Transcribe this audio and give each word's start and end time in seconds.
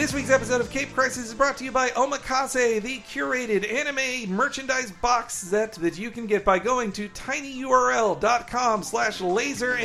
This 0.00 0.14
week's 0.14 0.30
episode 0.30 0.62
of 0.62 0.70
Cape 0.70 0.94
Crisis 0.94 1.26
is 1.26 1.34
brought 1.34 1.58
to 1.58 1.64
you 1.64 1.70
by 1.70 1.90
Omakase, 1.90 2.80
the 2.80 3.00
curated 3.00 3.70
anime 3.70 4.34
merchandise 4.34 4.90
box 4.90 5.34
set 5.34 5.72
that 5.72 5.98
you 5.98 6.10
can 6.10 6.26
get 6.26 6.42
by 6.42 6.58
going 6.58 6.90
to 6.92 7.10
tinyurl.com 7.10 8.82
slash 8.82 9.20
laser 9.20 9.76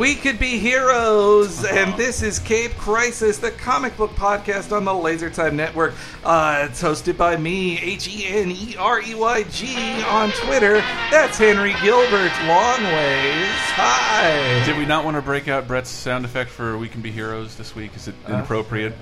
We 0.00 0.14
could 0.14 0.38
be 0.38 0.58
heroes, 0.58 1.62
and 1.62 1.94
this 1.94 2.22
is 2.22 2.38
Cape 2.38 2.70
Crisis, 2.78 3.36
the 3.36 3.50
comic 3.50 3.98
book 3.98 4.12
podcast 4.12 4.74
on 4.74 4.86
the 4.86 4.94
Laser 4.94 5.28
Time 5.28 5.56
Network. 5.56 5.92
Uh, 6.24 6.68
it's 6.70 6.82
hosted 6.82 7.18
by 7.18 7.36
me, 7.36 7.78
H 7.78 8.08
E 8.08 8.26
N 8.26 8.50
E 8.50 8.76
R 8.78 9.02
E 9.02 9.14
Y 9.14 9.42
G, 9.50 10.02
on 10.04 10.30
Twitter. 10.30 10.76
That's 11.10 11.36
Henry 11.36 11.74
Gilbert 11.82 12.32
Longways. 12.46 13.44
Hi. 13.76 14.64
Did 14.64 14.78
we 14.78 14.86
not 14.86 15.04
want 15.04 15.18
to 15.18 15.22
break 15.22 15.48
out 15.48 15.68
Brett's 15.68 15.90
sound 15.90 16.24
effect 16.24 16.48
for 16.48 16.78
"We 16.78 16.88
Can 16.88 17.02
Be 17.02 17.10
Heroes" 17.10 17.56
this 17.56 17.76
week? 17.76 17.94
Is 17.94 18.08
it 18.08 18.14
inappropriate? 18.26 18.94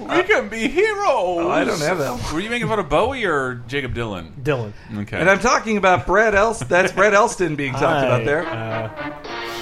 Uh, 0.00 0.16
we 0.16 0.22
can 0.22 0.48
be 0.48 0.66
heroes. 0.66 1.04
Oh, 1.06 1.50
I 1.50 1.64
don't 1.64 1.78
have 1.80 1.98
that 1.98 2.12
one. 2.12 2.34
Were 2.34 2.40
you 2.40 2.48
making 2.48 2.68
fun 2.68 2.78
of 2.78 2.88
Bowie 2.88 3.26
or 3.26 3.56
Jacob 3.68 3.94
Dylan? 3.94 4.32
Dylan. 4.42 4.72
Okay. 4.96 5.18
And 5.18 5.28
I'm 5.28 5.40
talking 5.40 5.76
about 5.76 6.06
Brett 6.06 6.34
Elst. 6.34 6.70
That's 6.70 6.90
Brett 6.90 7.12
Elston 7.12 7.54
being 7.54 7.74
talked 7.74 8.06
about 8.06 8.24
there. 8.24 8.46
Uh, 8.46 9.57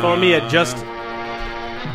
follow 0.00 0.16
me 0.16 0.34
at 0.34 0.50
just 0.50 0.76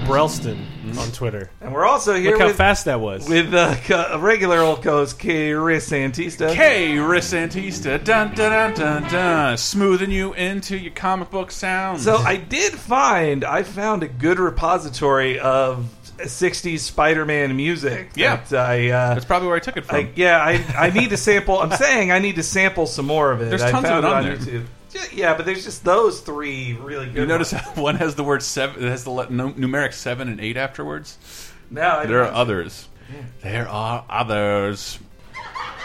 Brelston 0.06 0.66
on 0.98 1.12
Twitter. 1.12 1.50
And 1.62 1.74
we're 1.74 1.86
also 1.86 2.16
here 2.16 2.32
Look 2.32 2.40
how 2.42 2.48
with, 2.48 2.58
fast 2.58 2.86
that 2.86 3.00
was. 3.00 3.28
with 3.28 3.54
uh, 3.54 3.76
co- 3.86 4.08
a 4.12 4.18
regular 4.20 4.60
old 4.60 4.82
co-host, 4.84 5.20
Chris 5.20 5.90
Antista. 5.90 6.54
K. 6.54 6.96
Risantista, 6.96 8.04
dun 8.04 8.34
dun 8.36 8.52
dun 8.52 8.74
dun 8.74 9.04
dun, 9.12 9.58
smoothing 9.58 10.12
you 10.12 10.34
into 10.34 10.78
your 10.78 10.94
comic 10.94 11.30
book 11.30 11.52
sounds. 11.52 12.04
So 12.04 12.18
I 12.18 12.38
did 12.38 12.74
find 12.74 13.44
I 13.44 13.64
found 13.64 14.04
a 14.04 14.08
good 14.08 14.40
repository 14.40 15.40
of 15.40 15.86
60s 16.18 16.80
Spider-Man 16.80 17.56
music. 17.56 18.12
Yeah. 18.16 18.38
that 18.50 18.70
I, 18.70 18.90
uh, 18.90 19.14
that's 19.14 19.26
probably 19.26 19.48
where 19.48 19.58
I 19.58 19.62
took 19.62 19.78
it 19.78 19.86
from. 19.86 19.96
I 19.98 20.10
yeah, 20.16 20.38
I, 20.38 20.66
I 20.78 20.90
need 20.92 21.12
to 21.12 21.18
sample. 21.18 21.60
I'm 21.60 21.72
saying 21.72 22.12
I 22.12 22.20
need 22.20 22.36
to 22.36 22.44
sample 22.44 22.86
some 22.86 23.06
more 23.06 23.32
of 23.32 23.42
it. 23.42 23.50
There's 23.50 23.62
I 23.62 23.72
tons 23.72 23.86
of 23.86 23.90
found 23.90 24.06
it 24.06 24.12
on 24.12 24.24
there. 24.24 24.38
YouTube. 24.38 24.66
Yeah, 24.94 25.04
Yeah, 25.14 25.34
but 25.36 25.46
there's 25.46 25.64
just 25.64 25.84
those 25.84 26.22
three 26.22 26.74
really 26.74 27.06
good. 27.08 27.16
you 27.18 27.26
notice 27.26 27.54
ones. 27.54 27.66
how 27.66 27.82
one 27.82 27.96
has 27.96 28.16
the 28.16 28.24
word 28.24 28.44
seven, 28.44 28.84
it 28.84 28.90
has 28.90 29.04
the 29.04 29.12
numeric 29.12 29.94
seven 29.94 30.28
and 30.30 30.40
eight 30.40 30.58
afterwards. 30.58 31.18
No, 31.70 31.82
I 31.82 32.06
There 32.06 32.24
are 32.24 32.32
others. 32.32 32.88
There 33.42 33.68
are 33.68 34.06
others. 34.10 35.00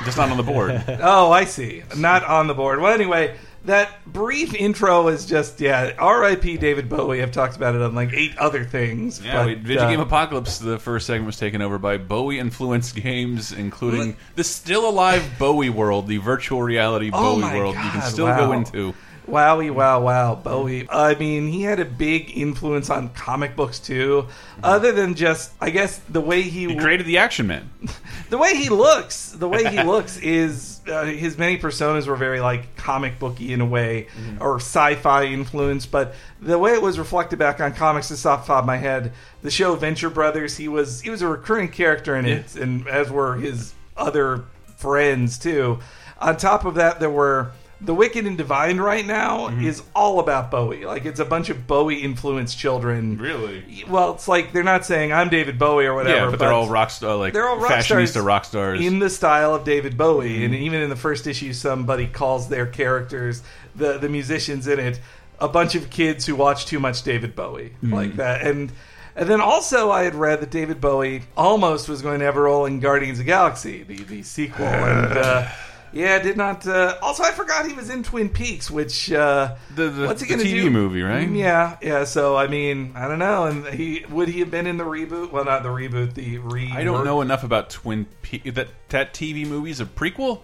Just 0.04 0.16
not 0.18 0.30
on 0.30 0.36
the 0.36 0.42
board. 0.42 0.82
Oh, 1.02 1.30
I 1.32 1.44
see. 1.44 1.82
Not 1.96 2.24
on 2.24 2.46
the 2.48 2.54
board. 2.54 2.80
Well, 2.80 2.92
anyway, 2.92 3.36
that 3.66 4.04
brief 4.06 4.54
intro 4.54 5.08
is 5.08 5.26
just 5.26 5.60
yeah. 5.60 5.92
R.I.P. 5.98 6.56
David 6.56 6.88
Bowie. 6.88 7.22
I've 7.22 7.32
talked 7.32 7.56
about 7.56 7.74
it 7.74 7.82
on 7.82 7.94
like 7.94 8.12
eight 8.12 8.36
other 8.38 8.64
things. 8.64 9.22
Yeah, 9.22 9.38
but, 9.38 9.46
we, 9.46 9.54
Video 9.54 9.84
uh, 9.84 9.90
Game 9.90 10.00
Apocalypse, 10.00 10.58
the 10.58 10.78
first 10.78 11.06
segment 11.06 11.26
was 11.26 11.36
taken 11.36 11.62
over 11.62 11.78
by 11.78 11.98
Bowie 11.98 12.38
influenced 12.38 12.96
games, 12.96 13.52
including 13.52 14.16
the 14.34 14.44
still 14.44 14.88
alive 14.88 15.24
Bowie 15.38 15.70
world, 15.70 16.06
the 16.08 16.18
virtual 16.18 16.62
reality 16.62 17.10
Oh 17.12 17.34
Bowie 17.34 17.42
my 17.42 17.56
world 17.56 17.74
you 17.74 17.90
can 17.90 18.02
still 18.02 18.26
wow. 18.26 18.46
go 18.46 18.52
into. 18.52 18.94
Wowie, 19.28 19.70
wow, 19.72 20.00
wow, 20.00 20.34
Bowie. 20.36 20.86
I 20.88 21.14
mean, 21.16 21.48
he 21.48 21.62
had 21.62 21.80
a 21.80 21.84
big 21.84 22.36
influence 22.36 22.90
on 22.90 23.08
comic 23.10 23.56
books 23.56 23.80
too. 23.80 24.26
Other 24.62 24.92
than 24.92 25.14
just, 25.14 25.52
I 25.60 25.70
guess, 25.70 25.98
the 26.08 26.20
way 26.20 26.42
he, 26.42 26.68
He 26.68 26.76
created 26.76 27.06
the 27.06 27.18
Action 27.18 27.46
Man. 27.48 27.68
the 28.30 28.38
way 28.38 28.54
he 28.56 28.68
looks, 28.68 29.32
the 29.32 29.48
way 29.48 29.64
he 29.68 29.82
looks 29.82 30.16
is 30.22 30.80
uh, 30.88 31.04
his 31.06 31.36
many 31.36 31.58
personas 31.58 32.06
were 32.06 32.14
very 32.16 32.40
like 32.40 32.76
comic 32.76 33.18
booky 33.18 33.52
in 33.52 33.60
a 33.60 33.66
way, 33.66 34.06
Mm-hmm. 34.16 34.42
or 34.42 34.56
sci-fi 34.56 35.24
influence. 35.24 35.86
But 35.86 36.14
the 36.40 36.58
way 36.58 36.72
it 36.74 36.82
was 36.82 36.98
reflected 36.98 37.38
back 37.38 37.60
on 37.60 37.74
comics, 37.74 38.08
just 38.10 38.24
off 38.24 38.42
the 38.46 38.52
top 38.54 38.62
of 38.62 38.66
my 38.66 38.76
head, 38.76 39.12
the 39.42 39.50
show 39.50 39.74
Venture 39.74 40.10
Brothers, 40.10 40.56
he 40.56 40.68
was 40.68 41.00
he 41.00 41.10
was 41.10 41.22
a 41.22 41.28
recurring 41.28 41.68
character 41.68 42.14
in 42.16 42.26
it, 42.26 42.54
and 42.54 42.86
as 42.86 43.10
were 43.10 43.34
his 43.34 43.74
other 43.96 44.44
friends 44.76 45.36
too. 45.38 45.80
On 46.20 46.36
top 46.36 46.64
of 46.64 46.74
that, 46.76 47.00
there 47.00 47.10
were. 47.10 47.50
The 47.80 47.94
Wicked 47.94 48.26
and 48.26 48.38
Divine 48.38 48.78
right 48.78 49.04
now 49.06 49.48
Mm-hmm. 49.48 49.64
is 49.66 49.82
all 49.94 50.18
about 50.18 50.50
Bowie. 50.50 50.86
Like 50.86 51.04
it's 51.04 51.20
a 51.20 51.24
bunch 51.24 51.50
of 51.50 51.66
Bowie 51.66 51.96
influenced 52.02 52.58
children. 52.58 53.18
Really? 53.18 53.84
Well, 53.88 54.14
it's 54.14 54.26
like 54.28 54.52
they're 54.52 54.62
not 54.62 54.86
saying 54.86 55.12
I'm 55.12 55.28
David 55.28 55.58
Bowie 55.58 55.84
or 55.86 55.94
whatever. 55.94 56.16
yeah, 56.24 56.30
but 56.30 56.38
they're 56.38 56.52
all 56.52 56.68
rock 56.68 56.90
star, 56.90 57.16
like 57.16 57.32
they're 57.34 57.46
all 57.48 57.58
rock 57.58 57.70
fashionista 57.70 58.08
stars 58.08 58.24
rock 58.24 58.44
stars. 58.46 58.80
in 58.84 58.98
the 58.98 59.10
style 59.10 59.54
of 59.54 59.64
David 59.64 59.96
Bowie, 59.98 60.30
Mm-hmm. 60.36 60.44
and 60.44 60.54
even 60.54 60.80
in 60.80 60.88
the 60.90 60.96
first 60.96 61.26
issue, 61.26 61.52
somebody 61.52 62.06
calls 62.06 62.48
their 62.48 62.66
characters 62.66 63.42
the 63.74 63.98
the 63.98 64.08
musicians 64.08 64.66
in 64.66 64.78
it 64.78 65.00
a 65.38 65.48
bunch 65.48 65.74
of 65.74 65.90
kids 65.90 66.24
who 66.24 66.34
watch 66.34 66.64
too 66.64 66.80
much 66.80 67.02
David 67.02 67.36
Bowie, 67.36 67.72
Mm-hmm. 67.82 67.92
like 67.94 68.16
that, 68.16 68.40
and. 68.42 68.72
And 69.18 69.30
then 69.30 69.40
also, 69.40 69.90
I 69.90 70.02
had 70.02 70.14
read 70.14 70.40
that 70.42 70.50
David 70.50 70.78
Bowie 70.78 71.22
almost 71.38 71.88
was 71.88 72.02
going 72.02 72.18
to 72.18 72.26
have 72.26 72.36
a 72.36 72.40
role 72.42 72.66
in 72.66 72.80
Guardians 72.80 73.18
of 73.18 73.24
the 73.24 73.30
Galaxy, 73.30 73.82
the, 73.82 73.96
the 73.96 74.22
sequel. 74.22 74.66
And 74.66 75.16
uh, 75.16 75.48
yeah, 75.92 76.18
did 76.18 76.36
not. 76.36 76.66
Uh, 76.66 76.96
also, 77.02 77.22
I 77.22 77.30
forgot 77.32 77.66
he 77.66 77.72
was 77.74 77.90
in 77.90 78.02
Twin 78.02 78.28
Peaks, 78.28 78.70
which 78.70 79.10
uh, 79.12 79.54
The- 79.74 79.88
the- 79.88 80.06
what's 80.06 80.20
he 80.22 80.28
going 80.28 80.40
to 80.40 80.46
TV 80.46 80.62
do? 80.62 80.70
movie, 80.70 81.02
right? 81.02 81.28
Mm, 81.28 81.36
Yeah, 81.38 81.76
yeah. 81.82 82.04
So 82.04 82.36
I 82.36 82.46
mean, 82.46 82.92
I 82.94 83.08
don't 83.08 83.18
know. 83.18 83.44
And 83.44 83.66
he 83.68 84.04
would 84.10 84.28
he 84.28 84.40
have 84.40 84.50
been 84.50 84.66
in 84.66 84.76
the 84.76 84.84
reboot? 84.84 85.30
Well, 85.32 85.44
not 85.44 85.62
the 85.62 85.68
reboot. 85.70 86.14
The 86.14 86.38
re. 86.38 86.70
I 86.74 86.84
don't 86.84 87.04
know 87.04 87.20
enough 87.20 87.44
about 87.44 87.70
Twin 87.70 88.06
Peaks. 88.22 88.54
That 88.54 88.68
that 88.90 89.14
TV 89.14 89.46
movie 89.46 89.70
is 89.70 89.80
a 89.80 89.86
prequel, 89.86 90.40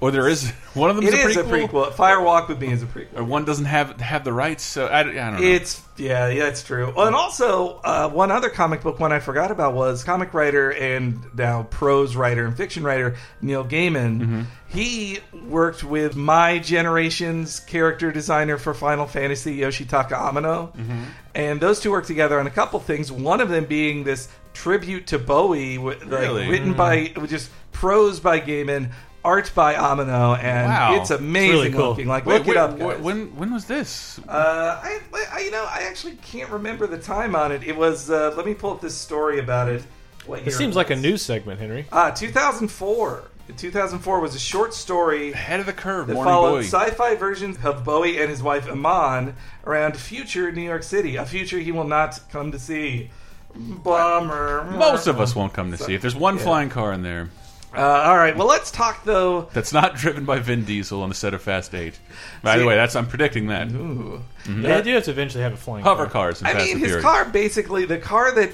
or 0.00 0.10
there 0.10 0.28
is 0.28 0.50
one 0.74 0.90
of 0.90 0.96
them 0.96 1.04
It 1.06 1.14
is 1.14 1.36
a 1.36 1.44
prequel. 1.44 1.92
Fire 1.92 2.20
Walk 2.20 2.48
with 2.48 2.60
Me 2.60 2.72
is 2.72 2.82
a 2.82 2.86
prequel. 2.86 3.18
or 3.18 3.24
one 3.24 3.44
doesn't 3.44 3.66
have 3.66 4.00
have 4.00 4.24
the 4.24 4.32
rights. 4.32 4.62
So 4.62 4.86
I, 4.86 5.00
I 5.00 5.02
don't 5.02 5.14
know. 5.14 5.38
It's 5.42 5.82
yeah, 5.96 6.28
yeah, 6.28 6.46
it's 6.48 6.62
true. 6.62 6.92
And 6.96 7.14
also 7.14 7.80
uh, 7.84 8.08
one 8.08 8.30
other 8.30 8.48
comic 8.48 8.82
book 8.82 8.98
one 8.98 9.12
I 9.12 9.18
forgot 9.20 9.50
about 9.50 9.74
was 9.74 10.02
comic 10.04 10.32
writer 10.32 10.72
and 10.72 11.20
now 11.36 11.64
prose 11.64 12.16
writer 12.16 12.46
and 12.46 12.56
fiction 12.56 12.82
writer 12.82 13.16
Neil 13.42 13.64
Gaiman. 13.64 14.20
Mm-hmm. 14.20 14.42
He 14.68 15.18
worked 15.46 15.82
with 15.82 16.14
my 16.16 16.58
generation's 16.60 17.60
character 17.60 18.12
designer 18.12 18.56
for 18.56 18.72
Final 18.72 19.06
Fantasy, 19.06 19.58
Yoshitaka 19.58 20.12
Amano, 20.12 20.72
Mm-hmm. 20.76 21.02
and 21.34 21.60
those 21.60 21.80
two 21.80 21.90
worked 21.90 22.06
together 22.06 22.38
on 22.38 22.46
a 22.46 22.50
couple 22.50 22.78
things. 22.80 23.10
One 23.12 23.40
of 23.40 23.48
them 23.48 23.64
being 23.64 24.04
this 24.04 24.28
tribute 24.52 25.08
to 25.08 25.18
Bowie, 25.18 25.78
like, 25.78 26.04
Really? 26.06 26.48
written 26.48 26.74
by 26.74 27.08
just 27.26 27.50
prose 27.72 28.20
by 28.20 28.40
Gaiman. 28.40 28.92
Art 29.24 29.52
by 29.54 29.74
Amano, 29.74 30.38
and 30.42 30.68
Wow. 30.68 30.94
it's 30.94 31.10
amazing 31.10 31.50
really 31.50 31.70
cool. 31.72 31.88
looking. 31.90 32.08
Like, 32.08 32.24
look 32.24 32.48
it 32.48 32.56
up, 32.56 32.78
guys. 32.78 33.00
When 33.00 33.36
when 33.36 33.52
was 33.52 33.66
this? 33.66 34.18
Uh, 34.26 34.80
I, 34.82 35.00
I, 35.32 35.40
you 35.40 35.50
know, 35.50 35.66
I 35.70 35.82
actually 35.82 36.16
can't 36.16 36.48
remember 36.50 36.86
the 36.86 36.96
time 36.98 37.36
on 37.36 37.52
it. 37.52 37.62
It 37.62 37.76
was. 37.76 38.10
Uh, 38.10 38.32
let 38.36 38.46
me 38.46 38.54
pull 38.54 38.72
up 38.72 38.80
this 38.80 38.94
story 38.96 39.38
about 39.38 39.68
it. 39.68 39.82
What 40.26 40.40
year 40.40 40.48
It 40.48 40.52
seems 40.52 40.74
it 40.74 40.78
like 40.78 40.90
a 40.90 40.94
was. 40.94 41.02
news 41.02 41.22
segment, 41.22 41.60
Henry. 41.60 41.86
Ah, 41.92 42.10
2004. 42.10 43.24
2004 43.56 44.20
was 44.20 44.36
a 44.36 44.38
short 44.38 44.72
story 44.72 45.32
Ahead 45.32 45.58
of 45.58 45.66
the 45.66 45.72
curve, 45.72 46.06
that 46.06 46.14
Morning 46.14 46.32
followed 46.32 46.50
Boy. 46.52 46.62
sci-fi 46.62 47.16
versions 47.16 47.58
of 47.64 47.82
Bowie 47.84 48.20
and 48.20 48.30
his 48.30 48.40
wife 48.40 48.70
Iman 48.70 49.34
around 49.66 49.96
future 49.96 50.52
New 50.52 50.62
York 50.62 50.84
City, 50.84 51.16
a 51.16 51.26
future 51.26 51.58
he 51.58 51.72
will 51.72 51.82
not 51.88 52.20
come 52.30 52.52
to 52.52 52.60
see. 52.60 53.10
Bummer. 53.56 54.70
Most 54.70 55.08
of 55.08 55.20
us 55.20 55.34
won't 55.34 55.52
come 55.52 55.72
to 55.72 55.76
see. 55.78 55.94
If 55.94 56.00
there's 56.00 56.14
one 56.14 56.38
flying 56.38 56.68
car 56.68 56.92
in 56.92 57.02
there 57.02 57.30
Uh, 57.72 57.80
all 57.80 58.16
right. 58.16 58.36
Well, 58.36 58.48
let's 58.48 58.70
talk 58.72 59.04
though. 59.04 59.42
that's 59.52 59.72
not 59.72 59.94
driven 59.94 60.24
by 60.24 60.40
Vin 60.40 60.64
Diesel 60.64 61.02
on 61.02 61.08
the 61.08 61.14
set 61.14 61.34
of 61.34 61.42
Fast 61.42 61.72
Eight. 61.74 61.98
By 62.42 62.58
the 62.58 62.66
way, 62.66 62.74
that's 62.74 62.96
I'm 62.96 63.06
predicting 63.06 63.46
that 63.46 63.70
Ooh. 63.70 64.22
They 64.46 64.82
do 64.82 64.94
have 64.94 65.04
to 65.04 65.10
eventually 65.12 65.42
have 65.44 65.52
a 65.52 65.56
flying 65.56 65.84
hover 65.84 66.04
car. 66.06 66.12
cars. 66.32 66.40
In 66.40 66.48
I 66.48 66.54
Fast 66.54 66.66
mean, 66.66 66.78
his 66.78 66.86
Furious. 66.88 67.04
car 67.04 67.24
basically 67.26 67.84
the 67.84 67.98
car 67.98 68.32
that 68.34 68.50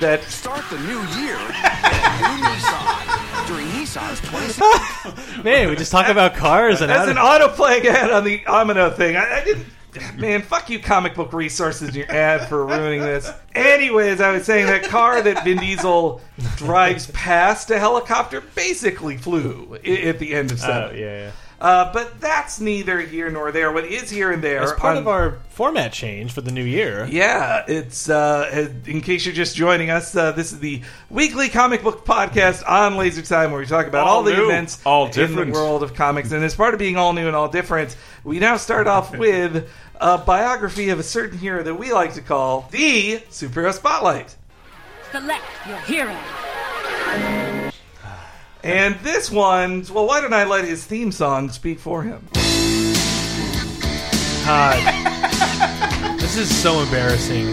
that 0.00 0.22
Start 0.24 0.64
the 0.70 0.78
new 0.78 1.00
year 1.20 1.36
new 2.20 2.36
Nissan 2.46 3.46
during 3.48 3.66
Nissan's 3.68 4.20
26th 4.20 5.44
Man, 5.44 5.68
we 5.68 5.76
just 5.76 5.90
talk 5.90 6.08
about 6.08 6.34
cars 6.36 6.80
and 6.80 6.88
That's 6.90 7.10
how 7.10 7.10
an 7.10 7.40
to- 7.40 7.48
autoplay 7.48 7.84
ad 7.84 8.10
on 8.10 8.24
the 8.24 8.38
Amino 8.40 8.94
thing. 8.94 9.16
I, 9.16 9.40
I 9.40 9.44
didn't. 9.44 9.66
Man, 10.16 10.42
fuck 10.42 10.70
you, 10.70 10.78
comic 10.78 11.14
book 11.14 11.32
resources 11.32 11.88
in 11.90 11.94
your 11.94 12.10
ad 12.10 12.48
for 12.48 12.64
ruining 12.64 13.00
this. 13.00 13.30
Anyways, 13.54 14.20
I 14.20 14.32
was 14.32 14.44
saying 14.44 14.66
that 14.66 14.84
car 14.84 15.20
that 15.22 15.44
Vin 15.44 15.58
Diesel 15.58 16.20
drives 16.56 17.10
past 17.10 17.70
a 17.70 17.78
helicopter 17.78 18.40
basically 18.54 19.16
flew 19.16 19.78
i- 19.84 19.88
at 19.88 20.18
the 20.18 20.34
end 20.34 20.52
of 20.52 20.58
Oh, 20.62 20.66
seven. 20.66 20.98
yeah, 20.98 21.18
yeah. 21.24 21.30
Uh, 21.60 21.92
but 21.92 22.18
that's 22.22 22.58
neither 22.58 23.00
here 23.00 23.28
nor 23.28 23.52
there. 23.52 23.70
What 23.70 23.84
is 23.84 24.08
here 24.08 24.30
and 24.32 24.42
there 24.42 24.62
As 24.62 24.72
part 24.72 24.96
on- 24.96 25.02
of 25.02 25.08
our 25.08 25.36
format 25.50 25.92
change 25.92 26.32
for 26.32 26.40
the 26.40 26.50
new 26.50 26.64
year, 26.64 27.06
yeah, 27.10 27.64
it's 27.68 28.08
uh, 28.08 28.70
in 28.86 29.02
case 29.02 29.26
you're 29.26 29.34
just 29.34 29.56
joining 29.56 29.90
us. 29.90 30.16
Uh, 30.16 30.32
this 30.32 30.52
is 30.52 30.60
the 30.60 30.80
weekly 31.10 31.50
comic 31.50 31.82
book 31.82 32.06
podcast 32.06 32.66
on 32.66 32.96
Laser 32.96 33.20
Time, 33.20 33.50
where 33.50 33.60
we 33.60 33.66
talk 33.66 33.86
about 33.86 34.06
all, 34.06 34.16
All 34.18 34.22
the 34.22 34.32
new, 34.32 34.46
events 34.46 34.80
all 34.86 35.04
in 35.06 35.12
different. 35.12 35.52
the 35.52 35.58
world 35.58 35.82
of 35.82 35.92
comics. 35.92 36.32
And 36.32 36.42
as 36.42 36.54
part 36.54 36.72
of 36.72 36.78
being 36.78 36.96
all 36.96 37.12
new 37.12 37.26
and 37.26 37.36
all 37.36 37.48
different, 37.48 37.94
we 38.24 38.38
now 38.38 38.56
start 38.56 38.86
off 38.86 39.16
with 39.16 39.68
a 40.00 40.18
biography 40.18 40.88
of 40.90 40.98
a 40.98 41.02
certain 41.02 41.38
hero 41.38 41.62
that 41.62 41.74
we 41.74 41.92
like 41.92 42.14
to 42.14 42.22
call 42.22 42.68
the 42.70 43.18
Superhero 43.30 43.72
Spotlight. 43.72 44.36
Select 45.10 45.44
your 45.66 45.78
hero. 45.78 46.16
And 48.62 48.94
this 49.00 49.30
one, 49.30 49.84
well, 49.92 50.06
why 50.06 50.20
don't 50.20 50.34
I 50.34 50.44
let 50.44 50.64
his 50.64 50.84
theme 50.84 51.12
song 51.12 51.48
speak 51.50 51.78
for 51.78 52.02
him? 52.02 52.28
God. 54.44 56.18
this 56.20 56.36
is 56.36 56.54
so 56.54 56.80
embarrassing. 56.80 57.46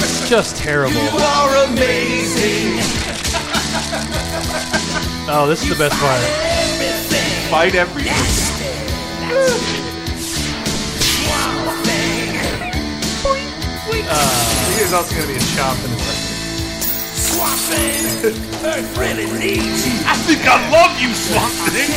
It's 0.00 0.28
just 0.28 0.56
terrible. 0.56 0.94
You 0.94 1.10
are 1.10 1.64
amazing. 1.64 3.17
Oh, 5.30 5.46
this 5.46 5.62
is 5.62 5.68
the 5.68 5.76
best 5.76 5.94
part. 6.00 6.20
Fight 7.50 7.74
everything. 7.74 8.12
Uh. 14.10 14.74
Here's 14.78 14.92
also 14.94 15.14
going 15.14 15.26
to 15.26 15.32
be 15.32 15.36
a 15.36 15.40
chomp 15.52 15.84
in 15.84 15.92
a 15.92 15.98
second. 15.98 16.24
I 20.06 20.16
think 20.24 20.40
I 20.48 20.56
love 20.72 20.96
you, 21.00 21.12
Swamp 21.12 21.52
Thing. 21.76 21.90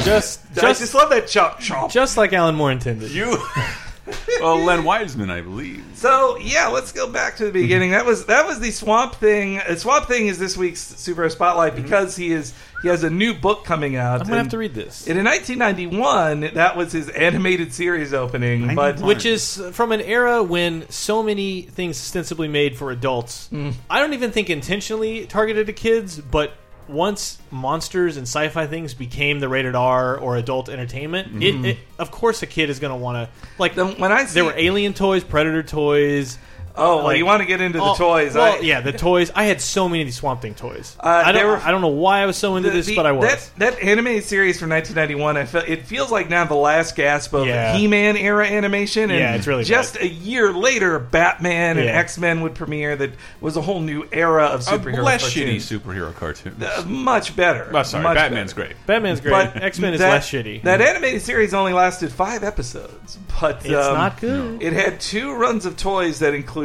Just, 0.04 0.42
I 0.58 0.62
just, 0.62 0.80
just 0.82 0.96
love 0.96 1.12
that 1.12 1.26
chomp 1.26 1.58
chomp. 1.58 1.92
just 1.92 2.18
like 2.18 2.34
Alan 2.34 2.56
Moore 2.56 2.72
intended. 2.72 3.12
You. 3.12 3.38
well, 4.42 4.58
Len 4.58 4.84
Wiseman, 4.84 5.30
I 5.30 5.42
believe. 5.42 5.86
So 5.94 6.36
yeah, 6.40 6.70
let's 6.70 6.92
go 6.92 7.08
back 7.08 7.36
to 7.36 7.46
the 7.46 7.52
beginning. 7.52 7.92
That 7.92 8.08
was 8.08 8.26
that 8.26 8.48
was 8.48 8.60
the 8.60 8.72
Swamp 8.72 9.14
Thing. 9.14 9.60
Uh, 9.60 9.76
Swamp 9.76 10.08
Thing 10.08 10.26
is 10.26 10.40
this 10.40 10.58
week's 10.58 10.80
Super 10.82 11.30
Spotlight 11.30 11.76
because 11.76 12.16
he 12.16 12.32
is 12.32 12.56
he 12.82 12.88
has 12.88 13.04
a 13.04 13.10
new 13.12 13.36
book 13.36 13.66
coming 13.66 13.96
out. 13.96 14.22
I'm 14.22 14.28
gonna 14.28 14.40
have 14.40 14.50
to 14.50 14.58
read 14.58 14.74
this. 14.74 15.08
And 15.08 15.20
in 15.20 15.26
1991, 15.26 16.56
that 16.56 16.76
was 16.76 16.92
his 16.92 17.08
animated 17.08 17.72
series 17.72 18.16
opening. 18.16 18.74
But 18.74 19.00
Which 19.00 19.28
is 19.28 19.62
from 19.74 19.92
an 19.92 20.02
era 20.02 20.42
when 20.42 20.90
so 20.90 21.22
many 21.22 21.62
things 21.62 21.98
ostensibly 21.98 22.48
made 22.48 22.76
for 22.76 22.90
adults. 22.90 23.48
Mm. 23.50 23.76
I 23.92 24.00
don't 24.00 24.14
even 24.14 24.32
think 24.32 24.50
intentionally 24.50 25.28
targeted 25.28 25.68
to 25.68 25.74
kids, 25.74 26.20
but 26.20 26.54
once 26.92 27.40
monsters 27.50 28.18
and 28.18 28.28
sci-fi 28.28 28.68
things 28.68 28.94
became 28.94 29.40
the 29.40 29.50
rated 29.50 29.76
R 29.76 30.18
or 30.18 30.38
adult 30.38 30.70
entertainment, 30.70 31.42
it, 31.44 31.56
mm-hmm. 31.56 31.66
it 31.66 31.78
of 31.98 32.12
course 32.12 32.44
a 32.44 32.48
kid 32.48 32.70
is 32.70 32.80
going 32.80 32.92
to 32.92 32.98
want 32.98 33.16
to 33.16 33.34
like. 33.58 33.76
Then 33.76 34.00
when 34.00 34.12
I 34.12 34.26
see- 34.26 34.36
there 34.36 34.46
were 34.46 34.56
Alien 34.56 34.94
toys, 34.94 35.24
Predator 35.24 35.64
toys. 35.64 36.38
Oh, 36.76 36.98
well, 36.98 37.06
like- 37.06 37.18
you 37.18 37.26
want 37.26 37.42
to 37.42 37.48
get 37.48 37.62
into 37.62 37.78
the 37.78 37.84
all- 37.84 37.96
toys? 37.96 38.34
Well, 38.36 38.56
I, 38.56 38.60
yeah, 38.60 38.82
the 38.82 38.92
toys. 38.94 39.32
I 39.36 39.46
had 39.46 39.62
so 39.62 39.88
many 39.90 40.02
of 40.02 40.08
these 40.08 40.16
Swamp 40.16 40.42
Thing 40.42 40.54
toys. 40.56 40.96
Uh, 41.00 41.24
I 41.26 41.32
don't. 41.32 41.46
were- 41.48 41.58
I 41.58 41.72
don't 41.72 41.82
know 41.82 41.88
why 41.88 42.22
I 42.22 42.26
was 42.26 42.38
so 42.38 42.56
into 42.56 42.70
the- 42.70 42.76
this, 42.78 42.86
the- 42.88 42.96
but 42.96 43.06
I 43.06 43.12
was. 43.12 43.50
That, 43.58 43.74
that 43.76 43.84
animated 43.84 44.24
series 44.24 44.60
from 44.60 44.70
1991, 44.70 45.38
I 45.38 45.46
felt 45.46 45.68
it 45.68 45.86
feels 45.86 46.12
like 46.12 46.30
now 46.30 46.46
the 46.46 46.56
last 46.56 46.96
gasp 46.96 47.34
of 47.34 47.46
Yeah. 47.48 47.76
He-Man 47.76 48.18
era 48.18 48.46
animation. 48.48 49.12
And 49.12 49.20
Yeah, 49.20 49.36
it's 49.36 49.48
really 49.48 49.64
just 49.64 49.98
a 50.00 50.08
year 50.08 50.54
later, 50.54 51.00
Batman 51.00 51.78
and 51.78 51.90
X-Men 51.90 52.42
would 52.42 52.56
premiere. 52.56 52.96
That 52.96 53.12
was 53.40 53.58
a 53.58 53.62
whole 53.62 53.82
new 53.82 54.08
era 54.12 54.46
of 54.46 54.62
A 54.62 54.64
superhero 54.64 55.04
less 55.04 55.22
cartoons. 55.24 55.70
shitty 55.70 55.80
superhero 55.80 56.16
cartoon. 56.16 56.56
Uh, 56.62 56.84
much 56.88 57.36
better. 57.36 57.70
oh, 57.74 57.84
sorry, 57.84 58.04
Much 58.04 58.16
Batman's 58.16 58.54
better. 58.54 58.68
great. 58.70 58.86
Batman's 58.86 59.20
great. 59.22 59.32
But 59.32 59.62
X 59.64 59.80
Men 59.80 59.94
is 59.94 60.00
that- 60.00 60.10
less 60.10 60.30
shitty. 60.30 60.62
That 60.64 60.82
animated 60.82 61.22
series 61.22 61.54
only 61.54 61.74
lasted 61.74 62.12
five 62.12 62.44
episodes, 62.44 63.18
but 63.40 63.66
it's 63.66 63.74
um, 63.88 63.94
not 63.96 64.20
good. 64.22 64.62
It 64.62 64.74
had 64.74 65.00
two 65.00 65.34
runs 65.34 65.66
of 65.66 65.78
toys 65.78 66.20
that 66.20 66.34
included 66.34 66.61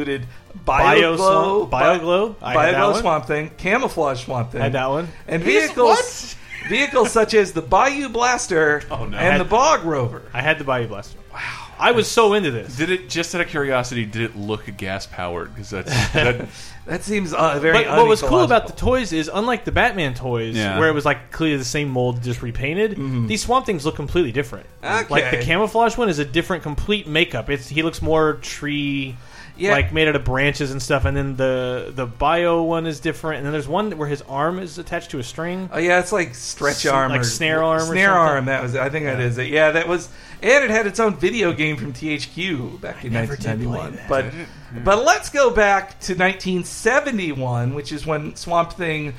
Bio 0.65 1.15
BioGlow, 1.15 1.69
Swamp- 1.69 1.71
BioGlow? 1.71 2.35
I 2.41 2.53
had 2.53 2.75
that 2.75 2.79
BioGlow. 2.81 2.99
Swamp 3.01 3.25
Thing, 3.25 3.51
Camouflage 3.57 4.23
Swamp 4.25 4.51
Thing, 4.51 4.61
I 4.61 4.65
had 4.65 4.73
that 4.73 4.89
one. 4.89 5.07
and 5.27 5.41
vehicles 5.43 6.35
vehicles 6.69 7.11
such 7.11 7.33
as 7.33 7.53
the 7.53 7.61
Bayou 7.61 8.09
Blaster 8.09 8.81
Oh, 8.91 8.97
no. 8.97 9.03
and 9.05 9.13
Had- 9.15 9.39
the 9.41 9.45
Bog 9.45 9.83
Rover. 9.85 10.23
I 10.33 10.41
had 10.41 10.57
the 10.57 10.63
Bayou 10.65 10.87
Blaster. 10.87 11.17
Wow. 11.33 11.39
I 11.79 11.91
was 11.91 12.09
so 12.09 12.33
into 12.33 12.49
this. 12.49 12.75
Did 12.75 12.89
it 12.89 13.07
just 13.07 13.35
out 13.35 13.41
of 13.41 13.47
curiosity? 13.49 14.03
Did 14.03 14.23
it 14.23 14.35
look 14.35 14.65
gas 14.77 15.05
powered? 15.05 15.53
Because 15.53 15.69
that's 15.69 16.11
that, 16.13 16.47
That 16.87 17.03
seems 17.03 17.33
uh, 17.33 17.59
very. 17.59 17.83
But 17.83 17.97
what 17.97 18.07
was 18.07 18.21
cool 18.23 18.41
about 18.43 18.65
the 18.65 18.73
toys 18.73 19.13
is, 19.13 19.29
unlike 19.31 19.63
the 19.63 19.71
Batman 19.71 20.15
toys, 20.15 20.55
Yeah. 20.55 20.79
where 20.79 20.89
it 20.89 20.93
was 20.93 21.05
like 21.05 21.31
clearly 21.31 21.57
the 21.57 21.63
same 21.63 21.89
mold, 21.89 22.23
just 22.23 22.41
repainted, 22.41 22.97
these 23.27 23.43
Swamp 23.43 23.67
Things 23.67 23.85
look 23.85 23.95
completely 23.95 24.31
different. 24.31 24.65
Okay. 24.83 25.05
Like 25.07 25.29
the 25.29 25.37
camouflage 25.43 25.95
one 25.97 26.09
is 26.09 26.17
a 26.17 26.25
different, 26.25 26.63
complete 26.63 27.07
makeup. 27.07 27.47
It's 27.51 27.67
he 27.69 27.83
looks 27.83 28.01
more 28.01 28.33
tree, 28.41 29.15
Yeah. 29.57 29.71
like 29.71 29.91
made 29.93 30.07
out 30.07 30.15
of 30.15 30.23
branches 30.23 30.71
and 30.71 30.81
stuff. 30.81 31.05
And 31.05 31.15
then 31.17 31.35
the 31.35 31.91
the 31.95 32.05
bio 32.05 32.61
one 32.63 32.85
is 32.87 32.99
different. 32.99 33.37
And 33.37 33.45
then 33.45 33.53
there's 33.53 33.67
one 33.67 33.91
where 33.97 34.07
his 34.07 34.21
arm 34.23 34.59
is 34.59 34.77
attached 34.77 35.11
to 35.11 35.19
a 35.19 35.23
string. 35.23 35.69
Oh 35.73 35.77
yeah, 35.79 35.99
it's 35.99 36.11
like 36.11 36.35
stretch 36.35 36.85
S- 36.85 36.91
arm, 36.91 37.11
like 37.11 37.21
or 37.21 37.23
snare 37.23 37.63
arm 37.63 37.81
snare 37.87 38.09
something? 38.09 38.17
arm. 38.33 38.45
That 38.45 38.63
was, 38.63 38.75
I 38.75 38.89
think 38.89 39.05
that 39.05 39.19
is 39.19 39.37
it. 39.37 39.47
Yeah, 39.47 39.71
that 39.71 39.87
was, 39.87 40.09
and 40.41 40.63
it 40.63 40.69
had 40.69 40.85
its 40.87 40.99
own 40.99 41.15
video 41.15 41.51
game 41.53 41.77
from 41.77 41.93
THQ 41.93 42.79
back 42.81 43.03
in 43.03 43.13
never 43.13 43.35
did 43.35 43.43
play 43.61 43.65
1991. 43.67 43.99
But, 44.07 44.83
but 44.83 45.03
let's 45.05 45.29
go 45.29 45.49
back 45.49 45.99
to 46.01 46.13
1971, 46.13 47.73
which 47.73 47.91
is 47.91 48.05
when 48.05 48.35
Swamp 48.35 48.73
Thing 48.73 49.13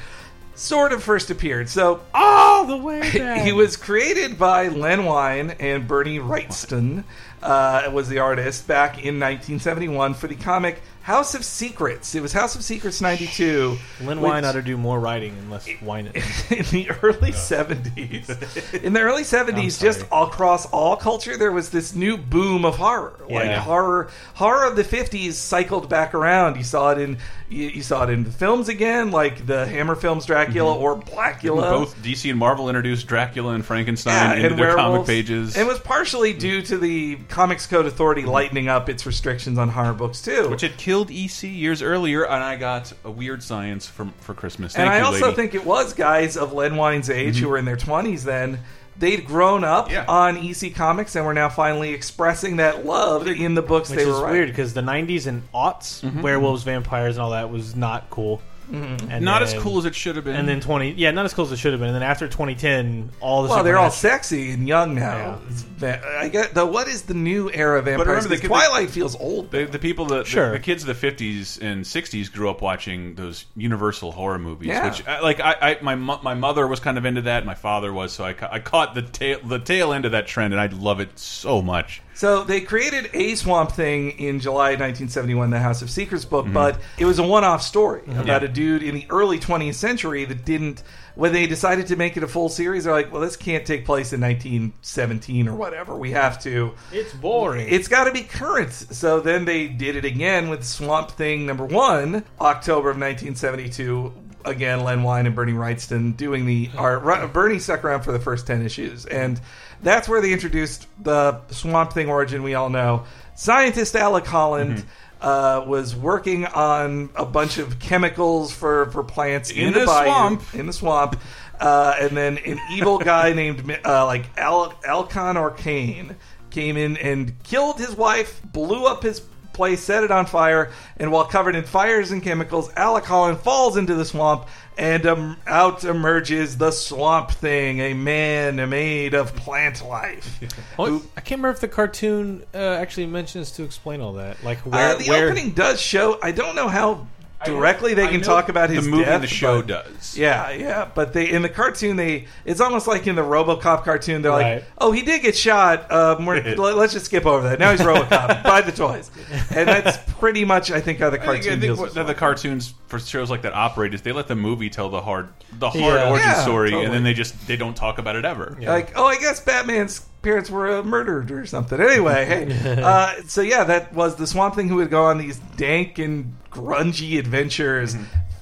sort 0.55 0.93
of 0.93 1.03
first 1.03 1.31
appeared. 1.31 1.69
So 1.69 2.01
All 2.15 2.65
the 2.67 2.77
way 2.77 3.01
back. 3.19 3.43
he 3.43 3.53
was 3.53 3.77
created 3.77 4.39
by 4.39 4.69
Len 4.69 5.05
Wein 5.05 5.51
and 5.61 5.87
Bernie 5.87 6.19
Wrightson. 6.19 7.05
Uh, 7.43 7.89
was 7.93 8.09
the 8.09 8.19
artist 8.19 8.67
back 8.67 8.95
in 8.95 9.21
1971 9.21 10.15
for 10.15 10.27
the 10.27 10.35
comic 10.35 10.83
House 11.09 11.35
of 11.35 11.43
Secrets. 11.43 12.15
It 12.15 12.21
was 12.21 12.35
House 12.35 12.55
of 12.55 12.63
Secrets 12.63 13.01
92. 13.01 13.79
Len 14.05 14.21
which- 14.21 14.31
Wein 14.31 14.45
ought 14.45 14.53
to 14.53 14.61
do 14.61 14.77
more 14.77 15.01
writing 15.01 15.31
and 15.39 15.51
less 15.51 15.67
whining. 15.81 16.13
in 16.51 16.67
the 16.67 16.91
early 17.03 17.33
70s. 17.33 18.83
In 18.83 18.93
the 18.93 19.01
early 19.01 19.23
70s, 19.23 19.81
just 19.81 20.03
across 20.13 20.67
all 20.67 20.97
culture, 20.97 21.39
there 21.39 21.51
was 21.51 21.71
this 21.71 21.95
new 21.95 22.19
boom 22.19 22.67
of 22.67 22.77
horror. 22.77 23.15
Like 23.21 23.47
Yeah. 23.47 23.61
horror, 23.61 24.11
horror 24.35 24.67
of 24.67 24.77
the 24.77 24.85
50s 24.85 25.33
cycled 25.33 25.89
back 25.89 26.13
around. 26.13 26.59
You 26.59 26.65
saw 26.65 26.91
it 26.91 26.99
in 26.99 27.17
you, 27.51 27.69
you 27.69 27.83
saw 27.83 28.05
it 28.05 28.11
in 28.11 28.25
the 28.25 28.31
films 28.31 28.69
again, 28.69 29.11
like 29.11 29.47
the 29.47 29.65
Hammer 29.67 29.95
films 29.95 30.27
Dracula 30.27 30.75
mm-hmm. 30.75 30.83
or 30.83 31.01
Blackula. 31.01 31.71
both 31.71 32.03
DC 32.03 32.29
and 32.29 32.39
Marvel 32.39 32.69
introduced 32.69 33.07
Dracula 33.07 33.55
and 33.55 33.65
Frankenstein 33.65 34.13
Yeah, 34.13 34.35
into 34.35 34.49
and 34.51 34.59
their 34.59 34.75
comic 34.75 34.89
werewolves. 34.89 35.09
pages. 35.09 35.57
And 35.57 35.67
it 35.67 35.71
was 35.71 35.79
partially 35.81 36.35
due 36.35 36.59
mm-hmm. 36.59 36.67
to 36.67 36.79
the 36.79 37.17
Comics 37.29 37.67
Code 37.67 37.87
Authority 37.87 38.27
lightening 38.27 38.69
up 38.69 38.91
its 38.91 39.07
restrictions 39.07 39.57
on 39.59 39.71
horror 39.71 39.95
books 39.95 40.21
too. 40.21 40.51
which 40.51 40.61
had 40.61 40.77
killed 40.99 41.11
EC 41.11 41.43
years 41.45 41.83
earlier, 41.83 42.25
and 42.25 42.43
I 42.43 42.57
got 42.57 42.93
a 43.05 43.11
Weird 43.11 43.43
Science 43.43 43.87
for 43.87 44.07
for 44.21 44.35
Christmas. 44.35 44.75
Thank 44.75 44.87
and 44.87 44.95
I 44.95 44.99
you, 44.99 45.05
also 45.05 45.27
lady. 45.27 45.37
think 45.37 45.55
it 45.55 45.65
was 45.65 45.93
guys 45.93 46.37
of 46.37 46.53
Len 46.53 46.77
Wein's 46.77 47.11
age 47.11 47.37
who 47.37 47.43
mm-hmm. 47.43 47.51
were 47.51 47.59
in 47.59 47.65
their 47.65 47.77
20s 47.77 48.23
then. 48.23 48.61
They'd 48.97 49.25
grown 49.25 49.63
up 49.63 49.93
Yeah. 49.93 50.05
on 50.09 50.37
EC 50.39 50.75
Comics 50.75 51.15
and 51.15 51.25
were 51.25 51.33
now 51.35 51.49
finally 51.49 51.95
expressing 51.95 52.57
that 52.57 52.85
love 52.85 53.29
in 53.29 53.55
the 53.55 53.63
books 53.63 53.91
Which 53.91 53.99
they 53.99 54.03
is 54.03 54.09
were 54.09 54.23
writing. 54.23 54.33
weird 54.33 54.49
because 54.49 54.75
the 54.75 54.81
90s 54.81 55.29
and 55.29 55.45
aughts, 55.53 56.03
mm-hmm. 56.03 56.21
werewolves, 56.21 56.65
vampires, 56.65 57.17
and 57.17 57.23
all 57.23 57.31
that 57.31 57.49
was 57.49 57.77
not 57.77 58.11
cool. 58.11 58.43
Mm-hmm. 58.71 59.11
And 59.11 59.25
not 59.25 59.43
as 59.43 59.55
cool 59.55 59.79
as 59.79 59.85
it 59.87 59.95
should 59.95 60.17
have 60.17 60.25
been. 60.25 60.37
And 60.37 60.47
then 60.49 60.61
20, 60.61 60.93
yeah, 60.93 61.11
not 61.11 61.25
as 61.25 61.33
cool 61.33 61.47
as 61.47 61.53
it 61.53 61.57
should 61.59 61.73
have 61.73 61.81
been. 61.81 61.89
And 61.89 61.97
then 61.97 62.03
after 62.03 62.27
2010, 62.29 63.11
all 63.21 63.43
the 63.43 63.49
Well, 63.49 63.65
they're 63.65 63.79
all 63.79 63.91
sexy 63.91 64.51
and 64.51 64.69
young 64.69 64.95
now. 64.95 65.41
It's 65.49 65.63
va- 65.63 66.03
I 66.21 66.29
get 66.29 66.55
though. 66.55 66.67
What 66.67 66.87
is 66.89 67.03
the 67.03 67.15
new 67.15 67.51
era 67.51 67.79
of 67.79 67.87
vampires? 67.87 68.25
remember, 68.25 68.37
the- 68.37 68.47
Twilight 68.49 68.91
feels 68.91 69.17
old. 69.19 69.51
The, 69.51 69.65
the 69.65 69.79
people 69.79 70.07
that 70.07 70.27
Sure. 70.27 70.49
the, 70.51 70.59
the 70.59 70.59
kids 70.65 70.83
of 70.83 70.89
the 70.89 70.95
fifties 70.95 71.59
and 71.59 71.87
sixties 71.87 72.29
grew 72.29 72.51
up 72.51 72.61
watching 72.61 73.15
those 73.15 73.47
Universal 73.57 74.13
horror 74.13 74.39
movies, 74.39 74.69
Yeah. 74.69 74.89
which 74.89 75.07
I- 75.07 75.21
like 75.21 75.41
I, 75.41 75.57
I 75.61 75.79
my 75.81 75.95
my 75.95 76.35
mother 76.35 76.67
was 76.67 76.81
kind 76.81 76.99
of 76.99 77.05
into 77.07 77.23
that, 77.23 77.47
my 77.47 77.55
father 77.55 77.93
was, 77.93 78.13
so 78.13 78.25
I, 78.25 78.35
I 78.51 78.59
caught 78.59 78.95
the 78.95 79.03
tail 79.03 79.39
the 79.45 79.59
tail 79.59 79.93
end 79.93 80.05
of 80.05 80.13
that 80.13 80.27
trend, 80.27 80.53
and 80.53 80.61
I 80.61 80.67
love 80.67 81.01
it 81.01 81.19
so 81.19 81.63
much. 81.63 82.03
So 82.19 82.43
they 82.43 82.61
created 82.61 83.11
a 83.15 83.37
Swamp 83.37 83.71
Thing 83.71 84.11
in 84.19 84.41
July 84.41 84.71
1971, 84.71 85.51
the 85.51 85.61
House 85.61 85.83
of 85.83 85.89
Secrets 85.89 86.25
book, 86.25 86.47
Mm-hmm. 86.47 86.53
but 86.55 86.81
it 86.99 87.05
was 87.05 87.21
a 87.21 87.23
one-off 87.23 87.63
story 87.63 88.03
about 88.09 88.43
Yeah. 88.43 88.49
a 88.49 88.53
dude 88.53 88.83
in 88.83 88.97
the 88.97 89.07
early 89.09 89.39
20th 89.39 89.75
century 89.77 90.25
that 90.25 90.45
didn't. 90.45 90.83
When 91.15 91.33
they 91.33 91.47
decided 91.47 91.87
to 91.89 91.97
make 91.97 92.17
it 92.17 92.25
a 92.25 92.27
full 92.27 92.49
series, 92.49 92.85
they're 92.85 92.93
like, 92.93 93.13
"Well, 93.13 93.21
this 93.23 93.37
can't 93.37 93.65
take 93.65 93.85
place 93.85 94.13
in 94.13 94.21
1917 94.21 95.47
or 95.47 95.55
whatever. 95.55 95.95
We 95.97 96.11
have 96.11 96.41
to." 96.43 96.73
It's 96.91 97.13
boring. 97.13 97.69
It's 97.69 97.87
got 97.87 98.05
to 98.05 98.13
be 98.13 98.23
current. 98.23 98.73
So 98.73 99.21
then 99.21 99.45
they 99.45 99.69
did 99.69 99.95
it 99.95 100.05
again 100.05 100.49
with 100.49 100.65
Swamp 100.65 101.13
Thing 101.13 101.47
number 101.47 101.65
one, 101.65 102.25
October 102.41 102.91
of 102.91 102.99
1972. 102.99 104.13
Again, 104.45 104.83
Len 104.83 105.03
Wein 105.03 105.27
and 105.27 105.35
Bernie 105.35 105.53
Wrightson 105.53 106.17
doing 106.17 106.47
the 106.47 106.71
art. 106.77 107.33
Bernie 107.33 107.59
stuck 107.59 107.85
around 107.85 108.03
for 108.03 108.13
the 108.13 108.21
first 108.21 108.47
10 108.47 108.63
issues. 108.65 109.05
And 109.07 109.41
that's 109.83 110.09
where 110.09 110.21
they 110.21 110.33
introduced 110.33 110.87
the 111.03 111.41
Swamp 111.51 111.93
Thing 111.93 112.09
origin 112.09 112.43
we 112.43 112.55
all 112.55 112.71
know. 112.71 113.05
Scientist 113.35 113.95
Alec 113.97 114.27
Holland. 114.27 114.85
Uh, 115.21 115.65
was 115.67 115.97
working 115.97 116.47
on 116.47 117.11
a 117.17 117.27
bunch 117.27 117.59
of 117.59 117.81
chemicals 117.81 118.53
for, 118.53 118.89
for 118.93 119.03
plants 119.03 119.51
in, 119.51 119.67
In 119.67 119.73
the, 119.73 119.81
the 119.81 119.87
bayou, 119.87 120.05
swamp. 120.07 120.55
in 120.55 120.67
the 120.67 120.73
swamp, 120.73 121.21
uh, 121.59 121.97
and 121.99 122.17
then 122.17 122.39
an 122.39 122.61
evil 122.71 122.99
guy 122.99 123.33
named 123.33 123.81
uh, 123.85 124.07
like 124.07 124.27
Al- 124.39 124.73
Alcon 124.87 125.37
Arcane 125.37 126.15
came 126.51 126.77
in 126.77 126.97
and 126.99 127.43
killed 127.43 127.81
his 127.81 127.97
wife, 127.97 128.41
blew 128.45 128.87
up 128.87 129.03
his 129.03 129.21
place, 129.59 129.83
set 129.83 130.05
it 130.05 130.13
on 130.13 130.25
fire, 130.25 130.71
and 130.99 131.11
while 131.11 131.25
covered 131.25 131.57
in 131.57 131.65
fires 131.65 132.13
and 132.13 132.23
chemicals, 132.23 132.73
Alec 132.77 133.05
Holland 133.05 133.41
falls 133.41 133.77
into 133.77 133.97
the 133.97 134.05
swamp, 134.05 134.47
and 134.79 135.05
um, 135.05 135.37
out 135.49 135.83
emerges 135.83 136.57
the 136.59 136.71
Swamp 136.71 137.33
Thing, 137.33 137.81
a 137.81 137.93
man 137.93 138.71
made 138.71 139.15
of 139.15 139.35
plant 139.35 139.85
life. 139.85 140.39
Oh, 140.79 141.03
I 141.17 141.21
can't 141.21 141.41
remember 141.41 141.51
if 141.51 141.61
the 141.61 141.67
cartoon 141.67 142.45
uh, 142.55 142.59
actually 142.59 143.07
mentions 143.07 143.51
to 143.53 143.65
explain 143.65 144.01
all 144.01 144.13
that. 144.13 144.43
Like 144.45 144.65
Uh, 144.65 144.71
where, 144.71 144.95
the 144.97 145.11
where 145.11 145.27
opening 145.27 145.51
does 145.51 145.81
show. 145.81 146.21
I 146.23 146.31
don't 146.31 146.55
know 146.55 146.69
how 146.69 147.09
directly 147.45 147.95
they 147.95 148.05
I 148.05 148.09
can 148.09 148.21
talk 148.21 148.49
about 148.49 148.69
his 148.71 148.85
the 148.85 148.91
movie. 148.91 149.05
death, 149.05 149.21
the 149.21 149.27
show 149.27 149.59
but- 149.63 149.67
does. 149.69 150.17
Yeah, 150.17 150.51
yeah, 150.51 150.89
but 150.95 151.13
they 151.13 151.31
in 151.31 151.43
the 151.43 151.49
cartoon 151.49 151.97
they 151.97 152.27
it's 152.45 152.61
almost 152.61 152.87
like 152.87 153.07
in 153.07 153.15
the 153.15 153.23
RoboCop 153.23 153.85
cartoon 153.85 154.23
they're 154.23 154.33
Right. 154.33 154.55
like, 154.57 154.65
oh, 154.79 154.91
he 154.93 155.03
did 155.03 155.23
get 155.23 155.37
shot. 155.37 155.91
Um, 155.93 156.27
we're, 156.27 156.43
let, 156.57 156.77
us 156.77 156.93
just 156.93 157.07
skip 157.07 157.27
over 157.27 157.49
that. 157.51 157.59
Now 157.59 157.71
he's 157.71 157.81
RoboCop. 157.81 158.43
Buy 158.43 158.61
the 158.63 158.73
toys, 158.73 159.11
and 159.55 159.69
that's 159.69 159.99
pretty 160.15 160.45
much 160.45 160.71
I 160.71 160.81
think 160.81 160.99
how 160.99 161.11
the 161.11 161.21
I 161.23 161.27
think, 161.27 161.45
I 161.47 161.49
think 161.51 161.61
deals 161.63 161.79
what 161.79 161.85
with 161.87 161.95
the, 161.95 162.05
the 162.05 162.15
cartoons 162.15 162.75
for 162.89 162.99
shows 162.99 163.31
like 163.31 163.43
that 163.43 163.55
operate 163.55 163.95
is 163.95 164.03
they 164.03 164.13
let 164.13 164.27
the 164.29 164.37
movie 164.37 164.71
tell 164.71 164.89
the 164.89 165.01
hard 165.01 165.29
the 165.53 165.71
hard 165.71 165.83
Yeah. 165.95 166.11
origin 166.11 166.27
Yeah, 166.29 166.43
story, 166.43 166.71
totally. 166.71 166.87
and 166.87 166.95
then 166.95 167.03
they 167.05 167.15
just 167.15 167.47
they 167.47 167.57
don't 167.57 167.77
talk 167.77 167.99
about 167.99 168.17
it 168.17 168.25
ever. 168.25 168.57
Like, 168.61 168.93
oh, 168.97 169.05
I 169.05 169.17
guess 169.19 169.41
Batman's 169.41 170.01
parents 170.29 170.51
were 170.51 170.79
uh, 170.79 170.83
murdered 170.83 171.31
or 171.31 171.47
something. 171.47 171.81
Anyway, 171.81 172.27
hey, 172.27 172.83
uh, 172.83 173.15
so 173.27 173.41
yeah, 173.41 173.65
that 173.65 173.95
was 173.95 174.17
the 174.17 174.27
Swamp 174.27 174.55
Thing 174.55 174.69
who 174.69 174.77
would 174.77 174.91
go 174.91 175.05
on 175.05 175.17
these 175.17 175.39
dank 175.57 175.99
and 175.99 176.37
grungy 176.53 177.19
adventures. 177.19 177.97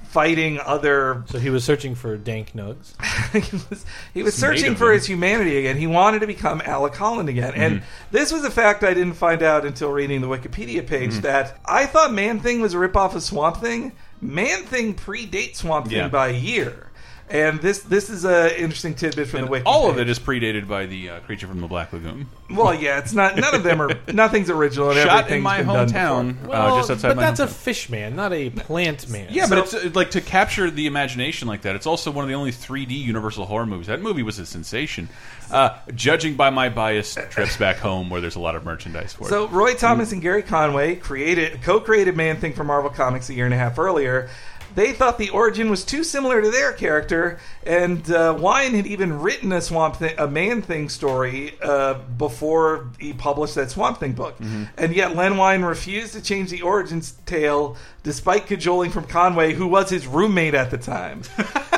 Fighting 0.09 0.59
other 0.65 1.25
so 1.29 1.39
he 1.39 1.51
was 1.51 1.63
searching 1.63 1.95
for 1.95 2.17
dank 2.17 2.55
nugs. 2.55 2.95
he 3.33 3.57
was, 3.69 3.85
he 4.15 4.23
was 4.23 4.33
It's 4.33 4.43
made 4.43 4.49
searching 4.49 4.73
of 4.73 4.79
for 4.79 4.91
his 4.91 5.05
humanity 5.05 5.59
again. 5.59 5.77
He 5.77 5.87
wanted 5.87 6.21
to 6.21 6.27
become 6.27 6.63
Alec 6.65 6.95
Holland 6.95 7.29
again. 7.29 7.53
And 7.55 7.83
this 8.13 8.33
was 8.33 8.43
a 8.43 8.51
fact 8.51 8.83
I 8.83 8.95
didn't 8.95 9.13
find 9.13 9.43
out 9.43 9.67
until 9.67 9.93
reading 9.93 10.23
the 10.23 10.27
Wikipedia 10.27 10.87
page 10.87 11.17
that 11.17 11.61
I 11.67 11.85
thought 11.85 12.15
Man 12.15 12.41
Thing 12.41 12.63
was 12.63 12.73
a 12.73 12.79
ripoff 12.79 13.15
of 13.15 13.23
Swamp 13.23 13.59
Thing. 13.59 13.93
Man 14.23 14.63
Thing 14.63 14.95
predates 14.95 15.57
Swamp 15.57 15.89
Thing 15.89 15.99
Yeah. 15.99 16.09
by 16.09 16.29
a 16.29 16.33
year. 16.39 16.86
And 17.29 17.61
this 17.61 17.81
this 17.81 18.09
is 18.09 18.25
an 18.25 18.51
interesting 18.53 18.95
tidbit 18.95 19.27
from 19.27 19.39
And 19.41 19.47
the 19.49 19.51
Wiki. 19.51 19.65
all 19.67 19.91
of 19.91 19.99
it 19.99 20.09
is 20.09 20.17
predated 20.21 20.69
by 20.69 20.87
the 20.87 21.11
uh, 21.11 21.21
creature 21.21 21.49
from 21.49 21.61
the 21.61 21.67
Black 21.67 21.93
Lagoon. 21.93 22.29
Well, 22.49 22.73
yeah, 22.73 22.99
it's 23.01 23.13
not. 23.13 23.35
None 23.37 23.53
of 23.53 23.65
them 23.65 23.83
are. 23.83 23.91
Nothing's 24.13 24.49
original. 24.49 24.91
And 24.93 25.01
Shot 25.01 25.29
in 25.31 25.43
my 25.43 25.59
been 25.59 25.67
done 25.67 25.89
hometown, 25.89 26.41
before. 26.41 26.55
uh, 26.55 26.77
just 26.77 26.91
outside 26.93 27.09
but 27.09 27.17
my 27.17 27.23
that's 27.25 27.41
a 27.41 27.49
fish 27.49 27.91
man, 27.91 28.15
not 28.15 28.33
a 28.33 28.51
plant 28.51 29.09
man. 29.11 29.27
Yeah, 29.33 29.47
So- 29.47 29.57
but 29.57 29.65
it's 29.65 29.75
uh, 29.75 29.91
like 29.95 30.13
to 30.13 30.21
capture 30.21 30.71
the 30.71 30.87
imagination 30.87 31.49
like 31.49 31.63
that. 31.63 31.75
It's 31.75 31.87
also 31.87 32.13
one 32.13 32.25
of 32.25 32.29
the 32.29 32.35
only 32.37 32.53
3D 32.53 32.93
Universal 32.97 33.47
horror 33.47 33.67
movies. 33.67 33.89
That 33.89 34.01
movie 34.01 34.23
was 34.23 34.39
a 34.39 34.47
sensation. 34.47 35.09
Uh, 35.51 35.77
judging 35.97 36.35
by 36.37 36.51
my 36.51 36.69
biased 36.69 37.19
trips 37.31 37.57
back 37.57 37.77
home, 37.79 38.09
where 38.09 38.21
there's 38.21 38.37
a 38.37 38.41
lot 38.41 38.55
of 38.55 38.65
merchandise 38.65 39.13
for 39.15 39.29
So 39.29 39.45
it. 39.47 39.51
Roy 39.51 39.75
Thomas 39.75 40.13
and 40.13 40.23
Gerry 40.23 40.43
Conway 40.43 40.95
created 40.97 41.61
co-created 41.63 42.17
Man 42.17 42.37
Thing 42.37 42.53
for 42.53 42.63
Marvel 42.63 42.91
Comics 42.91 43.29
a 43.31 43.35
year 43.35 43.45
and 43.47 43.55
a 43.55 43.57
half 43.57 43.79
earlier. 43.81 44.29
They 44.77 44.93
thought 44.93 45.17
the 45.17 45.31
origin 45.31 45.71
was 45.71 45.85
too 45.85 46.05
similar 46.05 46.43
to 46.43 46.51
their 46.51 46.73
character, 46.73 47.39
and 47.65 48.09
uh, 48.11 48.37
Wein 48.39 48.75
had 48.75 48.87
even 48.87 49.21
written 49.21 49.51
a 49.51 49.63
Swamp 49.63 49.97
Thing, 49.97 50.15
a 50.19 50.29
Man 50.29 50.61
Thing 50.61 50.91
story 50.91 51.55
uh, 51.63 51.95
before 51.95 52.91
he 53.01 53.15
published 53.15 53.55
that 53.55 53.71
Swamp 53.71 53.99
Thing 53.99 54.13
book. 54.13 54.37
And 54.77 54.95
yet 54.95 55.17
Len 55.17 55.39
Wein 55.39 55.63
refused 55.63 56.13
to 56.13 56.21
change 56.23 56.51
the 56.51 56.61
origins 56.61 57.13
tale, 57.25 57.77
despite 58.03 58.47
cajoling 58.47 58.91
from 58.91 59.05
Conway, 59.05 59.55
who 59.55 59.67
was 59.67 59.89
his 59.89 60.07
roommate 60.07 60.55
at 60.55 60.71
the 60.71 60.79
time. 60.79 61.23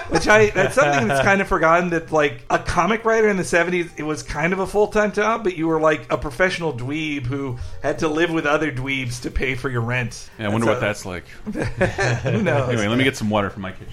Which 0.09 0.26
I 0.26 0.49
that's 0.50 0.75
something 0.75 1.07
that's 1.07 1.23
kind 1.23 1.43
of 1.43 1.49
forgotten 1.49 1.90
that 1.90 2.11
like 2.11 2.43
a 2.49 2.59
comic 2.59 3.05
writer 3.05 3.28
in 3.28 3.37
the 3.37 3.45
seventies, 3.45 3.90
it 3.99 4.05
was 4.05 4.23
kind 4.23 4.55
of 4.55 4.59
a 4.59 4.67
full 4.67 4.87
time 4.87 5.12
job, 5.12 5.45
but 5.45 5.57
you 5.57 5.69
were 5.69 5.78
like 5.78 6.11
a 6.11 6.17
professional 6.17 6.73
dweeb 6.73 7.26
who 7.26 7.59
had 7.83 7.99
to 7.99 8.09
live 8.09 8.31
with 8.31 8.47
other 8.47 8.73
dweebs 8.73 9.21
to 9.23 9.31
pay 9.31 9.55
for 9.55 9.69
your 9.69 9.83
rent. 9.83 10.31
Yeah, 10.38 10.47
I 10.47 10.49
wonder 10.49 10.67
what 10.67 10.81
That's 10.81 11.05
that's 11.05 11.05
like. 11.05 11.28
who 12.23 12.43
knows. 12.43 12.69
Anyway, 12.78 12.88
let 12.88 12.99
me 12.99 13.04
get 13.04 13.16
some 13.16 13.30
water 13.30 13.50
from 13.50 13.62
my 13.62 13.73
kitchen. 13.73 13.92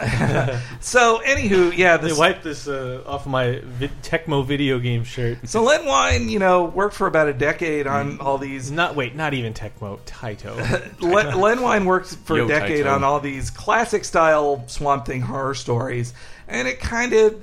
So 0.80 1.20
anywho, 1.24 1.74
yeah, 1.76 1.96
They 1.96 2.12
wiped 2.12 2.42
this 2.42 2.68
uh, 2.68 3.02
off 3.06 3.26
of 3.26 3.32
my 3.32 3.60
vid- 3.62 4.02
Tecmo 4.02 4.44
video 4.44 4.78
game 4.78 5.04
shirt. 5.04 5.38
so 5.48 5.62
Len 5.62 5.86
Wein, 5.86 6.28
you 6.28 6.38
know, 6.38 6.64
worked 6.64 6.94
for 6.94 7.06
about 7.06 7.28
a 7.28 7.32
decade 7.32 7.86
on 7.86 8.20
all 8.20 8.36
these 8.38 8.70
Not 8.70 8.96
wait, 8.96 9.14
not 9.14 9.34
even 9.34 9.54
Tecmo, 9.54 9.98
Taito. 10.00 11.00
Len, 11.00 11.40
Len 11.40 11.62
Wein 11.62 11.84
worked 11.84 12.16
for 12.24 12.36
Yo, 12.36 12.44
a 12.44 12.48
decade 12.48 12.84
Taito. 12.86 12.92
on 12.96 13.04
all 13.04 13.20
these 13.20 13.50
classic 13.50 14.04
style 14.04 14.64
Swamp 14.66 15.06
Thing 15.06 15.22
horror 15.22 15.54
stories, 15.54 16.12
and 16.48 16.66
it 16.68 16.80
kind 16.80 17.12
of 17.12 17.40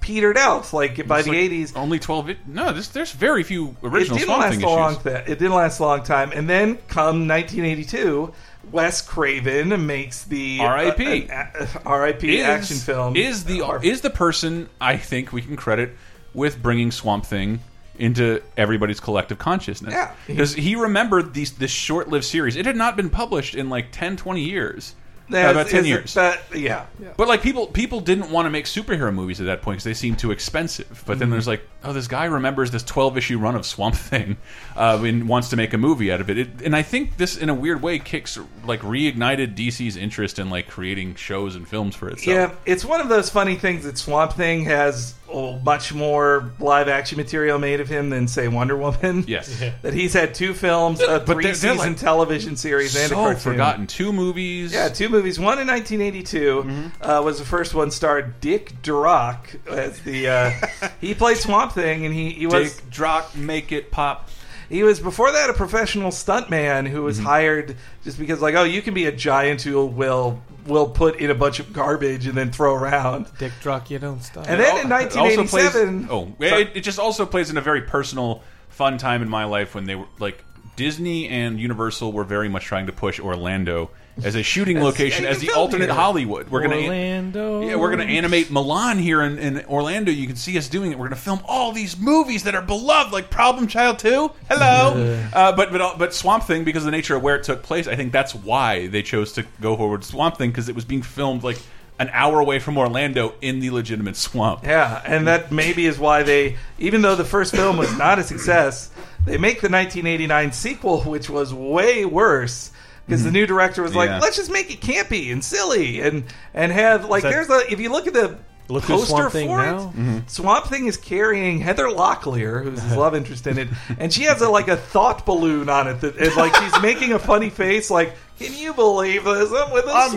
petered 0.00 0.36
out. 0.38 0.72
Like 0.72 1.06
by 1.06 1.18
It's 1.18 1.26
the 1.26 1.32
like 1.32 1.40
eighties, 1.40 1.76
only 1.76 1.98
twelve. 1.98 2.28
It, 2.30 2.38
no, 2.46 2.72
this, 2.72 2.88
there's 2.88 3.12
very 3.12 3.42
few 3.44 3.76
original 3.82 4.16
it 4.16 4.20
didn't 4.20 4.26
Swamp 4.26 4.42
last 4.42 4.54
Thing 4.56 4.64
a 4.64 4.68
long. 4.68 4.90
issues. 4.92 5.02
Th- 5.04 5.16
it 5.28 5.38
didn't 5.38 5.52
last 5.54 5.78
a 5.78 5.82
long 5.84 6.02
time, 6.02 6.32
and 6.34 6.48
then 6.48 6.76
come 6.88 7.28
1982, 7.28 8.32
Wes 8.72 9.02
Craven 9.02 9.86
makes 9.86 10.24
the 10.24 10.58
R.I.P.. 10.60 11.28
uh, 11.28 11.34
uh, 11.34 11.46
uh, 11.60 11.66
R.I.P. 11.86 12.40
Action 12.42 12.76
film. 12.76 13.16
is 13.16 13.44
the 13.44 13.58
Horror- 13.58 13.82
is 13.82 14.00
the 14.00 14.10
person 14.10 14.68
I 14.80 14.96
think 14.96 15.32
we 15.32 15.42
can 15.42 15.56
credit 15.56 15.96
with 16.34 16.62
bringing 16.62 16.90
Swamp 16.90 17.26
Thing 17.26 17.60
into 17.98 18.42
everybody's 18.56 19.00
collective 19.00 19.38
consciousness. 19.38 19.92
Yeah. 19.92 20.12
because 20.26 20.54
he 20.54 20.74
remembered 20.74 21.34
these 21.34 21.52
this 21.52 21.70
short 21.70 22.08
lived 22.08 22.24
series. 22.24 22.56
It 22.56 22.64
had 22.66 22.76
not 22.76 22.96
been 22.96 23.10
published 23.10 23.54
in 23.54 23.68
like 23.68 23.88
10, 23.92 24.16
20 24.16 24.42
years. 24.42 24.94
Yeah, 25.30 25.50
about 25.50 25.68
ten 25.68 25.84
years. 25.84 26.14
but- 26.14 26.40
yeah, 26.54 26.86
yeah. 27.00 27.08
But 27.16 27.28
like 27.28 27.42
people, 27.42 27.66
people 27.68 28.00
didn't 28.00 28.30
want 28.30 28.46
to 28.46 28.50
make 28.50 28.64
superhero 28.64 29.12
movies 29.14 29.40
at 29.40 29.46
that 29.46 29.62
point 29.62 29.76
because 29.76 29.84
they 29.84 29.94
seemed 29.94 30.18
too 30.18 30.30
expensive. 30.32 31.02
But 31.06 31.18
then 31.18 31.30
there's 31.30 31.46
like, 31.46 31.62
oh, 31.84 31.92
this 31.92 32.08
guy 32.08 32.24
remembers 32.26 32.70
this 32.70 32.82
12 32.82 33.16
issue 33.18 33.38
run 33.38 33.54
of 33.54 33.64
Swamp 33.64 33.94
Thing, 34.10 34.36
uh, 34.76 35.00
and 35.04 35.28
wants 35.28 35.50
to 35.50 35.56
make 35.56 35.72
a 35.72 35.78
movie 35.78 36.12
out 36.12 36.20
of 36.20 36.28
it. 36.30 36.38
it. 36.38 36.48
And 36.64 36.74
I 36.76 36.82
think 36.82 37.16
this, 37.16 37.36
in 37.36 37.48
a 37.48 37.54
weird 37.54 37.82
way, 37.82 37.98
kicks 37.98 38.38
like 38.64 38.80
reignited 38.80 39.54
DC's 39.54 39.96
interest 39.96 40.38
in 40.38 40.50
like 40.50 40.68
creating 40.68 41.14
shows 41.14 41.56
and 41.56 41.66
films 41.68 41.94
for 41.94 42.08
itself. 42.08 42.26
Yeah, 42.26 42.54
it's 42.66 42.84
one 42.84 43.00
of 43.00 43.08
those 43.08 43.30
funny 43.30 43.54
things 43.56 43.84
that 43.84 43.96
Swamp 43.98 44.32
Thing 44.32 44.64
has 44.64 45.14
oh, 45.32 45.58
much 45.60 45.94
more 45.94 46.50
live 46.58 46.88
action 46.88 47.16
material 47.16 47.58
made 47.58 47.80
of 47.80 47.88
him 47.88 48.10
than 48.10 48.26
say 48.26 48.48
Wonder 48.48 48.76
Woman. 48.76 49.24
Yes. 49.30 49.62
that 49.82 49.94
he's 49.94 50.12
had 50.12 50.34
two 50.34 50.54
films, 50.54 51.00
a 51.00 51.06
But 51.06 51.26
they're- 51.26 51.34
three 51.34 51.44
they're, 51.44 51.54
season 51.54 51.76
like, 51.78 51.96
television 51.98 52.56
series, 52.56 52.96
and 52.96 53.12
a 53.12 53.14
cartoon. 53.14 53.40
forgotten. 53.40 53.86
Two 53.86 54.12
movies. 54.12 54.72
Yeah, 54.72 54.88
two 54.88 55.08
movies. 55.08 55.19
One 55.38 55.58
in 55.58 55.66
1982 55.66 56.62
Mm-hmm. 56.62 57.02
uh, 57.10 57.22
was 57.22 57.38
the 57.38 57.44
first 57.44 57.74
one. 57.74 57.90
Starred 57.90 58.40
Dick 58.40 58.72
Durock 58.82 59.56
as 59.68 60.00
the 60.00 60.28
uh, 60.28 60.50
he 61.00 61.14
played 61.14 61.36
Swamp 61.36 61.72
Thing, 61.72 62.04
and 62.06 62.14
he 62.14 62.30
he 62.30 62.46
was 62.46 62.76
Dick 62.76 62.90
Drock, 62.90 63.36
make 63.36 63.72
it 63.72 63.90
pop. 63.90 64.28
he 64.68 64.82
was 64.82 65.00
before 65.00 65.32
that 65.32 65.50
a 65.50 65.52
professional 65.54 66.10
stuntman 66.10 66.86
who 66.88 66.96
Mm-hmm. 66.98 67.04
was 67.04 67.18
hired 67.18 67.76
just 68.04 68.18
because 68.18 68.40
like 68.40 68.54
oh 68.54 68.64
you 68.64 68.82
can 68.82 68.94
be 68.94 69.06
a 69.06 69.12
giant 69.12 69.62
who 69.62 69.84
will 69.86 70.40
will 70.66 70.88
put 70.88 71.16
in 71.16 71.30
a 71.30 71.34
bunch 71.34 71.58
of 71.58 71.72
garbage 71.72 72.26
and 72.26 72.36
then 72.36 72.50
throw 72.52 72.74
around. 72.74 73.26
Dick 73.38 73.52
Drock, 73.62 73.90
you 73.90 73.98
don't 73.98 74.22
stop. 74.22 74.46
And 74.48 74.60
then 74.60 74.86
in 74.86 74.92
It 74.92 75.10
plays- 75.10 75.16
1987, 75.16 76.08
oh, 76.10 76.32
Sorry. 76.38 76.62
it, 76.62 76.70
it 76.76 76.80
just 76.82 76.98
also 76.98 77.24
plays 77.24 77.48
in 77.50 77.56
a 77.56 77.62
very 77.62 77.80
personal, 77.82 78.42
fun 78.68 78.98
time 78.98 79.22
in 79.22 79.28
my 79.28 79.44
life 79.44 79.74
when 79.74 79.84
they 79.84 79.94
were 79.96 80.04
like 80.18 80.44
Disney 80.76 81.28
and 81.28 81.58
Universal 81.58 82.12
were 82.12 82.24
very 82.24 82.48
much 82.50 82.64
trying 82.66 82.86
to 82.86 82.92
push 82.92 83.18
Orlando 83.18 83.90
as 84.22 84.34
a 84.34 84.42
shooting 84.42 84.80
location 84.80 85.24
yeah, 85.24 85.30
as 85.30 85.40
the 85.40 85.50
alternate 85.50 85.86
here. 85.86 85.94
Hollywood. 85.94 86.50
We're 86.50 86.62
gonna 86.62 86.76
Orlando. 86.76 87.62
yeah, 87.62 87.76
we're 87.76 87.90
gonna 87.90 88.04
animate 88.04 88.48
Mulan 88.48 88.98
here 89.00 89.22
in, 89.22 89.38
in 89.38 89.64
Orlando. 89.66 90.10
You 90.10 90.26
can 90.26 90.36
see 90.36 90.56
us 90.58 90.68
doing 90.68 90.92
it. 90.92 90.98
We're 90.98 91.06
gonna 91.06 91.16
film 91.16 91.40
all 91.46 91.72
these 91.72 91.98
movies 91.98 92.44
that 92.44 92.54
are 92.54 92.62
beloved, 92.62 93.12
like 93.12 93.30
Problem 93.30 93.66
Child 93.66 93.98
Two. 93.98 94.30
Hello, 94.48 95.22
uh, 95.32 95.56
but 95.56 95.72
but 95.72 95.98
but 95.98 96.14
Swamp 96.14 96.44
Thing 96.44 96.64
because 96.64 96.82
of 96.82 96.86
the 96.86 96.96
nature 96.96 97.16
of 97.16 97.22
where 97.22 97.36
it 97.36 97.44
took 97.44 97.62
place. 97.62 97.86
I 97.86 97.96
think 97.96 98.12
that's 98.12 98.34
why 98.34 98.86
they 98.88 99.02
chose 99.02 99.32
to 99.32 99.46
go 99.60 99.76
forward 99.76 100.04
Swamp 100.04 100.36
Thing 100.36 100.50
because 100.50 100.68
it 100.68 100.74
was 100.74 100.84
being 100.84 101.02
filmed 101.02 101.42
like 101.42 101.58
an 102.00 102.10
hour 102.14 102.40
away 102.40 102.58
from 102.58 102.78
Orlando 102.78 103.34
in 103.42 103.60
the 103.60 103.68
legitimate 103.70 104.16
swamp. 104.16 104.64
Yeah, 104.64 105.02
and 105.04 105.26
that 105.28 105.52
maybe 105.52 105.84
is 105.84 105.98
why 105.98 106.22
they, 106.22 106.56
even 106.78 107.02
though 107.02 107.14
the 107.14 107.26
first 107.26 107.54
film 107.54 107.76
was 107.76 107.94
not 107.98 108.18
a 108.18 108.24
success, 108.24 108.90
they 109.26 109.36
make 109.36 109.60
the 109.60 109.68
1989 109.68 110.52
sequel, 110.52 111.02
which 111.02 111.28
was 111.28 111.52
way 111.52 112.06
worse. 112.06 112.72
Because 113.06 113.22
the 113.22 113.28
mm-hmm. 113.28 113.34
new 113.34 113.46
director 113.46 113.82
was 113.82 113.94
like, 113.94 114.08
Yeah. 114.08 114.20
let's 114.20 114.36
just 114.36 114.52
make 114.52 114.72
it 114.72 114.80
campy 114.80 115.32
and 115.32 115.44
silly, 115.44 116.00
and 116.00 116.24
and 116.54 116.70
have 116.70 117.06
like 117.06 117.22
that- 117.22 117.30
there's 117.30 117.50
a 117.50 117.70
if 117.70 117.80
you 117.80 117.90
look 117.90 118.06
at 118.06 118.14
the 118.14 118.38
Look 118.70 118.84
who's 118.84 119.00
poster 119.00 119.16
Swamp 119.16 119.32
Thing 119.32 119.48
for 119.48 119.58
now? 119.58 119.92
it, 119.96 120.30
Swamp 120.30 120.66
Thing 120.66 120.86
is 120.86 120.96
carrying 120.96 121.58
Heather 121.58 121.86
Locklear, 121.86 122.62
who's 122.62 122.80
his 122.80 122.96
love 122.96 123.14
interest 123.14 123.46
in 123.46 123.58
it, 123.58 123.68
and 123.98 124.12
she 124.12 124.22
has 124.24 124.40
a 124.40 124.48
like 124.48 124.68
a 124.68 124.76
thought 124.76 125.26
balloon 125.26 125.68
on 125.68 125.88
it 125.88 126.00
that 126.02 126.16
is 126.16 126.36
like 126.36 126.54
she's 126.54 126.80
making 126.80 127.12
a 127.12 127.18
funny 127.18 127.50
face, 127.50 127.90
like, 127.90 128.14
can 128.40 128.54
you 128.54 128.72
believe 128.72 129.24
this? 129.24 129.52
I'm 129.52 129.70
with 129.70 129.84
a 129.84 129.90
Swamp 129.90 130.12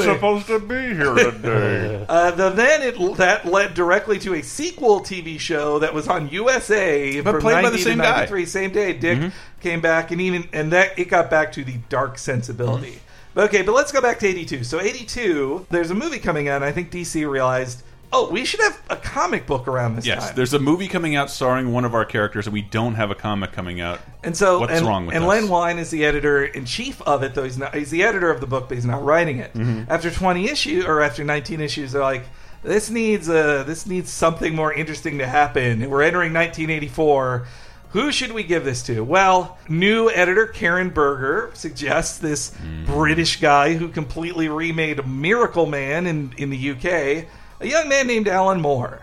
supposed 0.00 0.46
to 0.46 0.60
be 0.60 0.94
here 0.94 1.14
today. 1.14 2.06
Uh, 2.14 2.30
the, 2.30 2.50
then 2.50 2.82
it 2.82 3.16
that 3.16 3.46
led 3.46 3.72
directly 3.74 4.18
to 4.18 4.34
a 4.34 4.42
sequel 4.42 5.00
TV 5.00 5.40
show 5.40 5.78
that 5.78 5.94
was 5.94 6.06
on 6.06 6.28
USA, 6.28 7.20
But 7.20 7.32
from 7.32 7.40
played 7.40 7.62
by 7.62 7.70
the 7.70 7.78
same 7.78 7.98
guy. 7.98 8.04
Mm-hmm. 8.04 8.34
93, 8.34 8.46
Same 8.46 8.72
day, 8.72 8.92
Dick 8.92 9.32
came 9.60 9.80
back, 9.80 10.10
and 10.10 10.20
even 10.20 10.48
and 10.52 10.70
that 10.72 10.98
it 10.98 11.08
got 11.08 11.30
back 11.30 11.50
to 11.52 11.64
the 11.64 11.78
dark 11.88 12.18
sensibility. 12.18 13.00
Mm-hmm. 13.34 13.40
Okay, 13.40 13.62
but 13.62 13.72
let's 13.72 13.90
go 13.90 14.00
back 14.00 14.18
to 14.20 14.28
'82. 14.28 14.64
So 14.64 14.80
'82, 14.80 15.66
there's 15.70 15.90
a 15.90 15.94
movie 15.94 16.18
coming 16.18 16.48
out. 16.48 16.56
and 16.56 16.64
I 16.64 16.72
think 16.72 16.90
DC 16.90 17.28
realized, 17.28 17.82
oh, 18.14 18.30
we 18.30 18.44
should 18.44 18.60
have 18.60 18.80
a 18.88 18.96
comic 18.96 19.46
book 19.46 19.66
around 19.66 19.96
this 19.96 20.06
Yes, 20.06 20.26
time. 20.28 20.36
there's 20.36 20.54
a 20.54 20.58
movie 20.58 20.88
coming 20.88 21.16
out 21.16 21.30
starring 21.30 21.72
one 21.72 21.84
of 21.84 21.94
our 21.94 22.04
characters, 22.04 22.46
and 22.46 22.54
we 22.54 22.62
don't 22.62 22.94
have 22.94 23.10
a 23.10 23.14
comic 23.14 23.52
coming 23.52 23.80
out. 23.80 24.00
And 24.22 24.36
so, 24.36 24.60
what's 24.60 24.72
and, 24.72 24.86
wrong 24.86 25.06
with 25.06 25.14
and 25.16 25.24
us? 25.24 25.28
Len 25.28 25.48
Wein 25.48 25.78
is 25.78 25.90
the 25.90 26.04
editor 26.04 26.44
in 26.44 26.64
chief 26.64 27.02
of 27.02 27.22
it, 27.22 27.34
though 27.34 27.44
he's 27.44 27.58
not. 27.58 27.74
He's 27.74 27.90
the 27.90 28.04
editor 28.04 28.30
of 28.30 28.40
the 28.40 28.46
book, 28.46 28.68
but 28.68 28.76
he's 28.76 28.86
not 28.86 29.02
writing 29.04 29.38
it. 29.38 29.52
Mm-hmm. 29.54 29.90
After 29.90 30.10
twenty 30.10 30.48
issues 30.48 30.84
or 30.84 31.02
after 31.02 31.24
nineteen 31.24 31.60
issues, 31.60 31.92
they're 31.92 32.02
like, 32.02 32.24
this 32.62 32.88
needs 32.88 33.28
a 33.28 33.64
this 33.66 33.86
needs 33.86 34.10
something 34.10 34.54
more 34.54 34.72
interesting 34.72 35.18
to 35.18 35.26
happen. 35.26 35.90
We're 35.90 36.02
entering 36.02 36.32
1984. 36.32 37.46
Who 37.90 38.10
should 38.10 38.32
we 38.32 38.42
give 38.42 38.64
this 38.64 38.82
to? 38.84 39.04
Well, 39.04 39.56
new 39.68 40.10
editor 40.10 40.48
Karen 40.48 40.90
Berger 40.90 41.50
suggests 41.54 42.18
this 42.18 42.50
Mm. 42.50 42.86
British 42.86 43.40
guy 43.40 43.74
who 43.74 43.88
completely 43.88 44.48
remade 44.48 45.06
Miracle 45.06 45.66
Man 45.66 46.06
in 46.06 46.32
in 46.36 46.50
the 46.50 46.70
UK, 46.72 47.26
a 47.64 47.68
young 47.68 47.88
man 47.88 48.06
named 48.06 48.28
Alan 48.28 48.60
Moore. 48.60 49.00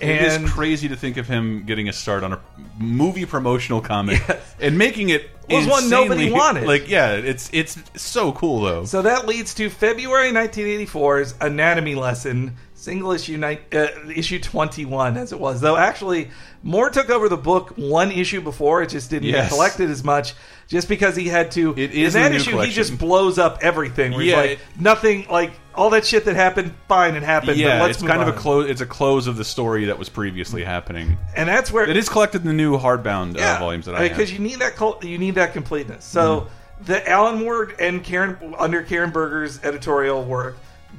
And 0.00 0.10
It 0.10 0.22
is 0.22 0.50
crazy 0.50 0.88
to 0.88 0.96
think 0.96 1.16
of 1.18 1.28
him 1.28 1.64
getting 1.66 1.88
a 1.88 1.92
start 1.92 2.24
on 2.24 2.32
a 2.32 2.40
movie 2.78 3.26
promotional 3.26 3.80
comic 3.80 4.20
and 4.60 4.76
making 4.76 5.10
it 5.10 5.30
Was 5.48 5.66
one 5.68 5.88
nobody 5.88 6.32
wanted. 6.32 6.66
Like, 6.66 6.88
yeah, 6.88 7.12
it's 7.12 7.48
it's 7.52 7.78
so 7.94 8.32
cool 8.32 8.62
though. 8.62 8.84
So 8.86 9.02
that 9.02 9.26
leads 9.28 9.54
to 9.54 9.70
February 9.70 10.32
1984's 10.32 11.34
Anatomy 11.40 11.94
Lesson, 11.94 12.56
single 12.74 13.12
issue 13.12 13.36
ni- 13.36 13.60
uh, 13.72 13.86
issue 14.14 14.40
21 14.40 15.16
as 15.16 15.32
it 15.32 15.38
was. 15.38 15.60
Though 15.60 15.76
actually, 15.76 16.30
Moore 16.64 16.90
took 16.90 17.08
over 17.08 17.28
the 17.28 17.36
book 17.36 17.74
one 17.76 18.10
issue 18.10 18.40
before. 18.40 18.82
It 18.82 18.88
just 18.88 19.10
didn't 19.10 19.30
get 19.42 19.50
collected 19.50 19.90
as 19.90 20.02
much, 20.02 20.34
just 20.66 20.88
because 20.88 21.14
he 21.14 21.28
had 21.28 21.52
to. 21.52 21.70
It 21.76 21.92
is 21.92 22.14
in 22.16 22.22
that 22.22 22.32
in 22.32 22.38
the 22.38 22.44
new 22.50 22.58
issue. 22.58 22.66
He 22.68 22.72
just 22.72 22.98
blows 22.98 23.38
up 23.38 23.58
everything. 23.62 24.12
Yeah, 24.20 24.36
like 24.36 24.50
it- 24.52 24.58
nothing, 24.78 25.26
like 25.30 25.52
all 25.76 25.90
that 25.90 26.06
shit 26.06 26.24
that 26.24 26.36
happened. 26.36 26.74
Fine, 26.88 27.16
it 27.16 27.22
happened. 27.22 27.56
yeah, 27.56 27.78
but 27.78 27.86
let's 27.86 27.98
it's 27.98 28.06
kind 28.06 28.22
of 28.22 28.28
a 28.28 28.32
close. 28.32 28.68
It's 28.68 28.80
a 28.80 28.86
close 28.86 29.26
of 29.26 29.36
the 29.36 29.44
story 29.44 29.86
that 29.86 29.98
was 29.98 30.08
previously 30.08 30.64
happening. 30.64 31.16
and 31.36 31.48
that's 31.48 31.70
where 31.70 31.88
It 31.88 31.96
is 31.96 32.08
collected 32.08 32.42
in 32.42 32.46
the 32.46 32.52
new 32.54 32.78
hardbound 32.78 33.36
uh, 33.36 33.58
volumes 33.58 33.86
that 33.86 33.94
I 33.94 34.08
because 34.08 34.32
you 34.32 34.38
need 34.38 34.60
that 34.60 34.76
col- 34.76 35.00
you 35.02 35.18
need 35.18 35.36
that 35.36 35.52
completeness. 35.52 36.04
So 36.04 36.40
mm-hmm. 36.40 36.84
the 36.84 37.08
Alan 37.08 37.40
Moore 37.40 37.72
and 37.78 38.02
Karen 38.02 38.54
under 38.58 38.82
Karen 38.82 39.10
Berger's 39.10 39.62
editorial 39.62 40.24
work 40.24 40.56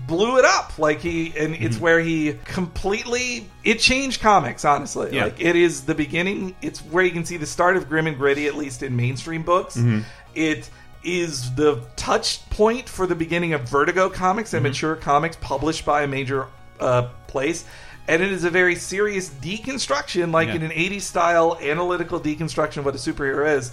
blew 0.08 0.38
it 0.38 0.46
up 0.46 0.78
like 0.78 1.00
he 1.00 1.34
and 1.38 1.56
it's 1.56 1.76
mm-hmm. 1.76 1.84
where 1.84 2.00
he 2.00 2.38
completely 2.46 3.50
it 3.64 3.80
changed 3.80 4.22
comics 4.22 4.66
honestly 4.66 5.16
Yeah. 5.16 5.26
like 5.26 5.40
it 5.40 5.56
is 5.56 5.86
the 5.86 5.96
beginning 5.96 6.56
it's 6.62 6.80
where 6.80 7.04
you 7.04 7.12
can 7.12 7.26
see 7.26 7.38
the 7.38 7.46
start 7.46 7.78
of 7.78 7.88
grim 7.88 8.06
and 8.06 8.18
gritty 8.18 8.46
at 8.48 8.56
least 8.56 8.84
in 8.84 8.96
mainstream 8.96 9.44
books 9.44 9.78
mm-hmm. 9.78 10.02
it 10.36 10.70
is 11.06 11.54
the 11.56 11.82
touch 11.96 12.48
point 12.50 12.90
for 12.90 13.06
the 13.08 13.16
beginning 13.16 13.54
of 13.54 13.62
vertigo 13.70 14.10
comics 14.10 14.54
and 14.54 14.64
mature 14.64 14.96
comics 14.96 15.38
published 15.40 15.86
by 15.86 16.02
a 16.04 16.08
major 16.08 16.48
uh, 16.80 17.08
place. 17.28 17.64
And 18.08 18.22
it 18.22 18.32
is 18.32 18.44
a 18.44 18.50
very 18.50 18.76
serious 18.76 19.30
deconstruction 19.30 20.32
like 20.32 20.50
Yeah. 20.50 20.56
in 20.56 20.64
an 20.64 20.72
80s 20.72 21.02
style 21.02 21.58
analytical 21.62 22.20
deconstruction 22.20 22.78
of 22.78 22.86
what 22.86 22.96
a 22.96 22.98
superhero 22.98 23.58
is 23.58 23.72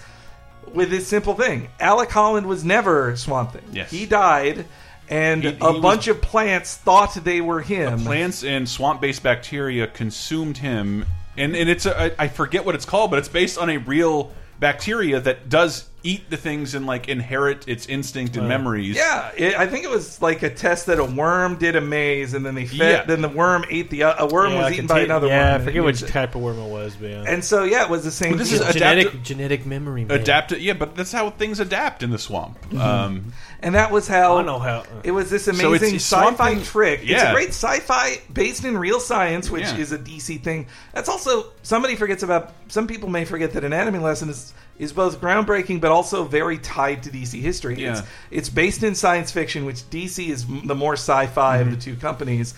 with 0.73 0.91
this 0.91 1.07
simple 1.09 1.35
thing. 1.35 1.69
Alec 1.81 2.11
holland 2.11 2.47
was 2.47 2.65
never 2.65 3.17
swamp 3.17 3.53
thing. 3.53 3.65
Yes. 3.73 3.91
he 3.91 4.07
died 4.07 4.65
and 5.11 5.43
He- 5.43 5.49
a 5.49 5.53
he 5.53 5.59
was- 5.61 5.81
bunch 5.83 6.09
of 6.09 6.23
plants 6.23 6.75
thought 6.77 7.15
they 7.25 7.41
were 7.41 7.61
him. 7.61 8.05
Plants 8.05 8.43
and 8.45 8.69
swamp-based 8.69 9.23
bacteria 9.23 9.87
consumed 9.87 10.59
him, 10.59 11.05
and 11.37 11.55
and 11.57 11.69
it's 11.69 11.85
a, 11.85 12.15
I 12.23 12.29
forget 12.29 12.65
what 12.65 12.75
it's 12.75 12.85
called, 12.87 13.11
but 13.11 13.19
it's 13.19 13.29
based 13.29 13.59
on 13.59 13.69
a 13.69 13.77
real 13.79 14.33
bacteria 14.61 15.21
that 15.21 15.49
does 15.51 15.85
eat 16.05 16.29
the 16.31 16.37
things 16.37 16.75
and 16.75 16.87
like 16.87 17.09
inherit 17.09 17.69
its 17.69 17.87
instinct 17.87 18.37
and 18.37 18.49
memories. 18.49 18.97
Yeah, 18.97 19.31
it, 19.37 19.55
I 19.55 19.67
think 19.67 19.85
it 19.85 19.91
was 19.91 20.21
like 20.21 20.43
a 20.43 20.51
test 20.51 20.87
that 20.87 20.99
a 20.99 21.05
worm 21.05 21.57
did 21.57 21.77
a 21.77 21.81
maze, 21.81 22.35
and 22.35 22.45
then 22.45 22.55
they 22.55 22.67
fed. 22.67 22.79
Yeah. 22.79 23.05
Then 23.05 23.23
the 23.23 23.29
worm 23.29 23.65
ate 23.71 23.91
the 23.91 24.05
uh, 24.05 24.27
a 24.27 24.27
worm 24.27 24.53
Yeah, 24.53 24.65
was 24.65 24.73
eaten 24.73 24.87
by 24.87 25.01
another 25.01 25.29
yeah, 25.29 25.53
worm. 25.53 25.61
I 25.61 25.65
forget 25.65 25.77
it 25.77 25.81
which 25.85 26.03
was- 26.03 26.11
type 26.11 26.35
of 26.35 26.43
worm 26.43 26.59
it 26.59 26.69
was, 26.71 26.95
but 26.97 27.11
yeah. 27.11 27.25
And 27.27 27.45
so 27.45 27.65
yeah, 27.65 27.85
it 27.85 27.91
was 27.91 28.05
the 28.05 28.11
same. 28.11 28.31
Well, 28.31 28.39
this 28.39 28.53
is 28.53 28.61
deal. 28.61 28.73
genetic 28.73 29.23
genetic 29.23 29.67
memory. 29.67 30.05
Man. 30.05 30.21
Adapt 30.21 30.53
yeah, 30.53 30.73
but 30.73 30.97
that's 30.97 31.13
how 31.13 31.31
things 31.31 31.61
adapt 31.61 32.03
in 32.03 32.11
the 32.11 32.19
swamp. 32.19 32.61
Mm-hmm. 32.63 32.81
Um, 32.81 33.33
and 33.61 33.77
that 33.77 33.93
was 33.93 34.09
how 34.09 34.39
I 34.39 34.43
know 34.43 34.59
how- 34.59 34.81
uh. 34.81 34.87
it 35.05 35.13
was. 35.13 35.31
This 35.31 35.47
amazing 35.49 35.95
it's 35.97 36.05
Swamp 36.05 36.39
sci-fi 36.39 36.55
Thing- 36.57 36.65
trick. 36.65 37.01
It's 37.03 37.11
a 37.11 37.13
yeah. 37.13 37.33
great 37.33 37.49
sci-fi 37.51 38.17
based 38.33 38.65
in 38.65 38.77
real 38.77 38.99
science, 39.01 39.51
which 39.51 39.63
Yeah. 39.65 39.77
is 39.77 39.93
a 39.93 39.99
DC 39.99 40.43
thing. 40.43 40.67
That's 40.93 41.09
also 41.09 41.53
somebody 41.63 41.95
forgets 41.97 42.23
about. 42.23 42.53
Some 42.69 42.87
people 42.87 43.09
may 43.09 43.25
forget 43.25 43.53
that 43.53 43.65
Anatomy 43.65 43.99
Lesson 43.99 44.29
is 44.31 44.53
is 44.83 44.93
both 44.93 45.21
groundbreaking 45.21 45.81
but 45.81 45.91
also 45.91 46.25
very 46.25 46.59
tied 46.59 47.03
to 47.05 47.11
DC 47.11 47.41
history. 47.41 47.77
Yeah. 47.81 47.93
It's 47.99 48.03
it's 48.31 48.49
based 48.49 48.83
in 48.83 48.95
science 48.95 49.31
fiction, 49.31 49.65
which 49.65 49.77
DC 49.91 50.29
is 50.29 50.47
the 50.65 50.75
more 50.75 50.95
sci-fi 50.95 51.59
Mm-hmm. 51.59 51.69
of 51.69 51.75
the 51.77 51.81
two 51.83 51.97
companies. 51.97 52.55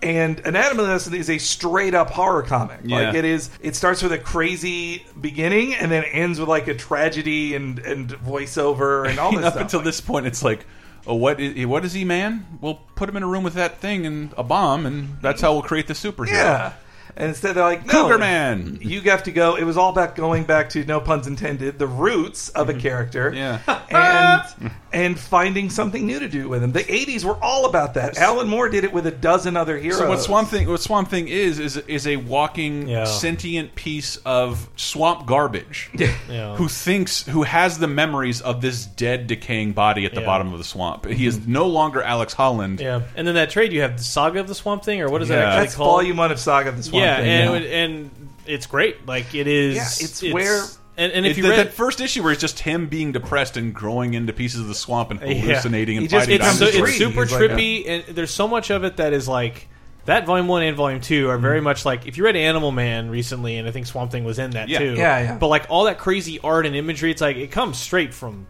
And 0.00 0.38
Anatomy 0.40 0.82
of 0.84 0.88
Lesson 0.90 1.14
is 1.14 1.28
a 1.28 1.38
straight 1.38 1.92
up 1.92 2.10
horror 2.10 2.42
comic. 2.42 2.80
Yeah. 2.84 2.96
Like 3.06 3.14
it 3.16 3.24
is 3.24 3.50
it 3.60 3.74
starts 3.74 4.00
with 4.02 4.12
a 4.12 4.18
crazy 4.18 5.04
beginning 5.20 5.74
and 5.74 5.90
then 5.90 6.04
ends 6.04 6.38
with 6.38 6.48
like 6.48 6.68
a 6.68 6.74
tragedy 6.74 7.54
and 7.56 7.78
and 7.80 8.08
voiceover 8.10 9.08
and 9.08 9.18
all 9.18 9.32
this 9.36 9.44
up 9.44 9.52
stuff. 9.54 9.62
until 9.62 9.80
this 9.80 10.00
point, 10.00 10.26
it's 10.26 10.42
like, 10.44 10.66
oh, 11.06 11.16
what 11.16 11.40
is 11.40 11.66
what 11.66 11.84
is 11.84 11.92
he, 11.94 12.04
man? 12.04 12.46
We'll 12.60 12.80
put 12.94 13.08
him 13.08 13.16
in 13.16 13.22
a 13.24 13.26
room 13.26 13.42
with 13.42 13.54
that 13.54 13.78
thing 13.80 14.06
and 14.06 14.32
a 14.36 14.44
bomb, 14.44 14.86
and 14.86 15.18
that's 15.20 15.40
how 15.40 15.52
we'll 15.52 15.62
create 15.62 15.88
the 15.88 15.94
superhero. 15.94 16.30
Yeah. 16.32 16.72
And 17.18 17.30
instead 17.30 17.56
they're 17.56 17.64
like, 17.64 17.84
no, 17.84 18.04
Cougar 18.04 18.18
Man. 18.18 18.78
You 18.80 19.00
have 19.02 19.24
to 19.24 19.32
go. 19.32 19.56
It 19.56 19.64
was 19.64 19.76
all 19.76 19.90
about 19.90 20.14
going 20.14 20.44
back 20.44 20.70
to 20.70 20.84
no 20.84 21.00
puns 21.00 21.26
intended, 21.26 21.76
the 21.78 21.86
roots 21.88 22.48
of 22.50 22.68
a 22.68 22.74
character, 22.74 23.32
Mm-hmm. 23.32 23.36
Yeah. 23.36 24.44
and 24.60 24.70
and 24.92 25.18
finding 25.18 25.68
something 25.68 26.06
new 26.06 26.18
to 26.20 26.28
do 26.28 26.48
with 26.48 26.62
him. 26.62 26.72
The 26.72 26.84
'80s 26.84 27.24
were 27.24 27.36
all 27.42 27.66
about 27.66 27.94
that. 27.94 28.16
Alan 28.18 28.48
Moore 28.48 28.68
did 28.68 28.84
it 28.84 28.92
with 28.92 29.06
a 29.06 29.10
dozen 29.10 29.56
other 29.56 29.76
heroes. 29.76 29.98
So 29.98 30.08
what 30.08 30.20
Swamp 30.20 30.48
Thing 30.48 30.68
what 30.68 30.80
Swamp 30.80 31.10
Thing 31.10 31.26
is 31.28 31.58
is 31.58 31.76
is 31.76 32.06
a 32.06 32.16
walking 32.16 32.88
Yeah. 32.88 33.04
sentient 33.04 33.74
piece 33.74 34.16
of 34.24 34.68
swamp 34.76 35.26
garbage. 35.26 35.90
Yeah. 36.28 36.56
Who 36.56 36.68
thinks 36.68 37.24
who 37.26 37.42
has 37.42 37.78
the 37.78 37.86
memories 37.88 38.40
of 38.42 38.60
this 38.60 38.84
dead 38.86 39.26
decaying 39.26 39.72
body 39.72 40.04
at 40.06 40.14
the 40.14 40.20
Yeah. 40.20 40.26
bottom 40.26 40.52
of 40.52 40.58
the 40.58 40.64
swamp. 40.64 41.06
He 41.06 41.26
is 41.26 41.46
no 41.46 41.66
longer 41.66 42.02
Alex 42.02 42.32
Holland. 42.32 42.80
yeah, 42.80 43.00
and 43.16 43.26
then 43.26 43.34
that 43.34 43.50
trade 43.50 43.72
you 43.72 43.80
have 43.82 43.96
the 43.96 44.04
Saga 44.04 44.38
of 44.40 44.46
the 44.46 44.54
Swamp 44.54 44.84
Thing, 44.84 45.00
or 45.00 45.08
what 45.08 45.22
is 45.22 45.28
Yeah. 45.30 45.36
that 45.36 45.44
actually 45.46 45.64
That's 45.64 45.74
called? 45.74 45.96
volume 46.00 46.16
one 46.18 46.30
of 46.30 46.38
Saga 46.38 46.68
of 46.68 46.76
the 46.76 46.82
Swamp 46.82 47.02
yeah, 47.16 47.46
Thing. 47.48 47.56
and 47.56 47.64
and 47.66 48.28
it's 48.46 48.66
great. 48.66 49.06
Like 49.06 49.34
it 49.34 49.46
is. 49.46 49.76
Yeah, 49.76 49.82
it's 50.04 50.22
where- 50.22 50.64
and, 50.96 51.12
and 51.12 51.24
if 51.26 51.32
It- 51.32 51.36
you 51.38 51.42
that, 51.44 51.48
read 51.50 51.58
that 51.66 51.72
first 51.74 52.00
issue 52.00 52.22
where 52.24 52.32
it's 52.32 52.40
just 52.40 52.58
him 52.58 52.86
being 52.88 53.12
depressed 53.12 53.56
and 53.56 53.72
growing 53.72 54.14
into 54.14 54.32
pieces 54.32 54.60
of 54.60 54.66
the 54.68 54.74
swamp 54.74 55.10
and 55.12 55.20
Yeah. 55.20 55.34
hallucinating 55.36 55.94
He 55.94 55.98
and 56.00 56.10
just 56.10 56.26
fighting 56.26 56.44
it's, 56.44 56.58
so, 56.58 56.64
dinosaurs. 56.66 56.88
it's 56.88 56.98
super 56.98 57.22
He's 57.22 57.32
like 57.32 57.40
a- 57.42 57.48
trippy, 57.54 57.88
and 57.88 58.16
there's 58.16 58.32
so 58.32 58.48
much 58.48 58.70
of 58.70 58.82
it 58.84 58.96
that 58.96 59.12
is 59.12 59.28
like 59.28 59.68
that. 60.06 60.26
Volume 60.26 60.48
one 60.48 60.62
and 60.64 60.76
volume 60.76 61.00
two 61.00 61.28
are 61.30 61.38
very 61.38 61.58
mm-hmm. 61.58 61.64
much 61.64 61.84
like 61.84 62.06
if 62.08 62.16
you 62.16 62.24
read 62.24 62.34
Animal 62.34 62.72
Man 62.72 63.10
recently, 63.10 63.58
and 63.58 63.68
I 63.68 63.70
think 63.70 63.86
Swamp 63.86 64.10
Thing 64.10 64.24
was 64.24 64.38
in 64.40 64.50
that 64.52 64.68
Yeah. 64.68 64.78
too. 64.80 64.94
Yeah, 64.94 65.20
yeah. 65.20 65.34
But 65.36 65.46
like 65.48 65.66
all 65.68 65.84
that 65.84 65.98
crazy 65.98 66.40
art 66.42 66.66
and 66.66 66.74
imagery, 66.74 67.10
it's 67.12 67.20
like 67.20 67.36
it 67.36 67.52
comes 67.52 67.78
straight 67.78 68.12
from 68.12 68.46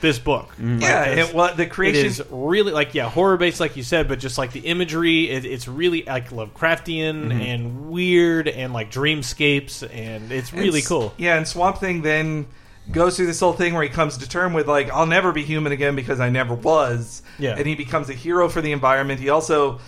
this 0.00 0.18
book. 0.18 0.48
Mm-hmm. 0.52 0.80
yeah, 0.80 1.00
Like, 1.00 1.18
it, 1.18 1.34
well, 1.34 1.54
the 1.54 1.62
it 1.64 1.70
creation 1.70 2.06
is 2.06 2.22
really 2.30 2.72
like 2.72 2.94
yeah 2.94 3.08
horror 3.08 3.36
based 3.36 3.60
like 3.60 3.76
you 3.76 3.82
said 3.82 4.08
but 4.08 4.18
just 4.18 4.38
like 4.38 4.52
the 4.52 4.60
imagery 4.60 5.28
it, 5.30 5.44
it's 5.44 5.68
really 5.68 6.04
like 6.04 6.30
lovecraftian 6.30 7.28
Mm-hmm. 7.28 7.40
and 7.40 7.90
weird 7.90 8.48
and 8.48 8.72
like 8.72 8.90
dreamscapes 8.90 9.82
and 9.94 10.32
it's 10.32 10.52
really 10.52 10.68
It's- 10.80 10.88
cool 10.88 11.12
Yeah, 11.18 11.36
and 11.36 11.46
Swamp 11.46 11.78
Thing 11.78 12.02
then 12.02 12.46
goes 12.90 13.16
through 13.16 13.26
this 13.26 13.38
whole 13.40 13.52
thing 13.52 13.74
where 13.74 13.82
he 13.82 13.88
comes 13.88 14.16
to 14.18 14.28
term 14.28 14.52
with 14.52 14.66
like 14.66 14.90
I'll 14.90 15.06
never 15.06 15.32
be 15.32 15.42
human 15.44 15.70
again 15.72 15.94
because 15.94 16.18
I 16.18 16.28
never 16.30 16.54
was. 16.54 17.22
Yeah. 17.38 17.56
and 17.56 17.66
he 17.66 17.74
becomes 17.74 18.08
a 18.10 18.14
hero 18.14 18.48
for 18.48 18.60
the 18.60 18.72
environment. 18.72 19.20
He 19.20 19.28
also 19.28 19.80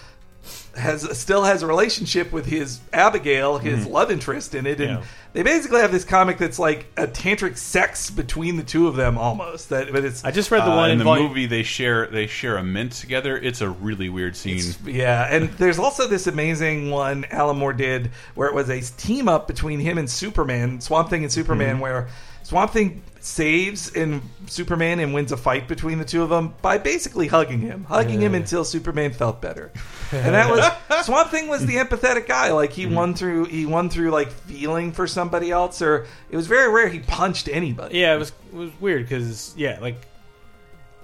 has 0.76 1.18
still 1.18 1.44
has 1.44 1.62
a 1.62 1.66
relationship 1.66 2.33
with 2.33 2.46
his 2.46 2.81
Abigail, 2.92 3.59
his 3.59 3.87
love 3.87 4.11
interest 4.11 4.55
in 4.55 4.66
it, 4.66 4.81
and 4.81 4.90
Yeah. 4.90 5.02
they 5.35 5.42
basically 5.42 5.81
have 5.83 5.92
this 5.92 6.05
comic 6.05 6.38
that's 6.38 6.59
like 6.59 6.87
a 6.96 7.07
tantric 7.07 7.57
sex 7.59 8.11
between 8.11 8.57
the 8.57 8.62
two 8.62 8.88
of 8.88 8.96
them 8.96 9.18
almost. 9.18 9.68
That, 9.68 9.92
but 9.92 10.05
it's 10.05 10.24
i 10.24 10.31
just 10.31 10.50
read 10.50 10.61
the 10.66 10.72
Uh, 10.72 10.76
one 10.76 10.87
in 10.87 10.92
in 10.92 10.98
the 10.98 11.05
volume 11.05 11.28
movie 11.28 11.46
they 11.46 11.62
share 11.62 12.07
they 12.07 12.26
share 12.26 12.57
a 12.57 12.64
mint 12.64 12.92
together. 12.92 13.37
It's 13.37 13.61
a 13.61 13.68
really 13.70 14.09
weird 14.09 14.35
scene. 14.35 14.62
Yeah, 14.87 15.28
and 15.31 15.50
there's 15.59 15.78
also 15.78 16.09
this 16.09 16.26
amazing 16.26 16.90
one 16.90 17.24
Alan 17.31 17.59
Moore 17.59 17.72
did 17.74 18.11
where 18.35 18.48
it 18.48 18.55
was 18.55 18.68
a 18.70 18.81
team 18.81 19.28
up 19.28 19.46
between 19.46 19.78
him 19.81 19.98
and 19.98 20.09
Superman, 20.11 20.81
Swamp 20.81 21.11
Thing 21.11 21.22
and 21.22 21.31
Superman, 21.33 21.78
where 21.81 22.09
Swamp 22.42 22.72
Thing 22.72 23.02
saves 23.20 23.94
and 23.94 24.20
Superman 24.46 24.98
and 24.98 25.14
wins 25.14 25.31
a 25.31 25.37
fight 25.37 25.68
between 25.68 25.98
the 25.98 26.05
two 26.05 26.22
of 26.22 26.28
them 26.28 26.55
by 26.61 26.78
basically 26.78 27.28
hugging 27.28 27.61
him, 27.61 27.85
hugging 27.85 28.20
him 28.20 28.35
until 28.35 28.64
Superman 28.64 29.12
felt 29.12 29.40
better. 29.40 29.72
And 30.12 30.35
that 30.35 30.50
was 30.50 31.07
Swamp 31.07 31.31
Thing 31.31 31.48
was 31.48 31.64
the 31.64 31.76
empathetic 31.76 32.28
guy. 32.28 32.52
Like 32.52 32.70
he 32.72 32.85
mm-hmm. 32.85 32.94
won 32.94 33.14
through 33.14 33.46
he 33.46 33.64
won 33.64 33.88
through 33.88 34.11
like 34.11 34.31
feeling 34.31 34.92
for 34.92 35.07
somebody 35.07 35.50
else, 35.50 35.81
or 35.81 36.07
it 36.31 36.37
was 36.37 36.46
very 36.46 36.70
rare 36.70 36.88
he 36.88 36.98
punched 36.98 37.48
anybody. 37.48 37.98
yeah 37.98 38.14
it 38.14 38.18
was 38.18 38.31
it 38.52 38.55
was 38.55 38.70
weird 38.78 39.05
because 39.05 39.55
yeah 39.57 39.78
like 39.81 39.96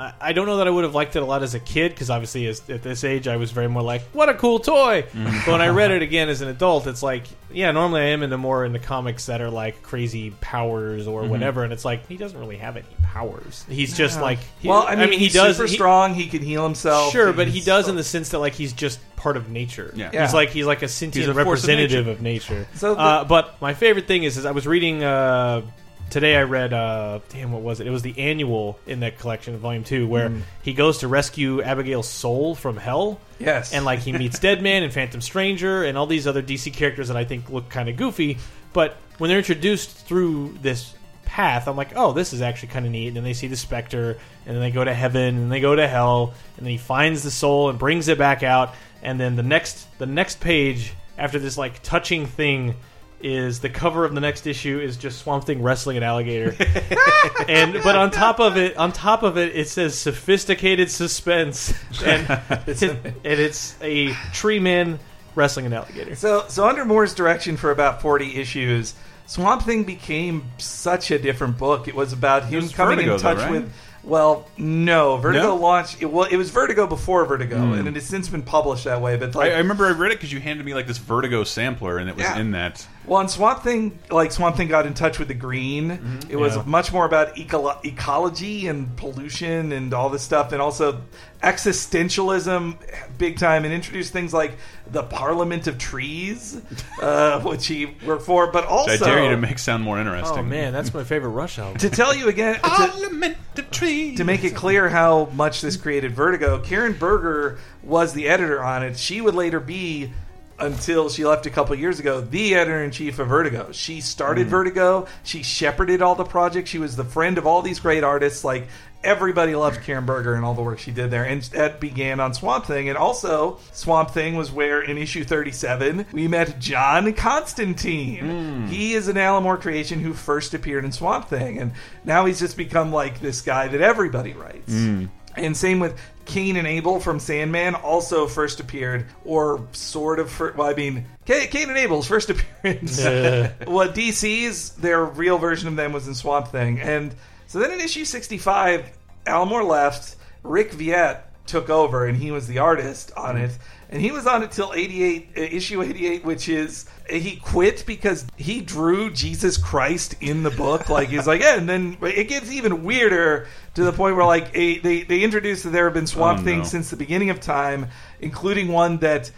I, 0.00 0.12
I 0.20 0.32
don't 0.32 0.46
know 0.46 0.58
that 0.58 0.66
I 0.66 0.70
would 0.70 0.84
have 0.84 0.94
liked 0.94 1.16
it 1.16 1.22
a 1.22 1.24
lot 1.24 1.42
as 1.42 1.54
a 1.54 1.60
kid 1.60 1.90
because 1.92 2.10
obviously 2.10 2.46
as, 2.46 2.68
at 2.70 2.82
this 2.82 3.02
age 3.04 3.26
I 3.28 3.36
was 3.36 3.50
very 3.50 3.68
more 3.68 3.82
like 3.82 4.02
what 4.12 4.28
a 4.28 4.34
cool 4.34 4.58
toy. 4.60 5.02
Mm-hmm. 5.02 5.38
But 5.44 5.52
when 5.52 5.60
I 5.60 5.68
read 5.68 5.90
it 5.90 6.02
again 6.08 6.28
as 6.28 6.40
an 6.40 6.48
adult, 6.48 6.86
it's 6.86 7.02
like 7.02 7.24
yeah, 7.50 7.70
normally 7.70 8.02
I 8.02 8.06
am 8.08 8.22
into 8.22 8.36
more 8.38 8.64
into 8.64 8.78
comics 8.78 9.26
that 9.26 9.40
are 9.40 9.50
like 9.50 9.82
crazy 9.82 10.30
powers 10.40 11.06
or 11.06 11.22
Mm-hmm. 11.22 11.30
whatever, 11.30 11.64
and 11.64 11.72
it's 11.72 11.84
like 11.84 12.06
he 12.06 12.16
doesn't 12.16 12.38
really 12.38 12.58
have 12.58 12.76
any 12.76 12.86
powers. 13.02 13.64
He's 13.68 13.96
just 13.96 14.20
like 14.20 14.38
he, 14.60 14.68
well, 14.68 14.84
I 14.86 14.94
mean, 14.96 15.12
he 15.12 15.18
he's 15.18 15.34
does 15.34 15.56
super 15.56 15.66
he- 15.68 15.74
strong. 15.74 16.14
He 16.14 16.26
can 16.28 16.42
heal 16.42 16.62
himself. 16.64 17.10
Sure, 17.12 17.32
but 17.32 17.48
he 17.48 17.60
does 17.60 17.88
in 17.88 17.96
the 17.96 18.04
sense 18.04 18.28
that 18.30 18.38
like 18.38 18.52
he's 18.54 18.72
just 18.74 19.00
part 19.16 19.36
of 19.36 19.48
nature. 19.48 19.92
Yeah. 19.96 20.10
Yeah. 20.12 20.22
He's 20.26 20.34
like 20.34 20.50
he's 20.50 20.66
like 20.66 20.82
a 20.82 20.88
sentient 20.88 21.26
He's 21.26 21.28
a 21.28 21.42
force 21.44 21.62
of 21.64 21.68
representative 21.68 22.06
nature. 22.20 22.56
of 22.60 22.60
nature. 22.60 22.68
So 22.74 22.94
the- 22.94 23.00
uh, 23.00 23.24
but 23.24 23.60
my 23.60 23.74
favorite 23.74 24.06
thing 24.06 24.22
is, 24.24 24.36
is 24.36 24.44
I 24.44 24.50
was 24.52 24.66
reading 24.66 25.02
uh, 25.02 25.62
today. 26.10 26.36
I 26.36 26.42
read 26.42 26.72
uh, 26.72 27.20
damn, 27.28 27.52
what 27.52 27.62
was 27.62 27.80
it? 27.80 27.86
It 27.86 27.90
was 27.90 28.02
the 28.02 28.18
annual 28.18 28.78
in 28.86 29.00
that 29.00 29.18
collection, 29.18 29.56
volume 29.58 29.84
two, 29.84 30.06
where 30.06 30.30
Mm. 30.30 30.42
he 30.62 30.72
goes 30.74 30.98
to 30.98 31.08
rescue 31.08 31.62
Abigail's 31.62 32.08
soul 32.08 32.54
from 32.54 32.76
hell. 32.76 33.20
Yes. 33.38 33.72
and 33.72 33.84
like 33.84 34.00
he 34.00 34.12
meets 34.12 34.38
Deadman 34.40 34.82
and 34.82 34.92
Phantom 34.92 35.20
Stranger 35.20 35.84
and 35.84 35.96
all 35.96 36.06
these 36.06 36.26
other 36.26 36.42
DC 36.42 36.72
characters 36.72 37.08
that 37.08 37.16
I 37.16 37.24
think 37.24 37.50
look 37.50 37.68
kind 37.68 37.88
of 37.88 37.96
goofy. 37.96 38.38
But 38.72 38.96
when 39.18 39.28
they're 39.28 39.38
introduced 39.38 39.90
through 40.06 40.58
this 40.60 40.92
path, 41.24 41.68
I'm 41.68 41.76
like, 41.76 41.92
oh, 41.96 42.12
this 42.12 42.32
is 42.32 42.40
actually 42.42 42.68
kind 42.68 42.84
of 42.86 42.92
neat. 42.92 43.08
And 43.08 43.16
then 43.16 43.24
they 43.24 43.32
see 43.34 43.46
the 43.48 43.56
Spectre, 43.56 44.16
and 44.46 44.54
then 44.56 44.60
they 44.60 44.70
go 44.70 44.82
to 44.84 44.92
heaven, 44.94 45.36
and 45.36 45.52
they 45.52 45.60
go 45.60 45.74
to 45.76 45.86
hell, 45.86 46.34
and 46.56 46.66
then 46.66 46.72
he 46.72 46.78
finds 46.78 47.22
the 47.22 47.30
soul 47.30 47.68
and 47.70 47.78
brings 47.78 48.08
it 48.08 48.18
back 48.18 48.42
out. 48.42 48.74
And 49.02 49.20
then 49.20 49.36
the 49.36 49.42
next 49.42 49.86
the 49.98 50.06
next 50.06 50.40
page 50.40 50.92
after 51.16 51.38
this 51.38 51.56
like 51.56 51.82
touching 51.82 52.26
thing 52.26 52.74
is 53.20 53.60
the 53.60 53.68
cover 53.68 54.04
of 54.04 54.14
the 54.14 54.20
next 54.20 54.46
issue 54.46 54.78
is 54.78 54.96
just 54.96 55.20
Swamp 55.20 55.44
Thing 55.44 55.62
wrestling 55.62 55.96
an 55.96 56.02
alligator. 56.02 56.54
and 57.48 57.74
but 57.82 57.96
on 57.96 58.10
top 58.10 58.38
of 58.40 58.56
it, 58.56 58.76
on 58.76 58.92
top 58.92 59.22
of 59.22 59.36
it, 59.36 59.56
it 59.56 59.68
says 59.68 59.98
sophisticated 59.98 60.90
suspense, 60.90 61.74
and 62.04 62.40
it's, 62.66 62.82
and 62.82 63.00
it's 63.24 63.76
a 63.82 64.12
tree 64.32 64.60
man 64.60 64.98
wrestling 65.34 65.66
an 65.66 65.72
alligator. 65.72 66.14
So, 66.14 66.44
so 66.48 66.68
under 66.68 66.84
Moore's 66.84 67.14
direction 67.14 67.56
for 67.56 67.70
about 67.70 68.02
forty 68.02 68.36
issues, 68.36 68.94
Swamp 69.26 69.62
Thing 69.62 69.84
became 69.84 70.44
such 70.58 71.10
a 71.10 71.18
different 71.18 71.58
book. 71.58 71.88
It 71.88 71.94
was 71.94 72.12
about 72.12 72.44
him 72.44 72.62
was 72.62 72.72
coming 72.72 72.96
Vertigo, 72.96 73.14
in 73.14 73.20
touch 73.20 73.38
though, 73.38 73.44
right? 73.44 73.52
with. 73.52 73.72
Well, 74.04 74.48
no, 74.56 75.18
Vertigo 75.18 75.48
No? 75.48 75.56
launched. 75.56 76.00
It, 76.00 76.06
well, 76.06 76.26
it 76.30 76.36
was 76.36 76.50
Vertigo 76.50 76.86
before 76.86 77.26
Vertigo, 77.26 77.58
hmm. 77.58 77.72
and 77.74 77.88
it 77.88 77.94
has 77.94 78.06
since 78.06 78.28
been 78.28 78.42
published 78.42 78.84
that 78.84 79.02
way. 79.02 79.16
But 79.16 79.34
like, 79.34 79.52
I, 79.52 79.56
I 79.56 79.58
remember 79.58 79.86
I 79.86 79.90
read 79.90 80.12
it 80.12 80.18
because 80.18 80.32
you 80.32 80.40
handed 80.40 80.64
me 80.64 80.72
like 80.72 80.86
this 80.86 80.96
Vertigo 80.96 81.44
sampler, 81.44 81.98
and 81.98 82.08
it 82.08 82.16
was 82.16 82.24
Yeah. 82.24 82.38
in 82.38 82.52
that. 82.52 82.86
Well, 83.08 83.20
and 83.20 83.30
Swamp 83.30 83.62
Thing, 83.62 83.98
like 84.10 84.30
Swamp 84.32 84.56
Thing, 84.56 84.68
got 84.68 84.84
in 84.86 84.92
touch 84.94 85.18
with 85.18 85.28
the 85.28 85.34
green. 85.34 86.20
It 86.28 86.36
was 86.36 86.56
Yeah. 86.56 86.62
much 86.66 86.92
more 86.92 87.06
about 87.06 87.38
eco- 87.38 87.78
ecology 87.82 88.68
and 88.68 88.94
pollution 88.96 89.72
and 89.72 89.94
all 89.94 90.10
this 90.10 90.22
stuff, 90.22 90.52
and 90.52 90.60
also 90.60 91.00
existentialism, 91.42 92.76
big 93.16 93.38
time, 93.38 93.64
and 93.64 93.72
introduced 93.72 94.12
things 94.12 94.32
like 94.34 94.52
the 94.90 95.02
Parliament 95.02 95.66
of 95.66 95.78
Trees, 95.78 96.60
uh, 97.02 97.40
which 97.40 97.66
he 97.66 97.94
worked 98.06 98.22
for. 98.24 98.48
But 98.52 98.66
also, 98.66 98.92
I 98.92 98.96
dare 98.96 99.24
you 99.24 99.30
to 99.30 99.36
make 99.36 99.58
sound 99.58 99.82
more 99.82 99.98
interesting. 99.98 100.38
Oh 100.38 100.42
man, 100.42 100.72
that's 100.72 100.92
my 100.92 101.04
favorite 101.04 101.30
Rush 101.30 101.58
album. 101.58 101.78
to 101.78 101.90
tell 101.90 102.14
you 102.14 102.28
again, 102.28 102.54
to, 102.56 102.60
Parliament 102.60 103.36
of 103.56 103.70
trees. 103.70 104.16
to 104.18 104.24
make 104.24 104.44
it 104.44 104.54
clear 104.54 104.88
how 104.88 105.28
much 105.34 105.60
this 105.60 105.76
created 105.76 106.12
Vertigo, 106.12 106.58
Karen 106.58 106.92
Berger 106.92 107.58
was 107.82 108.12
the 108.12 108.28
editor 108.28 108.62
on 108.62 108.82
it. 108.82 108.98
She 108.98 109.20
would 109.20 109.34
later 109.34 109.60
be, 109.60 110.12
until 110.58 111.08
she 111.08 111.24
left 111.24 111.46
a 111.46 111.50
couple 111.50 111.74
years 111.76 112.00
ago, 112.00 112.20
the 112.20 112.54
editor 112.54 112.82
in 112.82 112.90
chief 112.90 113.18
of 113.18 113.28
Vertigo. 113.28 113.70
She 113.72 114.00
started 114.00 114.44
hmm. 114.44 114.50
Vertigo. 114.50 115.06
She 115.24 115.42
shepherded 115.42 116.02
all 116.02 116.14
the 116.14 116.24
projects. 116.24 116.70
She 116.70 116.78
was 116.78 116.96
the 116.96 117.04
friend 117.04 117.38
of 117.38 117.46
all 117.46 117.62
these 117.62 117.80
great 117.80 118.04
artists. 118.04 118.44
Like 118.44 118.68
everybody 119.04 119.54
loved 119.54 119.82
Karen 119.82 120.04
Berger 120.04 120.34
and 120.34 120.44
all 120.44 120.54
the 120.54 120.62
work 120.62 120.78
she 120.78 120.90
did 120.90 121.10
there. 121.10 121.24
And 121.24 121.42
that 121.42 121.80
began 121.80 122.20
on 122.20 122.34
Swamp 122.34 122.66
Thing. 122.66 122.88
And 122.88 122.98
also, 122.98 123.58
Swamp 123.72 124.10
Thing 124.10 124.36
was 124.36 124.50
where 124.50 124.82
in 124.82 124.98
issue 124.98 125.24
37 125.24 126.06
we 126.12 126.28
met 126.28 126.58
John 126.58 127.12
Constantine. 127.12 128.24
Hmm. 128.24 128.66
He 128.66 128.94
is 128.94 129.08
an 129.08 129.16
Alan 129.16 129.44
Moore 129.44 129.58
creation 129.58 130.00
who 130.00 130.14
first 130.14 130.54
appeared 130.54 130.84
in 130.84 130.92
Swamp 130.92 131.28
Thing. 131.28 131.58
And 131.58 131.72
now 132.04 132.26
he's 132.26 132.40
just 132.40 132.56
become 132.56 132.92
like 132.92 133.20
this 133.20 133.40
guy 133.40 133.68
that 133.68 133.80
everybody 133.80 134.32
writes. 134.32 134.72
Hmm. 134.72 135.06
And 135.36 135.56
same 135.56 135.78
with 135.78 135.96
Cain 136.28 136.56
and 136.56 136.66
Abel 136.66 137.00
from 137.00 137.18
Sandman, 137.18 137.74
also 137.74 138.28
first 138.28 138.60
appeared, 138.60 139.06
or 139.24 139.66
sort 139.72 140.20
of. 140.20 140.30
Fir- 140.30 140.52
well, 140.52 140.68
I 140.68 140.74
mean, 140.74 141.06
Cain 141.24 141.68
and 141.68 141.76
Abel's 141.76 142.06
first 142.06 142.30
appearance. 142.62 142.98
what 143.64 143.94
DC's 143.94 144.70
their 144.70 145.04
real 145.04 145.38
version 145.38 145.66
of 145.68 145.76
them 145.76 145.92
was 145.92 146.06
in 146.06 146.14
Swamp 146.14 146.48
Thing, 146.48 146.80
and 146.80 147.14
so 147.46 147.58
then 147.58 147.72
in 147.72 147.80
issue 147.80 148.04
sixty-five, 148.04 148.88
Alan 149.26 149.48
Moore 149.48 149.64
left. 149.64 150.14
Rick 150.44 150.70
Veitch 150.70 151.20
took 151.46 151.68
over, 151.68 152.06
and 152.06 152.16
he 152.16 152.30
was 152.30 152.46
the 152.46 152.58
artist 152.58 153.10
on 153.16 153.36
it. 153.36 153.58
And 153.90 154.02
he 154.02 154.10
was 154.10 154.26
on 154.26 154.42
it 154.42 154.50
till 154.50 154.72
88, 154.74 155.28
uh, 155.36 155.40
issue 155.40 155.82
88, 155.82 156.22
which 156.24 156.48
is 156.50 156.84
he 157.08 157.36
quit 157.36 157.84
because 157.86 158.26
he 158.36 158.60
drew 158.60 159.10
Jesus 159.10 159.56
Christ 159.56 160.14
in 160.20 160.42
the 160.42 160.50
book. 160.50 160.90
Like 160.90 161.08
he's 161.08 161.26
like, 161.26 161.40
yeah, 161.42 161.56
and 161.56 161.66
then 161.68 161.96
it 162.02 162.28
gets 162.28 162.52
even 162.52 162.84
weirder 162.84 163.46
to 163.74 163.84
the 163.84 163.92
point 163.92 164.14
where 164.16 164.26
like 164.26 164.50
a, 164.54 164.78
they 164.80 165.04
they 165.04 165.22
introduced 165.22 165.64
that 165.64 165.70
there 165.70 165.84
have 165.84 165.94
been 165.94 166.06
Swamp 166.06 166.40
Oh, 166.40 166.44
Things 166.44 166.64
no. 166.66 166.68
since 166.78 166.90
the 166.90 166.96
beginning 166.96 167.30
of 167.30 167.40
time, 167.40 167.86
including 168.20 168.68
one 168.68 168.98
that 168.98 169.30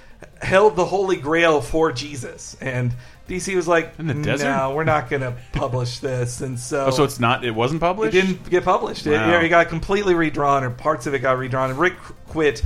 held 0.43 0.75
the 0.75 0.85
Holy 0.85 1.17
Grail 1.17 1.61
for 1.61 1.93
Jesus. 1.93 2.57
And 2.61 2.93
DC 3.29 3.55
was 3.55 3.69
like, 3.69 3.93
In 4.01 4.09
the 4.09 4.15
desert? 4.15 4.47
no, 4.47 4.75
we're 4.75 4.83
not 4.83 5.09
going 5.09 5.23
to 5.23 5.37
publish 5.53 6.01
this. 6.01 6.41
And 6.41 6.59
so, 6.59 6.87
Oh, 6.87 6.91
so 6.91 7.05
it's 7.05 7.21
not. 7.21 7.45
It 7.45 7.53
wasn't 7.55 7.81
published. 7.81 8.17
it 8.17 8.21
didn't 8.23 8.51
get 8.51 8.65
published. 8.65 9.07
It, 9.07 9.13
Wow. 9.13 9.39
it 9.41 9.49
got 9.49 9.69
completely 9.69 10.15
redrawn, 10.15 10.65
or 10.65 10.71
parts 10.71 11.07
of 11.07 11.15
it 11.15 11.21
got 11.21 11.39
redrawn. 11.39 11.71
And 11.71 11.79
Rick 11.79 11.95
quit 12.27 12.63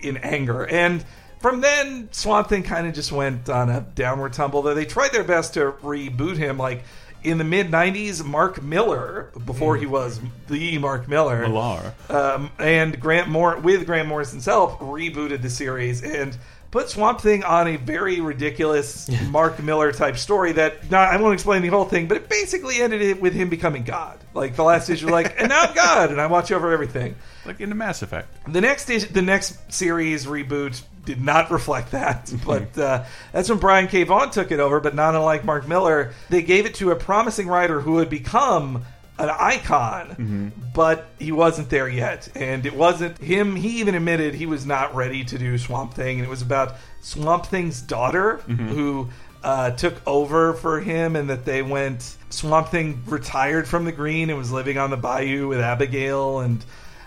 in 0.00 0.16
anger. 0.18 0.66
And 0.66 1.04
from 1.40 1.60
then, 1.60 2.08
Swamp 2.12 2.48
Thing 2.48 2.62
kind 2.62 2.86
of 2.86 2.94
just 2.94 3.12
went 3.12 3.48
on 3.48 3.68
a 3.70 3.80
downward 3.80 4.32
tumble. 4.32 4.62
Though 4.62 4.74
they 4.74 4.86
tried 4.86 5.12
their 5.12 5.24
best 5.24 5.54
to 5.54 5.72
reboot 5.82 6.36
him, 6.36 6.58
like 6.58 6.82
in 7.22 7.38
the 7.38 7.44
mid 7.44 7.70
'90s, 7.70 8.24
Mark 8.24 8.62
Miller, 8.62 9.30
before 9.44 9.76
he 9.76 9.86
was 9.86 10.20
the 10.48 10.78
Mark 10.78 11.08
Miller, 11.08 11.40
Millar. 11.48 11.94
um, 12.08 12.50
and 12.58 12.98
Grant 13.00 13.28
Moore 13.28 13.58
with 13.58 13.86
Grant 13.86 14.08
Morrison's 14.08 14.44
help 14.46 14.78
rebooted 14.80 15.42
the 15.42 15.50
series 15.50 16.02
and 16.02 16.36
put 16.76 16.90
Swamp 16.90 17.22
Thing 17.22 17.42
on 17.42 17.68
a 17.68 17.76
very 17.76 18.20
ridiculous 18.20 19.08
Mark 19.30 19.62
Miller 19.62 19.92
type 19.92 20.18
story 20.18 20.52
that 20.52 20.90
not, 20.90 21.08
I 21.08 21.16
won't 21.16 21.32
explain 21.32 21.62
the 21.62 21.68
whole 21.68 21.86
thing, 21.86 22.06
but 22.06 22.18
it 22.18 22.28
basically 22.28 22.82
ended 22.82 23.00
it 23.00 23.18
with 23.18 23.32
him 23.32 23.48
becoming 23.48 23.82
God. 23.82 24.18
Like 24.34 24.56
the 24.56 24.62
last 24.62 24.90
issue, 24.90 25.08
like 25.08 25.40
and 25.40 25.48
now 25.48 25.62
I'm 25.62 25.74
God 25.74 26.10
and 26.10 26.20
I 26.20 26.26
watch 26.26 26.52
over 26.52 26.70
everything. 26.72 27.14
Like 27.46 27.62
in 27.62 27.70
the 27.70 27.74
Mass 27.74 28.02
Effect. 28.02 28.28
The 28.52 28.60
next 28.60 28.90
is- 28.90 29.08
the 29.08 29.22
next 29.22 29.72
series 29.72 30.26
reboot 30.26 30.82
did 31.06 31.22
not 31.22 31.50
reflect 31.50 31.92
that, 31.92 32.30
but 32.46 32.76
uh, 32.76 33.04
that's 33.32 33.48
when 33.48 33.58
Brian 33.58 33.88
K. 33.88 34.02
Vaughan 34.02 34.30
took 34.30 34.52
it 34.52 34.60
over. 34.60 34.78
But 34.78 34.94
not 34.94 35.14
unlike 35.14 35.46
Mark 35.46 35.66
Miller, 35.66 36.12
they 36.28 36.42
gave 36.42 36.66
it 36.66 36.74
to 36.74 36.90
a 36.90 36.96
promising 36.96 37.48
writer 37.48 37.80
who 37.80 37.92
would 37.92 38.10
become 38.10 38.84
an 39.18 39.30
icon, 39.30 40.52
but 40.74 41.06
he 41.18 41.32
wasn't 41.32 41.70
there 41.70 41.88
yet, 41.88 42.28
and 42.34 42.66
it 42.66 42.74
wasn't 42.74 43.18
him. 43.18 43.56
He 43.56 43.80
even 43.80 43.94
admitted 43.94 44.34
he 44.34 44.46
was 44.46 44.66
not 44.66 44.94
ready 44.94 45.24
to 45.24 45.38
do 45.38 45.56
Swamp 45.58 45.94
Thing, 45.94 46.18
and 46.18 46.26
it 46.26 46.30
was 46.30 46.42
about 46.42 46.76
Swamp 47.00 47.46
Thing's 47.46 47.80
daughter 47.82 48.36
who. 48.46 49.08
Uh, 49.44 49.70
took 49.70 49.94
over 50.08 50.54
for 50.54 50.80
him, 50.80 51.14
and 51.14 51.30
that 51.30 51.44
they 51.44 51.62
went. 51.62 52.16
Swamp 52.30 52.68
Thing 52.68 53.00
retired 53.06 53.68
from 53.68 53.84
the 53.84 53.92
Green 53.92 54.28
and 54.28 54.36
was 54.36 54.50
living 54.50 54.76
on 54.76 54.90
the 54.90 54.96
bayou 54.96 55.46
with 55.46 55.60
Abigail, 55.60 56.40
and 56.40 56.64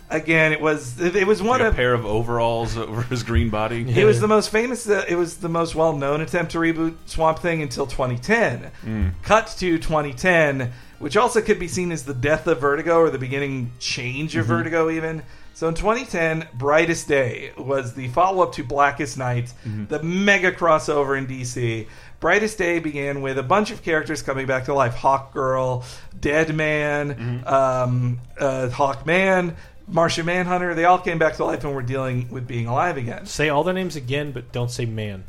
again, 0.10 0.54
it 0.54 0.62
was 0.62 1.02
it 1.02 1.28
was 1.28 1.42
one 1.42 1.60
Like 1.60 1.62
a 1.62 1.68
of 1.70 1.76
pair 1.76 1.94
of 1.94 2.06
overalls 2.06 2.78
over 2.78 3.02
his 3.02 3.24
green 3.24 3.50
body. 3.50 3.82
it 3.90 4.06
was 4.06 4.22
the 4.22 4.28
most 4.30 4.52
famous. 4.52 4.88
Uh, 4.88 5.04
it 5.10 5.16
was 5.16 5.38
the 5.38 5.50
most 5.50 5.76
well-known 5.76 6.22
attempt 6.22 6.54
to 6.54 6.60
reboot 6.60 6.96
Swamp 7.08 7.40
Thing 7.40 7.62
until 7.62 7.86
2010. 7.86 9.12
Cut 9.24 9.48
to 9.58 9.78
2010, 9.78 10.72
which 11.00 11.18
also 11.18 11.42
could 11.42 11.60
be 11.60 11.68
seen 11.68 11.92
as 11.92 12.04
the 12.04 12.14
death 12.14 12.46
of 12.48 12.60
Vertigo 12.62 13.00
or 13.00 13.10
the 13.10 13.18
beginning 13.18 13.72
change 13.80 14.36
of 14.36 14.46
Vertigo, 14.46 14.90
even. 14.90 15.24
So 15.54 15.68
in 15.68 15.74
2010, 15.74 16.48
Brightest 16.54 17.08
Day 17.10 17.52
was 17.58 17.94
the 17.94 18.08
follow-up 18.10 18.54
to 18.54 18.64
Blackest 18.64 19.18
Night, 19.18 19.52
the 19.66 20.02
mega 20.02 20.52
crossover 20.54 21.18
in 21.18 21.28
DC. 21.28 21.86
Brightest 22.22 22.58
Day 22.58 22.80
began 22.80 23.22
with 23.22 23.38
a 23.38 23.44
bunch 23.44 23.72
of 23.72 23.82
characters 23.84 24.22
coming 24.22 24.46
back 24.46 24.66
to 24.66 24.74
life: 24.74 24.94
Hawk 24.96 25.34
Girl, 25.34 25.84
Dead 26.20 26.56
Man, 26.56 27.44
um, 27.46 28.20
uh, 28.40 28.70
Hawk 28.70 29.06
Man. 29.06 29.56
Martian 29.92 30.26
Manhunter, 30.28 30.76
they 30.76 30.86
all 30.86 31.00
came 31.00 31.18
back 31.18 31.38
to 31.38 31.44
life 31.46 31.64
and 31.64 31.74
were 31.74 31.82
dealing 31.82 32.30
with 32.30 32.48
being 32.48 32.68
alive 32.68 32.96
again. 32.96 33.26
Say 33.26 33.50
all 33.50 33.64
their 33.64 33.74
names 33.74 33.96
again, 33.96 34.32
but 34.32 34.52
don't 34.52 34.70
say 34.70 34.86
man. 34.86 35.24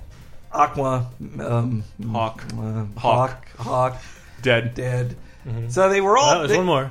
Aqua, 0.53 1.09
um, 1.39 1.83
Hawk. 2.07 2.45
uh, 2.53 2.85
Hawk. 2.99 2.99
Hawk, 2.99 3.49
Hawk, 3.57 4.03
Dead. 4.43 4.75
dead. 4.75 5.17
Mm-hmm. 5.47 5.69
So 5.69 5.89
they 5.89 6.01
were 6.01 6.19
all. 6.19 6.31
Oh, 6.31 6.39
there's 6.39 6.51
they- 6.51 6.57
one 6.57 6.67
more. 6.67 6.85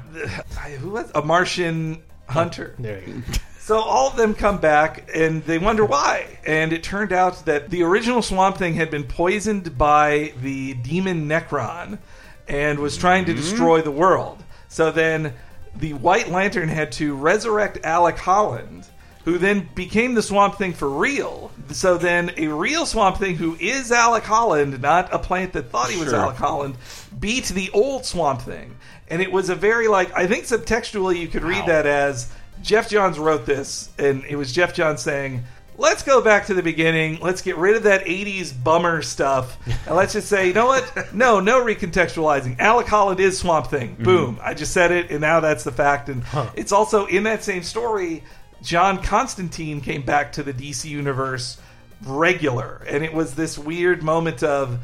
Who 0.79 0.89
was 0.91 1.11
a 1.13 1.21
Martian 1.21 2.01
oh, 2.29 2.31
hunter? 2.31 2.75
There 2.79 3.01
you 3.05 3.15
go. 3.15 3.33
So 3.69 3.77
all 3.77 4.09
of 4.09 4.15
them 4.15 4.33
come 4.33 4.57
back 4.57 5.11
and 5.13 5.43
they 5.43 5.59
wonder 5.59 5.85
why. 5.85 6.39
And 6.43 6.73
it 6.73 6.81
turned 6.81 7.13
out 7.13 7.45
that 7.45 7.69
the 7.69 7.83
original 7.83 8.23
Swamp 8.23 8.57
Thing 8.57 8.73
had 8.73 8.89
been 8.89 9.03
poisoned 9.03 9.77
by 9.77 10.33
the 10.41 10.73
demon 10.73 11.29
Nekron 11.29 11.99
and 12.47 12.79
was 12.79 12.97
trying 12.97 13.25
to 13.25 13.31
mm-hmm. 13.31 13.41
destroy 13.41 13.83
the 13.83 13.91
world. 13.91 14.43
So 14.69 14.89
then 14.89 15.35
the 15.75 15.93
White 15.93 16.29
Lantern 16.29 16.67
had 16.67 16.91
to 16.93 17.13
resurrect 17.13 17.85
Alec 17.85 18.17
Holland, 18.17 18.87
who 19.29 19.37
then 19.37 19.69
became 19.75 20.15
the 20.15 20.21
Swamp 20.23 20.55
Thing 20.57 20.73
for 20.73 20.89
real. 20.89 21.51
So 21.71 21.97
then 21.97 22.31
a 22.37 22.47
real 22.47 22.85
Swamp 22.85 23.17
Thing 23.17 23.35
who 23.35 23.55
is 23.59 23.91
Alec 23.91 24.23
Holland, 24.23 24.81
not 24.81 25.13
a 25.13 25.19
plant 25.19 25.53
that 25.53 25.69
thought 25.69 25.89
he 25.89 25.99
was 25.99 26.09
Sure. 26.09 26.19
Alec 26.19 26.37
Holland, 26.37 26.75
beat 27.19 27.45
the 27.45 27.69
old 27.73 28.05
Swamp 28.05 28.41
Thing. 28.41 28.75
And 29.07 29.21
it 29.21 29.31
was 29.31 29.49
a 29.49 29.55
very 29.55 29.87
like 29.87 30.11
I 30.15 30.25
think 30.27 30.45
subtextually 30.45 31.19
you 31.19 31.27
could 31.27 31.43
read 31.43 31.61
Wow. 31.61 31.67
that 31.67 31.85
as 31.85 32.31
Geoff 32.63 32.89
Johns 32.89 33.17
wrote 33.19 33.45
this, 33.45 33.89
and 33.97 34.23
it 34.25 34.35
was 34.35 34.51
Geoff 34.51 34.73
Johns 34.73 35.01
saying, 35.01 35.43
let's 35.77 36.03
go 36.03 36.21
back 36.21 36.47
to 36.47 36.53
the 36.53 36.61
beginning. 36.61 37.19
Let's 37.21 37.41
get 37.41 37.55
rid 37.55 37.77
of 37.77 37.83
that 37.83 38.03
80s 38.05 38.51
bummer 38.63 39.01
stuff. 39.01 39.57
And 39.87 39.95
let's 39.95 40.11
just 40.11 40.27
say, 40.27 40.47
you 40.47 40.53
know 40.53 40.65
what? 40.65 41.13
No, 41.13 41.39
no 41.39 41.63
recontextualizing. 41.63 42.59
Alec 42.59 42.87
Holland 42.87 43.19
is 43.21 43.37
Swamp 43.39 43.67
Thing. 43.67 43.91
Mm-hmm. 43.91 44.03
Boom. 44.03 44.39
I 44.41 44.53
just 44.55 44.73
said 44.73 44.91
it, 44.91 45.09
and 45.09 45.21
now 45.21 45.39
that's 45.39 45.63
the 45.63 45.71
fact. 45.71 46.09
And 46.09 46.23
it's 46.55 46.73
also 46.73 47.05
in 47.05 47.23
that 47.23 47.43
same 47.45 47.63
story, 47.63 48.23
John 48.61 49.01
Constantine 49.01 49.81
came 49.81 50.01
back 50.01 50.33
to 50.33 50.43
the 50.43 50.53
DC 50.53 50.85
universe 50.85 51.57
regular. 52.05 52.81
And 52.87 53.03
it 53.03 53.13
was 53.13 53.35
this 53.35 53.57
weird 53.57 54.03
moment 54.03 54.43
of. 54.43 54.79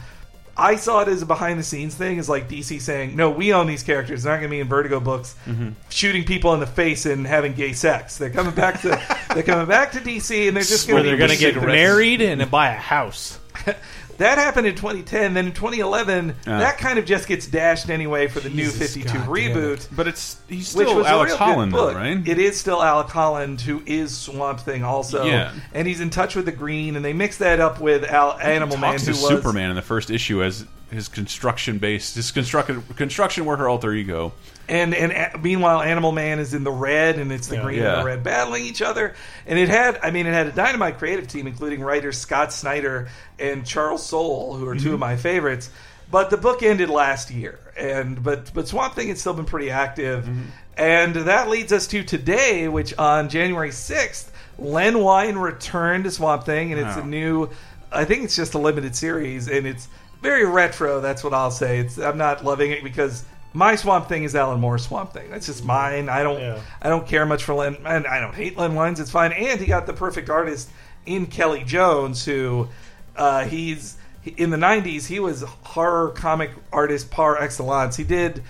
I 0.57 0.77
saw 0.77 1.01
it 1.01 1.09
as 1.09 1.21
a 1.21 1.25
behind 1.25 1.59
the 1.59 1.63
scenes 1.63 1.95
thing, 1.95 2.17
is 2.17 2.29
like 2.29 2.47
DC 2.47 2.79
saying, 2.79 3.13
"No, 3.17 3.29
we 3.29 3.51
own 3.51 3.67
these 3.67 3.83
characters. 3.83 4.23
They're 4.23 4.31
not 4.31 4.39
going 4.39 4.49
to 4.49 4.55
be 4.55 4.61
in 4.61 4.69
Vertigo 4.69 5.01
books, 5.01 5.35
mm-hmm. 5.45 5.71
shooting 5.89 6.23
people 6.23 6.53
in 6.53 6.61
the 6.61 6.65
face 6.65 7.05
and 7.05 7.27
having 7.27 7.51
gay 7.55 7.73
sex. 7.73 8.17
They're 8.17 8.29
coming 8.29 8.55
back 8.55 8.79
to 8.81 8.97
they're 9.33 9.43
coming 9.43 9.65
back 9.65 9.91
to 9.93 9.99
DC, 9.99 10.47
and 10.47 10.55
they're 10.55 10.63
just 10.63 10.87
going 10.87 11.03
they're 11.03 11.11
to 11.11 11.17
going 11.17 11.31
to 11.31 11.37
get 11.37 11.55
married 11.61 12.21
and 12.21 12.49
buy 12.49 12.69
a 12.69 12.77
house. 12.77 13.37
That 14.17 14.37
happened 14.37 14.67
in 14.67 14.75
2010. 14.75 15.33
Then 15.33 15.47
in 15.47 15.51
2011, 15.51 16.35
Yeah. 16.47 16.59
that 16.59 16.77
kind 16.77 16.97
of 16.99 17.05
just 17.05 17.27
gets 17.27 17.47
dashed 17.47 17.89
anyway 17.89 18.27
for 18.27 18.39
the 18.39 18.49
Jesus, 18.49 18.79
new 18.79 18.87
52 19.03 19.07
God 19.07 19.13
damn 19.13 19.27
reboot. 19.27 19.87
But 19.95 20.07
it's 20.07 20.37
he's 20.47 20.73
Which 20.73 20.87
still 20.87 20.97
was 20.97 21.05
Alex 21.07 21.31
a 21.31 21.35
real 21.35 21.37
Holland, 21.45 21.71
good 21.73 21.79
though, 21.79 21.85
book. 21.87 21.95
right? 21.97 22.27
It 22.27 22.39
is 22.39 22.59
still 22.59 22.81
Alec 22.81 23.07
Holland, 23.07 23.61
who 23.61 23.81
is 23.85 24.15
Swamp 24.15 24.59
Thing, 24.61 24.83
also. 24.83 25.25
Yeah. 25.25 25.51
and 25.73 25.87
he's 25.87 25.99
in 25.99 26.09
touch 26.09 26.35
with 26.35 26.45
the 26.45 26.51
Green, 26.51 26.95
and 26.95 27.03
they 27.03 27.13
mix 27.13 27.37
that 27.37 27.59
up 27.59 27.79
with 27.81 28.03
Al- 28.05 28.39
Animal 28.39 28.77
Man, 28.77 28.91
talks 28.93 29.05
who 29.07 29.13
to 29.13 29.19
was 29.19 29.27
Superman 29.29 29.69
in 29.69 29.75
the 29.75 29.81
first 29.81 30.09
issue 30.09 30.41
as 30.43 30.65
his 30.91 31.07
construction 31.07 31.77
based, 31.77 32.15
his 32.15 32.31
construction 32.31 32.83
construction 32.95 33.43
worker 33.45 33.67
alter 33.67 33.91
ego. 33.93 34.31
And 34.67 34.95
and 34.95 35.11
a- 35.11 35.37
meanwhile, 35.37 35.81
Animal 35.81 36.11
Man 36.11 36.39
is 36.39 36.53
in 36.53 36.63
the 36.63 36.71
red, 36.71 37.19
and 37.19 37.31
it's 37.31 37.47
the 37.47 37.55
Yeah. 37.57 37.61
green 37.63 37.79
and 37.79 37.87
Yeah. 37.87 37.99
the 37.99 38.05
red 38.05 38.23
battling 38.23 38.65
each 38.65 38.81
other. 38.81 39.13
And 39.45 39.59
it 39.59 39.69
had, 39.69 39.99
I 40.01 40.09
mean, 40.11 40.25
it 40.25 40.33
had 40.33 40.47
a 40.47 40.51
dynamite 40.51 40.97
creative 40.97 41.27
team, 41.27 41.45
including 41.47 41.81
writers 41.81 42.17
Scott 42.17 42.51
Snyder 42.51 43.07
and 43.37 43.65
Charles 43.65 44.03
Soule, 44.05 44.55
who 44.57 44.67
are 44.67 44.75
Mm-hmm. 44.75 44.83
two 44.83 44.93
of 44.95 44.99
my 44.99 45.17
favorites. 45.17 45.69
But 46.09 46.29
the 46.29 46.37
book 46.37 46.63
ended 46.63 46.89
last 46.89 47.29
year, 47.31 47.59
and 47.77 48.23
but 48.23 48.51
but 48.53 48.67
Swamp 48.67 48.95
Thing 48.95 49.09
has 49.09 49.19
still 49.19 49.33
been 49.33 49.45
pretty 49.45 49.69
active, 49.71 50.25
Mm-hmm. 50.25 50.41
and 50.77 51.15
that 51.15 51.49
leads 51.49 51.71
us 51.71 51.87
to 51.87 52.03
today, 52.03 52.67
which 52.67 52.93
on 52.97 53.29
January 53.29 53.71
sixth, 53.71 54.31
Len 54.57 54.99
Wein 54.99 55.35
returned 55.37 56.03
to 56.05 56.11
Swamp 56.11 56.45
Thing, 56.45 56.71
and 56.71 56.79
it's 56.81 56.95
Wow. 56.97 57.03
a 57.03 57.05
new. 57.05 57.49
I 57.91 58.03
think 58.05 58.23
it's 58.23 58.35
just 58.35 58.53
a 58.55 58.57
limited 58.59 58.95
series, 58.95 59.47
and 59.47 59.65
it's 59.67 59.87
very 60.21 60.45
retro. 60.45 61.01
That's 61.01 61.23
what 61.23 61.33
I'll 61.33 61.51
say. 61.51 61.79
It's 61.79 61.97
I'm 61.97 62.17
not 62.17 62.43
loving 62.43 62.71
it 62.71 62.83
because 62.83 63.23
my 63.55 63.75
Swamp 63.75 64.09
Thing 64.09 64.23
is 64.23 64.35
Alan 64.35 64.59
Moore's 64.59 64.83
Swamp 64.85 65.13
Thing. 65.13 65.31
That's 65.31 65.45
just 65.45 65.63
mine. 65.63 66.09
I 66.09 66.23
don't 66.23 66.39
Yeah. 66.39 66.59
I 66.81 66.89
don't 66.89 67.07
care 67.07 67.25
much 67.25 67.43
for 67.43 67.53
Len. 67.53 67.77
And 67.85 68.05
I 68.05 68.19
don't 68.19 68.35
hate 68.35 68.57
Len 68.57 68.75
Weins. 68.75 68.99
It's 68.99 69.11
fine. 69.11 69.31
And 69.31 69.59
he 69.59 69.65
got 69.65 69.87
the 69.87 69.93
perfect 69.93 70.29
artist 70.29 70.69
in 71.05 71.25
Kelly 71.27 71.63
Jones, 71.63 72.25
who 72.25 72.67
uh, 73.15 73.45
he's 73.45 73.97
in 74.37 74.49
the 74.49 74.57
'90s. 74.57 75.07
He 75.07 75.19
was 75.19 75.41
horror 75.63 76.09
comic 76.09 76.51
artist 76.73 77.09
par 77.09 77.41
excellence. 77.41 77.95
He 77.95 78.03
did 78.03 78.43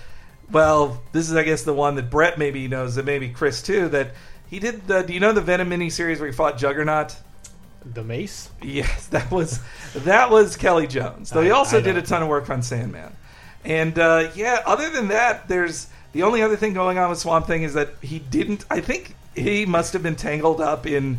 well. 0.50 1.00
This 1.12 1.30
is, 1.30 1.36
I 1.36 1.44
guess, 1.44 1.62
the 1.62 1.74
one 1.74 1.94
that 1.96 2.10
Brett 2.10 2.38
maybe 2.38 2.66
knows, 2.66 2.96
and 2.96 3.06
maybe 3.06 3.28
Chris 3.28 3.62
too. 3.62 3.88
That 3.88 4.10
he 4.48 4.58
did. 4.58 4.88
The, 4.88 5.02
do 5.02 5.12
you 5.12 5.20
know 5.20 5.32
the 5.32 5.40
Venom 5.40 5.70
miniseries 5.70 6.18
where 6.18 6.28
he 6.28 6.34
fought 6.34 6.58
Juggernaut? 6.58 7.16
The 7.84 8.02
mace? 8.02 8.50
Yes, 8.60 9.06
that 9.08 9.30
was 9.30 9.60
that 9.94 10.30
was 10.30 10.56
Kelly 10.56 10.88
Jones. 10.88 11.30
Though 11.30 11.42
he 11.42 11.50
also 11.52 11.78
I 11.78 11.80
did 11.80 11.96
a 11.96 12.02
ton 12.02 12.22
of 12.22 12.28
work 12.28 12.50
on 12.50 12.62
Sandman. 12.62 13.14
And 13.66 13.98
uh, 13.98 14.30
yeah, 14.36 14.62
other 14.64 14.88
than 14.90 15.08
that, 15.08 15.48
there's 15.48 15.88
the 16.12 16.22
only 16.22 16.40
other 16.40 16.56
thing 16.56 16.72
going 16.72 16.98
on 16.98 17.10
with 17.10 17.18
Swamp 17.18 17.46
Thing 17.46 17.64
is 17.64 17.74
that 17.74 17.90
he 18.00 18.20
didn't. 18.20 18.64
I 18.70 18.80
think 18.80 19.16
he 19.34 19.66
must 19.66 19.92
have 19.92 20.04
been 20.04 20.14
tangled 20.14 20.60
up 20.60 20.86
in 20.86 21.18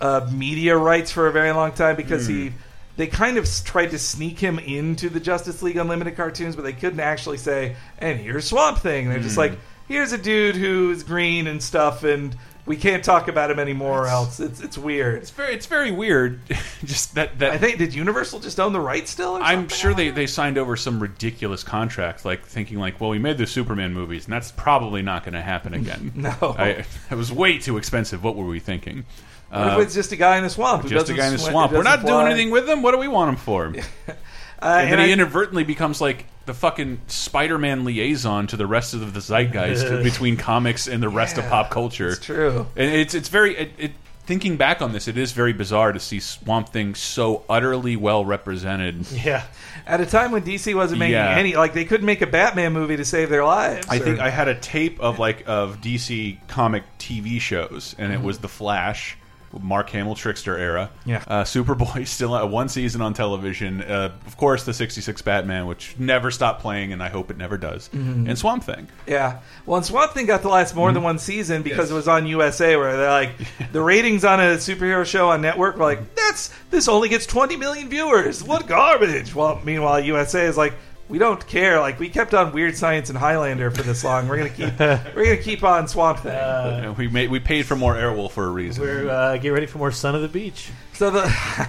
uh, 0.00 0.28
media 0.32 0.76
rights 0.76 1.12
for 1.12 1.28
a 1.28 1.32
very 1.32 1.52
long 1.52 1.72
time 1.72 1.94
because 1.94 2.26
he. 2.26 2.52
They 2.94 3.06
kind 3.06 3.38
of 3.38 3.48
tried 3.64 3.92
to 3.92 3.98
sneak 3.98 4.38
him 4.38 4.58
into 4.58 5.08
the 5.08 5.18
Justice 5.18 5.62
League 5.62 5.78
Unlimited 5.78 6.14
cartoons, 6.14 6.56
but 6.56 6.62
they 6.62 6.74
couldn't 6.74 7.00
actually 7.00 7.38
say, 7.38 7.76
"And 7.98 8.18
here's 8.18 8.46
Swamp 8.46 8.78
Thing." 8.78 9.08
They're 9.08 9.18
just 9.18 9.38
like, 9.38 9.52
"Here's 9.88 10.12
a 10.12 10.18
dude 10.18 10.56
who's 10.56 11.02
green 11.02 11.46
and 11.46 11.62
stuff, 11.62 12.04
and 12.04 12.36
we 12.66 12.76
can't 12.76 13.02
talk 13.04 13.28
about 13.28 13.50
him 13.50 13.58
anymore." 13.58 14.06
else, 14.06 14.40
it's 14.40 14.60
it's 14.60 14.78
weird. 14.78 15.22
It's 15.22 15.30
very 15.30 15.54
it's 15.54 15.66
very 15.66 15.90
weird. 15.90 16.40
Just 16.84 17.14
that 17.14 17.38
that 17.40 17.52
I 17.52 17.58
think 17.58 17.78
did 17.78 17.94
Universal 17.94 18.40
just 18.40 18.58
own 18.60 18.72
the 18.72 18.80
rights 18.80 19.10
still? 19.10 19.36
Or 19.36 19.42
I'm 19.42 19.68
sure 19.68 19.94
they, 19.94 20.10
they 20.10 20.26
signed 20.26 20.58
over 20.58 20.76
some 20.76 21.00
ridiculous 21.00 21.62
contract, 21.64 22.24
like 22.24 22.44
thinking 22.44 22.78
like, 22.78 23.00
well, 23.00 23.10
we 23.10 23.18
made 23.18 23.38
the 23.38 23.46
Superman 23.46 23.92
movies, 23.94 24.24
and 24.24 24.32
that's 24.32 24.50
probably 24.52 25.02
not 25.02 25.24
going 25.24 25.34
to 25.34 25.42
happen 25.42 25.74
again. 25.74 26.12
No. 26.22 26.54
I, 26.58 26.84
it 27.10 27.14
was 27.14 27.32
way 27.32 27.58
too 27.58 27.76
expensive. 27.78 28.22
What 28.22 28.36
were 28.36 28.46
we 28.46 28.60
thinking? 28.60 29.04
What 29.50 29.66
if 29.66 29.72
Uh, 29.74 29.80
it's 29.80 29.94
just 29.94 30.12
a 30.12 30.16
guy 30.16 30.36
in 30.36 30.44
the 30.44 30.50
swamp? 30.50 30.86
Just 30.86 31.08
a 31.10 31.14
guy 31.14 31.26
in 31.26 31.32
the 31.32 31.38
swamp. 31.38 31.72
We're 31.72 31.82
not 31.82 32.04
doing 32.06 32.26
anything 32.26 32.50
with 32.50 32.68
him. 32.68 32.82
What 32.82 32.92
do 32.92 32.98
we 32.98 33.08
want 33.08 33.30
him 33.30 33.36
for? 33.36 33.72
Uh, 34.62 34.78
and 34.82 34.92
then 34.92 35.00
I- 35.00 35.06
he 35.06 35.12
inadvertently 35.12 35.64
becomes 35.64 36.00
like 36.00 36.24
the 36.46 36.54
fucking 36.54 37.00
Spider-Man 37.06 37.84
liaison 37.84 38.46
to 38.48 38.56
the 38.56 38.66
rest 38.66 38.94
of 38.94 39.14
the 39.14 39.20
zeitgeist 39.20 39.88
between 40.02 40.36
comics 40.36 40.86
and 40.86 41.02
the 41.02 41.08
rest 41.08 41.38
of 41.38 41.44
pop 41.46 41.70
culture. 41.70 42.08
it's 42.08 42.24
true. 42.24 42.66
And 42.76 42.90
it's 42.90 43.14
it's 43.14 43.28
very 43.28 43.56
it, 43.56 43.72
it, 43.78 43.92
thinking 44.24 44.56
back 44.56 44.80
on 44.82 44.92
this, 44.92 45.08
it 45.08 45.18
is 45.18 45.32
very 45.32 45.52
bizarre 45.52 45.92
to 45.92 46.00
see 46.00 46.20
Swamp 46.20 46.68
Thing 46.68 46.94
so 46.94 47.44
utterly 47.48 47.96
well 47.96 48.24
represented. 48.24 49.10
Yeah. 49.10 49.44
at 49.86 50.00
a 50.00 50.06
time 50.06 50.30
when 50.32 50.42
DC 50.42 50.74
wasn't 50.74 51.00
making 51.00 51.14
Yeah. 51.14 51.36
any, 51.36 51.56
like 51.56 51.74
they 51.74 51.84
couldn't 51.84 52.06
make 52.06 52.22
a 52.22 52.26
Batman 52.26 52.72
movie 52.72 52.96
to 52.96 53.04
save 53.04 53.30
their 53.30 53.44
lives. 53.44 53.86
I 53.88 53.96
or- 53.96 53.98
think 54.00 54.20
I 54.20 54.30
had 54.30 54.48
a 54.48 54.54
tape 54.54 55.00
of 55.00 55.18
like 55.18 55.44
of 55.46 55.80
DC 55.80 56.38
comic 56.48 56.84
TV 56.98 57.40
shows, 57.40 57.94
and 57.98 58.12
it 58.12 58.16
mm-hmm. 58.16 58.26
was 58.26 58.38
The 58.38 58.48
Flash, 58.48 59.16
Mark 59.60 59.90
Hamill 59.90 60.14
trickster 60.14 60.56
era. 60.56 60.90
Yeah. 61.04 61.22
uh, 61.26 61.44
Superboy 61.44 62.06
still 62.06 62.34
uh, 62.34 62.46
one 62.46 62.68
season 62.68 63.00
on 63.02 63.14
television. 63.14 63.82
Uh, 63.82 64.12
of 64.26 64.36
course, 64.36 64.64
the 64.64 64.72
'66 64.72 65.20
Batman, 65.22 65.66
which 65.66 65.94
never 65.98 66.30
stopped 66.30 66.60
playing, 66.62 66.92
and 66.92 67.02
I 67.02 67.08
hope 67.08 67.30
it 67.30 67.36
never 67.36 67.58
does. 67.58 67.90
And 67.92 68.38
Swamp 68.38 68.64
Thing. 68.64 68.88
Yeah. 69.06 69.40
Well, 69.66 69.76
and 69.76 69.86
Swamp 69.86 70.12
Thing 70.12 70.26
got 70.26 70.42
to 70.42 70.48
last 70.48 70.74
more 70.74 70.92
than 70.92 71.02
one 71.02 71.18
season 71.18 71.62
because 71.62 71.90
it 71.90 71.94
was 71.94 72.08
on 72.08 72.26
USA, 72.26 72.76
where 72.76 72.96
they're 72.96 73.10
like, 73.10 73.32
the 73.72 73.80
ratings 73.82 74.24
on 74.24 74.40
a 74.40 74.54
superhero 74.56 75.04
show 75.04 75.30
on 75.30 75.42
network 75.42 75.76
were 75.76 75.84
like, 75.84 76.14
that's 76.14 76.52
this 76.70 76.88
only 76.88 77.08
gets 77.08 77.26
20 77.26 77.56
million 77.56 77.88
viewers. 77.88 78.42
What 78.42 78.66
garbage. 78.66 79.34
Well, 79.34 79.60
meanwhile, 79.64 80.00
USA 80.00 80.46
is 80.46 80.56
like, 80.56 80.74
we 81.08 81.18
don't 81.18 81.46
care. 81.46 81.78
Like 81.80 81.98
we 82.00 82.08
kept 82.08 82.32
on 82.34 82.52
Weird 82.52 82.76
Science 82.76 83.08
and 83.10 83.18
Highlander 83.18 83.70
for 83.70 83.82
this 83.82 84.02
long. 84.04 84.28
We're 84.28 84.38
gonna 84.38 84.48
keep. 84.50 84.78
we're 84.78 85.24
gonna 85.24 85.36
keep 85.36 85.62
on 85.62 85.88
Swamp 85.88 86.20
Thing. 86.20 86.32
Uh, 86.32 86.94
we 86.96 87.08
made 87.08 87.30
we 87.30 87.40
paid 87.40 87.66
for 87.66 87.76
more 87.76 87.94
Airwolf 87.94 88.32
for 88.32 88.44
a 88.44 88.50
reason. 88.50 88.82
We're 88.82 89.08
uh, 89.10 89.36
get 89.36 89.50
ready 89.50 89.66
for 89.66 89.78
more 89.78 89.92
Son 89.92 90.14
of 90.14 90.22
the 90.22 90.28
Beach. 90.28 90.70
so 90.94 91.10
the. 91.10 91.20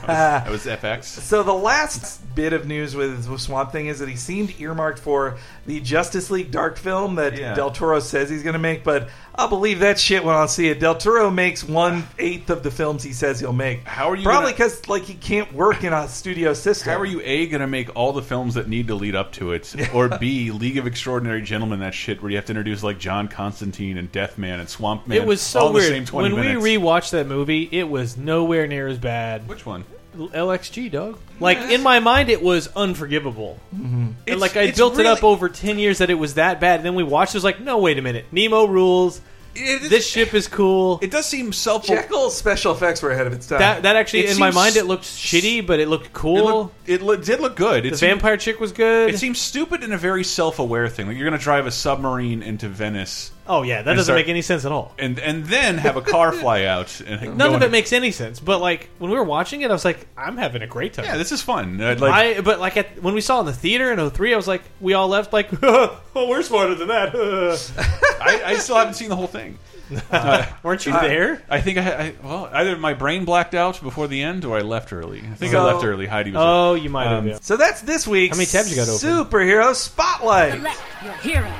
that 0.07 0.49
was 0.49 0.65
FX. 0.65 1.03
So 1.05 1.43
the 1.43 1.53
last 1.53 2.21
bit 2.35 2.53
of 2.53 2.65
news 2.67 2.95
with, 2.95 3.27
with 3.29 3.41
Swamp 3.41 3.71
Thing 3.71 3.87
is 3.87 3.99
that 3.99 4.09
he 4.09 4.15
seemed 4.15 4.59
earmarked 4.59 4.99
for 4.99 5.37
the 5.65 5.79
Justice 5.81 6.31
League 6.31 6.51
Dark 6.51 6.77
film 6.77 7.15
that 7.15 7.37
Yeah. 7.37 7.53
Del 7.53 7.71
Toro 7.71 7.99
says 7.99 8.29
he's 8.29 8.43
going 8.43 8.53
to 8.53 8.59
make, 8.59 8.83
but 8.83 9.09
I'll 9.35 9.47
believe 9.47 9.79
that 9.79 9.99
shit 9.99 10.23
when 10.23 10.35
I'll 10.35 10.47
see 10.47 10.67
it. 10.69 10.79
Del 10.79 10.93
Toro 10.95 11.31
makes 11.31 11.63
one 11.63 12.03
eighth 12.19 12.51
of 12.51 12.61
the 12.61 12.69
films 12.69 13.01
he 13.01 13.13
says 13.13 13.39
he'll 13.39 13.51
make. 13.51 13.83
How 13.83 14.09
are 14.11 14.15
you 14.15 14.23
Probably 14.23 14.51
gonna- 14.51 14.53
because 14.69 14.87
like 14.87 15.03
he 15.03 15.15
can't 15.15 15.51
work 15.53 15.83
in 15.83 15.91
a 15.91 16.07
studio 16.07 16.53
system. 16.53 16.91
How 16.93 16.99
are 16.99 17.05
you 17.05 17.19
a 17.23 17.47
going 17.47 17.61
to 17.61 17.67
make 17.67 17.95
all 17.95 18.13
the 18.13 18.21
films 18.21 18.53
that 18.53 18.67
need 18.69 18.87
to 18.89 18.95
lead 18.95 19.15
up 19.15 19.31
to 19.33 19.51
it, 19.53 19.75
or 19.93 20.07
b 20.19 20.51
League 20.63 20.77
of 20.77 20.85
Extraordinary 20.85 21.41
Gentlemen 21.41 21.79
that 21.79 21.95
shit 21.95 22.21
where 22.21 22.29
you 22.29 22.37
have 22.37 22.45
to 22.45 22.51
introduce 22.51 22.83
like 22.83 22.99
John 22.99 23.27
Constantine 23.27 23.97
and 23.97 24.11
Deathman 24.11 24.59
and 24.59 24.69
Swamp 24.69 25.07
Man? 25.07 25.17
it 25.17 25.25
was 25.25 25.41
so 25.41 25.61
all 25.61 25.73
weird. 25.73 25.85
The 25.85 25.95
same 25.95 26.05
20 26.05 26.33
when 26.33 26.45
minutes. 26.45 26.63
we 26.63 26.77
rewatched 26.77 27.09
that 27.11 27.25
movie, 27.25 27.67
it 27.71 27.89
was 27.89 28.15
nowhere 28.17 28.67
near 28.67 28.87
as 28.87 28.99
bad. 28.99 29.47
which 29.47 29.65
one? 29.65 29.83
LXG, 30.17 30.91
dog. 30.91 31.17
Like 31.39 31.57
in 31.59 31.81
my 31.83 31.99
mind, 31.99 32.29
it 32.29 32.41
was 32.41 32.67
unforgivable. 32.75 33.59
Mm-hmm. 33.75 33.85
And 33.85 34.15
It's- 34.25 34.39
like 34.41 34.55
I 34.57 34.63
it's 34.63 34.77
built 34.77 34.99
it 34.99 35.05
up 35.05 35.21
really- 35.21 35.33
over 35.33 35.49
ten 35.49 35.79
years 35.79 35.97
that 35.99 36.09
it 36.09 36.15
was 36.15 36.35
that 36.35 36.59
bad. 36.59 36.77
And 36.79 36.85
then 36.85 36.95
we 36.95 37.03
watched. 37.03 37.33
It 37.33 37.37
was 37.37 37.43
like, 37.43 37.59
no, 37.59 37.77
wait 37.79 37.97
a 37.97 38.01
minute. 38.01 38.25
Nemo 38.31 38.65
rules. 38.65 39.21
It, 39.55 39.87
This 39.87 40.09
ship 40.09 40.33
is 40.33 40.47
cool. 40.47 40.97
it 41.03 41.11
does 41.11 41.27
seem 41.27 41.53
self. 41.53 41.85
Jekyll's 41.85 42.35
special 42.35 42.73
effects 42.73 43.03
were 43.03 43.11
ahead 43.11 43.27
of 43.27 43.33
its 43.33 43.45
time. 43.45 43.59
that 43.59 43.83
that 43.83 43.95
actually 43.95 44.21
It 44.25 44.31
in 44.31 44.39
my 44.39 44.47
seems- 44.47 44.55
mind 44.55 44.75
it 44.77 44.85
looked 44.87 45.03
shitty, 45.03 45.63
but 45.67 45.79
it 45.79 45.87
looked 45.89 46.07
It, 46.07 46.13
cool. 46.13 46.43
looked, 46.43 46.89
it 46.89 47.01
lo- 47.03 47.15
did 47.17 47.39
look 47.39 47.55
good. 47.55 47.85
It 47.85 47.91
the 47.91 47.97
seemed- 47.97 48.13
vampire 48.13 48.35
chick 48.37 48.59
was 48.59 48.71
good. 48.71 49.13
It 49.13 49.19
seems 49.19 49.39
stupid 49.39 49.83
in 49.83 49.91
a 49.93 49.97
very 49.97 50.23
self-aware 50.23 50.89
thing. 50.89 51.05
Like 51.05 51.17
you're 51.17 51.29
going 51.29 51.37
to 51.37 51.43
drive 51.43 51.67
a 51.67 51.71
submarine 51.71 52.41
into 52.41 52.67
Venice 52.67 53.29
oh 53.47 53.61
yeah, 53.63 53.81
that 53.81 53.89
and 53.91 53.97
doesn't 53.97 54.03
start- 54.05 54.17
make 54.19 54.27
any 54.29 54.41
sense 54.41 54.65
at 54.65 54.71
all. 54.71 54.93
and 54.97 55.19
and 55.19 55.45
then 55.45 55.77
have 55.77 55.97
a 55.97 56.01
car 56.01 56.31
fly 56.43 56.63
out. 56.63 57.01
And 57.01 57.37
None 57.37 57.53
of 57.53 57.61
in- 57.61 57.67
it 57.67 57.71
makes 57.71 57.93
any 57.93 58.11
sense. 58.11 58.39
But 58.39 58.59
like 58.61 58.89
when 58.99 59.11
we 59.11 59.17
were 59.17 59.23
watching 59.23 59.61
it, 59.61 59.69
I 59.69 59.73
was 59.73 59.85
like, 59.85 60.05
I'm 60.17 60.37
having 60.37 60.61
a 60.61 60.67
great 60.67 60.93
time. 60.93 61.05
Yeah, 61.05 61.17
this 61.17 61.31
is 61.31 61.41
fun. 61.41 61.79
Uh, 61.81 61.95
like 61.99 62.11
I 62.37 62.41
but 62.41 62.59
like 62.59 62.77
at, 62.77 63.01
when 63.01 63.13
we 63.13 63.21
saw 63.21 63.37
it 63.37 63.41
in 63.41 63.45
the 63.47 63.53
theater 63.53 63.91
in 63.91 64.09
03, 64.09 64.33
I 64.33 64.37
was 64.37 64.47
like, 64.47 64.61
we 64.81 64.93
all 64.93 65.07
left 65.07 65.33
like, 65.33 65.49
oh, 65.63 65.99
we're 66.15 66.41
smarter 66.43 66.75
than 66.75 66.87
that. 66.89 67.13
I, 68.21 68.41
I 68.53 68.55
still 68.55 68.75
haven't 68.77 68.93
seen 68.95 69.09
the 69.09 69.15
whole 69.15 69.27
thing. 69.27 69.57
Uh, 70.09 70.45
Weren't 70.63 70.85
you 70.87 70.93
there? 70.93 71.43
I 71.49 71.61
think 71.61 71.77
I, 71.77 71.81
I 71.91 72.13
well 72.23 72.49
either 72.51 72.77
my 72.77 72.93
brain 72.95 73.25
blacked 73.25 73.53
out 73.53 73.79
before 73.81 74.07
the 74.07 74.23
end 74.23 74.43
or 74.45 74.57
I 74.57 74.61
left 74.61 74.91
early. 74.93 75.19
I 75.19 75.35
think 75.35 75.53
I 75.53 75.61
left 75.63 75.83
early. 75.83 76.07
Heidi 76.07 76.31
was. 76.31 76.39
Oh, 76.41 76.73
you 76.73 76.89
might 76.89 77.07
have. 77.07 77.19
Um, 77.19 77.27
yeah. 77.27 77.37
so 77.41 77.57
that's 77.57 77.81
this 77.81 78.07
week. 78.07 78.31
How 78.31 78.37
many 78.37 78.45
tabs 78.47 78.69
you 78.71 78.77
got 78.77 78.87
open? 78.87 78.97
superhero 79.07 79.75
spotlight. 79.75 80.53
Select 80.53 80.81
your 81.03 81.13
hero. 81.15 81.53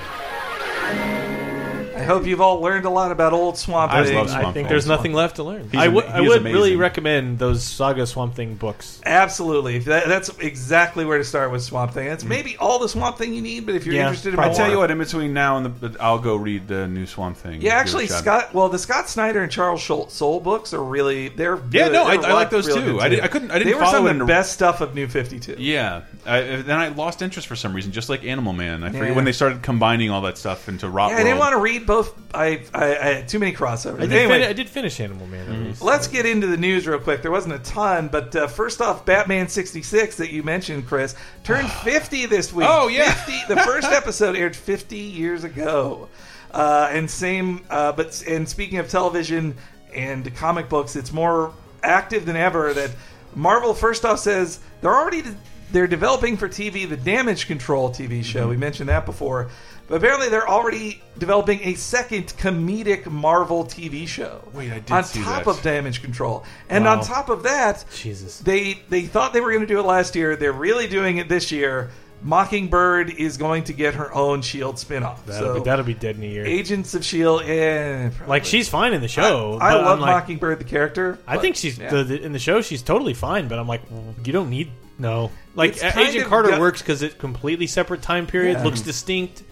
I 2.03 2.05
hope 2.05 2.25
you've 2.25 2.41
all 2.41 2.59
learned 2.59 2.85
a 2.85 2.89
lot 2.89 3.11
about 3.11 3.33
old 3.33 3.57
Swamp 3.57 3.91
I 3.93 4.03
Thing. 4.03 4.15
love 4.15 4.29
I 4.31 4.41
think 4.43 4.53
Thing. 4.53 4.67
there's 4.67 4.85
nothing 4.87 5.13
left 5.13 5.37
to 5.37 5.43
learn. 5.43 5.69
He's 5.71 5.79
I 5.79 5.85
ama- 5.85 5.95
would- 5.95 6.05
I 6.05 6.19
he 6.19 6.23
is 6.25 6.29
would 6.29 6.43
really 6.43 6.57
amazing. 6.71 6.77
recommend 6.79 7.39
those 7.39 7.63
Saga 7.63 8.05
Swamp 8.05 8.35
Thing 8.35 8.55
books. 8.55 8.99
Absolutely, 9.05 9.79
that, 9.79 10.07
that's 10.07 10.29
exactly 10.39 11.05
where 11.05 11.17
to 11.17 11.23
start 11.23 11.51
with 11.51 11.63
Swamp 11.63 11.93
Thing. 11.93 12.07
Mm. 12.07 12.13
It's 12.13 12.23
maybe 12.23 12.57
all 12.57 12.79
the 12.79 12.89
Swamp 12.89 13.17
Thing 13.17 13.33
you 13.33 13.41
need, 13.41 13.65
but 13.65 13.75
if 13.75 13.85
you're 13.85 13.95
Yeah, 13.95 14.01
interested 14.07 14.33
in 14.33 14.39
I 14.39 14.47
more, 14.47 14.55
tell 14.55 14.69
you 14.69 14.77
what, 14.77 14.91
in 14.91 14.97
between 14.97 15.33
now 15.33 15.57
and 15.57 15.65
the, 15.79 15.95
I'll 15.99 16.19
go 16.19 16.35
read 16.35 16.67
the 16.67 16.87
new 16.87 17.05
Swamp 17.05 17.37
Thing. 17.37 17.53
Yeah, 17.53 17.59
Give 17.61 17.65
it 17.65 17.69
a 17.69 17.75
actually, 17.75 18.07
shot. 18.07 18.17
Scott. 18.19 18.53
Well, 18.53 18.69
the 18.69 18.79
Scott 18.79 19.09
Snyder 19.09 19.41
and 19.41 19.51
Charles 19.51 19.81
Schultz 19.81 20.13
Soule 20.15 20.39
books 20.39 20.73
are 20.73 20.83
really 20.83 21.29
they're 21.29 21.55
Yeah, 21.71 21.85
good. 21.85 21.93
no, 21.93 22.03
I- 22.05 22.17
They're 22.17 22.29
I 22.31 22.33
like 22.33 22.49
those 22.49 22.67
real 22.67 22.75
too. 22.77 22.93
good, 22.93 23.01
I 23.01 23.09
did- 23.09 23.21
I 23.21 23.27
couldn't- 23.27 23.51
I 23.51 23.55
didn't 23.59 23.67
They 23.69 23.73
were 23.75 23.81
follow 23.81 23.93
some 23.99 24.07
it 24.07 24.11
of 24.11 24.17
the 24.17 24.21
in- 24.23 24.27
best 24.27 24.53
stuff 24.53 24.81
of 24.81 24.93
New 24.93 25.07
Fifty 25.07 25.39
Two. 25.39 25.55
Yeah, 25.57 26.01
I, 26.25 26.41
then 26.41 26.77
I 26.77 26.89
lost 26.89 27.21
interest 27.21 27.47
for 27.47 27.55
some 27.55 27.73
reason, 27.73 27.91
just 27.91 28.09
like 28.09 28.23
Animal 28.25 28.53
Man. 28.53 28.83
I 28.83 28.89
forget 28.89 29.07
Yeah. 29.09 29.15
when 29.15 29.25
they 29.25 29.31
started 29.31 29.61
combining 29.61 30.09
all 30.11 30.21
that 30.21 30.37
stuff 30.37 30.67
into 30.69 30.87
Rot 30.89 31.09
Yeah, 31.11 31.15
I 31.15 31.17
didn't 31.19 31.39
World. 31.39 31.39
want 31.39 31.53
to 31.53 31.57
read 31.61 31.85
both. 31.93 32.35
I, 32.35 32.63
I, 32.73 32.97
I 32.97 33.05
had 33.13 33.27
too 33.27 33.39
many 33.39 33.53
crossovers. 33.53 33.97
I 33.97 34.07
did, 34.07 34.13
anyway, 34.13 34.39
fin- 34.39 34.49
I 34.49 34.53
did 34.53 34.69
finish 34.69 34.99
Animal 34.99 35.27
Man. 35.27 35.51
At 35.51 35.59
least. 35.67 35.81
Let's 35.81 36.07
get 36.07 36.25
into 36.25 36.47
the 36.47 36.57
news 36.57 36.87
real 36.87 36.99
quick. 36.99 37.21
There 37.21 37.31
wasn't 37.31 37.53
a 37.53 37.59
ton, 37.59 38.07
but 38.07 38.35
uh, 38.35 38.47
first 38.47 38.81
off, 38.81 39.05
Batman 39.05 39.47
66 39.47 40.17
that 40.17 40.31
you 40.31 40.43
mentioned, 40.43 40.87
Chris, 40.87 41.15
turned 41.43 41.69
50 41.83 42.25
this 42.25 42.51
week. 42.51 42.67
Oh, 42.69 42.87
yeah. 42.87 43.11
50, 43.13 43.53
the 43.53 43.61
first 43.61 43.87
episode 43.91 44.35
aired 44.35 44.55
50 44.55 44.97
years 44.97 45.43
ago. 45.43 46.09
Uh, 46.51 46.87
and 46.91 47.09
same, 47.09 47.63
uh, 47.69 47.91
but 47.91 48.23
and 48.27 48.47
speaking 48.47 48.77
of 48.77 48.87
television 48.87 49.55
and 49.93 50.35
comic 50.35 50.69
books, 50.69 50.95
it's 50.95 51.11
more 51.11 51.51
active 51.81 52.25
than 52.25 52.35
ever. 52.35 52.73
That 52.73 52.91
Marvel 53.35 53.73
first 53.73 54.05
off 54.05 54.19
says 54.19 54.59
they're 54.81 54.93
already 54.93 55.23
they're 55.71 55.87
developing 55.87 56.37
for 56.37 56.47
TV 56.47 56.87
the 56.87 56.95
Damage 56.95 57.47
Control 57.47 57.89
TV 57.89 58.23
show. 58.23 58.41
Mm-hmm. 58.41 58.49
We 58.49 58.57
mentioned 58.57 58.89
that 58.89 59.05
before. 59.05 59.49
But 59.87 59.95
apparently, 59.95 60.29
they're 60.29 60.47
already 60.47 61.01
developing 61.17 61.59
a 61.63 61.73
second 61.75 62.27
comedic 62.37 63.05
Marvel 63.05 63.65
TV 63.65 64.07
show. 64.07 64.41
Wait, 64.53 64.71
I 64.71 64.75
did 64.79 64.85
see 64.85 64.89
that. 64.89 64.93
on 64.95 65.03
see 65.03 65.21
top 65.23 65.43
that. 65.43 65.49
of 65.51 65.61
Damage 65.61 66.01
Control, 66.01 66.45
and 66.69 66.85
Wow. 66.85 66.97
on 66.99 67.03
top 67.03 67.29
of 67.29 67.43
that, 67.43 67.83
Jesus. 67.93 68.39
they 68.39 68.79
they 68.89 69.01
thought 69.01 69.33
they 69.33 69.41
were 69.41 69.49
going 69.51 69.61
to 69.61 69.67
do 69.67 69.79
it 69.79 69.85
last 69.85 70.15
year. 70.15 70.35
They're 70.35 70.53
really 70.53 70.87
doing 70.87 71.17
it 71.17 71.27
this 71.29 71.51
year. 71.51 71.89
Mockingbird 72.33 73.09
is 73.11 73.37
going 73.37 73.65
to 73.65 73.73
get 73.73 73.95
her 73.95 74.13
own 74.13 74.41
Shield 74.41 74.75
spinoff. 74.77 75.23
That'll, 75.25 75.41
so 75.47 75.53
be, 75.55 75.59
that'll 75.65 75.85
be 75.85 75.93
dead 75.93 76.15
in 76.15 76.23
a 76.23 76.27
year. 76.27 76.45
Agents 76.45 76.93
of 76.95 77.03
Shield, 77.03 77.41
eh, 77.43 78.09
probably. 78.09 78.27
like 78.27 78.45
she's 78.45 78.69
fine 78.69 78.93
in 78.93 79.01
the 79.01 79.07
show. 79.07 79.57
I, 79.61 79.67
I 79.67 79.73
but 79.73 79.83
love 79.83 79.95
I'm 79.97 79.99
like, 79.99 80.09
Mockingbird 80.15 80.59
the 80.59 80.63
character. 80.63 81.19
I 81.27 81.35
but, 81.35 81.41
think 81.41 81.57
she's 81.57 81.77
yeah. 81.77 81.89
the, 81.91 82.03
the, 82.05 82.21
in 82.23 82.31
the 82.31 82.39
show. 82.39 82.61
She's 82.61 82.81
totally 82.81 83.13
fine, 83.13 83.47
but 83.49 83.59
I'm 83.59 83.67
like, 83.67 83.81
you 84.25 84.31
don't 84.33 84.49
need 84.49 84.71
no. 84.97 85.31
Like 85.53 85.71
It's 85.73 85.83
A- 85.83 85.91
kind 85.91 86.07
Agent 86.07 86.23
of 86.23 86.29
Carter 86.29 86.49
got- 86.51 86.59
works 86.61 86.81
because 86.81 87.03
it's 87.03 87.15
completely 87.15 87.67
separate 87.67 88.01
time 88.01 88.25
period, 88.25 88.53
Yeah. 88.57 88.63
looks 88.63 88.79
distinct. 88.81 89.43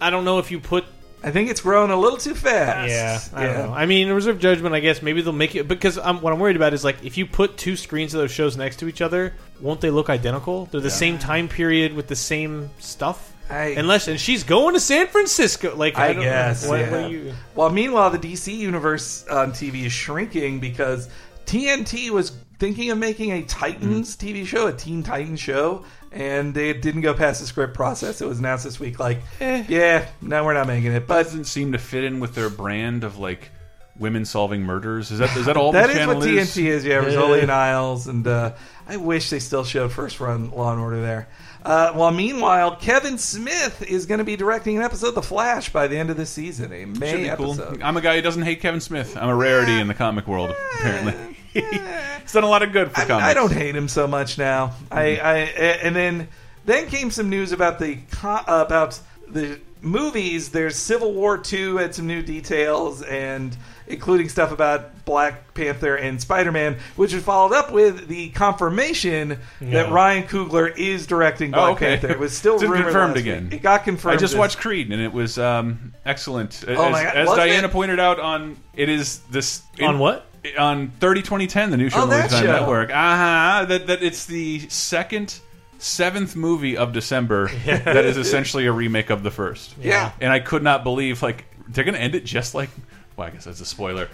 I 0.00 0.10
don't 0.10 0.24
know 0.24 0.38
if 0.38 0.50
you 0.50 0.60
put. 0.60 0.84
I 1.22 1.30
think 1.30 1.50
it's 1.50 1.60
grown 1.60 1.90
a 1.90 1.96
little 1.96 2.16
too 2.18 2.34
fast. 2.34 2.88
Yeah, 2.90 3.20
I 3.38 3.44
don't 3.46 3.54
know. 3.68 3.74
I 3.74 3.84
mean, 3.84 4.08
reserve 4.10 4.38
judgment. 4.38 4.74
I 4.74 4.80
guess 4.80 5.02
maybe 5.02 5.20
they'll 5.20 5.34
make 5.34 5.54
it 5.54 5.68
because 5.68 5.98
I'm, 5.98 6.22
what 6.22 6.32
I'm 6.32 6.38
worried 6.40 6.56
about 6.56 6.72
is 6.72 6.82
like 6.82 7.04
if 7.04 7.18
you 7.18 7.26
put 7.26 7.58
two 7.58 7.76
screens 7.76 8.14
of 8.14 8.20
those 8.20 8.30
shows 8.30 8.56
next 8.56 8.76
to 8.78 8.88
each 8.88 9.02
other, 9.02 9.34
won't 9.60 9.82
they 9.82 9.90
look 9.90 10.08
identical? 10.08 10.64
They're 10.66 10.80
the 10.80 10.88
same 10.90 11.18
time 11.18 11.46
period 11.46 11.92
with 11.92 12.06
the 12.08 12.16
same 12.16 12.70
stuff. 12.78 13.34
I- 13.50 13.74
Unless 13.76 14.08
and 14.08 14.18
she's 14.18 14.44
going 14.44 14.74
to 14.74 14.80
San 14.80 15.08
Francisco. 15.08 15.76
Like 15.76 15.98
I, 15.98 16.08
I 16.08 16.12
don't 16.14 16.22
guess. 16.22 16.66
What, 16.66 16.80
yeah. 16.80 16.90
what 17.02 17.10
you? 17.10 17.34
Well, 17.54 17.68
meanwhile, 17.68 18.08
the 18.08 18.18
DC 18.18 18.56
universe 18.56 19.26
on 19.28 19.52
TV 19.52 19.84
is 19.84 19.92
shrinking 19.92 20.58
because 20.60 21.10
TNT 21.44 22.10
was 22.10 22.30
thinking 22.58 22.90
of 22.90 22.98
making 22.98 23.32
a 23.32 23.42
Titans 23.42 24.16
Mm-hmm. 24.16 24.26
TV 24.38 24.46
show, 24.46 24.68
a 24.68 24.72
Teen 24.72 25.02
Titans 25.02 25.40
show, 25.40 25.84
and 26.12 26.52
they 26.54 26.72
didn't 26.72 27.02
go 27.02 27.14
past 27.14 27.40
the 27.40 27.46
script 27.46 27.74
process. 27.74 28.20
It 28.20 28.26
was 28.26 28.38
announced 28.38 28.64
this 28.64 28.80
week, 28.80 28.98
like, 28.98 29.18
Eh. 29.40 29.64
yeah, 29.68 30.06
no, 30.20 30.44
we're 30.44 30.54
not 30.54 30.66
making 30.66 30.92
it. 30.92 31.06
But 31.06 31.24
doesn't 31.24 31.44
seem 31.44 31.72
to 31.72 31.78
fit 31.78 32.04
in 32.04 32.20
with 32.20 32.34
their 32.34 32.50
brand 32.50 33.04
of 33.04 33.18
like 33.18 33.50
women 33.98 34.24
solving 34.24 34.62
murders. 34.62 35.10
Is 35.10 35.18
that 35.18 35.36
is 35.36 35.46
that 35.46 35.56
all 35.56 35.72
that 35.72 35.86
the 35.86 35.92
is 35.92 35.98
channel 35.98 36.16
what 36.16 36.28
is? 36.28 36.50
TNT 36.56 36.64
is. 36.66 36.84
Yeah, 36.84 37.02
Rizzoli 37.02 37.42
and 37.42 37.52
Isles, 37.52 38.06
and 38.06 38.26
uh, 38.26 38.54
I 38.88 38.96
wish 38.96 39.30
they 39.30 39.38
still 39.40 39.64
showed 39.64 39.92
first 39.92 40.20
run 40.20 40.50
Law 40.50 40.72
and 40.72 40.80
Order 40.80 41.00
there. 41.02 41.28
Uh, 41.62 41.92
while 41.92 42.10
meanwhile, 42.10 42.74
Kevin 42.76 43.18
Smith 43.18 43.82
is 43.82 44.06
going 44.06 44.16
to 44.16 44.24
be 44.24 44.34
directing 44.34 44.78
an 44.78 44.82
episode 44.82 45.08
of 45.08 45.14
The 45.16 45.22
Flash 45.22 45.70
by 45.70 45.88
the 45.88 45.98
end 45.98 46.08
of 46.08 46.16
this 46.16 46.30
season, 46.30 46.72
a 46.72 46.86
May 46.86 47.26
Should 47.26 47.36
cool. 47.36 47.52
episode. 47.52 47.82
I'm 47.82 47.98
a 47.98 48.00
guy 48.00 48.16
who 48.16 48.22
doesn't 48.22 48.40
hate 48.44 48.62
Kevin 48.62 48.80
Smith. 48.80 49.14
I'm 49.14 49.28
a 49.28 49.36
rarity 49.36 49.78
in 49.78 49.86
the 49.86 49.92
comic 49.92 50.26
world. 50.26 50.54
Apparently, 50.78 51.36
he's 52.22 52.32
done 52.32 52.44
a 52.44 52.48
lot 52.48 52.62
of 52.62 52.72
good 52.72 52.90
for 52.92 53.00
I, 53.00 53.04
comics. 53.06 53.26
I 53.28 53.34
don't 53.34 53.52
hate 53.52 53.74
him 53.76 53.88
so 53.88 54.06
much 54.06 54.38
now. 54.38 54.74
I, 54.90 55.02
mm-hmm. 55.02 55.26
I 55.26 55.38
eh, 55.40 55.78
and 55.82 55.96
then 55.96 56.28
then 56.64 56.86
came 56.88 57.10
some 57.10 57.28
news 57.28 57.52
about 57.52 57.78
the 57.78 57.98
co- 58.12 58.28
uh, 58.46 58.64
about 58.66 58.98
the 59.28 59.58
movies. 59.82 60.50
There's 60.50 60.76
Civil 60.76 61.12
War 61.12 61.38
two 61.38 61.78
had 61.78 61.94
some 61.94 62.06
new 62.06 62.22
details 62.22 63.02
and 63.02 63.56
including 63.86 64.28
stuff 64.28 64.52
about 64.52 65.04
Black 65.04 65.52
Panther 65.54 65.96
and 65.96 66.20
Spider 66.20 66.52
Man, 66.52 66.76
which 66.94 67.12
was 67.12 67.24
followed 67.24 67.52
up 67.52 67.72
with 67.72 68.06
the 68.06 68.28
confirmation 68.30 69.38
that 69.60 69.90
Ryan 69.90 70.24
Coogler 70.28 70.76
is 70.76 71.08
directing 71.08 71.50
Black 71.50 71.70
Oh, 71.70 71.72
okay. 71.72 71.96
Panther. 71.96 72.10
It 72.10 72.18
was 72.20 72.36
still 72.36 72.54
It's 72.54 72.62
rumored 72.62 72.82
confirmed 72.84 73.14
last 73.14 73.20
again. 73.20 73.44
week. 73.44 73.54
It 73.54 73.62
got 73.62 73.82
confirmed. 73.82 74.16
I 74.16 74.20
just 74.20 74.34
this- 74.34 74.38
watched 74.38 74.58
Creed 74.58 74.92
and 74.92 75.02
it 75.02 75.12
was 75.12 75.38
um, 75.38 75.92
excellent. 76.06 76.62
As, 76.68 76.78
Oh 76.78 76.90
my 76.90 77.02
God, 77.02 77.16
as 77.16 77.28
Diana 77.30 77.66
it? 77.66 77.72
pointed 77.72 77.98
out 77.98 78.20
on 78.20 78.56
it 78.76 78.88
is 78.88 79.18
this 79.30 79.62
On 79.82 79.98
what? 79.98 80.26
On 80.58 80.90
30 81.00 81.22
2010 81.22 81.70
the 81.70 81.76
new 81.76 81.90
show 81.90 81.98
Oh, 81.98 82.02
on 82.02 82.08
the 82.08 82.28
show. 82.28 82.44
Network. 82.46 82.90
Uh-huh, 82.90 83.64
that 83.66 83.86
that 83.88 84.02
it's 84.02 84.24
the 84.26 84.60
second 84.68 85.38
seventh 85.78 86.36
movie 86.36 86.76
of 86.76 86.92
December 86.92 87.48
that 87.64 88.04
is 88.04 88.16
essentially 88.16 88.66
a 88.66 88.72
remake 88.72 89.10
of 89.10 89.22
the 89.22 89.30
first. 89.30 89.74
Yeah. 89.80 90.12
And 90.20 90.32
I 90.32 90.40
could 90.40 90.62
not 90.62 90.84
believe 90.84 91.22
like 91.22 91.44
they're 91.68 91.84
going 91.84 91.94
to 91.94 92.00
end 92.00 92.14
it 92.14 92.24
just 92.24 92.54
like 92.54 92.70
well, 93.16 93.26
I 93.28 93.30
guess 93.30 93.44
that's 93.44 93.60
a 93.60 93.66
spoiler. 93.66 94.08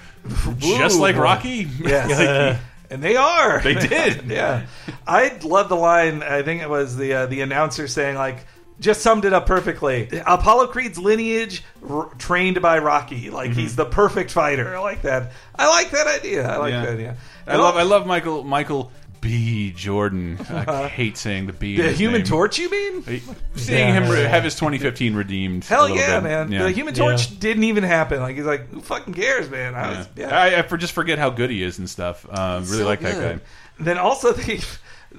just 0.59 0.97
Ooh, 0.99 1.01
like 1.01 1.15
boy. 1.17 1.23
Rocky. 1.23 1.69
Yes. 1.79 2.61
and 2.91 3.03
they 3.03 3.15
are. 3.17 3.61
They 3.61 3.75
did. 3.75 4.25
yeah. 4.31 4.67
I 5.07 5.39
love 5.45 5.69
the 5.69 5.77
line. 5.77 6.23
I 6.23 6.43
think 6.43 6.62
it 6.62 6.69
was 6.71 6.97
the 6.97 7.12
uh, 7.15 7.27
the 7.27 7.41
announcer 7.43 7.87
saying 7.89 8.17
like 8.17 8.45
just 8.81 9.01
summed 9.01 9.25
it 9.25 9.33
up 9.33 9.47
perfectly. 9.47 10.09
Apollo 10.27 10.69
Creed's 10.69 10.99
lineage 10.99 11.62
r- 11.89 12.11
trained 12.19 12.61
by 12.61 12.79
Rocky. 12.79 13.31
Like 13.31 13.51
Mm-hmm. 13.51 13.61
he's 13.61 13.77
the 13.77 13.87
perfect 13.87 14.31
fighter. 14.31 14.77
I 14.77 14.81
like 14.81 15.03
that. 15.03 15.33
I 15.59 15.69
like 15.69 15.91
that 15.93 16.07
idea. 16.07 16.49
I 16.49 16.57
like 16.59 16.73
Yeah. 16.73 16.85
that 16.85 16.93
idea. 16.95 17.17
I 17.47 17.57
love 17.57 17.77
I 17.77 17.83
love 17.83 18.07
Michael 18.07 18.45
Michael 18.45 18.91
B 19.23 19.73
Jordan. 19.75 20.39
I 20.51 20.89
hate 20.89 21.17
saying 21.17 21.47
the 21.47 21.53
B. 21.53 21.79
the 21.79 21.91
Human 21.91 22.19
name. 22.21 22.27
Torch. 22.27 22.59
You 22.59 22.71
mean? 22.71 23.03
Seeing 23.57 23.79
Yeah. 23.89 23.93
him 23.95 24.11
re- 24.11 24.23
have 24.25 24.45
his 24.45 24.55
2015 24.57 25.15
redeemed. 25.15 25.65
Hell 25.65 25.83
little 25.83 25.97
yeah, 25.97 26.21
bit. 26.21 26.25
man. 26.29 26.53
Yeah. 26.53 26.62
The 26.65 26.71
Human 26.73 26.95
Yeah. 26.95 27.03
Torch 27.03 27.41
didn't 27.41 27.65
even 27.65 27.83
happen. 27.83 28.21
Like 28.21 28.37
he's 28.37 28.45
like, 28.45 28.69
who 28.71 28.81
fucking 28.83 29.15
cares, 29.15 29.49
man? 29.51 29.75
I 29.75 29.91
Yeah. 29.93 29.99
was, 29.99 30.09
yeah. 30.17 30.39
I, 30.39 30.59
I 30.59 30.62
for, 30.62 30.77
just 30.77 30.93
forget 30.93 31.19
how 31.19 31.31
good 31.31 31.51
he 31.51 31.62
is 31.62 31.79
and 31.79 31.89
stuff. 31.89 32.27
Uh, 32.31 32.61
really 32.65 32.79
So 32.83 32.85
like 32.87 33.01
that 33.01 33.15
good. 33.15 33.39
guy. 33.39 33.45
Then 33.81 33.99
also 33.99 34.33
the, 34.35 34.65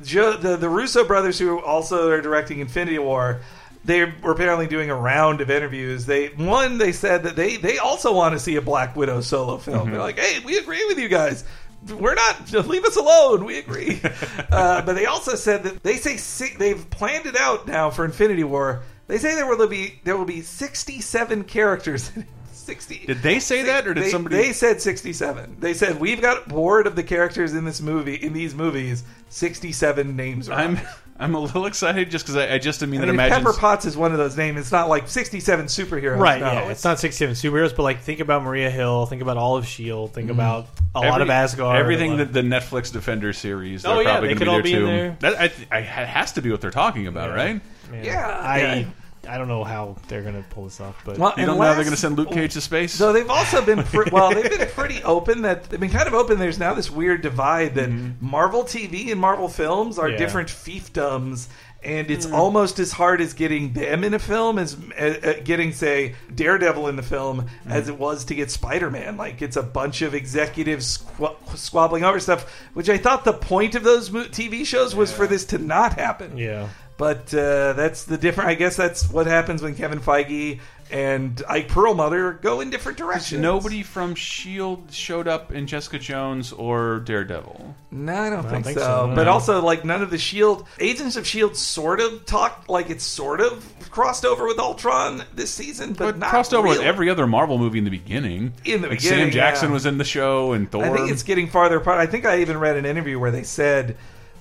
Joe, 0.04 0.38
the 0.38 0.58
the 0.58 0.70
Russo 0.70 1.04
brothers, 1.06 1.40
who 1.40 1.60
also 1.60 2.10
are 2.10 2.22
directing 2.22 2.60
Infinity 2.60 3.00
War, 3.00 3.42
they 3.86 4.06
were 4.06 4.32
apparently 4.32 4.68
doing 4.68 4.90
a 4.90 4.96
round 4.96 5.42
of 5.42 5.50
interviews. 5.50 6.06
They 6.06 6.28
one 6.28 6.78
they 6.78 6.92
said 6.92 7.24
that 7.24 7.36
they 7.36 7.58
they 7.58 7.78
also 7.78 8.14
want 8.14 8.34
to 8.34 8.40
see 8.40 8.56
a 8.58 8.62
Black 8.62 8.96
Widow 8.96 9.22
solo 9.22 9.58
film. 9.58 9.80
Mm-hmm. 9.80 9.92
They're 9.92 10.02
like, 10.02 10.20
hey, 10.20 10.40
we 10.46 10.58
agree 10.58 10.86
with 10.88 11.00
you 11.00 11.08
guys. 11.08 11.44
We're 11.90 12.16
not. 12.16 12.52
Leave 12.68 12.86
us 12.86 12.98
alone. 12.98 13.46
We 13.46 13.60
agree. 13.60 14.02
uh, 14.52 14.82
but 14.82 14.94
they 14.94 15.06
also 15.06 15.36
said 15.36 15.64
that 15.64 15.84
they 15.84 15.96
say 15.96 16.50
they've 16.58 16.90
planned 16.90 17.26
it 17.28 17.38
out 17.38 17.68
now 17.68 17.90
for 17.90 18.04
Infinity 18.04 18.44
War. 18.44 18.84
They 19.08 19.18
say 19.18 19.36
there 19.36 19.48
will 19.48 19.68
be 19.68 20.00
there 20.04 20.18
will 20.18 20.26
be 20.26 20.42
sixty 20.42 21.00
seven 21.00 21.44
characters. 21.44 22.12
in 22.16 22.26
it. 22.68 22.72
Sixty. 22.82 23.06
Did 23.06 23.22
they 23.22 23.40
say 23.40 23.64
that, 23.64 23.88
or 23.88 23.94
did 23.94 24.04
They- 24.06 24.10
somebody? 24.10 24.36
They 24.36 24.54
said 24.54 24.82
67. 24.82 25.58
They 25.60 25.74
said 25.74 26.00
we've 26.00 26.22
got 26.22 26.48
bored 26.48 26.88
of 26.88 26.96
the 26.96 27.04
characters 27.04 27.54
in 27.54 27.66
this 27.66 27.82
movie. 27.82 28.16
In 28.16 28.34
these 28.34 28.54
movies, 28.54 29.04
67 29.30 30.16
names. 30.16 30.50
Are 30.50 30.54
I'm. 30.54 30.80
I'm 31.20 31.34
a 31.34 31.40
little 31.40 31.66
excited 31.66 32.12
just 32.12 32.26
because 32.28 32.36
I, 32.36 32.54
I 32.54 32.58
just 32.60 32.84
I 32.84 32.86
mean 32.86 33.02
I 33.02 33.06
that 33.06 33.08
mean, 33.08 33.16
imagines. 33.16 33.40
Pepper 33.44 33.58
Potts 33.58 33.86
is 33.86 33.98
one 33.98 34.12
of 34.12 34.20
those 34.20 34.38
names. 34.38 34.60
It's 34.60 34.72
not 34.72 34.88
like 34.88 35.08
67 35.08 35.66
superheroes. 35.66 36.20
Right, 36.20 36.40
No, 36.40 36.52
yeah. 36.52 36.70
It's 36.70 36.84
not 36.84 37.00
67 37.00 37.34
superheroes, 37.34 37.76
but 37.76 37.82
like 37.82 38.02
think 38.02 38.20
about 38.20 38.44
Maria 38.44 38.70
Hill, 38.70 39.08
think 39.08 39.24
about 39.24 39.36
all 39.36 39.58
of 39.58 39.64
S.H.I.E.L.D., 39.64 40.14
think 40.14 40.30
mm-hmm. 40.30 40.40
about 40.40 40.68
a 40.94 41.00
lot 41.00 41.24
of 41.24 41.32
Asgard. 41.32 41.80
Everything 41.80 42.18
that 42.18 42.34
the 42.34 42.42
Netflix 42.42 42.94
Defender 42.94 43.34
series. 43.34 43.84
Oh, 43.84 43.96
they're 43.96 44.04
yeah, 44.04 44.12
probably 44.12 44.28
they 44.28 44.34
gonna 44.36 44.40
could 44.46 44.48
all 44.48 44.62
be 44.62 44.64
be 44.64 44.72
there 44.74 44.82
in 44.84 45.16
too. 45.16 45.18
there. 45.22 45.32
That 45.32 45.42
I, 45.72 45.76
I, 45.76 45.80
it 45.80 46.08
has 46.08 46.34
to 46.34 46.42
be 46.44 46.52
what 46.52 46.62
they're 46.62 46.70
talking 46.70 47.08
about, 47.08 47.30
Yeah. 47.30 47.36
right? 47.36 47.62
Man, 47.90 48.04
Yeah, 48.04 48.28
I 48.28 48.60
yeah. 48.60 48.86
I 49.28 49.38
don't 49.38 49.48
know 49.48 49.64
how 49.64 49.98
they're 50.08 50.22
going 50.24 50.42
to 50.42 50.50
pull 50.50 50.64
this 50.66 50.80
off, 50.80 51.02
but 51.06 51.18
Well, 51.18 51.34
You 51.38 51.46
don't 51.46 51.58
know 51.58 51.64
how 51.64 51.74
they're 51.74 51.84
going 51.84 51.96
to 51.96 52.00
send 52.00 52.18
Luke 52.18 52.32
Cage 52.32 52.54
to 52.54 52.62
space. 52.62 52.94
So 52.94 53.12
they've 53.14 53.30
also 53.30 53.64
been 53.66 53.84
pre- 53.84 54.10
well. 54.12 54.32
They've 54.34 54.50
been 54.58 54.68
pretty 54.70 55.04
open. 55.04 55.42
That 55.44 55.66
they've 55.66 55.80
been 55.80 55.90
kind 55.90 56.08
of 56.08 56.14
open. 56.14 56.40
There's 56.40 56.60
now 56.60 56.74
this 56.74 56.90
weird 56.90 57.22
divide 57.22 57.76
that 57.76 57.90
Marvel 58.22 58.64
TV 58.64 59.12
and 59.12 59.20
Marvel 59.20 59.48
films 59.50 60.00
are 60.00 60.10
Yeah. 60.10 60.18
different 60.18 60.50
fiefdoms, 60.50 61.48
and 61.84 62.10
it's 62.10 62.26
almost 62.26 62.80
as 62.80 62.92
hard 62.92 63.22
as 63.22 63.34
getting 63.34 63.74
them 63.74 64.04
in 64.04 64.14
a 64.14 64.20
film 64.20 64.58
as 64.60 64.76
uh, 65.00 65.20
uh, 65.24 65.34
getting, 65.44 65.72
say, 65.74 66.16
Daredevil 66.34 66.88
in 66.88 66.96
the 66.96 67.04
film 67.04 67.46
as 67.68 67.88
it 67.90 67.98
was 67.98 68.26
to 68.26 68.36
get 68.36 68.50
Spider-Man. 68.52 69.16
Like 69.18 69.42
it's 69.42 69.56
a 69.58 69.64
bunch 69.64 70.02
of 70.02 70.14
executives 70.16 70.98
squ- 70.98 71.36
squabbling 71.56 72.04
over 72.04 72.20
stuff, 72.20 72.52
which 72.74 72.90
I 72.90 72.98
thought 72.98 73.26
the 73.26 73.34
point 73.34 73.76
of 73.76 73.84
those 73.84 74.10
TV 74.10 74.66
shows 74.66 74.96
was 74.96 75.12
for 75.12 75.28
this 75.28 75.46
to 75.46 75.58
not 75.58 75.94
happen. 75.94 76.38
yeah. 76.38 76.70
But 76.98 77.34
uh, 77.34 77.74
that's 77.74 78.06
the 78.06 78.18
different. 78.18 78.50
I 78.50 78.56
guess 78.56 78.76
that's 78.76 79.10
what 79.10 79.28
happens 79.28 79.62
when 79.62 79.76
Kevin 79.76 80.00
Feige 80.00 80.60
and 80.90 81.44
Ike 81.48 81.68
Perlmutter 81.68 82.34
go 82.34 82.62
in 82.62 82.70
different 82.70 82.98
directions. 82.98 83.42
Nobody 83.42 83.84
from 83.84 84.16
Shield 84.16 84.92
showed 84.92 85.28
up 85.28 85.52
in 85.52 85.68
Jessica 85.68 86.00
Jones 86.00 86.52
or 86.54 87.00
Daredevil. 87.02 87.76
No, 87.92 88.16
I 88.16 88.30
don't, 88.30 88.50
think, 88.50 88.66
think 88.66 88.80
so. 88.80 88.86
so, 88.86 89.08
no. 89.08 89.16
But 89.16 89.28
also, 89.28 89.62
like, 89.62 89.86
none 89.86 90.02
of 90.02 90.10
the 90.10 90.18
Shield 90.18 90.66
agents 90.80 91.18
of 91.18 91.28
Shield 91.28 91.56
sort 91.56 92.00
of 92.00 92.26
talked 92.26 92.70
like 92.70 92.90
it's 92.90 93.04
sort 93.04 93.42
of 93.42 93.66
crossed 93.92 94.26
over 94.26 94.46
with 94.46 94.60
Ultron 94.60 95.24
this 95.36 95.52
season, 95.52 95.90
but, 95.94 96.14
But 96.14 96.18
not 96.20 96.30
crossed 96.30 96.54
over 96.54 96.68
with 96.68 96.82
every 96.82 97.10
other 97.10 97.28
Marvel 97.28 97.58
movie 97.58 97.80
in 97.80 97.84
the 97.84 97.92
beginning. 97.92 98.54
In 98.64 98.82
the 98.82 98.90
like 98.90 99.00
beginning, 99.00 99.26
Sam 99.26 99.32
Jackson 99.32 99.70
yeah. 99.70 99.74
was 99.74 99.86
in 99.86 99.98
the 99.98 100.06
show 100.06 100.54
and 100.54 100.72
Thor. 100.72 100.84
I 100.84 100.96
think 100.96 101.12
it's 101.12 101.24
getting 101.24 101.48
farther 101.48 101.78
apart. 101.78 102.00
I 102.00 102.06
think 102.06 102.26
I 102.26 102.42
even 102.42 102.58
read 102.58 102.78
an 102.78 102.86
interview 102.86 103.20
where 103.20 103.32
they 103.32 103.44
said 103.44 103.98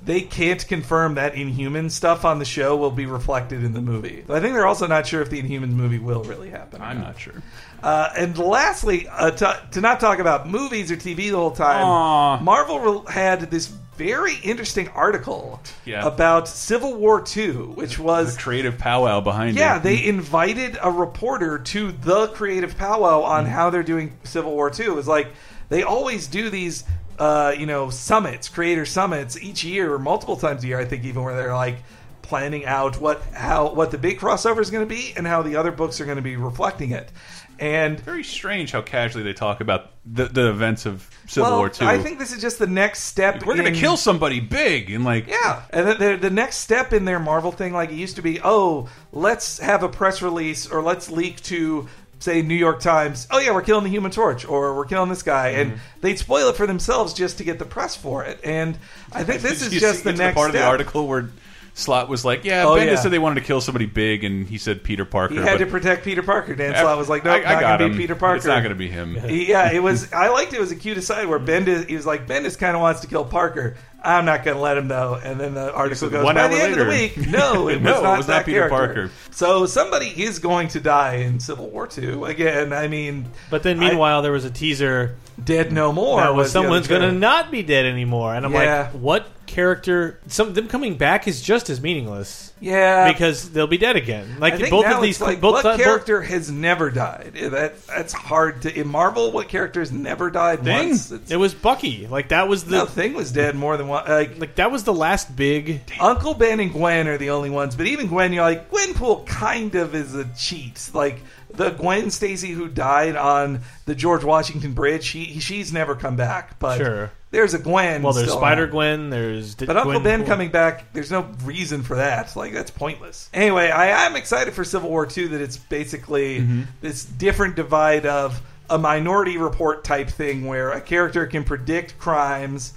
they 0.07 0.23
can't 0.23 0.67
confirm 0.67 1.17
that 1.17 1.35
Inhuman 1.35 1.91
stuff 1.91 2.25
on 2.25 2.39
the 2.39 2.45
show 2.45 2.77
will 2.77 2.91
be 2.91 3.05
reflected 3.07 3.63
in 3.65 3.73
the 3.75 3.83
movie. 3.83 4.25
I 4.31 4.41
think 4.41 4.55
they're 4.55 4.67
also 4.67 4.87
not 4.87 5.07
sure 5.07 5.21
if 5.21 5.29
the 5.31 5.43
Inhumans 5.43 5.73
movie 5.73 5.99
will 5.99 6.23
really 6.23 6.49
happen. 6.51 6.81
I'm 6.81 7.01
not 7.01 7.19
sure. 7.19 7.35
Uh, 7.83 8.09
and 8.17 8.39
lastly, 8.39 9.07
uh, 9.09 9.33
to, 9.33 9.61
to 9.73 9.81
not 9.81 10.01
talk 10.01 10.19
about 10.19 10.49
movies 10.49 10.91
or 10.91 10.97
TV 10.97 11.17
the 11.31 11.37
whole 11.37 11.51
time, 11.51 11.85
Aw. 11.85 12.41
Marvel 12.41 13.05
had 13.07 13.43
this 13.51 13.67
very 13.67 14.35
interesting 14.43 14.89
article 14.91 15.61
Yeah. 15.85 16.07
about 16.07 16.49
Civil 16.49 16.95
War 16.95 17.25
II, 17.37 17.51
which 17.75 17.99
was 17.99 18.37
The 18.37 18.43
creative 18.43 18.79
powwow 18.79 19.21
behind 19.21 19.57
yeah, 19.57 19.73
it. 19.73 19.77
Yeah, 19.77 19.79
they 19.81 20.05
invited 20.05 20.79
a 20.83 20.91
reporter 20.91 21.59
to 21.59 21.93
the 21.93 22.29
creative 22.29 22.77
powwow 22.77 23.23
on 23.23 23.45
Mm-hmm. 23.45 23.53
how 23.55 23.71
they're 23.71 23.83
doing 23.83 24.13
Civil 24.25 24.53
War 24.53 24.71
II. 24.79 24.87
It 24.87 24.95
was 24.95 25.09
like 25.09 25.29
they 25.69 25.83
always 25.83 26.27
do 26.29 26.49
these, 26.51 26.85
uh, 27.19 27.55
you 27.57 27.67
know, 27.67 27.91
summits, 27.91 28.49
creator 28.49 28.85
summits 28.85 29.41
each 29.41 29.65
year, 29.65 29.93
or 29.93 29.99
multiple 29.99 30.37
times 30.37 30.65
a 30.65 30.67
year. 30.67 30.79
I 30.79 30.85
think 30.85 31.05
even 31.05 31.23
where 31.23 31.37
they're 31.37 31.55
like 31.55 31.79
planning 32.23 32.67
out 32.67 33.01
what 33.01 33.23
how 33.33 33.73
what 33.73 33.93
the 33.93 33.99
big 33.99 34.19
crossover 34.19 34.61
is 34.61 34.71
going 34.71 34.87
to 34.87 34.95
be 34.95 35.13
and 35.17 35.27
how 35.27 35.43
the 35.43 35.57
other 35.57 35.71
books 35.71 36.01
are 36.01 36.05
going 36.05 36.17
to 36.17 36.23
be 36.23 36.37
reflecting 36.37 36.91
it. 36.91 37.11
And 37.59 37.99
Very 38.01 38.25
strange 38.25 38.73
how 38.73 38.83
casually 38.83 39.25
they 39.25 39.33
talk 39.33 39.61
about 39.61 39.93
the, 40.05 40.27
the 40.27 40.51
events 40.51 40.85
of 40.85 41.09
Civil 41.27 41.53
well, 41.53 41.59
War 41.61 41.69
II. 41.81 41.87
I 41.87 41.99
think 41.99 42.19
this 42.19 42.33
is 42.33 42.41
just 42.41 42.59
the 42.59 42.67
next 42.67 43.05
step. 43.05 43.47
we're 43.47 43.57
going 43.57 43.73
to 43.73 43.81
kill 43.81 43.97
somebody 43.97 44.41
big 44.41 44.91
and 44.91 45.05
like 45.05 45.27
Yeah, 45.27 45.63
and 45.71 45.87
then 45.87 45.99
the, 45.99 46.29
the 46.29 46.31
next 46.31 46.57
step 46.57 46.93
in 46.93 47.07
their 47.07 47.19
Marvel 47.19 47.53
thing, 47.53 47.73
like 47.73 47.91
it 47.91 47.95
used 47.95 48.17
to 48.17 48.23
be, 48.23 48.41
oh, 48.45 48.89
let's 49.11 49.59
have 49.59 49.83
a 49.83 49.89
press 49.89 50.21
release 50.21 50.67
or 50.69 50.83
let's 50.83 51.11
leak 51.11 51.41
to 51.45 51.89
say 52.19 52.43
New 52.43 52.55
York 52.55 52.81
Times. 52.81 53.27
Oh 53.31 53.39
yeah, 53.39 53.53
we're 53.53 53.63
killing 53.63 53.85
the 53.85 53.91
Human 53.91 54.11
Torch, 54.11 54.45
or 54.47 54.75
we're 54.75 54.85
killing 54.87 55.11
this 55.11 55.23
guy, 55.23 55.53
Mm-hmm. 55.53 55.71
and 55.73 55.81
they'd 56.01 56.19
spoil 56.19 56.49
it 56.49 56.57
for 56.57 56.67
themselves 56.67 57.13
just 57.15 57.39
to 57.39 57.45
get 57.45 57.59
the 57.59 57.65
press 57.65 57.95
for 57.97 58.25
it. 58.25 58.41
And 58.45 58.79
I 59.13 59.23
think 59.25 59.43
this 59.43 59.63
is 59.63 59.73
just 59.81 59.99
see- 60.05 60.11
the 60.11 60.17
next 60.17 60.35
part 60.37 60.49
of 60.49 60.53
the 60.53 60.59
step. 60.61 60.69
article 60.71 61.07
where 61.09 61.31
Slott 61.79 62.09
was 62.09 62.25
like, 62.25 62.45
"Yeah, 62.47 62.65
Oh, 62.65 62.71
Bendis 62.75 62.87
yeah. 62.87 62.95
said 62.97 63.13
they 63.13 63.19
wanted 63.19 63.41
to 63.43 63.47
kill 63.47 63.61
somebody 63.61 63.85
big, 63.85 64.25
and 64.25 64.47
he 64.49 64.57
said 64.57 64.83
Peter 64.83 65.05
Parker." 65.05 65.35
He 65.35 65.41
had 65.41 65.59
but 65.59 65.65
to 65.65 65.67
protect 65.67 66.05
Peter 66.05 66.23
Parker. 66.23 66.55
Dan 66.55 66.75
Slott 66.75 66.97
was 66.97 67.11
like, 67.11 67.23
no, 67.23 67.31
I, 67.33 67.37
nope, 67.39 67.47
I 67.47 67.53
not 67.53 67.61
got 67.61 67.79
gonna 67.79 67.91
him. 67.91 67.93
be 67.93 67.99
Peter 68.05 68.15
Parker. 68.15 68.37
It's 68.39 68.47
not 68.47 68.61
going 68.63 68.71
to 68.71 68.75
be 68.79 68.89
him. 68.89 69.15
yeah, 69.29 69.71
it 69.71 69.83
was. 69.83 70.11
I 70.11 70.29
liked 70.29 70.55
it. 70.55 70.57
It 70.57 70.61
was 70.61 70.73
a 70.73 70.77
cute 70.77 70.97
aside 70.97 71.27
where 71.27 71.39
Bendis. 71.39 71.87
He 71.87 71.95
was 71.95 72.07
like, 72.07 72.27
Bendis 72.27 72.59
kind 72.59 72.75
of 72.75 72.81
wants 72.81 73.03
to 73.03 73.07
kill 73.09 73.27
Parker. 73.27 73.77
I'm 74.03 74.25
not 74.25 74.43
going 74.45 74.57
to 74.57 74.63
let 74.63 74.79
him 74.79 74.89
though. 74.89 75.21
And 75.23 75.39
then 75.39 75.53
the 75.53 75.71
article 75.71 75.97
said, 76.09 76.13
goes, 76.13 76.25
"One 76.25 76.37
by 76.37 76.43
hour 76.45 76.49
the 76.49 76.63
end 76.63 76.73
of 76.73 76.79
the 76.79 76.85
later." 76.87 77.21
week, 77.21 77.29
no, 77.29 77.69
it 77.69 77.83
was 77.83 77.83
No, 77.83 77.99
it 77.99 78.03
not 78.05 78.17
was 78.19 78.29
not 78.29 78.45
Peter 78.47 78.69
character. 78.71 78.77
Parker. 78.95 79.11
So 79.33 79.67
somebody 79.67 80.07
is 80.07 80.39
going 80.39 80.69
to 80.69 80.81
die 80.81 81.17
in 81.17 81.41
Civil 81.41 81.69
War 81.69 81.87
Two 81.87 82.25
again. 82.25 82.73
I 82.73 82.89
mean, 82.89 83.27
But 83.51 83.63
then, 83.65 83.79
meanwhile, 83.79 84.23
there 84.23 84.33
was 84.33 84.47
a 84.47 84.51
teaser 84.51 85.17
Dead 85.45 85.73
No 85.73 85.93
More. 85.93 86.21
that 86.21 86.35
was 86.35 86.45
was 86.45 86.53
someone's 86.53 86.89
going 86.89 87.03
to 87.03 87.13
not 87.13 87.51
be 87.51 87.63
dead 87.63 87.85
anymore, 87.85 88.35
and 88.35 88.47
I'm 88.47 88.53
Yeah. 88.55 88.83
like, 88.85 88.91
what 88.93 89.27
character? 89.47 90.19
Some 90.29 90.55
them 90.55 90.69
coming 90.69 90.97
back 90.97 91.27
is 91.29 91.43
just 91.43 91.71
as 91.71 91.81
meaningless 91.81 92.53
yeah. 92.61 93.13
because 93.13 93.51
they'll 93.51 93.67
be 93.67 93.79
dead 93.79 93.97
again. 93.97 94.39
Like 94.39 94.71
both 94.71 94.87
of 94.87 95.03
these, 95.03 95.21
like, 95.21 95.41
both, 95.41 95.55
what 95.55 95.63
both- 95.63 95.81
character 95.81 96.23
has 96.23 96.51
never 96.51 96.91
died? 96.91 97.35
That 97.35 97.87
that's 97.87 98.13
hard 98.13 98.63
to 98.63 98.79
in 98.81 98.89
Marvel. 98.89 99.33
What 99.33 99.49
character 99.49 99.81
has 99.81 99.93
never 99.93 100.31
died 100.31 100.65
Thing? 100.65 100.89
once? 100.91 101.11
It's, 101.11 101.31
It 101.31 101.37
was 101.37 101.55
Bucky. 101.55 102.07
Like 102.07 102.29
that 102.29 102.49
was 102.49 102.65
the 102.65 102.79
no, 102.79 102.87
Thing 102.87 103.15
was 103.15 103.33
dead 103.33 103.55
more 103.55 103.77
than 103.77 103.89
one. 103.89 104.07
Like 104.07 104.39
like 104.39 104.55
that 104.57 104.71
was 104.71 104.85
the 104.85 104.95
last 104.95 105.35
big. 105.35 105.81
Uncle 106.01 106.35
Ben 106.35 106.61
and 106.61 106.73
Gwen 106.73 107.09
are 107.09 107.19
the 107.19 107.31
only 107.31 107.51
ones, 107.51 107.77
but 107.77 107.87
even 107.87 108.07
Gwen, 108.07 108.33
you're 108.33 108.43
like 108.43 108.71
Gwenpool 108.71 109.27
kind 109.27 109.75
of 109.75 109.95
is 109.95 110.15
a 110.15 110.25
cheat. 110.37 110.91
Like 110.93 111.23
the 111.57 111.71
Gwen 111.71 112.11
Stacy 112.11 112.51
who 112.53 112.69
died 112.69 113.17
on 113.17 113.61
the 113.87 113.95
George 113.95 114.25
Washington 114.25 114.73
Bridge, 114.73 115.05
she 115.05 115.41
she's 115.41 115.73
never 115.73 115.95
come 115.95 116.17
back. 116.17 116.59
But 116.59 116.79
Sure. 116.79 117.11
there's 117.31 117.55
a 117.55 117.59
Gwen. 117.59 118.03
Well, 118.03 118.13
there's 118.13 118.33
Spider 118.33 118.67
Gwen. 118.67 119.11
There's 119.11 119.55
D- 119.55 119.67
But 119.67 119.77
Uncle 119.77 119.93
Gwen 119.93 120.03
Ben 120.03 120.25
coming 120.27 120.51
back, 120.51 120.93
there's 120.93 121.11
no 121.11 121.29
reason 121.45 121.83
for 121.83 121.97
that. 121.97 122.35
Like 122.37 122.53
that's 122.53 122.71
pointless. 122.71 123.29
Anyway, 123.35 123.71
I 123.71 124.07
am 124.07 124.17
excited 124.17 124.55
for 124.55 124.65
Civil 124.65 124.91
War 124.91 125.07
Two. 125.07 125.29
that 125.29 125.41
it's 125.41 125.57
basically 125.57 126.41
Mm-hmm. 126.41 126.63
this 126.81 127.05
different 127.05 127.57
divide 127.57 128.07
of 128.07 128.41
a 128.69 128.79
minority 128.79 129.39
report 129.39 129.85
type 129.85 130.11
thing 130.11 130.45
where 130.47 130.71
a 130.73 130.81
character 130.81 131.25
can 131.27 131.45
predict 131.45 131.99
crimes 131.99 132.73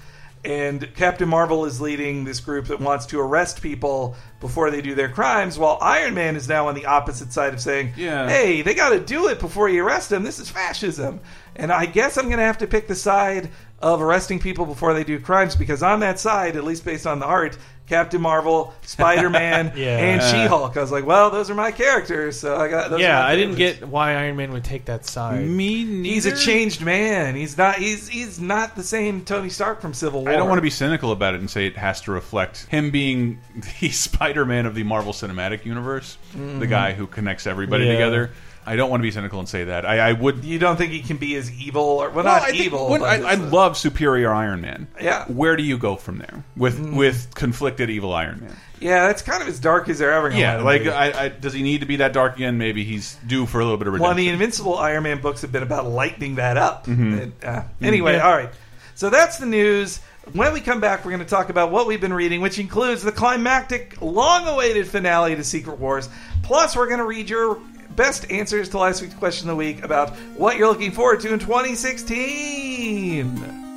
and 0.45 0.93
Captain 0.95 1.27
Marvel 1.27 1.65
is 1.65 1.81
leading 1.81 2.23
this 2.23 2.39
group 2.39 2.67
that 2.67 2.79
wants 2.79 3.05
to 3.07 3.19
arrest 3.19 3.61
people 3.61 4.15
before 4.39 4.71
they 4.71 4.81
do 4.81 4.95
their 4.95 5.09
crimes, 5.09 5.59
while 5.59 5.77
Iron 5.81 6.13
Man 6.13 6.35
is 6.35 6.47
now 6.47 6.67
on 6.67 6.75
the 6.75 6.85
opposite 6.85 7.33
side 7.33 7.53
of 7.53 7.59
saying, 7.59 7.93
Yeah. 7.97 8.29
"Hey, 8.29 8.61
they 8.61 8.73
got 8.73 8.89
to 8.89 8.99
do 8.99 9.27
it 9.27 9.39
before 9.39 9.67
you 9.67 9.85
arrest 9.85 10.09
them. 10.09 10.23
This 10.23 10.39
is 10.39 10.49
fascism." 10.49 11.19
And 11.55 11.71
I 11.71 11.85
guess 11.85 12.17
I'm 12.17 12.25
going 12.25 12.37
to 12.37 12.43
have 12.43 12.59
to 12.59 12.67
pick 12.67 12.87
the 12.87 12.95
side 12.95 13.49
of 13.81 14.01
arresting 14.01 14.39
people 14.39 14.65
before 14.65 14.93
they 14.93 15.03
do 15.03 15.19
crimes 15.19 15.55
because 15.55 15.83
on 15.83 15.99
that 16.01 16.19
side, 16.19 16.55
at 16.55 16.63
least 16.63 16.85
based 16.85 17.05
on 17.07 17.19
the 17.19 17.25
art, 17.25 17.57
Captain 17.89 18.21
Marvel, 18.21 18.73
Spider 18.83 19.29
Man, 19.29 19.73
Yeah. 19.75 19.97
and 19.97 20.21
She 20.23 20.45
Hulk. 20.47 20.77
I 20.77 20.81
was 20.81 20.91
like, 20.91 21.05
well, 21.05 21.29
those 21.31 21.49
are 21.49 21.55
my 21.55 21.71
characters, 21.71 22.39
so 22.39 22.55
I 22.55 22.69
got. 22.69 22.91
Those 22.91 22.99
are 22.99 23.03
Yeah, 23.03 23.19
my 23.19 23.29
I 23.29 23.35
didn't 23.35 23.55
favorites. 23.55 23.79
get 23.79 23.89
why 23.89 24.13
Iron 24.15 24.35
Man 24.37 24.51
would 24.53 24.63
take 24.63 24.85
that 24.85 25.05
side. 25.05 25.45
Me 25.45 25.83
neither. 25.83 26.13
He's 26.13 26.25
a 26.27 26.35
changed 26.37 26.81
man. 26.81 27.35
He's 27.35 27.57
not. 27.57 27.75
He's 27.75 28.07
he's 28.07 28.39
not 28.39 28.75
the 28.75 28.83
same 28.83 29.25
Tony 29.25 29.49
Stark 29.49 29.81
from 29.81 29.93
Civil 29.93 30.21
War. 30.21 30.29
I 30.31 30.35
don't 30.37 30.47
want 30.47 30.59
to 30.59 30.63
be 30.63 30.69
cynical 30.69 31.11
about 31.11 31.33
it 31.33 31.39
and 31.39 31.49
say 31.49 31.65
it 31.67 31.75
has 31.77 31.99
to 32.01 32.11
reflect 32.11 32.67
him 32.67 32.91
being 32.91 33.41
the 33.81 33.89
Spider-Man 33.89 34.65
of 34.67 34.75
the 34.75 34.83
Marvel 34.83 35.11
Cinematic 35.11 35.65
Universe, 35.65 36.17
the 36.31 36.37
mm-hmm. 36.37 36.69
guy 36.69 36.93
who 36.93 37.07
connects 37.07 37.47
everybody 37.47 37.85
Yeah. 37.85 37.93
together. 37.93 38.31
I 38.65 38.75
don't 38.75 38.89
want 38.89 39.01
to 39.01 39.03
be 39.03 39.11
cynical 39.11 39.39
and 39.39 39.49
say 39.49 39.63
that. 39.63 39.85
I, 39.85 40.09
I 40.09 40.13
would. 40.13 40.43
You 40.45 40.59
don't 40.59 40.77
think 40.77 40.91
he 40.91 41.01
can 41.01 41.17
be 41.17 41.35
as 41.35 41.51
evil, 41.51 41.81
or 41.83 42.09
well, 42.09 42.23
Well, 42.23 42.25
not 42.25 42.43
I 42.43 42.51
evil. 42.51 42.89
when- 42.89 43.01
but 43.01 43.23
I, 43.23 43.33
as 43.33 43.39
love 43.39 43.77
superior 43.77 44.31
Iron 44.33 44.61
Man. 44.61 44.87
Yeah. 45.01 45.25
Where 45.25 45.55
do 45.55 45.63
you 45.63 45.77
go 45.77 45.95
from 45.95 46.19
there 46.19 46.43
with 46.55 46.79
with 46.79 47.33
conflicted 47.33 47.89
evil 47.89 48.13
Iron 48.13 48.41
Man? 48.41 48.55
Yeah, 48.79 49.07
that's 49.07 49.21
kind 49.23 49.41
of 49.41 49.49
as 49.49 49.59
dark 49.59 49.89
as 49.89 49.99
they're 49.99 50.13
ever. 50.13 50.29
Yeah, 50.31 50.61
like. 50.61 50.85
I, 50.87 51.25
I, 51.25 51.29
does 51.29 51.51
he 51.53 51.63
need 51.63 51.81
to 51.81 51.85
be 51.85 51.97
that 51.97 52.13
dark 52.13 52.35
again? 52.37 52.57
Maybe 52.57 52.83
he's 52.85 53.15
due 53.27 53.45
for 53.45 53.59
a 53.59 53.63
little 53.63 53.77
bit 53.77 53.87
of 53.87 53.93
Well, 53.93 54.01
redemption. 54.03 54.25
the 54.25 54.29
Invincible 54.31 54.77
Iron 54.77 55.03
Man 55.03 55.19
books 55.21 55.41
have 55.41 55.51
been 55.51 55.63
about 55.63 55.85
lightening 55.87 56.35
that 56.35 56.55
up. 56.55 56.85
Mm-hmm. 56.85 57.13
And, 57.19 57.33
uh, 57.43 57.63
anyway, 57.81 58.13
Yeah. 58.13 58.27
all 58.29 58.37
right. 58.37 58.49
So 58.95 59.09
that's 59.09 59.37
the 59.37 59.45
news. 59.47 59.99
When 60.33 60.53
we 60.53 60.61
come 60.61 60.79
back, 60.79 61.03
we're 61.03 61.11
going 61.11 61.23
to 61.23 61.29
talk 61.29 61.49
about 61.49 61.71
what 61.71 61.87
we've 61.87 61.99
been 61.99 62.13
reading, 62.13 62.39
which 62.39 62.59
includes 62.59 63.01
the 63.01 63.11
climactic, 63.11 63.99
long 64.01 64.47
awaited 64.47 64.87
finale 64.87 65.35
to 65.35 65.43
Secret 65.43 65.79
Wars. 65.79 66.07
Plus, 66.43 66.75
we're 66.75 66.87
going 66.87 66.99
to 66.99 67.05
read 67.05 67.29
your 67.29 67.59
best 67.99 68.31
answers 68.31 68.69
to 68.69 68.77
last 68.77 69.01
week's 69.01 69.13
question 69.13 69.49
of 69.49 69.57
the 69.57 69.57
week 69.57 69.83
about 69.83 70.15
what 70.37 70.55
you're 70.55 70.69
looking 70.69 70.89
forward 70.89 71.19
to 71.19 71.33
in 71.33 71.37
2016. 71.37 73.68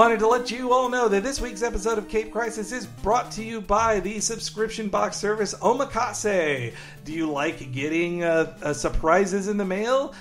Wanted 0.00 0.20
to 0.20 0.28
let 0.28 0.50
you 0.50 0.72
all 0.72 0.88
know 0.88 1.08
that 1.08 1.22
this 1.22 1.42
week's 1.42 1.62
episode 1.62 1.98
of 1.98 2.08
Cape 2.08 2.32
Crisis 2.32 2.72
is 2.72 2.86
brought 2.86 3.30
to 3.32 3.44
you 3.44 3.60
by 3.60 4.00
the 4.00 4.18
subscription 4.18 4.88
box 4.88 5.18
service 5.18 5.52
Omakase. 5.56 6.72
Do 7.04 7.12
you 7.12 7.30
like 7.30 7.70
getting 7.70 8.24
uh, 8.24 8.56
uh, 8.62 8.72
surprises 8.72 9.48
in 9.48 9.58
the 9.58 9.64
mail 9.66 10.14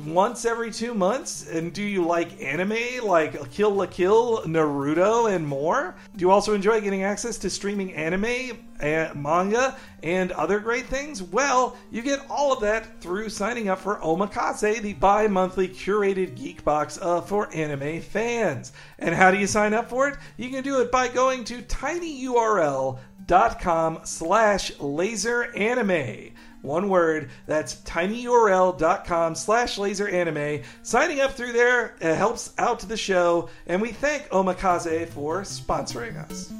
once 0.00 0.44
every 0.44 0.70
two 0.70 0.94
months? 0.94 1.48
And 1.48 1.72
do 1.72 1.82
you 1.82 2.04
like 2.04 2.42
anime 2.42 3.04
like 3.04 3.50
Kill 3.50 3.70
la 3.70 3.86
Kill, 3.86 4.42
Naruto, 4.42 5.34
and 5.34 5.46
more? 5.46 5.94
Do 6.16 6.22
you 6.22 6.30
also 6.30 6.54
enjoy 6.54 6.80
getting 6.80 7.02
access 7.04 7.38
to 7.38 7.50
streaming 7.50 7.92
anime, 7.94 8.58
uh, 8.80 9.10
manga, 9.14 9.76
and 10.02 10.32
other 10.32 10.58
great 10.60 10.86
things? 10.86 11.22
Well, 11.22 11.76
you 11.90 12.02
get 12.02 12.20
all 12.28 12.52
of 12.52 12.60
that 12.60 13.00
through 13.00 13.28
signing 13.28 13.68
up 13.68 13.80
for 13.80 13.96
Omakase, 14.00 14.80
the 14.80 14.94
bi 14.94 15.26
monthly 15.26 15.68
curated 15.68 16.36
geek 16.36 16.64
box 16.64 16.98
uh, 17.00 17.20
for 17.20 17.52
anime 17.54 18.00
fans. 18.00 18.72
And 18.98 19.14
how 19.14 19.30
do 19.30 19.38
you 19.38 19.46
sign 19.46 19.74
up 19.74 19.88
for 19.88 20.08
it? 20.08 20.16
You 20.36 20.50
can 20.50 20.64
do 20.64 20.80
it 20.80 20.90
by 20.90 21.08
going 21.08 21.44
to 21.44 21.62
tinyurl.com 21.62 23.00
slash 24.04 24.80
laser 24.80 25.54
anime. 25.54 26.32
One 26.62 26.88
word, 26.88 27.30
that's 27.46 27.74
tinyurl.com 27.82 29.34
slash 29.34 29.78
laser 29.78 30.08
anime. 30.08 30.62
Signing 30.82 31.20
up 31.20 31.32
through 31.32 31.52
there 31.52 31.96
helps 32.00 32.52
out 32.56 32.78
the 32.80 32.96
show, 32.96 33.48
and 33.66 33.82
we 33.82 33.90
thank 33.90 34.28
Omakase 34.28 35.08
for 35.08 35.42
sponsoring 35.42 36.16
us. 36.16 36.52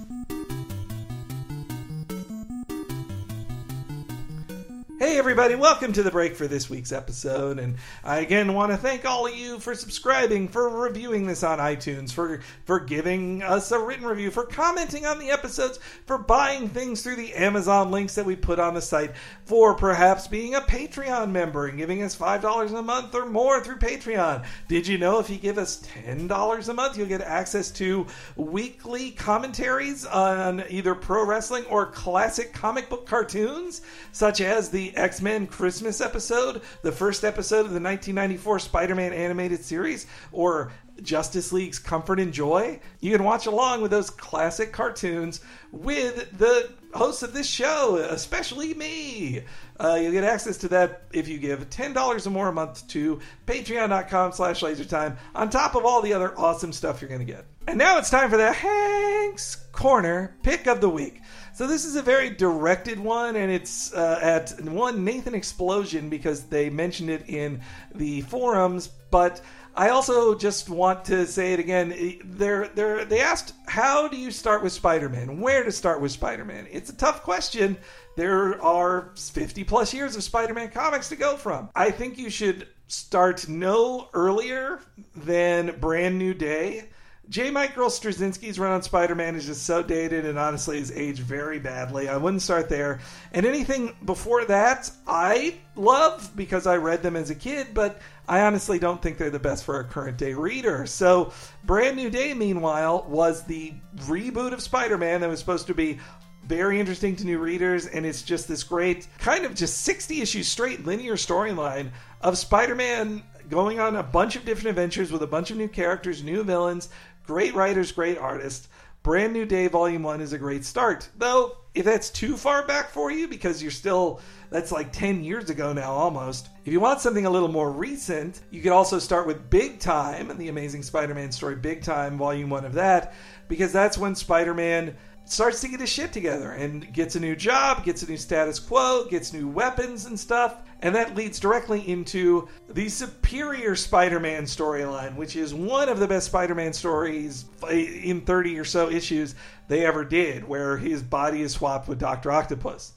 Hey, 5.02 5.18
everybody, 5.18 5.56
welcome 5.56 5.92
to 5.94 6.04
the 6.04 6.12
break 6.12 6.36
for 6.36 6.46
this 6.46 6.70
week's 6.70 6.92
episode. 6.92 7.58
And 7.58 7.74
I 8.04 8.20
again 8.20 8.54
want 8.54 8.70
to 8.70 8.76
thank 8.76 9.04
all 9.04 9.26
of 9.26 9.34
you 9.34 9.58
for 9.58 9.74
subscribing, 9.74 10.46
for 10.46 10.68
reviewing 10.68 11.26
this 11.26 11.42
on 11.42 11.58
iTunes, 11.58 12.12
for, 12.12 12.40
for 12.66 12.78
giving 12.78 13.42
us 13.42 13.72
a 13.72 13.80
written 13.80 14.06
review, 14.06 14.30
for 14.30 14.46
commenting 14.46 15.04
on 15.04 15.18
the 15.18 15.32
episodes, 15.32 15.80
for 16.06 16.18
buying 16.18 16.68
things 16.68 17.02
through 17.02 17.16
the 17.16 17.34
Amazon 17.34 17.90
links 17.90 18.14
that 18.14 18.24
we 18.24 18.36
put 18.36 18.60
on 18.60 18.74
the 18.74 18.80
site, 18.80 19.10
for 19.52 19.74
perhaps 19.74 20.26
being 20.26 20.54
a 20.54 20.62
Patreon 20.62 21.30
member 21.30 21.66
and 21.66 21.76
giving 21.76 22.02
us 22.02 22.16
$5 22.16 22.72
a 22.72 22.80
month 22.80 23.14
or 23.14 23.26
more 23.26 23.62
through 23.62 23.76
Patreon. 23.76 24.46
Did 24.66 24.86
you 24.86 24.96
know 24.96 25.18
if 25.18 25.28
you 25.28 25.36
give 25.36 25.58
us 25.58 25.82
$10 26.06 26.68
a 26.70 26.72
month, 26.72 26.96
you'll 26.96 27.06
get 27.06 27.20
access 27.20 27.70
to 27.72 28.06
weekly 28.34 29.10
commentaries 29.10 30.06
on 30.06 30.64
either 30.70 30.94
pro 30.94 31.26
wrestling 31.26 31.66
or 31.66 31.84
classic 31.84 32.54
comic 32.54 32.88
book 32.88 33.04
cartoons, 33.06 33.82
such 34.12 34.40
as 34.40 34.70
the 34.70 34.96
X 34.96 35.20
Men 35.20 35.46
Christmas 35.46 36.00
episode, 36.00 36.62
the 36.80 36.90
first 36.90 37.22
episode 37.22 37.66
of 37.66 37.72
the 37.72 37.80
1994 37.80 38.58
Spider 38.58 38.94
Man 38.94 39.12
animated 39.12 39.62
series, 39.62 40.06
or 40.32 40.72
Justice 41.02 41.52
League's 41.52 41.78
Comfort 41.78 42.20
and 42.20 42.32
Joy. 42.32 42.80
You 43.00 43.12
can 43.12 43.24
watch 43.24 43.46
along 43.46 43.82
with 43.82 43.90
those 43.90 44.10
classic 44.10 44.72
cartoons 44.72 45.40
with 45.70 46.38
the 46.38 46.70
hosts 46.94 47.22
of 47.22 47.32
this 47.32 47.46
show, 47.46 47.96
especially 47.96 48.74
me. 48.74 49.42
Uh, 49.80 49.98
you'll 50.00 50.12
get 50.12 50.24
access 50.24 50.56
to 50.58 50.68
that 50.68 51.02
if 51.12 51.28
you 51.28 51.38
give 51.38 51.68
$10 51.70 52.26
or 52.26 52.30
more 52.30 52.48
a 52.48 52.52
month 52.52 52.86
to 52.88 53.20
patreon.com 53.46 54.32
slash 54.32 54.60
lasertime 54.60 55.16
on 55.34 55.50
top 55.50 55.74
of 55.74 55.84
all 55.84 56.02
the 56.02 56.12
other 56.12 56.38
awesome 56.38 56.72
stuff 56.72 57.00
you're 57.00 57.08
going 57.08 57.24
to 57.24 57.32
get. 57.32 57.44
And 57.66 57.78
now 57.78 57.98
it's 57.98 58.10
time 58.10 58.28
for 58.28 58.36
the 58.36 58.52
Hank's 58.52 59.56
Corner 59.70 60.36
Pick 60.42 60.66
of 60.66 60.80
the 60.80 60.88
Week. 60.88 61.20
So 61.54 61.66
this 61.66 61.84
is 61.84 61.96
a 61.96 62.02
very 62.02 62.30
directed 62.30 62.98
one, 62.98 63.36
and 63.36 63.52
it's 63.52 63.92
uh, 63.92 64.18
at 64.22 64.60
one 64.62 65.04
Nathan 65.04 65.34
Explosion 65.34 66.08
because 66.08 66.44
they 66.44 66.70
mentioned 66.70 67.10
it 67.10 67.28
in 67.28 67.60
the 67.94 68.22
forums. 68.22 68.88
But 69.10 69.42
I 69.74 69.88
also 69.88 70.34
just 70.34 70.68
want 70.68 71.04
to 71.06 71.26
say 71.26 71.52
it 71.54 71.60
again. 71.60 72.20
They're, 72.24 72.68
they're, 72.68 73.04
they 73.04 73.20
asked, 73.20 73.54
"How 73.66 74.08
do 74.08 74.16
you 74.16 74.30
start 74.30 74.62
with 74.62 74.72
Spider-Man? 74.72 75.40
Where 75.40 75.64
to 75.64 75.72
start 75.72 76.00
with 76.00 76.12
Spider-Man?" 76.12 76.68
It's 76.70 76.90
a 76.90 76.96
tough 76.96 77.22
question. 77.22 77.76
There 78.16 78.60
are 78.62 79.12
50 79.16 79.64
plus 79.64 79.94
years 79.94 80.16
of 80.16 80.22
Spider-Man 80.22 80.70
comics 80.70 81.08
to 81.08 81.16
go 81.16 81.36
from. 81.36 81.70
I 81.74 81.90
think 81.90 82.18
you 82.18 82.28
should 82.28 82.68
start 82.86 83.48
no 83.48 84.10
earlier 84.12 84.80
than 85.16 85.78
Brand 85.80 86.18
New 86.18 86.34
Day. 86.34 86.90
J. 87.32 87.50
Michael 87.50 87.86
Straczynski's 87.86 88.58
run 88.58 88.72
on 88.72 88.82
Spider 88.82 89.14
Man 89.14 89.34
is 89.34 89.46
just 89.46 89.62
so 89.62 89.82
dated 89.82 90.26
and 90.26 90.38
honestly 90.38 90.78
has 90.78 90.92
aged 90.92 91.20
very 91.20 91.58
badly. 91.58 92.06
I 92.06 92.18
wouldn't 92.18 92.42
start 92.42 92.68
there. 92.68 93.00
And 93.32 93.46
anything 93.46 93.96
before 94.04 94.44
that, 94.44 94.90
I 95.06 95.54
love 95.74 96.30
because 96.36 96.66
I 96.66 96.76
read 96.76 97.02
them 97.02 97.16
as 97.16 97.30
a 97.30 97.34
kid, 97.34 97.68
but 97.72 98.02
I 98.28 98.42
honestly 98.42 98.78
don't 98.78 99.00
think 99.00 99.16
they're 99.16 99.30
the 99.30 99.38
best 99.38 99.64
for 99.64 99.80
a 99.80 99.84
current 99.84 100.18
day 100.18 100.34
reader. 100.34 100.84
So, 100.84 101.32
Brand 101.64 101.96
New 101.96 102.10
Day, 102.10 102.34
meanwhile, 102.34 103.06
was 103.08 103.44
the 103.44 103.72
reboot 104.00 104.52
of 104.52 104.60
Spider 104.60 104.98
Man 104.98 105.22
that 105.22 105.30
was 105.30 105.40
supposed 105.40 105.68
to 105.68 105.74
be 105.74 106.00
very 106.44 106.78
interesting 106.78 107.16
to 107.16 107.24
new 107.24 107.38
readers, 107.38 107.86
and 107.86 108.04
it's 108.04 108.20
just 108.20 108.46
this 108.46 108.62
great 108.62 109.08
kind 109.18 109.46
of 109.46 109.54
just 109.54 109.80
60 109.80 110.20
issue 110.20 110.42
straight 110.42 110.84
linear 110.84 111.14
storyline 111.14 111.92
of 112.20 112.36
Spider 112.36 112.74
Man 112.74 113.22
going 113.48 113.80
on 113.80 113.96
a 113.96 114.02
bunch 114.02 114.36
of 114.36 114.44
different 114.44 114.68
adventures 114.68 115.12
with 115.12 115.22
a 115.22 115.26
bunch 115.26 115.50
of 115.50 115.56
new 115.56 115.68
characters, 115.68 116.22
new 116.22 116.42
villains, 116.42 116.88
great 117.24 117.54
writers, 117.54 117.92
great 117.92 118.18
artists. 118.18 118.68
Brand 119.02 119.32
New 119.32 119.46
Day 119.46 119.66
Volume 119.66 120.04
1 120.04 120.20
is 120.20 120.32
a 120.32 120.38
great 120.38 120.64
start. 120.64 121.08
Though, 121.18 121.56
if 121.74 121.84
that's 121.84 122.08
too 122.08 122.36
far 122.36 122.64
back 122.64 122.90
for 122.90 123.10
you, 123.10 123.26
because 123.26 123.60
you're 123.60 123.72
still, 123.72 124.20
that's 124.50 124.70
like 124.70 124.92
10 124.92 125.24
years 125.24 125.50
ago 125.50 125.72
now 125.72 125.90
almost. 125.90 126.50
If 126.64 126.72
you 126.72 126.78
want 126.78 127.00
something 127.00 127.26
a 127.26 127.30
little 127.30 127.48
more 127.48 127.72
recent, 127.72 128.40
you 128.50 128.62
could 128.62 128.70
also 128.70 129.00
start 129.00 129.26
with 129.26 129.50
Big 129.50 129.80
Time 129.80 130.30
and 130.30 130.38
the 130.38 130.48
Amazing 130.48 130.84
Spider 130.84 131.14
Man 131.14 131.32
story, 131.32 131.56
Big 131.56 131.82
Time, 131.82 132.16
Volume 132.16 132.50
1 132.50 132.64
of 132.64 132.74
that, 132.74 133.14
because 133.48 133.72
that's 133.72 133.98
when 133.98 134.14
Spider 134.14 134.54
Man 134.54 134.96
starts 135.32 135.60
to 135.62 135.68
get 135.68 135.80
his 135.80 135.88
shit 135.88 136.12
together 136.12 136.52
and 136.52 136.92
gets 136.92 137.16
a 137.16 137.20
new 137.20 137.34
job, 137.34 137.84
gets 137.84 138.02
a 138.02 138.08
new 138.08 138.16
status 138.16 138.58
quo, 138.58 139.06
gets 139.06 139.32
new 139.32 139.48
weapons 139.48 140.04
and 140.04 140.18
stuff. 140.18 140.56
And 140.80 140.94
that 140.94 141.14
leads 141.14 141.40
directly 141.40 141.88
into 141.88 142.48
the 142.68 142.88
Superior 142.88 143.74
Spider 143.76 144.20
Man 144.20 144.44
storyline, 144.44 145.16
which 145.16 145.36
is 145.36 145.54
one 145.54 145.88
of 145.88 146.00
the 146.00 146.08
best 146.08 146.26
Spider 146.26 146.54
Man 146.54 146.72
stories 146.72 147.46
in 147.70 148.20
30 148.20 148.58
or 148.58 148.64
so 148.64 148.90
issues 148.90 149.34
they 149.68 149.86
ever 149.86 150.04
did, 150.04 150.46
where 150.46 150.76
his 150.76 151.02
body 151.02 151.42
is 151.42 151.52
swapped 151.52 151.88
with 151.88 151.98
Dr. 151.98 152.30
Octopus. 152.30 152.92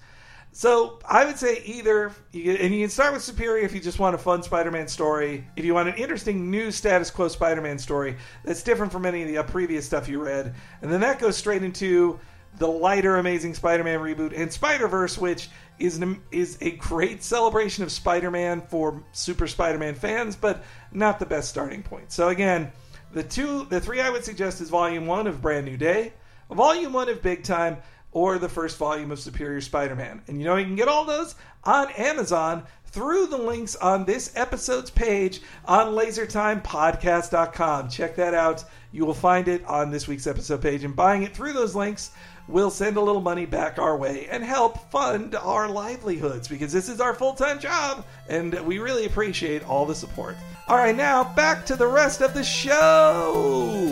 So 0.55 0.99
I 1.05 1.25
would 1.25 1.37
say 1.37 1.61
either, 1.65 2.13
and 2.33 2.73
you 2.73 2.79
can 2.79 2.89
start 2.89 3.11
with 3.11 3.21
Superior 3.21 3.65
if 3.65 3.75
you 3.75 3.81
just 3.81 3.99
want 3.99 4.15
a 4.15 4.17
fun 4.17 4.41
Spider-Man 4.41 4.87
story. 4.87 5.45
If 5.57 5.65
you 5.65 5.73
want 5.73 5.89
an 5.89 5.95
interesting 5.95 6.49
new 6.49 6.71
status 6.71 7.11
quo 7.11 7.27
Spider-Man 7.27 7.77
story 7.77 8.15
that's 8.41 8.63
different 8.63 8.93
from 8.93 9.05
any 9.05 9.23
of 9.23 9.27
the 9.45 9.51
previous 9.51 9.85
stuff 9.85 10.07
you 10.07 10.23
read, 10.23 10.55
and 10.81 10.89
then 10.89 11.01
that 11.01 11.19
goes 11.19 11.35
straight 11.35 11.61
into 11.61 12.21
the 12.57 12.67
lighter 12.67 13.17
Amazing 13.17 13.55
Spider-Man 13.55 13.99
reboot 13.99 14.31
and 14.33 14.49
Spider-Verse, 14.49 15.17
which 15.17 15.49
is 15.77 15.97
an, 15.97 16.21
is 16.31 16.57
a 16.61 16.71
great 16.71 17.21
celebration 17.21 17.83
of 17.83 17.91
Spider-Man 17.91 18.61
for 18.61 19.03
Super 19.11 19.47
Spider-Man 19.47 19.95
fans, 19.95 20.37
but 20.37 20.63
not 20.93 21.19
the 21.19 21.25
best 21.25 21.49
starting 21.49 21.83
point. 21.83 22.13
So 22.13 22.29
again, 22.29 22.71
the 23.11 23.23
two, 23.23 23.65
the 23.65 23.81
three 23.81 23.99
I 23.99 24.09
would 24.09 24.23
suggest 24.23 24.61
is 24.61 24.69
Volume 24.69 25.05
One 25.05 25.27
of 25.27 25.41
Brand 25.41 25.65
New 25.65 25.75
Day, 25.75 26.13
Volume 26.49 26.93
One 26.93 27.09
of 27.09 27.21
Big 27.21 27.43
Time 27.43 27.75
or 28.15 28.39
the 28.39 28.49
first 28.49 28.77
volume 28.77 29.11
of 29.11 29.19
Superior 29.19 29.59
Spider 29.59 29.93
Man. 29.93 30.21
And 30.27 30.39
you 30.39 30.45
know, 30.45 30.55
you 30.55 30.63
can 30.63 30.77
get 30.77 30.87
all 30.87 31.03
those 31.03 31.35
on 31.65 31.91
Amazon 31.91 32.63
through 32.85 33.27
the 33.27 33.37
links 33.37 33.75
on 33.75 34.05
this 34.05 34.31
episode's 34.37 34.89
page 34.89 35.41
on 35.65 35.87
lasertimepodcast.com. 35.87 37.89
Check 37.89 38.15
that 38.15 38.33
out. 38.33 38.63
You 38.93 39.05
will 39.05 39.13
find 39.13 39.49
it 39.49 39.65
on 39.65 39.91
this 39.91 40.07
week's 40.07 40.27
episode 40.27 40.61
page. 40.61 40.85
And 40.85 40.95
buying 40.95 41.23
it 41.23 41.35
through 41.35 41.51
those 41.51 41.75
links 41.75 42.11
will 42.47 42.69
send 42.69 42.95
a 42.95 43.01
little 43.01 43.19
money 43.19 43.45
back 43.45 43.79
our 43.79 43.97
way 43.97 44.27
and 44.31 44.45
help 44.45 44.89
fund 44.91 45.35
our 45.35 45.67
livelihoods 45.67 46.47
because 46.47 46.71
this 46.71 46.87
is 46.87 47.01
our 47.01 47.13
full 47.13 47.33
time 47.33 47.59
job 47.59 48.05
and 48.29 48.53
we 48.65 48.79
really 48.79 49.05
appreciate 49.05 49.61
all 49.67 49.85
the 49.85 49.93
support. 49.93 50.37
All 50.69 50.77
right, 50.77 50.95
now 50.95 51.25
back 51.35 51.65
to 51.65 51.75
the 51.75 51.87
rest 51.87 52.21
of 52.21 52.33
the 52.33 52.45
show. 52.45 53.91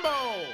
Avengers 0.00 0.10
Assemble! 0.10 0.46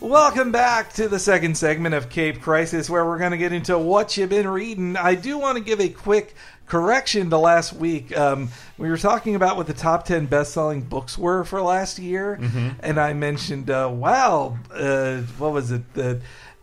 Welcome 0.00 0.50
back 0.50 0.92
to 0.94 1.08
the 1.08 1.18
second 1.18 1.56
segment 1.56 1.94
of 1.94 2.08
Cape 2.08 2.40
Crisis, 2.40 2.90
where 2.90 3.04
we're 3.04 3.18
going 3.18 3.30
to 3.32 3.36
get 3.36 3.52
into 3.52 3.78
what 3.78 4.16
you've 4.16 4.30
been 4.30 4.48
reading. 4.48 4.96
I 4.96 5.14
do 5.14 5.38
want 5.38 5.58
to 5.58 5.62
give 5.64 5.80
a 5.80 5.88
quick 5.88 6.34
correction 6.66 7.30
to 7.30 7.38
last 7.38 7.72
week. 7.74 8.16
Um, 8.16 8.48
we 8.78 8.88
were 8.88 8.98
talking 8.98 9.34
about 9.34 9.56
what 9.56 9.66
the 9.66 9.74
top 9.74 10.04
10 10.06 10.26
best 10.26 10.52
selling 10.52 10.80
books 10.82 11.16
were 11.18 11.44
for 11.44 11.60
last 11.62 11.98
year, 11.98 12.38
and 12.80 12.98
I 12.98 13.12
mentioned, 13.12 13.70
uh, 13.70 13.90
wow, 13.92 14.58
uh, 14.72 15.18
what 15.38 15.52
was 15.52 15.70
it? 15.70 15.92
The 15.94 16.20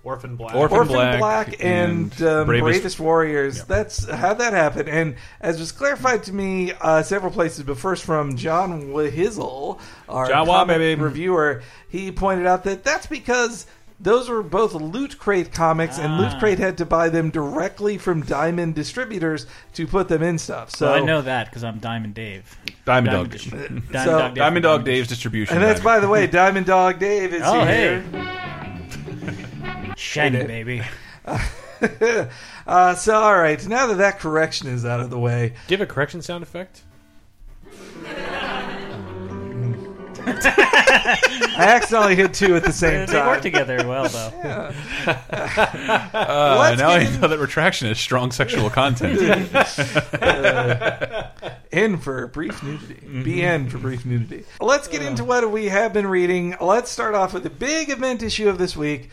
Orphan 0.08 0.36
Black. 0.38 0.56
Orphan 0.56 0.78
Orphan 0.78 0.94
Black, 0.94 1.20
Black 1.20 1.48
and, 1.64 2.12
and 2.14 2.22
um, 2.24 2.48
Bravest, 2.48 2.62
Bravest- 2.82 3.00
Warriors. 3.00 3.64
That's 3.66 4.10
how 4.10 4.34
that 4.36 4.54
happened. 4.54 4.88
And 4.90 5.16
as 5.42 5.60
was 5.60 5.72
clarified 5.72 6.24
to 6.24 6.34
me 6.34 6.72
uh, 6.82 7.04
several 7.04 7.32
places, 7.32 7.64
but 7.64 7.78
first 7.78 8.04
from 8.06 8.36
John 8.38 8.90
Wahizzle, 8.90 9.80
our 10.08 10.28
John 10.28 10.48
Wah, 10.48 10.60
comic 10.60 10.78
baby. 10.78 11.02
reviewer, 11.02 11.62
he 11.90 12.12
pointed 12.12 12.46
out 12.48 12.64
that 12.64 12.84
that's 12.84 13.06
because 13.08 13.68
those 14.00 14.30
were 14.30 14.44
both 14.44 14.76
Loot 14.76 15.18
Crate 15.18 15.52
comics, 15.52 15.98
and 15.98 16.20
Loot 16.20 16.34
Ah. 16.36 16.40
Crate 16.40 16.60
had 16.60 16.78
to 16.78 16.86
buy 16.86 17.10
them 17.10 17.32
directly 17.32 17.98
from 17.98 18.22
Diamond 18.22 18.76
distributors 18.76 19.48
to 19.74 19.88
put 19.88 20.08
them 20.08 20.22
in 20.22 20.38
stuff. 20.38 20.70
So 20.70 20.86
So 20.86 20.94
I 20.94 21.00
know 21.00 21.24
that 21.24 21.48
because 21.50 21.64
I'm 21.64 21.80
Diamond 21.80 22.14
Dave. 22.14 22.56
Diamond 22.86 23.12
Diamond 23.12 23.32
Dog. 23.32 23.40
Distri- 23.40 23.52
Diamond 23.92 24.06
So- 24.06 24.20
Dog 24.20 24.34
Dave 24.36 24.42
Diamond 24.44 24.64
Dog 24.64 24.86
Dave's 24.86 25.08
distribution. 25.10 25.56
And 25.56 25.64
that's, 25.66 25.82
by 25.82 26.00
the 26.00 26.08
way, 26.08 26.28
Diamond 26.28 26.68
Dog 26.68 27.00
Dave 27.00 27.34
is 27.34 27.42
Oh, 27.44 27.66
here. 27.66 28.04
Shiny 29.98 30.46
baby. 30.46 30.84
Uh, 32.66 32.96
so, 32.96 33.14
all 33.14 33.38
right, 33.38 33.64
now 33.68 33.86
that 33.86 34.00
that 34.00 34.18
correction 34.20 34.68
is 34.68 34.84
out 34.84 35.00
of 35.00 35.12
the 35.12 35.20
way, 35.20 35.50
Do 35.68 35.76
you 35.76 35.78
have 35.78 35.88
a 35.88 35.94
correction 35.94 36.24
sound 36.24 36.42
effect? 36.42 36.82
I 40.26 41.56
accidentally 41.60 42.16
hit 42.16 42.34
two 42.34 42.56
at 42.56 42.64
the 42.64 42.72
same 42.74 43.06
They 43.06 43.14
work 43.14 43.36
time. 43.36 43.42
together 43.42 43.88
well, 43.88 44.08
though. 44.10 44.74
Uh, 45.08 46.58
Let's 46.60 46.80
now 46.82 46.98
get 46.98 47.08
I 47.08 47.18
know 47.22 47.28
that 47.28 47.40
retraction 47.40 47.88
is 47.88 48.00
strong 48.00 48.32
sexual 48.32 48.70
content. 48.70 49.20
N 51.72 51.98
for 51.98 52.28
brief 52.28 52.62
nudity. 52.64 52.96
Mm-hmm. 52.96 53.24
BN 53.24 53.70
for 53.70 53.78
brief 53.78 54.06
nudity. 54.06 54.44
Let's 54.60 54.88
get 54.88 55.02
into 55.04 55.24
what 55.24 55.50
we 55.52 55.68
have 55.68 55.94
been 55.94 56.08
reading. 56.08 56.56
Let's 56.60 56.90
start 56.92 57.16
off 57.16 57.34
with 57.34 57.44
the 57.44 57.50
big 57.50 57.90
event 57.90 58.24
issue 58.24 58.50
of 58.50 58.58
this 58.58 58.76
week. 58.76 59.10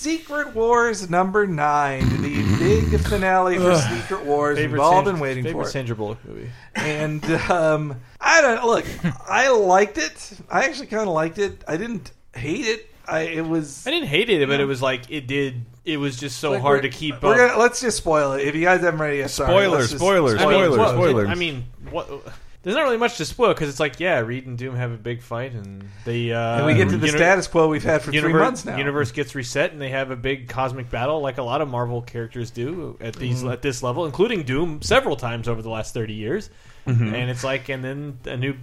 Secret 0.00 0.54
Wars 0.54 1.10
number 1.10 1.46
nine, 1.46 2.08
the 2.22 2.56
big 2.58 2.98
finale 3.00 3.58
for 3.58 3.76
Secret 3.76 4.24
Wars. 4.24 4.58
We've 4.58 4.78
all 4.78 4.92
Sandra- 4.94 5.12
been 5.12 5.20
waiting 5.20 5.44
favorite 5.44 5.64
for 5.64 5.68
it. 5.68 5.72
Sandra 5.72 5.94
Bullock 5.94 6.24
movie. 6.24 6.50
And 6.74 7.22
um, 7.50 8.00
I 8.18 8.40
don't 8.40 8.64
look. 8.64 8.86
I 9.28 9.50
liked 9.50 9.98
it. 9.98 10.38
I 10.50 10.64
actually 10.64 10.86
kind 10.86 11.02
of 11.06 11.14
liked 11.14 11.36
it. 11.38 11.62
I 11.68 11.76
didn't 11.76 12.12
hate 12.34 12.64
it. 12.64 12.86
I 13.06 13.20
it 13.20 13.46
was. 13.46 13.86
I 13.86 13.90
didn't 13.90 14.08
hate 14.08 14.30
it, 14.30 14.48
but 14.48 14.58
it 14.58 14.64
was 14.64 14.80
like 14.80 15.10
it 15.10 15.26
did. 15.26 15.66
It 15.84 15.98
was 15.98 16.16
just 16.16 16.38
so 16.38 16.52
like, 16.52 16.62
hard 16.62 16.80
we're- 16.82 16.90
to 16.90 16.96
keep 16.96 17.22
We're 17.22 17.32
up. 17.32 17.50
gonna 17.50 17.58
let's 17.60 17.80
just 17.82 17.98
spoil 17.98 18.32
it. 18.32 18.46
If 18.46 18.54
you 18.54 18.62
guys 18.62 18.80
haven't 18.80 19.00
read 19.00 19.14
it 19.14 19.18
yet, 19.18 19.30
sorry. 19.30 19.50
Spoilers, 19.50 19.72
Let's 19.72 19.90
just- 19.90 20.00
spoilers, 20.02 20.34
I 20.34 20.36
mean, 20.46 20.54
spoilers, 20.54 20.78
what- 20.78 20.90
spoilers. 20.94 21.28
I 21.28 21.34
mean, 21.34 21.64
what? 21.90 22.08
There's 22.62 22.76
not 22.76 22.82
really 22.82 22.98
much 22.98 23.16
to 23.16 23.24
spoil 23.24 23.54
because 23.54 23.70
it's 23.70 23.80
like, 23.80 24.00
yeah, 24.00 24.18
Reed 24.18 24.46
and 24.46 24.58
Doom 24.58 24.76
have 24.76 24.92
a 24.92 24.96
big 24.98 25.22
fight, 25.22 25.52
and 25.54 25.88
they 26.04 26.30
uh, 26.30 26.58
And 26.58 26.66
we 26.66 26.74
get 26.74 26.90
to 26.90 26.98
the 26.98 27.06
uni- 27.06 27.18
status 27.18 27.46
quo 27.46 27.68
we've 27.68 27.82
had 27.82 28.02
for 28.02 28.12
three 28.12 28.32
months 28.34 28.66
now. 28.66 28.76
universe 28.76 29.12
gets 29.12 29.34
reset, 29.34 29.72
and 29.72 29.80
they 29.80 29.88
have 29.88 30.10
a 30.10 30.16
big 30.16 30.48
cosmic 30.48 30.90
battle, 30.90 31.20
like 31.22 31.38
a 31.38 31.42
lot 31.42 31.62
of 31.62 31.68
Marvel 31.68 32.02
characters 32.02 32.50
do 32.50 32.98
at 33.00 33.16
these 33.16 33.38
Mm-hmm. 33.40 33.52
at 33.52 33.62
this 33.62 33.82
level, 33.82 34.04
including 34.04 34.42
Doom 34.42 34.82
several 34.82 35.16
times 35.16 35.48
over 35.48 35.62
the 35.62 35.70
last 35.70 35.94
thirty 35.94 36.12
years. 36.14 36.50
Mm-hmm. 36.86 37.14
And 37.14 37.30
it's 37.30 37.44
like, 37.44 37.68
and 37.70 37.82
then 37.82 38.18
a 38.26 38.36
new. 38.36 38.54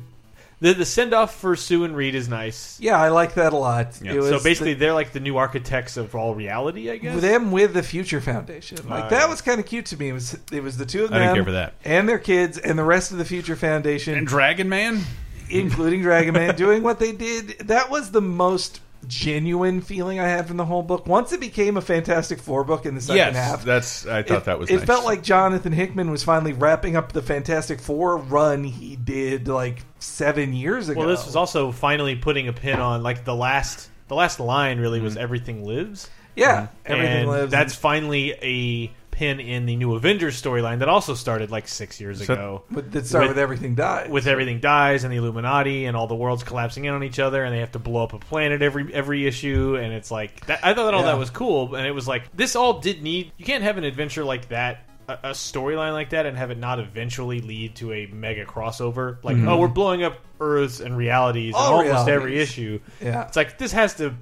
The, 0.59 0.73
the 0.73 0.85
send 0.85 1.13
off 1.13 1.35
for 1.39 1.55
Sue 1.55 1.83
and 1.83 1.95
Reed 1.95 2.15
is 2.15 2.27
nice. 2.27 2.79
Yeah, 2.79 2.99
I 2.99 3.09
like 3.09 3.35
that 3.35 3.53
a 3.53 3.55
lot. 3.57 3.99
Yeah. 4.01 4.13
It 4.13 4.17
was 4.17 4.29
So 4.29 4.43
basically, 4.43 4.73
the- 4.73 4.79
they're 4.79 4.93
like 4.93 5.11
the 5.13 5.19
new 5.19 5.37
architects 5.37 5.97
of 5.97 6.15
all 6.15 6.33
reality, 6.33 6.89
I 6.89 6.97
guess. 6.97 7.21
them 7.21 7.51
with 7.51 7.73
the 7.75 7.83
Future 7.83 8.19
Foundation. 8.21 8.77
Like 8.89 9.05
Uh, 9.05 9.09
that 9.09 9.19
yeah. 9.21 9.27
was 9.27 9.41
kind 9.41 9.59
of 9.59 9.67
cute 9.67 9.85
to 9.87 9.97
me. 9.97 10.09
It 10.09 10.13
was 10.13 10.35
it 10.51 10.63
was 10.63 10.77
the 10.77 10.85
two 10.87 11.03
of 11.05 11.11
I 11.13 11.19
them 11.19 11.21
didn't 11.27 11.35
care 11.35 11.43
for 11.45 11.51
that. 11.51 11.73
and 11.85 12.09
their 12.09 12.17
kids 12.17 12.57
and 12.57 12.77
the 12.79 12.83
rest 12.83 13.11
of 13.11 13.19
the 13.19 13.25
Future 13.25 13.55
Foundation, 13.55 14.15
And 14.17 14.25
Dragon 14.25 14.67
Man? 14.67 15.03
including 15.49 16.01
Dragon 16.01 16.33
Man, 16.33 16.55
doing 16.55 16.81
what 16.83 16.99
they 16.99 17.11
did. 17.13 17.59
That 17.59 17.89
was 17.89 18.11
the 18.11 18.21
most 18.21 18.81
genuine 19.05 19.81
feeling 19.81 20.19
I 20.19 20.27
had 20.27 20.47
from 20.47 20.57
the 20.57 20.65
whole 20.65 20.83
book. 20.83 21.05
Once 21.07 21.31
it 21.33 21.39
became 21.39 21.77
a 21.77 21.81
Fantastic 21.81 22.39
Four 22.39 22.63
book 22.63 22.85
in 22.85 22.95
the 22.95 23.01
second 23.01 23.17
Yes, 23.17 23.35
half, 23.35 23.63
that's. 23.63 24.05
I 24.07 24.23
thought 24.23 24.37
it, 24.39 24.43
that 24.45 24.59
was. 24.59 24.69
it 24.69 24.77
nice. 24.77 24.85
felt 24.85 25.05
like 25.05 25.23
Jonathan 25.23 25.73
Hickman 25.73 26.09
was 26.11 26.23
finally 26.23 26.53
wrapping 26.53 26.95
up 26.95 27.11
the 27.11 27.21
Fantastic 27.21 27.79
Four 27.79 28.17
run 28.17 28.63
he 28.63 28.95
did 28.95 29.47
like 29.47 29.83
seven 29.99 30.53
years 30.53 30.89
ago. 30.89 30.99
Well, 31.01 31.09
this 31.09 31.25
was 31.25 31.35
also 31.35 31.71
finally 31.71 32.15
putting 32.15 32.47
a 32.47 32.53
pin 32.53 32.79
on 32.79 33.03
like 33.03 33.23
the 33.25 33.35
last 33.35 33.89
the 34.07 34.15
last 34.15 34.39
line 34.39 34.79
really 34.79 34.97
Mm-hmm. 34.99 35.05
was 35.05 35.17
everything 35.17 35.65
lives. 35.65 36.09
yeah, 36.35 36.67
everything 36.85 37.17
and 37.21 37.29
lives. 37.29 37.51
That's 37.51 37.75
finally 37.75 38.31
a 38.41 38.91
pin 39.17 39.39
in 39.39 39.65
the 39.65 39.75
new 39.75 39.95
Avengers 39.95 40.39
storyline 40.39 40.79
that 40.79 40.89
also 40.89 41.15
started 41.15 41.49
like 41.49 41.67
six 41.67 41.99
years 41.99 42.23
So- 42.25 42.33
ago. 42.33 42.63
with, 42.69 42.91
that 42.91 43.07
started 43.07 43.29
with- 43.29 43.37
with 43.37 43.41
everything 43.41 43.73
died. 43.73 44.11
With 44.11 44.27
everything 44.27 44.59
dies 44.59 45.03
and 45.03 45.11
the 45.11 45.17
Illuminati 45.17 45.85
and 45.85 45.97
all 45.97 46.05
the 46.05 46.15
worlds 46.15 46.43
collapsing 46.43 46.85
in 46.85 46.93
on 46.93 47.03
each 47.03 47.17
other 47.17 47.43
and 47.43 47.51
they 47.53 47.59
have 47.61 47.71
to 47.71 47.79
blow 47.79 48.03
up 48.03 48.13
a 48.13 48.19
planet 48.19 48.61
every 48.61 48.93
every 48.93 49.25
issue 49.25 49.75
and 49.81 49.91
it's 49.91 50.11
like 50.11 50.45
that, 50.45 50.59
I 50.63 50.73
thought 50.75 50.85
that 50.85 50.93
all 50.93 51.01
Yeah. 51.01 51.07
that 51.13 51.17
was 51.17 51.29
cool 51.31 51.73
and 51.75 51.87
it 51.87 51.91
was 51.91 52.07
like 52.07 52.23
this 52.35 52.55
all 52.55 52.79
did 52.79 53.01
need 53.01 53.31
you 53.37 53.45
can't 53.45 53.63
have 53.63 53.77
an 53.77 53.83
adventure 53.83 54.23
like 54.23 54.49
that 54.49 54.83
a, 55.07 55.13
a 55.13 55.31
storyline 55.31 55.93
like 55.93 56.11
that 56.11 56.25
and 56.27 56.37
have 56.37 56.51
it 56.51 56.57
not 56.59 56.79
eventually 56.79 57.39
lead 57.41 57.75
to 57.77 57.93
a 57.93 58.05
mega 58.07 58.45
crossover 58.45 59.17
like 59.23 59.37
oh 59.37 59.57
we're 59.57 59.67
blowing 59.67 60.03
up 60.03 60.19
Earths 60.39 60.79
and 60.79 60.95
realities 60.95 61.55
in 61.55 61.59
Mm-hmm. 61.59 61.73
All 61.73 61.79
almost 61.87 62.07
every 62.07 62.37
issue 62.39 62.79
Yeah. 63.01 63.25
it's 63.25 63.35
like 63.35 63.57
this 63.57 63.71
has 63.71 63.95
to 63.95 64.13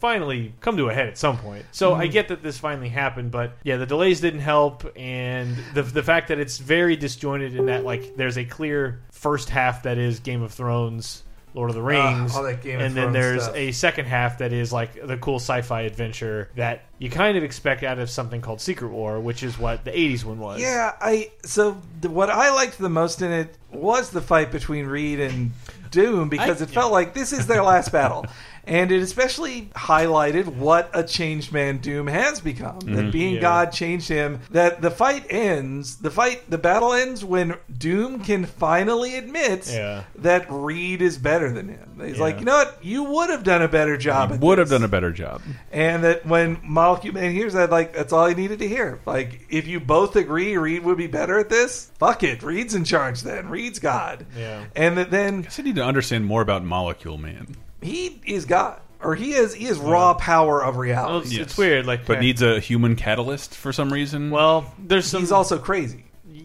finally 0.00 0.52
come 0.60 0.76
to 0.78 0.88
a 0.88 0.94
head 0.94 1.06
at 1.08 1.16
some 1.18 1.38
point. 1.38 1.64
So 1.72 1.92
Mm-hmm. 1.92 2.00
I 2.00 2.06
get 2.08 2.28
that 2.28 2.42
this 2.42 2.58
finally 2.58 2.88
happened, 2.88 3.30
but 3.30 3.52
yeah, 3.62 3.76
the 3.76 3.86
delays 3.86 4.20
didn't 4.20 4.40
help, 4.40 4.84
and 4.96 5.56
the 5.74 5.82
the 5.82 6.02
fact 6.02 6.28
that 6.28 6.38
it's 6.38 6.58
very 6.58 6.96
disjointed 6.96 7.54
in 7.54 7.66
that 7.66 7.84
like 7.84 8.16
there's 8.16 8.38
a 8.38 8.44
clear 8.44 9.00
first 9.12 9.50
half 9.50 9.82
that 9.84 9.98
is 9.98 10.20
Game 10.20 10.42
of 10.42 10.52
Thrones. 10.52 11.22
Lord 11.52 11.70
of 11.70 11.74
the 11.74 11.82
Rings, 11.82 12.30
Ah, 12.36 12.52
Game 12.52 12.76
of 12.78 12.86
and 12.86 12.94
then 12.96 13.12
there's 13.12 13.42
stuff. 13.42 13.56
a 13.56 13.72
second 13.72 14.04
half 14.04 14.38
that 14.38 14.52
is 14.52 14.72
like 14.72 15.04
the 15.04 15.16
cool 15.16 15.40
sci-fi 15.40 15.80
adventure 15.80 16.48
that 16.54 16.82
you 17.00 17.10
kind 17.10 17.36
of 17.36 17.42
expect 17.42 17.82
out 17.82 17.98
of 17.98 18.08
something 18.08 18.40
called 18.40 18.60
Secret 18.60 18.90
War, 18.90 19.18
which 19.18 19.42
is 19.42 19.58
what 19.58 19.84
the 19.84 19.90
'80s 19.90 20.22
one 20.22 20.38
was. 20.38 20.60
Yeah, 20.60 20.94
I 21.00 21.32
so 21.44 21.82
the, 22.02 22.08
what 22.08 22.30
I 22.30 22.54
liked 22.54 22.78
the 22.78 22.88
most 22.88 23.20
in 23.20 23.32
it 23.32 23.58
was 23.72 24.10
the 24.10 24.20
fight 24.20 24.52
between 24.52 24.86
Reed 24.86 25.18
and 25.18 25.50
Doom 25.90 26.28
because 26.28 26.60
I- 26.62 26.66
it 26.66 26.70
felt 26.70 26.92
like 26.92 27.14
this 27.14 27.32
is 27.32 27.48
their 27.48 27.64
last 27.64 27.90
battle. 27.90 28.26
And 28.70 28.92
it 28.92 29.02
especially 29.02 29.62
highlighted 29.74 30.46
what 30.46 30.90
a 30.94 31.02
changed 31.02 31.52
man 31.52 31.78
Doom 31.78 32.06
has 32.06 32.40
become. 32.40 32.78
That 32.78 32.86
mm-hmm. 32.86 33.10
being 33.10 33.34
Yeah. 33.34 33.40
God 33.40 33.72
changed 33.72 34.08
him. 34.08 34.40
That 34.52 34.80
the 34.80 34.92
fight 34.92 35.26
ends, 35.28 35.96
the 35.96 36.10
fight, 36.10 36.48
the 36.48 36.56
battle 36.56 36.92
ends 36.92 37.24
when 37.24 37.56
Doom 37.76 38.20
can 38.22 38.46
finally 38.46 39.16
admit 39.16 39.68
Yeah. 39.68 40.04
that 40.14 40.46
Reed 40.48 41.02
is 41.02 41.18
better 41.18 41.50
than 41.52 41.68
him. 41.68 42.00
He's 42.00 42.16
Yeah. 42.16 42.22
like, 42.22 42.38
you 42.38 42.44
know 42.44 42.58
what? 42.58 42.78
You 42.80 43.02
would 43.02 43.28
have 43.28 43.42
done 43.42 43.60
a 43.60 43.68
better 43.68 43.96
job. 43.96 44.30
at 44.30 44.40
Would 44.40 44.58
have 44.58 44.70
done 44.70 44.84
a 44.84 44.88
better 44.88 45.10
job. 45.10 45.42
And 45.72 46.04
that 46.04 46.24
when 46.24 46.58
Molecule 46.62 47.14
Man 47.14 47.32
hears 47.32 47.54
that, 47.54 47.70
like, 47.70 47.92
that's 47.92 48.12
all 48.12 48.28
he 48.28 48.36
needed 48.36 48.60
to 48.60 48.68
hear. 48.68 49.00
Like, 49.04 49.46
if 49.50 49.66
you 49.66 49.80
both 49.80 50.14
agree 50.14 50.56
Reed 50.56 50.84
would 50.84 50.96
be 50.96 51.08
better 51.08 51.40
at 51.40 51.48
this, 51.48 51.90
fuck 51.98 52.22
it. 52.22 52.44
Reed's 52.44 52.76
in 52.76 52.84
charge 52.84 53.22
then. 53.22 53.48
Reed's 53.48 53.80
God. 53.80 54.26
Yeah. 54.38 54.66
And 54.76 54.96
that 54.96 55.10
then 55.10 55.40
I 55.40 55.42
guess 55.42 55.58
I 55.58 55.64
need 55.64 55.74
to 55.74 55.84
understand 55.84 56.24
more 56.24 56.40
about 56.40 56.62
Molecule 56.64 57.18
Man. 57.18 57.56
He 57.82 58.20
is 58.26 58.44
God. 58.44 58.80
Or 59.02 59.14
he 59.14 59.32
is 59.32 59.54
he 59.54 59.64
is 59.66 59.78
raw 59.78 60.12
power 60.14 60.62
of 60.62 60.74
Well, 60.74 60.82
reality. 60.82 61.26
it's, 61.28 61.32
Yes. 61.32 61.46
it's 61.46 61.56
weird, 61.58 61.86
like 61.86 62.04
But 62.04 62.20
needs 62.20 62.42
a 62.42 62.60
human 62.60 62.96
catalyst 62.96 63.54
for 63.54 63.72
some 63.72 63.90
reason. 63.90 64.30
well, 64.30 64.74
there's 64.78 65.06
some 65.06 65.20
He's 65.22 65.32
also 65.32 65.58
crazy. 65.58 66.04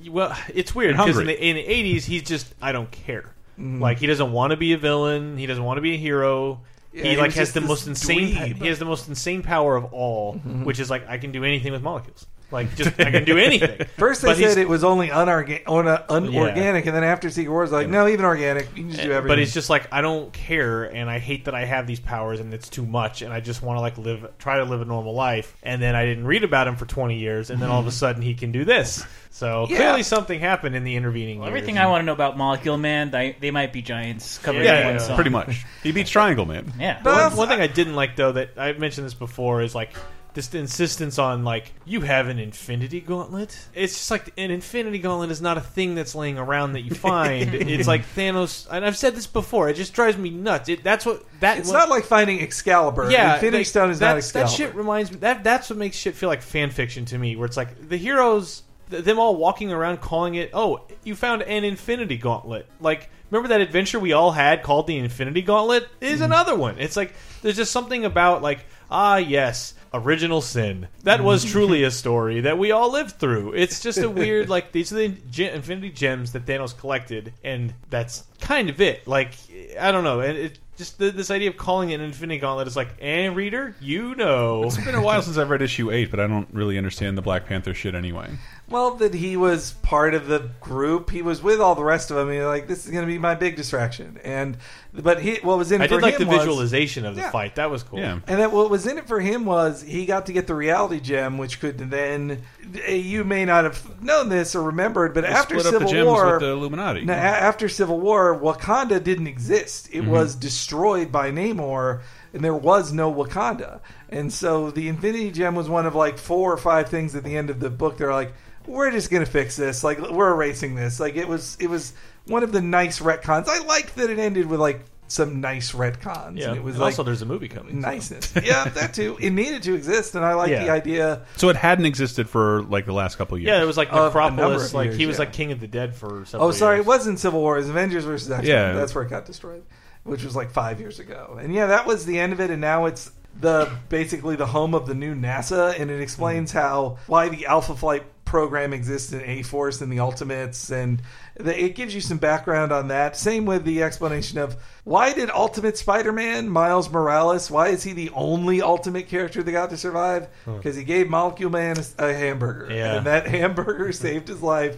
Well, 0.09 0.33
it's 0.53 0.73
weird 0.73 0.93
because 0.95 1.09
in 1.09 1.13
hungry. 1.27 1.33
the, 1.35 1.45
in 1.49 1.55
the 1.57 1.63
'80s, 1.97 2.03
he's 2.05 2.23
just 2.23 2.53
I 2.61 2.71
don't 2.71 2.89
care. 2.91 3.33
Mm-hmm. 3.59 3.81
Like 3.81 3.97
he 3.97 4.07
doesn't 4.07 4.31
want 4.31 4.51
to 4.51 4.57
be 4.57 4.71
a 4.73 4.77
villain. 4.77 5.37
He 5.37 5.45
doesn't 5.47 5.63
want 5.63 5.77
to 5.77 5.81
be 5.81 5.95
a 5.95 5.97
hero. 5.97 6.61
Yeah, 6.93 7.03
he 7.03 7.09
he 7.09 7.17
like 7.17 7.25
was 7.27 7.35
has 7.35 7.47
just 7.47 7.53
the 7.55 7.59
this 7.59 7.69
most 7.69 7.87
insane. 7.87 8.35
dweeb. 8.35 8.37
Mm-hmm. 8.51 8.61
He 8.63 8.67
has 8.69 8.79
the 8.79 8.85
most 8.85 9.09
insane 9.09 9.41
power 9.43 9.75
of 9.75 9.85
all, 9.93 10.35
which 10.63 10.79
is 10.79 10.89
like 10.89 11.09
I 11.09 11.17
can 11.17 11.33
do 11.33 11.43
anything 11.43 11.73
with 11.73 11.81
molecules. 11.81 12.25
Like 12.55 12.75
just 12.75 12.99
I 12.99 13.11
can 13.11 13.23
do 13.25 13.37
anything. 13.37 13.85
First 13.97 14.21
they 14.23 14.29
But 14.29 14.37
he's- 14.37 14.53
said 14.53 14.61
it 14.61 14.67
was 14.69 14.83
only 14.83 15.09
unorga- 15.09 15.61
un- 15.67 16.03
unorganic, 16.09 16.85
and 16.87 16.95
then 16.95 17.03
after 17.03 17.29
Secret 17.29 17.51
Wars, 17.51 17.71
like, 17.71 17.87
no, 17.89 18.07
even 18.07 18.25
organic. 18.25 18.69
You 18.75 18.83
can 18.83 18.91
just 18.91 19.03
do 19.03 19.11
everything. 19.11 19.27
But 19.27 19.39
he's 19.39 19.53
just 19.53 19.69
like 19.69 19.87
I 19.91 20.01
don't 20.01 20.31
care, 20.33 20.85
and 20.85 21.09
I 21.09 21.19
hate 21.19 21.45
that 21.45 21.53
I 21.53 21.65
have 21.65 21.85
these 21.85 21.99
powers, 21.99 22.39
and 22.39 22.53
it's 22.53 22.69
too 22.69 22.85
much, 22.85 23.21
and 23.21 23.31
I 23.31 23.39
just 23.41 23.61
want 23.61 23.77
to 23.77 23.81
like 23.81 23.97
live, 23.97 24.25
try 24.39 24.57
to 24.57 24.63
live 24.63 24.81
a 24.81 24.85
normal 24.85 25.13
life. 25.13 25.55
And 25.61 25.81
then 25.81 25.95
I 25.95 26.05
didn't 26.05 26.25
read 26.25 26.43
about 26.43 26.67
him 26.67 26.75
for 26.77 26.85
20 26.85 27.17
years, 27.19 27.49
and 27.51 27.61
then 27.61 27.69
all 27.69 27.79
of 27.81 27.87
a 27.87 27.91
sudden 28.05 28.21
he 28.21 28.33
can 28.33 28.51
do 28.51 28.65
this. 28.65 29.05
So 29.29 29.67
Yeah. 29.69 29.75
clearly 29.75 30.03
something 30.03 30.39
happened 30.39 30.75
in 30.77 30.85
the 30.85 30.95
intervening. 30.95 31.39
Well, 31.39 31.49
years. 31.49 31.57
everything 31.57 31.77
I 31.77 31.87
want 31.87 32.01
to 32.01 32.05
know 32.05 32.13
about 32.13 32.37
Molecule 32.37 32.77
Man, 32.77 33.11
they, 33.11 33.35
they 33.37 33.51
might 33.51 33.73
be 33.73 33.81
giants 33.81 34.37
covered 34.37 34.63
Yeah, 34.63 34.75
in 34.75 34.79
yeah, 34.79 34.85
one 34.85 34.93
yeah. 34.95 35.01
song. 35.01 35.15
Pretty 35.15 35.29
much. 35.29 35.65
He 35.83 35.91
beats 35.91 36.09
Triangle 36.09 36.45
Man. 36.45 36.71
Yeah. 36.79 37.01
But- 37.03 37.31
One, 37.31 37.35
one 37.35 37.47
thing 37.49 37.59
I 37.59 37.67
didn't 37.67 37.95
like 37.95 38.15
though 38.15 38.31
that 38.31 38.51
I've 38.57 38.79
mentioned 38.79 39.05
this 39.05 39.13
before 39.13 39.61
is 39.61 39.75
like 39.75 39.93
this 40.35 40.53
insistence 40.53 41.17
on 41.17 41.43
like 41.43 41.73
you 41.85 42.01
have 42.01 42.27
an 42.27 42.37
infinity 42.37 43.01
gauntlet. 43.01 43.57
It's 43.73 43.93
just 43.93 44.11
like 44.11 44.31
an 44.37 44.51
infinity 44.51 44.99
gauntlet 44.99 45.31
is 45.31 45.41
not 45.41 45.57
a 45.57 45.61
thing 45.61 45.95
that's 45.95 46.13
laying 46.13 46.37
around 46.37 46.73
that 46.73 46.81
you 46.81 46.93
find. 46.95 47.53
it's 47.55 47.87
like 47.87 48.05
Thanos, 48.15 48.67
and 48.69 48.85
I've 48.85 48.97
said 48.97 49.15
this 49.15 49.25
before. 49.27 49.69
It 49.69 49.75
just 49.75 49.93
drives 49.93 50.17
me 50.17 50.29
nuts. 50.29 50.69
It, 50.69 50.83
that's 50.83 51.05
what 51.05 51.23
that. 51.39 51.57
it's 51.57 51.69
what- 51.69 51.73
not 51.79 51.89
like 51.89 52.03
finding 52.03 52.41
Excalibur. 52.41 53.09
yeah, 53.09 53.33
Infinity 53.35 53.57
like, 53.59 53.65
Stone 53.65 53.89
is 53.89 53.99
not 53.99 54.07
that's- 54.15 54.25
Excalibur. 54.27 54.49
That 54.51 54.55
shit 54.55 54.75
reminds 54.75 55.11
me. 55.11 55.17
That 55.17 55.43
that's 55.43 55.69
what 55.69 55.79
makes 55.79 55.97
shit 55.97 56.13
feel 56.15 56.29
like 56.29 56.41
fan 56.43 56.69
fiction 56.69 57.05
to 57.05 57.17
me. 57.17 57.35
Where 57.35 57.45
it's 57.45 57.57
like 57.57 57.89
the 57.89 57.97
heroes, 57.97 58.63
them 58.89 59.17
all 59.17 59.35
walking 59.37 59.71
around 59.71 60.01
calling 60.01 60.35
it, 60.35 60.51
"Oh, 60.53 60.85
you 61.03 61.15
found 61.15 61.41
an 61.43 61.63
Infinity 61.63 62.17
Gauntlet." 62.17 62.67
Like, 62.79 63.09
remember 63.31 63.47
that 63.49 63.61
adventure 63.61 63.99
we 63.99 64.13
all 64.13 64.31
had 64.31 64.61
called 64.63 64.85
the 64.87 64.97
Infinity 64.97 65.41
Gauntlet? 65.41 65.87
Is 66.01 66.21
another 66.21 66.55
one. 66.55 66.77
It's 66.77 66.97
like 66.97 67.13
there's 67.41 67.55
just 67.55 67.71
something 67.71 68.05
about 68.05 68.41
like, 68.41 68.65
ah, 68.91 69.17
yes. 69.17 69.73
Original 69.95 70.41
Sin. 70.41 70.87
That 71.03 71.23
was 71.23 71.43
mm-hmm. 71.43 71.51
truly 71.51 71.83
a 71.83 71.91
story 71.91 72.41
that 72.41 72.57
we 72.57 72.71
all 72.71 72.91
lived 72.91 73.11
through. 73.11 73.53
It's 73.53 73.79
just 73.81 73.99
a 73.99 74.09
weird, 74.09 74.49
like, 74.55 74.71
these 74.71 74.91
are 74.91 74.95
the 74.95 75.09
ge- 75.29 75.41
Infinity 75.41 75.91
Gems 75.91 76.33
that 76.33 76.45
Thanos 76.45 76.77
collected, 76.77 77.33
and 77.43 77.73
that's 77.89 78.25
kind 78.41 78.69
of 78.69 78.81
it. 78.81 79.07
Like, 79.07 79.31
I 79.79 79.91
don't 79.91 80.03
know. 80.03 80.19
And 80.19 80.37
it, 80.37 80.59
just 80.77 80.97
the, 80.99 81.11
this 81.11 81.31
idea 81.31 81.49
of 81.49 81.57
calling 81.57 81.91
it 81.91 81.95
an 81.95 82.01
Infinity 82.01 82.39
Gauntlet 82.39 82.67
is 82.67 82.75
like, 82.75 82.89
and 82.99 83.35
reader, 83.35 83.75
you 83.79 84.15
know. 84.15 84.63
It's 84.63 84.77
been 84.77 84.95
a 84.95 85.01
while 85.01 85.21
since 85.21 85.37
I've 85.37 85.49
read 85.49 85.61
issue 85.61 85.91
eight, 85.91 86.11
but 86.11 86.19
I 86.19 86.27
don't 86.27 86.47
really 86.51 86.77
understand 86.77 87.17
the 87.17 87.21
Black 87.21 87.45
Panther 87.45 87.73
shit 87.73 87.95
anyway. 87.95 88.29
Well, 88.67 88.95
that 88.95 89.13
he 89.13 89.37
was 89.37 89.73
part 89.83 90.15
of 90.15 90.25
the 90.25 90.49
group. 90.59 91.11
He 91.11 91.21
was 91.21 91.41
with 91.43 91.59
all 91.61 91.75
the 91.75 91.83
rest 91.83 92.09
of 92.09 92.17
them. 92.17 92.29
And 92.29 92.37
you're 92.37 92.47
like, 92.47 92.67
this 92.67 92.85
is 92.85 92.91
going 92.91 93.03
to 93.03 93.07
be 93.11 93.19
my 93.19 93.35
big 93.35 93.55
distraction. 93.55 94.19
And 94.23 94.57
but 94.91 95.21
he, 95.21 95.35
what 95.43 95.57
was 95.59 95.71
in 95.71 95.81
it 95.81 95.85
I 95.85 95.87
for 95.87 95.95
did 95.95 96.01
like 96.01 96.17
the 96.17 96.23
him 96.23 96.29
was- 96.29 96.39
visualization 96.39 97.05
of 97.05 97.13
the 97.15 97.21
Yeah. 97.21 97.29
fight. 97.31 97.55
That 97.55 97.69
was 97.69 97.83
cool. 97.83 97.99
Yeah. 97.99 98.19
And 98.25 98.39
that 98.39 98.51
what 98.51 98.71
was 98.71 98.87
in 98.87 98.97
it 98.97 99.07
for 99.07 99.19
him 99.19 99.45
was 99.45 99.83
he 99.83 100.05
got 100.07 100.25
to 100.25 100.33
get 100.33 100.47
the 100.47 100.55
reality 100.55 100.99
gem, 100.99 101.37
which 101.37 101.59
could 101.59 101.77
then 101.77 102.41
you 102.89 103.23
may 103.23 103.45
not 103.45 103.65
have 103.65 104.01
known 104.01 104.29
this 104.29 104.55
or 104.55 104.63
remembered, 104.63 105.13
but 105.13 105.25
after 105.25 105.59
Split 105.59 105.65
up 105.67 105.71
Civil 105.73 105.87
the 105.87 105.93
gems 105.93 106.07
War, 106.07 106.31
with 106.31 106.39
the 106.41 106.47
Illuminati. 106.49 107.05
no, 107.05 107.13
a- 107.13 107.17
after 107.17 107.69
Civil 107.69 107.99
War, 107.99 108.35
Wakanda 108.39 109.03
didn't 109.03 109.27
exist. 109.27 109.91
Mm-hmm. 109.91 109.97
It 110.07 110.09
was 110.09 110.33
destroyed 110.35 111.11
by 111.11 111.29
Namor. 111.31 112.01
And 112.35 112.43
there 112.43 112.53
was 112.53 112.93
no 112.93 113.11
Wakanda. 113.11 113.79
And 114.09 114.31
so 114.31 114.69
the 114.69 114.87
Infinity 114.89 115.31
Gem 115.31 115.55
was 115.55 115.67
one 115.67 115.87
of 115.87 115.95
like 115.95 116.19
four 116.19 116.53
or 116.53 116.57
five 116.57 116.89
things 116.89 117.15
at 117.15 117.23
the 117.23 117.35
end 117.35 117.49
of 117.49 117.59
the 117.59 117.71
book. 117.71 117.97
They're 117.97 118.13
like, 118.13 118.33
we're 118.67 118.91
just 118.91 119.09
gonna 119.09 119.25
fix 119.25 119.55
this. 119.55 119.83
Like 119.83 119.99
we're 119.99 120.31
erasing 120.31 120.75
this. 120.75 120.99
Like 120.99 121.15
it 121.15 121.27
was 121.27 121.57
it 121.59 121.69
was 121.69 121.93
one 122.27 122.43
of 122.43 122.51
the 122.51 122.61
nice 122.61 122.99
retcons. 122.99 123.47
I 123.47 123.59
liked 123.65 123.95
that 123.95 124.09
it 124.11 124.19
ended 124.19 124.45
with 124.47 124.59
like 124.59 124.81
some 125.07 125.39
nice 125.39 125.71
retcons. 125.71 126.39
Yeah. 126.39 126.47
And 126.47 126.57
it 126.57 126.63
was 126.63 126.73
And 126.75 126.81
like 126.81 126.93
also, 126.93 127.03
there's 127.03 127.21
a 127.21 127.27
movie 127.27 127.47
coming. 127.47 127.79
so- 128.01 128.39
yeah, 128.43 128.63
that 128.69 128.95
too. 128.95 129.17
It 129.21 129.29
needed 129.33 129.61
to 129.63 129.75
exist, 129.75 130.15
and 130.15 130.25
I 130.25 130.33
like 130.33 130.49
Yeah. 130.49 130.63
the 130.65 130.71
idea. 130.71 131.21
So 131.37 131.49
it 131.49 131.55
hadn't 131.55 131.85
existed 131.85 132.27
for 132.27 132.63
like 132.63 132.87
the 132.87 132.91
last 132.93 133.15
couple 133.19 133.35
of 133.35 133.41
years. 133.41 133.49
Yeah, 133.55 133.61
it 133.61 133.65
was 133.67 133.77
like 133.77 133.89
Of 133.93 134.15
Necropolis. 134.15 134.69
of 134.69 134.73
Like 134.73 134.85
years, 134.87 134.97
he 134.97 135.05
was 135.05 135.15
yeah. 135.17 135.19
like 135.19 135.33
King 135.33 135.51
of 135.51 135.59
the 135.59 135.67
Dead 135.67 135.93
for. 135.95 136.25
Several 136.25 136.49
Oh, 136.49 136.51
sorry, 136.51 136.77
years. 136.77 136.85
it 136.85 136.87
wasn't 136.87 137.19
Civil 137.19 137.39
War. 137.39 137.55
It 137.55 137.59
was 137.59 137.69
Avengers 137.69 138.03
versus 138.03 138.31
X 138.31 138.41
Men. 138.41 138.49
Yeah. 138.49 138.73
That's 138.73 138.95
where 138.95 139.03
it 139.03 139.09
got 139.11 139.25
destroyed, 139.25 139.63
which 140.05 140.23
was 140.23 140.35
like 140.35 140.51
five 140.51 140.79
years 140.79 140.99
ago. 140.99 141.37
And 141.41 141.53
yeah, 141.53 141.65
that 141.65 141.85
was 141.85 142.05
the 142.05 142.17
end 142.19 142.31
of 142.31 142.39
it. 142.39 142.49
And 142.49 142.61
now 142.61 142.85
it's 142.85 143.11
the 143.41 143.69
basically 143.89 144.37
the 144.37 144.45
home 144.45 144.73
of 144.73 144.87
the 144.87 144.95
new 144.95 145.13
NASA, 145.13 145.77
and 145.77 145.91
it 145.91 145.99
explains 146.01 146.51
mm-hmm. 146.51 146.59
how 146.59 146.97
why 147.07 147.27
the 147.27 147.47
Alpha 147.47 147.75
Flight 147.75 148.03
program 148.23 148.73
exists 148.73 149.13
in 149.13 149.21
A 149.21 149.43
Force 149.43 149.81
and 149.81 149.91
the 149.91 149.99
Ultimates, 149.99 150.71
and 150.71 151.01
the, 151.37 151.63
it 151.63 151.75
gives 151.75 151.93
you 151.93 152.01
some 152.01 152.17
background 152.17 152.71
on 152.71 152.87
that. 152.87 153.17
Same 153.17 153.45
with 153.45 153.65
the 153.65 153.83
explanation 153.83 154.37
of 154.39 154.55
why 154.83 155.13
did 155.13 155.29
Ultimate 155.29 155.77
Spider-Man 155.77 156.49
Miles 156.49 156.89
Morales? 156.89 157.51
Why 157.51 157.69
is 157.69 157.83
he 157.83 157.93
the 157.93 158.09
only 158.11 158.61
Ultimate 158.61 159.07
character 159.07 159.43
that 159.43 159.51
got 159.51 159.69
to 159.71 159.77
survive? 159.77 160.27
Because 160.45 160.75
he 160.75 160.83
gave 160.83 161.09
Molecule 161.09 161.49
Man 161.51 161.77
a, 161.77 162.09
a 162.09 162.13
hamburger, 162.13 162.67
Yeah. 162.71 162.97
and 162.97 163.05
that 163.05 163.27
hamburger 163.27 163.91
saved 163.91 164.27
his 164.27 164.41
life. 164.41 164.77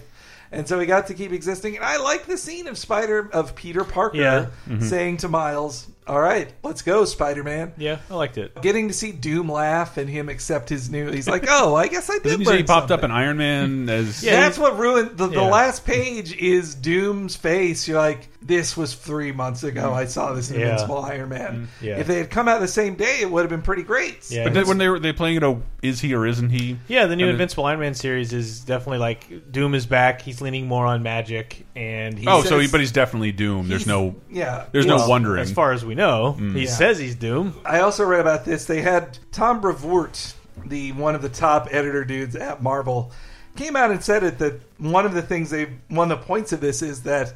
And 0.52 0.68
so 0.68 0.80
he 0.80 0.86
got 0.86 1.08
to 1.08 1.14
keep 1.14 1.32
existing. 1.32 1.76
And 1.76 1.84
I 1.86 1.98
like 1.98 2.26
the 2.26 2.38
scene 2.38 2.68
of 2.68 2.78
Spider 2.78 3.30
of 3.34 3.56
Peter 3.56 3.84
Parker 3.84 4.18
Yeah. 4.18 4.46
Mm-hmm. 4.68 4.82
saying 4.82 5.18
to 5.18 5.28
Miles, 5.28 5.88
"All 6.08 6.20
right, 6.20 6.52
let's 6.64 6.82
go, 6.82 7.06
Spider-Man." 7.06 7.74
Yeah, 7.78 7.98
I 8.10 8.16
liked 8.16 8.38
it. 8.38 8.60
Getting 8.62 8.88
to 8.88 8.94
see 8.94 9.12
Doom 9.12 9.50
laugh 9.52 9.98
and 9.98 10.10
him 10.10 10.30
accept 10.30 10.70
his 10.70 10.90
new. 10.90 11.12
He's 11.12 11.28
like, 11.28 11.46
"Oh, 11.50 11.76
I 11.76 11.88
guess 11.88 12.10
I 12.10 12.14
did." 12.16 12.24
Didn't 12.24 12.40
you 12.40 12.46
say 12.46 12.52
learn 12.52 12.58
he 12.60 12.64
popped 12.64 12.92
up 12.92 13.02
something." 13.02 13.10
in 13.12 13.16
Iron 13.16 13.38
Man 13.38 13.90
as 13.90 14.24
Yeah. 14.24 14.40
That's 14.42 14.58
what 14.58 14.78
ruined 14.78 15.18
the, 15.18 15.28
the 15.28 15.36
Yeah. 15.42 15.42
last 15.50 15.86
page 15.86 16.36
is 16.36 16.76
Doom's 16.76 17.36
face. 17.36 17.88
You're 17.88 17.98
like, 18.00 18.30
this 18.42 18.78
was 18.78 18.94
three 18.94 19.32
months 19.32 19.64
ago. 19.64 19.90
Mm. 19.92 19.94
I 19.94 20.06
saw 20.06 20.34
this 20.34 20.50
in 20.52 20.60
Yeah. 20.60 20.68
Invincible 20.72 21.00
Iron 21.00 21.30
Man. 21.30 21.68
Mm, 21.82 21.86
yeah. 21.86 21.98
If 22.00 22.08
they 22.08 22.18
had 22.18 22.30
come 22.30 22.48
out 22.48 22.60
the 22.62 22.68
same 22.68 22.96
day, 22.96 23.20
it 23.22 23.30
would 23.30 23.42
have 23.42 23.50
been 23.50 23.62
pretty 23.62 23.84
great. 23.84 24.30
Yeah. 24.30 24.46
But 24.46 24.54
then 24.54 24.68
when 24.68 24.78
they 24.78 24.88
were 24.90 25.00
they 25.00 25.12
playing 25.14 25.38
it, 25.38 25.44
a 25.44 25.58
is 25.82 26.00
he 26.02 26.14
or 26.14 26.26
isn't 26.26 26.50
he? 26.50 26.78
Yeah, 26.88 27.06
the 27.08 27.16
new 27.16 27.24
And 27.26 27.30
then- 27.30 27.36
Invincible 27.36 27.66
Iron 27.66 27.80
Man 27.80 27.94
series 27.94 28.34
is 28.34 28.62
definitely 28.62 29.00
like 29.00 29.52
Doom 29.52 29.76
is 29.76 29.86
back. 29.86 30.22
He's 30.22 30.42
leaning 30.42 30.68
more 30.68 30.86
on 30.86 31.04
magic, 31.04 31.66
and 31.76 32.18
he 32.18 32.26
Oh, 32.28 32.42
says, 32.42 32.50
so 32.50 32.60
he, 32.60 32.68
but 32.68 32.80
he's 32.80 32.92
definitely 32.92 33.32
doomed. 33.32 33.70
There's 33.70 33.88
no 33.88 34.16
Yeah. 34.32 34.66
there's 34.72 34.86
Well, 34.86 35.00
no 35.00 35.08
wondering. 35.08 35.42
as 35.42 35.52
far 35.52 35.72
as 35.74 35.84
we 35.86 35.96
know, 35.98 36.38
mm. 36.40 36.56
he 36.56 36.64
Yeah. 36.64 36.70
says 36.72 36.98
he's 37.00 37.16
Doom. 37.16 37.54
I 37.66 37.80
also 37.82 38.06
read 38.06 38.22
about 38.22 38.46
this. 38.46 38.66
They 38.66 38.82
had 38.82 39.18
Tom 39.32 39.60
Brevoort, 39.60 40.34
the 40.66 40.94
one 40.94 41.16
of 41.16 41.22
the 41.22 41.30
top 41.30 41.68
editor 41.72 42.06
dudes 42.06 42.36
at 42.36 42.64
Marvel, 42.64 43.12
came 43.58 43.76
out 43.76 43.92
and 43.92 44.02
said 44.04 44.24
it 44.24 44.38
that 44.40 44.62
one 44.78 45.06
of 45.06 45.14
the 45.14 45.22
things 45.22 45.50
they 45.50 45.68
one 45.90 46.12
of 46.12 46.20
the 46.20 46.26
points 46.26 46.54
of 46.54 46.62
this 46.62 46.82
is 46.82 47.04
that 47.04 47.34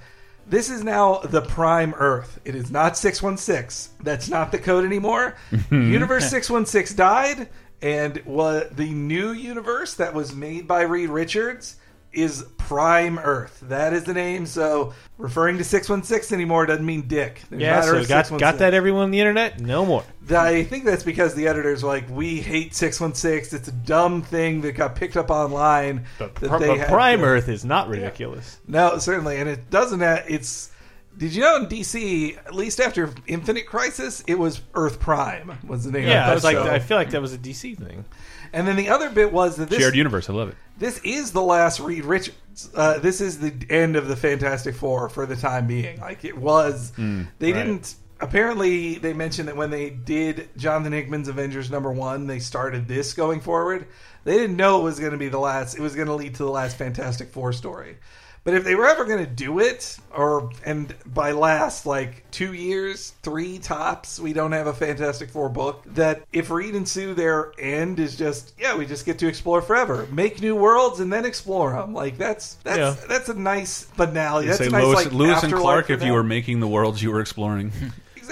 this 0.48 0.70
is 0.70 0.84
now 0.84 1.18
the 1.20 1.42
prime 1.42 1.94
Earth. 1.98 2.40
It 2.46 2.56
is 2.56 2.72
not 2.72 2.98
six 2.98 3.22
one 3.22 3.38
six. 3.38 3.90
That's 4.02 4.30
not 4.30 4.52
the 4.52 4.58
code 4.60 4.86
anymore. 4.86 5.36
universe 5.72 6.30
six 6.30 6.50
one 6.50 6.66
six 6.66 6.94
died, 6.94 7.50
and 7.82 8.18
what 8.26 8.76
the 8.78 8.90
new 8.92 9.32
universe 9.32 9.94
that 9.96 10.14
was 10.14 10.34
made 10.36 10.68
by 10.68 10.82
Reed 10.82 11.10
Richards 11.10 11.76
is 12.14 12.44
Prime 12.58 13.20
Earth. 13.20 13.60
That 13.68 13.94
is 13.94 14.04
the 14.06 14.14
name. 14.14 14.46
So 14.46 14.94
referring 15.18 15.58
to 15.58 15.64
six 15.64 15.90
one 15.90 16.04
six 16.04 16.32
anymore 16.32 16.66
doesn't 16.66 16.86
mean 16.86 17.08
dick. 17.08 17.42
There's 17.50 17.62
Yeah, 17.62 17.82
so 17.82 18.06
got 18.06 18.30
got 18.40 18.58
that 18.60 18.74
everyone 18.74 19.04
on 19.04 19.12
the 19.12 19.20
internet? 19.20 19.60
No 19.60 19.86
more. 19.86 20.04
I 20.30 20.64
think 20.64 20.86
that's 20.86 21.04
because 21.04 21.34
the 21.36 21.48
editors 21.48 21.84
were 21.84 21.90
like, 21.90 22.10
we 22.10 22.40
hate 22.40 22.74
616. 22.74 23.58
It's 23.60 23.68
a 23.68 23.72
dumb 23.72 24.22
thing 24.22 24.62
that 24.62 24.74
got 24.74 24.96
picked 24.96 25.18
up 25.18 25.30
online. 25.30 26.06
But, 26.18 26.36
that 26.36 26.50
Pr- 26.50 26.58
they 26.58 26.78
but 26.78 26.88
Prime 26.88 27.20
to- 27.20 27.26
Earth 27.26 27.50
is 27.50 27.66
not 27.66 27.90
ridiculous. 27.90 28.60
No, 28.68 28.98
certainly. 28.98 29.38
And 29.38 29.50
it 29.50 29.70
doesn't 29.70 30.00
have, 30.00 30.24
it's, 30.30 30.72
did 31.18 31.34
you 31.36 31.42
know 31.42 31.58
in 31.58 31.66
DC, 31.66 32.38
at 32.38 32.56
least 32.56 32.80
after 32.80 33.10
Infinite 33.28 33.66
Crisis, 33.66 34.24
it 34.28 34.40
was 34.40 34.62
Earth 34.74 35.00
Prime 35.02 35.58
was 35.68 35.84
the 35.84 35.92
name 35.92 36.08
Yeah, 36.08 36.30
of 36.30 36.34
it's 36.38 36.42
the 36.44 36.54
like 36.54 36.66
show. 36.66 36.72
I 36.72 36.80
feel 36.80 36.96
like 36.98 37.10
that 37.10 37.22
was 37.22 37.34
a 37.34 37.38
DC 37.38 37.78
thing. 37.78 38.06
And 38.54 38.68
then 38.68 38.76
the 38.76 38.90
other 38.90 39.10
bit 39.10 39.32
was 39.32 39.56
that 39.58 39.70
this 39.70 39.80
shared 39.80 39.96
universe. 39.96 40.30
I 40.30 40.34
love 40.34 40.50
it. 40.50 40.56
this 40.78 41.00
is 41.04 41.32
the 41.32 41.42
last 41.42 41.80
Reed 41.80 42.06
Richards. 42.06 42.38
Uh, 42.76 43.00
this 43.00 43.22
is 43.22 43.40
the 43.40 43.54
end 43.70 43.96
of 43.96 44.08
the 44.08 44.16
Fantastic 44.16 44.76
Four 44.76 45.08
for 45.10 45.26
the 45.26 45.36
time 45.36 45.68
being. 45.68 46.00
Like 46.02 46.26
it 46.26 46.38
was, 46.38 46.92
they 47.40 47.54
right. 47.54 47.64
didn't. 47.64 47.96
Apparently, 48.20 48.96
they 48.96 49.14
mentioned 49.14 49.48
that 49.48 49.56
when 49.58 49.72
they 49.72 49.90
did 49.90 50.50
Jonathan 50.56 50.94
Hickman's 50.94 51.28
Avengers 51.28 51.72
number 51.72 51.92
one, 51.92 52.28
they 52.28 52.38
started 52.40 52.88
this 52.88 53.14
going 53.14 53.40
forward. 53.40 53.88
They 54.26 54.38
didn't 54.38 54.58
know 54.58 54.82
it 54.82 54.84
was 54.84 55.00
going 55.00 55.14
to 55.14 55.18
be 55.18 55.30
the 55.30 55.40
last. 55.40 55.76
It 55.76 55.82
was 55.82 55.96
going 55.96 56.08
to 56.08 56.14
lead 56.14 56.36
to 56.36 56.44
the 56.44 56.52
last 56.52 56.78
Fantastic 56.78 57.30
Four 57.30 57.52
story. 57.54 57.98
But 58.44 58.56
if 58.56 58.64
they 58.64 58.74
were 58.74 58.88
ever 58.88 59.06
going 59.06 59.24
to 59.24 59.30
do 59.32 59.60
it, 59.60 59.98
or 60.16 60.50
and 60.66 60.96
by 61.06 61.32
last 61.32 61.86
like 61.86 62.24
two 62.32 62.54
years, 62.54 63.14
three 63.22 63.60
tops, 63.60 64.20
we 64.20 64.34
don't 64.34 64.52
have 64.52 64.66
a 64.66 64.74
Fantastic 64.74 65.30
Four 65.30 65.50
book. 65.50 65.84
That 65.86 66.24
if 66.34 66.50
Reed 66.50 66.74
and 66.74 66.88
Sue 66.88 67.14
their 67.14 67.54
end 67.60 68.00
is 68.00 68.16
just 68.16 68.54
yeah, 68.60 68.76
we 68.76 68.88
just 68.88 69.06
get 69.06 69.20
to 69.20 69.28
explore 69.28 69.62
forever, 69.62 70.08
make 70.12 70.42
new 70.42 70.56
worlds, 70.56 71.00
and 71.00 71.14
then 71.14 71.24
explore 71.24 71.74
them. 71.74 71.94
Like 71.94 72.18
that's 72.18 72.56
that's 72.64 72.78
Yeah. 72.80 72.96
that's 73.08 73.30
a 73.30 73.36
nice 73.36 73.84
finale. 73.84 74.46
You 74.46 74.50
That's 74.50 74.60
say 74.60 74.68
a 74.68 74.72
nice 74.72 74.84
Lewis, 74.86 75.06
like 75.06 75.14
Lewis 75.14 75.44
and 75.44 75.54
Clark 75.54 75.90
if 75.92 76.02
you 76.04 76.14
were 76.14 76.24
making 76.24 76.62
the 76.62 76.68
worlds 76.68 77.04
you 77.04 77.12
were 77.12 77.22
exploring. 77.22 77.72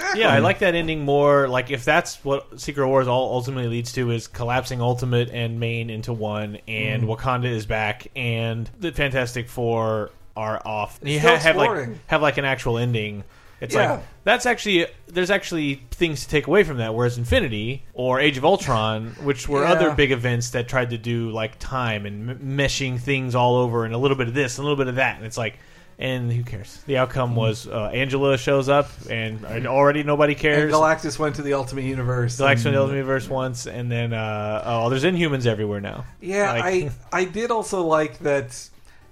exactly 0.00 0.20
Yeah, 0.22 0.32
I 0.32 0.38
like 0.38 0.58
that 0.60 0.74
ending 0.74 1.04
more. 1.04 1.48
Like 1.48 1.70
if 1.70 1.84
that's 1.84 2.24
what 2.24 2.60
Secret 2.60 2.86
Wars 2.86 3.08
all 3.08 3.32
ultimately 3.34 3.68
leads 3.68 3.92
to 3.92 4.10
is 4.10 4.26
collapsing 4.26 4.80
Ultimate 4.80 5.30
and 5.30 5.60
Main 5.60 5.90
into 5.90 6.12
one, 6.12 6.58
and 6.68 7.02
Mm. 7.04 7.16
Wakanda 7.16 7.46
is 7.46 7.66
back, 7.66 8.08
and 8.16 8.68
the 8.78 8.92
Fantastic 8.92 9.48
Four 9.48 10.10
are 10.36 10.60
off. 10.64 10.98
You 11.02 11.18
Still 11.18 11.30
ha- 11.36 11.42
have 11.42 11.56
like 11.56 11.88
have 12.06 12.22
like 12.22 12.38
an 12.38 12.44
actual 12.44 12.78
ending. 12.78 13.24
It's 13.60 13.74
Yeah. 13.74 13.92
like 13.92 14.00
that's 14.24 14.46
actually 14.46 14.86
there's 15.06 15.30
actually 15.30 15.82
things 15.90 16.22
to 16.24 16.28
take 16.30 16.46
away 16.46 16.62
from 16.64 16.78
that. 16.78 16.94
Whereas 16.94 17.18
Infinity 17.18 17.82
or 17.92 18.18
Age 18.20 18.38
of 18.38 18.44
Ultron, 18.44 19.16
which 19.22 19.48
were 19.48 19.62
Yeah. 19.64 19.72
other 19.72 19.90
big 19.94 20.12
events 20.12 20.50
that 20.50 20.66
tried 20.68 20.90
to 20.90 20.98
do 20.98 21.30
like 21.30 21.58
time 21.58 22.06
and 22.06 22.30
m- 22.30 22.38
meshing 22.56 22.98
things 22.98 23.34
all 23.34 23.56
over, 23.56 23.84
and 23.84 23.92
a 23.94 23.98
little 23.98 24.16
bit 24.16 24.28
of 24.28 24.34
this, 24.34 24.56
and 24.56 24.64
a 24.64 24.66
little 24.68 24.82
bit 24.82 24.88
of 24.88 24.94
that, 24.96 25.16
and 25.16 25.26
it's 25.26 25.36
like. 25.38 25.58
And 26.00 26.32
who 26.32 26.42
cares? 26.42 26.82
The 26.86 26.96
outcome 26.96 27.36
was 27.36 27.68
uh, 27.68 27.90
Angela 27.92 28.38
shows 28.38 28.70
up, 28.70 28.88
and 29.10 29.44
and 29.44 29.66
already 29.66 30.02
nobody 30.02 30.32
And 30.32 30.40
cares. 30.40 30.72
Galactus 30.72 31.18
went 31.18 31.36
to 31.36 31.42
the 31.42 31.52
Ultimate 31.52 31.84
Universe. 31.84 32.38
Galactus 32.38 32.40
and- 32.40 32.48
went 32.48 32.62
to 32.62 32.70
the 32.70 32.78
Ultimate 32.80 32.96
universe 32.96 33.28
once, 33.28 33.66
and 33.66 33.92
then 33.92 34.14
uh, 34.14 34.62
oh, 34.64 34.88
there's 34.88 35.04
Inhumans 35.04 35.44
everywhere 35.44 35.80
now. 35.82 36.06
Yeah, 36.22 36.52
Like- 36.52 36.64
I 36.64 36.90
I 37.20 37.24
did 37.26 37.50
also 37.50 37.82
like 37.82 38.18
that. 38.20 38.68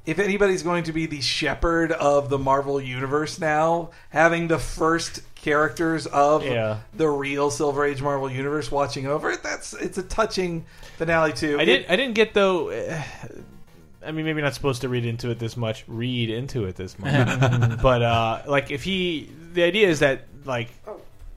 If 0.07 0.19
anybody's 0.19 0.63
going 0.63 0.85
to 0.85 0.93
be 0.95 1.05
the 1.05 1.21
shepherd 1.21 1.93
of 1.93 2.31
the 2.31 2.39
Marvel 2.39 2.81
universe 2.81 3.39
now, 3.39 3.91
having 4.09 4.49
the 4.49 4.59
first 4.59 5.21
characters 5.35 6.07
of 6.07 6.43
Yeah. 6.47 6.79
the 6.97 7.11
real 7.11 7.51
Silver 7.51 7.85
Age 7.85 8.01
Marvel 8.01 8.31
universe 8.31 8.73
watching 8.73 9.07
over 9.07 9.31
it, 9.31 9.43
that's 9.43 9.75
it's 9.75 9.99
a 9.99 10.03
touching 10.03 10.65
finale 10.97 11.35
too. 11.35 11.61
I 11.61 11.67
didn't. 11.67 11.91
I 11.91 11.97
didn't 11.97 12.15
get 12.15 12.33
though. 12.33 12.71
I 14.05 14.13
mean, 14.13 14.25
maybe 14.25 14.41
not 14.43 14.55
supposed 14.55 14.83
to 14.83 14.89
read 14.89 15.05
into 15.05 15.31
it 15.31 15.39
this 15.39 15.57
much. 15.57 15.85
Read 15.89 16.31
into 16.31 16.65
it 16.67 16.77
this 16.77 16.99
much, 16.99 17.13
but 17.83 18.03
uh, 18.03 18.43
like 18.47 18.71
if 18.71 18.83
he, 18.85 19.29
the 19.55 19.65
idea 19.65 19.89
is 19.89 20.01
that 20.01 20.23
like, 20.45 20.69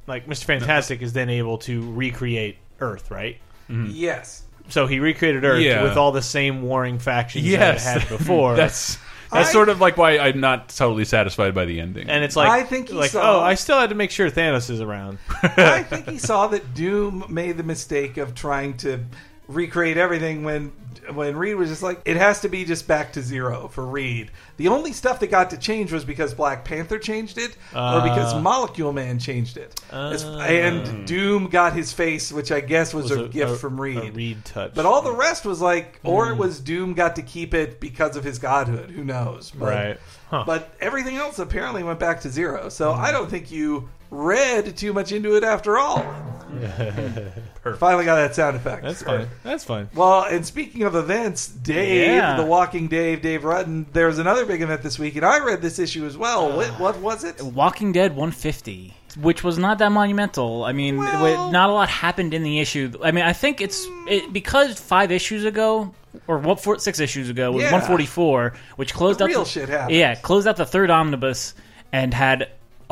like 0.07 0.27
Mr. 0.27 0.43
Fantastic 0.45 1.01
is 1.01 1.13
then 1.13 1.29
able 1.29 1.57
to 1.59 1.91
recreate 1.93 2.57
Earth, 2.79 3.09
right? 3.11 3.37
yes. 3.69 4.43
So 4.69 4.85
he 4.87 4.99
recreated 4.99 5.43
Earth 5.43 5.61
Yeah. 5.61 5.83
with 5.83 5.97
all 5.97 6.11
the 6.11 6.21
same 6.21 6.61
warring 6.61 6.99
factions 6.99 7.45
yes, 7.47 7.83
that 7.83 7.97
it 7.97 8.03
had 8.03 8.17
before. 8.17 8.55
that's 8.55 8.97
that's 9.31 9.49
I- 9.49 9.51
sort 9.51 9.69
of 9.69 9.81
like 9.81 9.97
why 9.97 10.17
I'm 10.17 10.39
not 10.39 10.69
totally 10.69 11.05
satisfied 11.05 11.55
by 11.55 11.65
the 11.65 11.79
ending. 11.81 12.09
and 12.09 12.23
it's 12.23 12.35
like, 12.35 12.49
I 12.49 12.63
think 12.63 12.89
he 12.89 12.93
like, 12.93 13.11
saw- 13.11 13.39
oh, 13.39 13.41
I 13.41 13.55
still 13.55 13.79
had 13.79 13.89
to 13.89 13.95
make 13.95 14.11
sure 14.11 14.29
Thanos 14.29 14.69
is 14.69 14.81
around. 14.81 15.17
I 15.43 15.83
think 15.83 16.07
he 16.09 16.17
saw 16.17 16.47
that 16.47 16.73
Doom 16.73 17.25
made 17.29 17.57
the 17.57 17.63
mistake 17.63 18.17
of 18.17 18.35
trying 18.35 18.75
to 18.77 18.99
recreate 19.47 19.97
everything 19.97 20.43
when 20.43 20.71
when 21.13 21.35
Reed 21.35 21.55
was 21.55 21.69
just 21.69 21.83
like 21.83 22.01
it 22.05 22.17
has 22.17 22.41
to 22.41 22.49
be 22.49 22.63
just 22.65 22.87
back 22.87 23.13
to 23.13 23.21
zero 23.21 23.67
for 23.67 23.85
Reed. 23.85 24.31
The 24.57 24.67
only 24.67 24.93
stuff 24.93 25.19
that 25.19 25.27
got 25.27 25.49
to 25.49 25.57
change 25.57 25.91
was 25.91 26.05
because 26.05 26.33
Black 26.33 26.63
Panther 26.63 26.99
changed 26.99 27.37
it 27.37 27.51
or 27.73 28.01
because 28.01 28.33
ah. 28.33 28.39
Molecule 28.39 28.93
Man 28.93 29.19
changed 29.19 29.57
it. 29.57 29.79
As- 29.91 30.23
ah. 30.23 30.39
and 30.41 31.07
Doom 31.07 31.47
got 31.47 31.73
his 31.73 31.91
face, 31.91 32.31
which 32.31 32.51
I 32.51 32.59
guess 32.59 32.93
was, 32.93 33.11
a, 33.11 33.27
gift 33.27 33.59
from 33.59 33.79
Reed. 33.79 33.97
A 33.97 34.11
Reed 34.11 34.45
touch. 34.45 34.73
But 34.73 34.85
all 34.85 35.01
the 35.01 35.13
rest 35.13 35.45
was 35.45 35.61
like, 35.61 35.99
or 36.03 36.29
it 36.29 36.33
hmm. 36.33 36.39
was 36.39 36.59
Doom 36.59 36.93
got 36.93 37.15
to 37.15 37.21
keep 37.21 37.53
it 37.53 37.79
because 37.79 38.15
of 38.15 38.23
his 38.23 38.39
godhood. 38.39 38.91
Who 38.91 39.03
knows? 39.03 39.51
But, 39.51 39.65
Right. 39.65 39.99
Huh. 40.29 40.43
But 40.45 40.73
everything 40.79 41.17
else 41.17 41.39
apparently 41.39 41.83
went 41.83 41.99
back 41.99 42.21
to 42.21 42.29
zero. 42.29 42.69
So 42.69 42.91
I 42.91 43.07
hmm. 43.07 43.13
don't 43.13 43.29
think 43.29 43.51
you 43.51 43.89
read 44.11 44.77
too 44.77 44.93
much 44.93 45.11
into 45.11 45.35
it 45.35 45.43
after 45.43 45.77
all. 45.79 46.05
Finally 47.77 48.05
got 48.05 48.15
that 48.15 48.35
sound 48.35 48.55
effect. 48.57 48.83
That's 48.83 49.01
fine. 49.03 49.27
That's 49.43 49.63
fine. 49.63 49.89
Well, 49.95 50.23
and 50.23 50.45
speaking 50.45 50.83
of 50.83 50.95
events, 50.95 51.47
Dave, 51.47 52.07
Yeah. 52.07 52.35
the 52.35 52.45
Walking 52.45 52.87
Dave, 52.87 53.21
Dave 53.21 53.41
Rutten, 53.43 53.85
there 53.93 54.07
was 54.07 54.19
another 54.19 54.45
big 54.45 54.61
event 54.61 54.81
this 54.81 54.99
week, 54.99 55.15
and 55.15 55.25
I 55.25 55.39
read 55.43 55.61
this 55.61 55.79
issue 55.79 56.05
as 56.05 56.17
well. 56.17 56.55
What, 56.57 56.69
uh, 56.69 56.73
what 56.73 56.97
was 56.99 57.23
it? 57.23 57.41
Walking 57.41 57.91
Dead 57.91 58.11
150. 58.11 58.95
which 59.19 59.43
was 59.43 59.57
not 59.57 59.77
that 59.79 59.91
monumental. 59.91 60.63
I 60.63 60.71
mean, 60.71 60.97
Well- 60.97 61.21
wa- 61.45 61.51
not 61.51 61.69
a 61.69 61.73
lot 61.73 61.89
happened 61.89 62.33
in 62.33 62.43
the 62.43 62.59
issue. 62.61 62.93
I 63.03 63.11
mean, 63.11 63.25
I 63.25 63.33
think 63.33 63.59
it's 63.59 63.85
it, 64.07 64.31
because 64.31 64.79
five 64.79 65.11
issues 65.11 65.43
ago 65.43 65.93
or 66.27 66.37
what 66.37 66.61
four, 66.61 66.79
six 66.79 66.97
issues 67.01 67.29
ago 67.29 67.51
was 67.51 67.63
Yeah. 67.63 67.71
144, 67.73 68.53
which 68.77 68.93
closed 68.93 69.19
The 69.19 69.25
out 69.25 69.27
real 69.27 69.43
the, 69.43 69.49
shit 69.49 69.67
happened. 69.69 69.97
Yeah, 69.97 70.15
closed 70.15 70.47
out 70.47 70.55
the 70.55 70.65
third 70.65 70.89
omnibus 70.89 71.53
and 71.91 72.13
had 72.13 72.47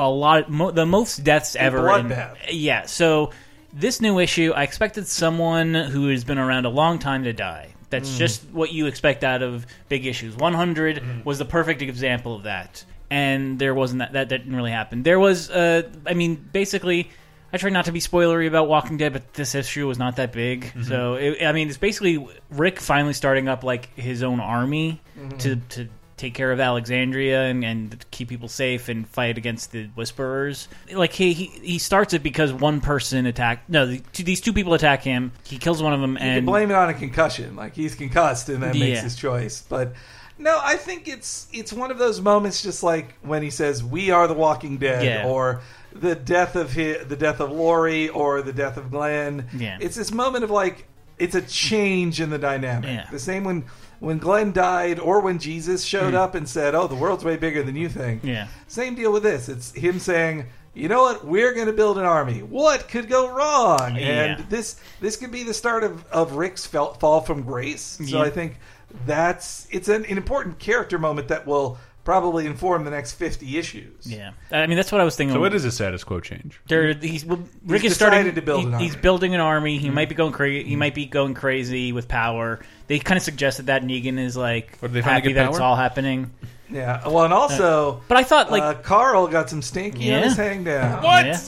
a 0.05 0.09
lot 0.09 0.49
mo, 0.49 0.71
the 0.71 0.85
most 0.85 1.23
deaths 1.23 1.55
ever. 1.55 1.77
in- 1.99 2.09
yeah, 2.51 2.85
so 2.85 3.31
this 3.73 4.01
new 4.01 4.19
issue, 4.19 4.51
I 4.55 4.63
expected 4.63 5.07
someone 5.07 5.73
who 5.73 6.09
has 6.09 6.23
been 6.23 6.37
around 6.39 6.65
a 6.65 6.69
long 6.69 6.99
time 6.99 7.23
to 7.25 7.33
die. 7.33 7.69
That's 7.89 8.17
just 8.17 8.43
what 8.51 8.71
you 8.71 8.85
expect 8.85 9.23
out 9.23 9.41
of 9.41 9.65
big 9.89 10.05
issues. 10.05 10.35
100 10.35 11.25
was 11.25 11.39
the 11.39 11.45
perfect 11.45 11.81
example 11.81 12.35
of 12.35 12.43
that, 12.43 12.83
and 13.09 13.57
there 13.57 13.73
wasn't 13.73 13.99
that. 13.99 14.13
That 14.13 14.29
didn't 14.29 14.55
really 14.55 14.69
happen. 14.71 15.01
There 15.03 15.19
was, 15.19 15.49
uh, 15.49 15.83
I 16.05 16.13
mean, 16.13 16.35
basically. 16.51 17.09
I 17.51 17.57
try 17.57 17.71
not 17.71 17.85
to 17.85 17.91
be 17.91 17.99
spoilery 17.99 18.47
about 18.47 18.67
Walking 18.67 18.97
Dead, 18.97 19.11
but 19.11 19.33
this 19.33 19.55
issue 19.55 19.87
was 19.87 19.97
not 19.97 20.17
that 20.17 20.31
big. 20.31 20.71
So, 20.83 21.15
it, 21.15 21.43
I 21.43 21.51
mean, 21.51 21.67
it's 21.67 21.79
basically 21.79 22.27
Rick 22.51 22.79
finally 22.79 23.13
starting 23.13 23.47
up 23.47 23.63
like 23.63 23.89
his 23.97 24.21
own 24.21 24.39
army 24.39 25.01
to 25.39 25.55
to 25.55 25.89
take 26.19 26.33
care 26.33 26.51
of 26.51 26.59
Alexandria 26.59 27.43
and, 27.43 27.63
and 27.63 28.05
keep 28.11 28.29
people 28.29 28.47
safe 28.47 28.89
and 28.89 29.07
fight 29.07 29.37
against 29.37 29.71
the 29.71 29.87
Whisperers. 29.95 30.67
Like 30.91 31.13
he 31.13 31.33
he, 31.33 31.45
he 31.45 31.79
starts 31.79 32.13
it 32.13 32.21
because 32.21 32.53
one 32.53 32.81
person 32.81 33.25
attacked. 33.25 33.69
No, 33.69 33.85
the, 33.85 33.99
two, 34.13 34.23
these 34.23 34.41
two 34.41 34.53
people 34.53 34.73
attack 34.73 35.01
him. 35.01 35.31
He 35.45 35.57
kills 35.57 35.81
one 35.81 35.93
of 35.93 36.01
them, 36.01 36.13
You 36.13 36.17
can 36.19 36.27
and 36.27 36.45
blame 36.45 36.69
it 36.69 36.75
on 36.75 36.89
a 36.89 36.93
concussion, 36.93 37.55
like 37.55 37.73
he's 37.75 37.95
concussed 37.95 38.49
and 38.49 38.61
then 38.61 38.77
makes 38.77 39.01
his 39.01 39.15
choice. 39.15 39.63
But 39.67 39.93
no, 40.37 40.59
I 40.61 40.75
think 40.75 41.07
it's 41.07 41.47
it's 41.51 41.73
one 41.73 41.91
of 41.91 41.97
those 41.97 42.21
moments, 42.21 42.61
just 42.61 42.83
like 42.83 43.15
when 43.21 43.41
he 43.41 43.49
says, 43.49 43.83
"We 43.83 44.11
are 44.11 44.27
the 44.27 44.33
Walking 44.33 44.77
Dead," 44.77 45.03
Yeah. 45.03 45.27
or 45.27 45.61
the 45.93 46.15
death 46.15 46.55
of 46.55 46.73
hi 46.75 46.97
the 47.03 47.15
death 47.15 47.39
of 47.39 47.51
Lori, 47.51 48.09
or 48.09 48.41
the 48.41 48.53
death 48.53 48.77
of 48.77 48.91
Glenn. 48.91 49.47
Yeah. 49.55 49.77
It's 49.81 49.95
this 49.95 50.11
moment 50.11 50.43
of 50.43 50.51
like 50.51 50.87
it's 51.17 51.35
a 51.35 51.41
change 51.41 52.21
in 52.21 52.29
the 52.29 52.37
dynamic. 52.37 52.89
Yeah. 52.89 53.07
The 53.11 53.19
same 53.19 53.43
when 53.43 53.65
when 53.99 54.17
Glenn 54.17 54.51
died, 54.51 54.99
or 54.99 55.19
when 55.19 55.39
Jesus 55.39 55.83
showed 55.83 56.13
up 56.15 56.35
and 56.35 56.47
said, 56.47 56.75
"Oh, 56.75 56.87
the 56.87 56.95
world's 56.95 57.23
way 57.23 57.37
bigger 57.37 57.63
than 57.63 57.75
you 57.75 57.89
think." 57.89 58.21
Hmm. 58.21 58.27
Yeah. 58.27 58.47
Same 58.67 58.95
deal 58.95 59.11
with 59.11 59.23
this. 59.23 59.49
It's 59.49 59.71
him 59.73 59.99
saying. 59.99 60.45
You 60.75 60.87
know 60.87 61.01
what? 61.01 61.25
We're 61.25 61.53
going 61.53 61.65
to 61.65 61.73
build 61.73 61.97
an 61.97 62.05
army. 62.05 62.39
What 62.41 62.87
could 62.87 63.09
go 63.09 63.27
wrong? 63.27 63.95
Yeah. 63.95 64.35
And 64.37 64.49
this 64.49 64.79
this 65.01 65.17
could 65.17 65.31
be 65.31 65.43
the 65.43 65.53
start 65.53 65.83
of, 65.83 66.05
of 66.11 66.33
Rick's 66.33 66.65
fall 66.65 67.21
from 67.21 67.41
grace. 67.41 67.81
So 67.81 68.03
Yeah. 68.19 68.21
I 68.21 68.29
think 68.29 68.57
that's 69.05 69.67
it's 69.71 69.89
an, 69.89 70.05
an 70.05 70.15
important 70.17 70.59
character 70.59 70.97
moment 70.99 71.27
that 71.29 71.45
will 71.45 71.77
probably 72.03 72.45
inform 72.45 72.85
the 72.85 72.91
next 72.91 73.13
fifty 73.13 73.57
issues. 73.57 74.05
yeah, 74.05 74.31
I 74.51 74.67
mean 74.67 74.77
that's 74.77 74.91
what 74.91 75.01
I 75.01 75.03
was 75.03 75.15
thinking. 75.15 75.35
So 75.35 75.39
what 75.39 75.53
is 75.53 75.65
a 75.65 75.71
status 75.71 76.03
quo 76.03 76.19
change? 76.19 76.59
There, 76.67 76.93
he's 76.93 77.25
well, 77.25 77.39
Rick 77.65 77.83
is 77.83 77.93
decided 77.93 78.13
starting 78.15 78.35
to 78.35 78.41
build 78.41 78.61
he- 78.61 78.65
an 78.67 78.71
He's 78.73 78.79
army. 78.81 78.89
Mm-hmm. 78.91 79.01
building 79.01 79.35
an 79.35 79.41
army. 79.41 79.77
He 79.77 79.89
might 79.89 80.09
be 80.09 80.15
going 80.15 80.31
crazy. 80.31 80.67
He 80.67 80.75
might 80.75 80.95
be 80.95 81.05
going 81.05 81.33
crazy 81.33 81.91
with 81.91 82.07
power. 82.07 82.59
They 82.87 82.99
kind 82.99 83.17
of 83.17 83.23
suggested 83.23 83.67
that 83.67 83.83
Negan 83.83 84.17
is 84.19 84.35
like 84.37 84.77
What, 84.79 84.89
did 84.89 84.93
they 84.93 85.01
finally 85.01 85.21
happy 85.21 85.33
get 85.33 85.35
that 85.43 85.49
it's 85.49 85.57
power? 85.59 85.67
all 85.67 85.75
happening. 85.75 86.31
Yeah. 86.71 87.07
Well, 87.07 87.23
and 87.25 87.33
also, 87.33 88.01
But 88.07 88.17
I 88.17 88.23
thought 88.23 88.51
like 88.51 88.61
uh, 88.63 88.73
Carl 88.75 89.27
got 89.27 89.49
some 89.49 89.61
stinky 89.61 90.11
on 90.13 90.19
Yeah. 90.19 90.21
his 90.25 90.35
hang 90.37 90.63
down. 90.63 91.03
What? 91.03 91.25
Yeah. 91.25 91.39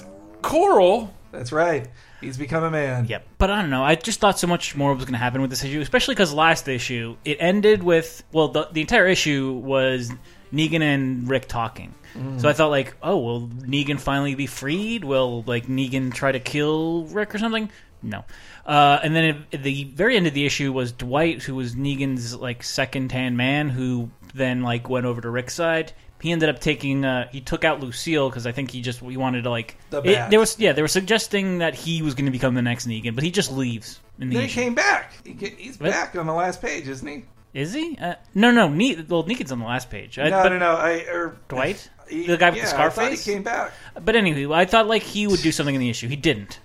Coral? 0.42 1.14
That's 1.32 1.52
right. 1.52 1.88
He's 2.20 2.38
become 2.38 2.64
a 2.64 2.70
man. 2.70 3.06
Yep. 3.06 3.26
But 3.38 3.50
I 3.50 3.62
don't 3.62 3.70
know. 3.72 3.84
I 3.84 3.96
just 3.96 4.20
thought 4.20 4.38
so 4.38 4.46
much 4.46 4.76
more 4.76 4.94
was 4.94 5.06
going 5.06 5.14
to 5.14 5.18
happen 5.20 5.42
with 5.42 5.50
this 5.50 5.64
issue, 5.64 5.80
especially 5.82 6.14
because 6.14 6.34
last 6.34 6.68
issue 6.68 7.16
it 7.26 7.38
ended 7.40 7.82
with 7.82 8.24
well, 8.32 8.50
the 8.50 8.68
the 8.72 8.82
entire 8.82 9.08
issue 9.08 9.54
was 9.64 10.12
Negan 10.54 10.82
and 10.82 11.30
Rick 11.30 11.48
talking. 11.48 11.94
So 12.40 12.50
I 12.50 12.54
thought 12.54 12.72
like, 12.72 12.96
oh, 13.02 13.18
will 13.18 13.48
Negan 13.48 13.98
finally 13.98 14.36
be 14.36 14.46
freed? 14.46 15.06
Will 15.06 15.44
like 15.48 15.68
Negan 15.68 16.14
try 16.14 16.34
to 16.34 16.40
kill 16.42 17.06
Rick 17.06 17.34
or 17.34 17.38
something? 17.38 17.70
No. 18.04 18.26
Uh, 18.66 19.00
and 19.02 19.16
then 19.16 19.46
at 19.54 19.64
the 19.64 19.86
very 19.86 20.18
end 20.18 20.28
of 20.28 20.34
the 20.34 20.46
issue 20.46 20.74
was 20.74 20.92
Dwight, 20.92 21.42
who 21.44 21.56
was 21.56 21.76
Negan's 21.76 22.36
like 22.36 22.64
second 22.64 23.14
hand 23.14 23.38
man, 23.38 23.70
who 23.70 24.10
then 24.34 24.62
like 24.62 24.90
went 24.90 25.06
over 25.06 25.22
to 25.22 25.30
Rick's 25.30 25.54
side. 25.54 25.94
He 26.22 26.32
ended 26.32 26.50
up 26.50 26.60
taking. 26.60 27.06
Uh, 27.06 27.30
he 27.32 27.40
took 27.42 27.64
out 27.64 27.80
Lucille 27.80 28.30
because 28.30 28.46
I 28.46 28.52
think 28.52 28.72
he 28.72 28.82
just 28.82 29.00
he 29.00 29.16
wanted 29.18 29.44
to 29.46 29.50
like. 29.50 29.78
The 29.90 30.02
it- 30.04 30.30
there 30.30 30.40
was 30.40 30.60
yeah, 30.60 30.74
they 30.74 30.82
were 30.82 30.88
suggesting 30.90 31.60
that 31.60 31.76
he 31.76 32.02
was 32.02 32.14
going 32.14 32.26
to 32.26 32.32
become 32.32 32.54
the 32.56 32.62
next 32.62 32.88
Negan, 32.88 33.16
but 33.16 33.24
he 33.24 33.32
just 33.32 33.52
leaves 33.52 34.00
in 34.20 34.30
the 34.30 34.36
Then 34.36 34.44
he 34.44 34.48
issue. 34.52 34.62
came 34.62 34.76
back. 34.76 35.14
He, 35.26 35.34
he's 35.58 35.80
What? 35.80 35.92
back 35.92 36.16
on 36.18 36.28
the 36.28 36.34
last 36.34 36.62
page, 36.62 36.88
isn't 36.90 37.08
he? 37.08 37.24
Is 37.54 37.74
he? 37.74 37.98
Uh, 38.00 38.16
no, 38.34 38.52
no. 38.52 38.70
Ne- 38.70 39.02
well, 39.08 39.24
Negan's 39.24 39.52
on 39.52 39.60
the 39.60 39.66
last 39.66 39.90
page. 39.90 40.18
I- 40.18 40.30
no, 40.30 40.44
but, 40.44 40.50
no, 40.50 40.58
no. 40.60 40.76
I 40.76 40.92
or 41.12 41.38
Dwight, 41.50 41.90
he- 42.10 42.26
the 42.28 42.38
guy 42.38 42.50
with 42.50 42.60
yeah, 42.60 42.66
the 42.72 42.80
I 42.80 42.90
thought 42.90 43.10
face. 43.10 43.26
He 43.26 43.34
came 43.34 43.44
back. 43.44 43.72
But 44.04 44.16
anyway, 44.16 44.54
I 44.56 44.66
thought 44.66 44.88
like 44.88 45.04
he 45.04 45.28
would 45.28 45.42
do 45.42 45.52
something 45.52 45.76
in 45.76 45.82
the 45.82 45.90
issue. 45.90 46.08
He 46.08 46.16
didn't. 46.16 46.60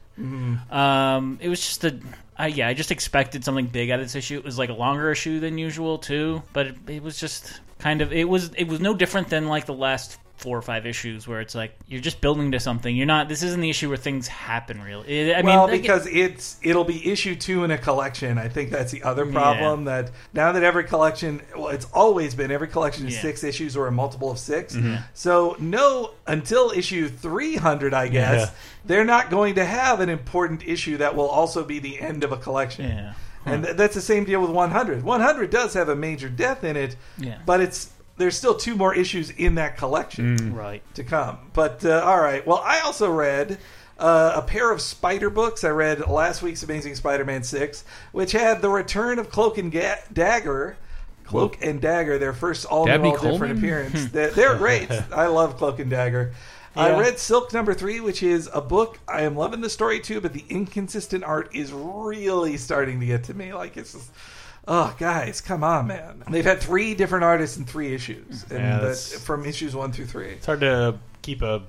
Um, 0.70 1.38
it 1.40 1.48
was 1.48 1.60
just 1.60 1.84
a. 1.84 1.98
I 2.38 2.48
yeah, 2.48 2.68
I 2.68 2.74
just 2.74 2.90
expected 2.90 3.44
something 3.44 3.66
big 3.66 3.90
out 3.90 3.98
of 3.98 4.04
this 4.04 4.14
issue. 4.14 4.36
It 4.36 4.44
was 4.44 4.58
like 4.58 4.68
a 4.68 4.74
longer 4.74 5.10
issue 5.10 5.40
than 5.40 5.58
usual 5.58 5.98
too, 5.98 6.42
but 6.52 6.66
it, 6.68 6.76
it 6.88 7.02
was 7.02 7.18
just 7.18 7.60
kind 7.78 8.00
of 8.00 8.12
it 8.12 8.28
was 8.28 8.50
it 8.56 8.68
was 8.68 8.80
no 8.80 8.94
different 8.94 9.28
than 9.28 9.46
like 9.48 9.66
the 9.66 9.74
last 9.74 10.18
four 10.36 10.58
or 10.58 10.62
five 10.62 10.84
issues 10.84 11.26
where 11.26 11.40
it's 11.40 11.54
like 11.54 11.74
you're 11.88 12.00
just 12.00 12.20
building 12.20 12.52
to 12.52 12.60
something. 12.60 12.94
You're 12.94 13.06
not. 13.06 13.28
This 13.28 13.42
isn't 13.42 13.60
the 13.60 13.70
issue 13.70 13.88
where 13.88 13.96
things 13.96 14.28
happen. 14.28 14.82
Really, 14.82 15.34
I 15.34 15.40
well, 15.40 15.66
mean, 15.66 15.72
like, 15.72 15.82
because 15.82 16.06
it's 16.06 16.58
it'll 16.62 16.84
be 16.84 17.10
issue 17.10 17.34
two 17.34 17.64
in 17.64 17.70
a 17.70 17.78
collection. 17.78 18.36
I 18.38 18.48
think 18.48 18.70
that's 18.70 18.92
the 18.92 19.02
other 19.02 19.24
problem. 19.26 19.84
That 19.84 20.10
now 20.34 20.52
that 20.52 20.62
every 20.62 20.84
collection, 20.84 21.40
well, 21.56 21.68
it's 21.68 21.86
always 21.94 22.34
been 22.34 22.50
every 22.50 22.68
collection 22.68 23.06
is 23.06 23.14
Yeah. 23.14 23.22
six 23.22 23.42
issues 23.44 23.76
or 23.76 23.86
a 23.86 23.92
multiple 23.92 24.30
of 24.30 24.38
6 24.38 24.74
Mm-hmm. 24.76 24.96
So 25.14 25.56
no, 25.58 26.10
until 26.26 26.70
issue 26.70 27.08
three 27.08 27.56
hundred, 27.56 27.94
I 27.94 28.08
guess 28.08 28.40
Yeah. 28.48 28.50
they're 28.84 29.04
not 29.04 29.30
going 29.30 29.54
to 29.56 29.64
have 29.64 30.00
an 30.00 30.08
important 30.10 30.62
issue 30.66 30.98
that 30.98 31.16
will 31.16 31.28
also 31.28 31.64
be 31.64 31.78
the 31.78 32.00
end 32.00 32.24
of 32.24 32.32
a 32.32 32.36
collection. 32.36 32.88
yeah. 32.90 33.12
And 33.48 33.62
th- 33.62 33.76
that's 33.76 33.94
the 33.94 34.00
same 34.00 34.24
deal 34.24 34.40
with 34.40 34.50
100. 34.50 35.04
100 35.04 35.50
does 35.50 35.74
have 35.74 35.88
a 35.88 35.94
major 35.94 36.28
death 36.28 36.64
in 36.64 36.76
it, 36.76 36.96
Yeah. 37.16 37.38
but 37.46 37.60
it's 37.60 37.90
there's 38.16 38.36
still 38.36 38.54
two 38.54 38.76
more 38.76 38.94
issues 38.94 39.30
in 39.30 39.56
that 39.56 39.76
collection 39.76 40.54
Right. 40.54 40.82
to 40.94 41.04
come. 41.04 41.38
But 41.52 41.84
uh, 41.84 42.02
all 42.04 42.20
right. 42.20 42.46
Well, 42.46 42.62
I 42.64 42.80
also 42.80 43.10
read 43.10 43.58
uh, 43.98 44.32
a 44.36 44.42
pair 44.42 44.70
of 44.70 44.80
spider 44.80 45.30
books. 45.30 45.64
I 45.64 45.70
read 45.70 46.06
last 46.08 46.42
week's 46.42 46.62
Amazing 46.62 46.94
Spider-Man 46.96 47.42
six, 47.42 47.84
which 48.12 48.32
had 48.32 48.62
the 48.62 48.68
return 48.70 49.18
of 49.18 49.30
Cloak 49.30 49.58
and 49.58 49.70
Ga- 49.72 50.02
Dagger. 50.12 50.76
Cloak 51.24 51.58
and 51.60 51.80
Dagger, 51.80 52.18
their 52.18 52.32
first 52.32 52.66
all, 52.66 52.86
new, 52.86 52.92
all 52.92 53.18
different 53.18 53.58
appearance. 53.58 54.06
they're, 54.12 54.30
they're 54.30 54.56
great. 54.56 54.88
I 55.12 55.26
love 55.26 55.56
Cloak 55.56 55.80
and 55.80 55.90
Dagger. 55.90 56.32
I 56.76 56.96
read 57.00 57.18
Silk 57.18 57.52
number 57.54 57.72
three, 57.74 58.00
which 58.00 58.22
is 58.22 58.48
a 58.52 58.60
book. 58.60 58.98
I 59.08 59.22
am 59.22 59.34
loving 59.34 59.60
the 59.62 59.70
story 59.70 59.98
too, 59.98 60.20
but 60.20 60.34
the 60.34 60.44
inconsistent 60.50 61.24
art 61.24 61.48
is 61.54 61.72
really 61.72 62.58
starting 62.58 63.00
to 63.00 63.06
get 63.06 63.24
to 63.24 63.34
me. 63.34 63.54
Like 63.54 63.76
it's 63.78 63.94
just, 63.94 64.10
oh, 64.68 64.94
guys, 64.98 65.40
come 65.40 65.62
on, 65.64 65.86
man. 65.86 66.22
They've 66.28 66.44
had 66.44 66.60
three 66.60 66.94
different 66.94 67.24
artists 67.24 67.56
in 67.56 67.64
three 67.64 67.94
issues, 67.94 68.44
and 68.50 68.52
Yeah, 68.58 68.70
that, 68.72 68.80
that's- 68.80 69.14
from 69.22 69.44
issues 69.46 69.74
one 69.76 69.92
through 69.92 70.06
three. 70.06 70.30
It's 70.30 70.46
hard 70.46 70.60
to 70.60 70.98
keep 71.22 71.42
a. 71.42 71.62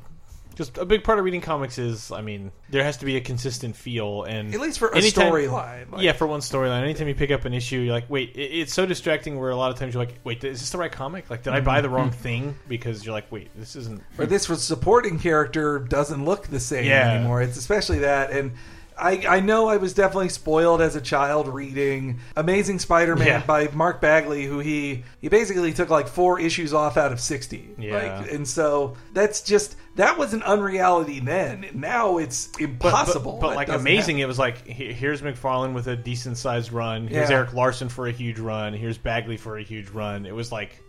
Just 0.55 0.79
a 0.79 0.85
big 0.85 1.03
part 1.03 1.19
of 1.19 1.25
reading 1.25 1.41
comics 1.41 1.77
is, 1.77 2.11
I 2.11 2.21
mean, 2.21 2.51
there 2.71 2.83
has 2.83 2.97
to 2.97 3.05
be 3.05 3.15
a 3.15 3.21
consistent 3.21 3.75
feel, 3.75 4.23
and 4.23 4.51
At 4.55 4.59
least 4.59 4.79
for 4.79 4.87
a 4.87 4.97
anytime- 4.97 5.31
storyline. 5.31 5.91
like- 5.91 6.01
yeah, 6.01 6.13
for 6.13 6.25
one 6.25 6.39
storyline. 6.39 6.81
Anytime 6.81 7.07
you 7.07 7.13
pick 7.13 7.29
up 7.29 7.45
an 7.45 7.53
issue, 7.53 7.77
you're 7.77 7.93
like, 7.93 8.09
wait, 8.09 8.31
it, 8.35 8.39
it's 8.61 8.73
so 8.73 8.87
distracting. 8.87 9.39
Where 9.39 9.51
a 9.51 9.55
lot 9.55 9.71
of 9.71 9.77
times 9.77 9.93
you're 9.93 10.03
like, 10.03 10.15
wait, 10.23 10.43
is 10.43 10.59
this 10.59 10.71
the 10.71 10.79
right 10.79 10.91
comic? 10.91 11.29
Like, 11.29 11.43
did 11.43 11.53
I 11.53 11.59
buy 11.59 11.75
mm-hmm. 11.75 11.83
the 11.83 11.89
wrong 11.89 12.09
thing? 12.09 12.55
Because 12.67 13.05
you're 13.05 13.13
like, 13.13 13.31
wait, 13.31 13.51
this 13.55 13.75
isn't. 13.75 14.01
or 14.17 14.25
this 14.25 14.49
was 14.49 14.63
supporting 14.63 15.19
character 15.19 15.77
doesn't 15.77 16.25
look 16.25 16.47
the 16.47 16.59
same 16.59 16.85
Yeah. 16.85 17.11
anymore. 17.13 17.43
It's 17.43 17.57
especially 17.57 17.99
that, 17.99 18.31
and 18.31 18.53
I, 18.99 19.23
I 19.27 19.39
know 19.41 19.67
I 19.67 19.77
was 19.77 19.93
definitely 19.93 20.29
spoiled 20.29 20.81
as 20.81 20.95
a 20.95 21.01
child 21.01 21.47
reading 21.47 22.19
Amazing 22.35 22.79
Spider-Man 22.79 23.27
Yeah. 23.27 23.45
by 23.45 23.67
Mark 23.73 24.01
Bagley, 24.01 24.45
who 24.45 24.59
he 24.59 25.03
he 25.21 25.29
basically 25.29 25.71
took 25.73 25.89
like 25.89 26.07
four 26.07 26.39
issues 26.39 26.73
off 26.73 26.97
out 26.97 27.11
of 27.11 27.19
sixty. 27.19 27.69
Yeah. 27.77 27.93
like, 28.19 28.31
and 28.31 28.47
so 28.47 28.95
that's 29.13 29.41
just 29.41 29.75
that 29.97 30.17
was 30.17 30.33
an 30.33 30.41
unreality 30.43 31.19
then. 31.19 31.67
Now 31.73 32.17
it's 32.17 32.49
impossible. 32.59 33.33
but, 33.33 33.41
but 33.41 33.49
That 33.49 33.55
like 33.55 33.69
amazing, 33.69 34.17
happen. 34.17 34.23
it 34.23 34.27
was 34.27 34.39
like 34.39 34.65
here's 34.67 35.21
McFarlane 35.21 35.73
with 35.73 35.87
a 35.87 35.95
decent 35.95 36.37
sized 36.37 36.71
run. 36.71 37.07
Here's 37.07 37.29
Yeah. 37.29 37.37
Erik 37.37 37.53
Larsen 37.53 37.89
for 37.89 38.07
a 38.07 38.11
huge 38.11 38.39
run. 38.39 38.73
Here's 38.73 38.97
Bagley 38.97 39.37
for 39.37 39.57
a 39.57 39.63
huge 39.63 39.89
run. 39.89 40.25
It 40.25 40.33
was 40.35 40.51
like 40.51 40.81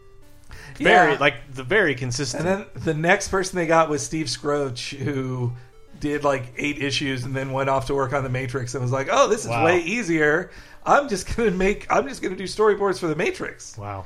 very 0.77 1.13
Yeah. 1.13 1.19
like 1.21 1.35
the 1.53 1.63
very 1.63 1.95
consistent. 1.95 2.47
And 2.47 2.61
then 2.75 2.85
the 2.85 2.95
next 2.95 3.29
person 3.29 3.59
they 3.59 3.67
got 3.67 3.89
was 3.91 4.03
Steve 4.03 4.27
Skroce, 4.27 4.97
who 4.97 5.53
did 6.01 6.25
like 6.25 6.53
eight 6.57 6.83
issues 6.83 7.25
and 7.25 7.35
then 7.35 7.53
went 7.53 7.69
off 7.69 7.87
to 7.87 7.95
work 7.95 8.13
on 8.13 8.23
the 8.25 8.29
Matrix 8.31 8.75
and 8.75 8.83
was 8.83 8.93
like, 8.93 9.09
"Oh, 9.11 9.29
this 9.29 9.43
is 9.45 9.49
Wow. 9.51 9.65
way 9.65 9.81
easier. 9.81 10.51
I'm 10.85 11.09
just 11.09 11.37
gonna 11.37 11.51
make. 11.51 11.87
I'm 11.91 12.09
just 12.09 12.23
gonna 12.23 12.37
do 12.37 12.45
storyboards 12.45 12.99
for 12.99 13.07
the 13.09 13.17
Matrix." 13.17 13.77
wow. 13.77 14.05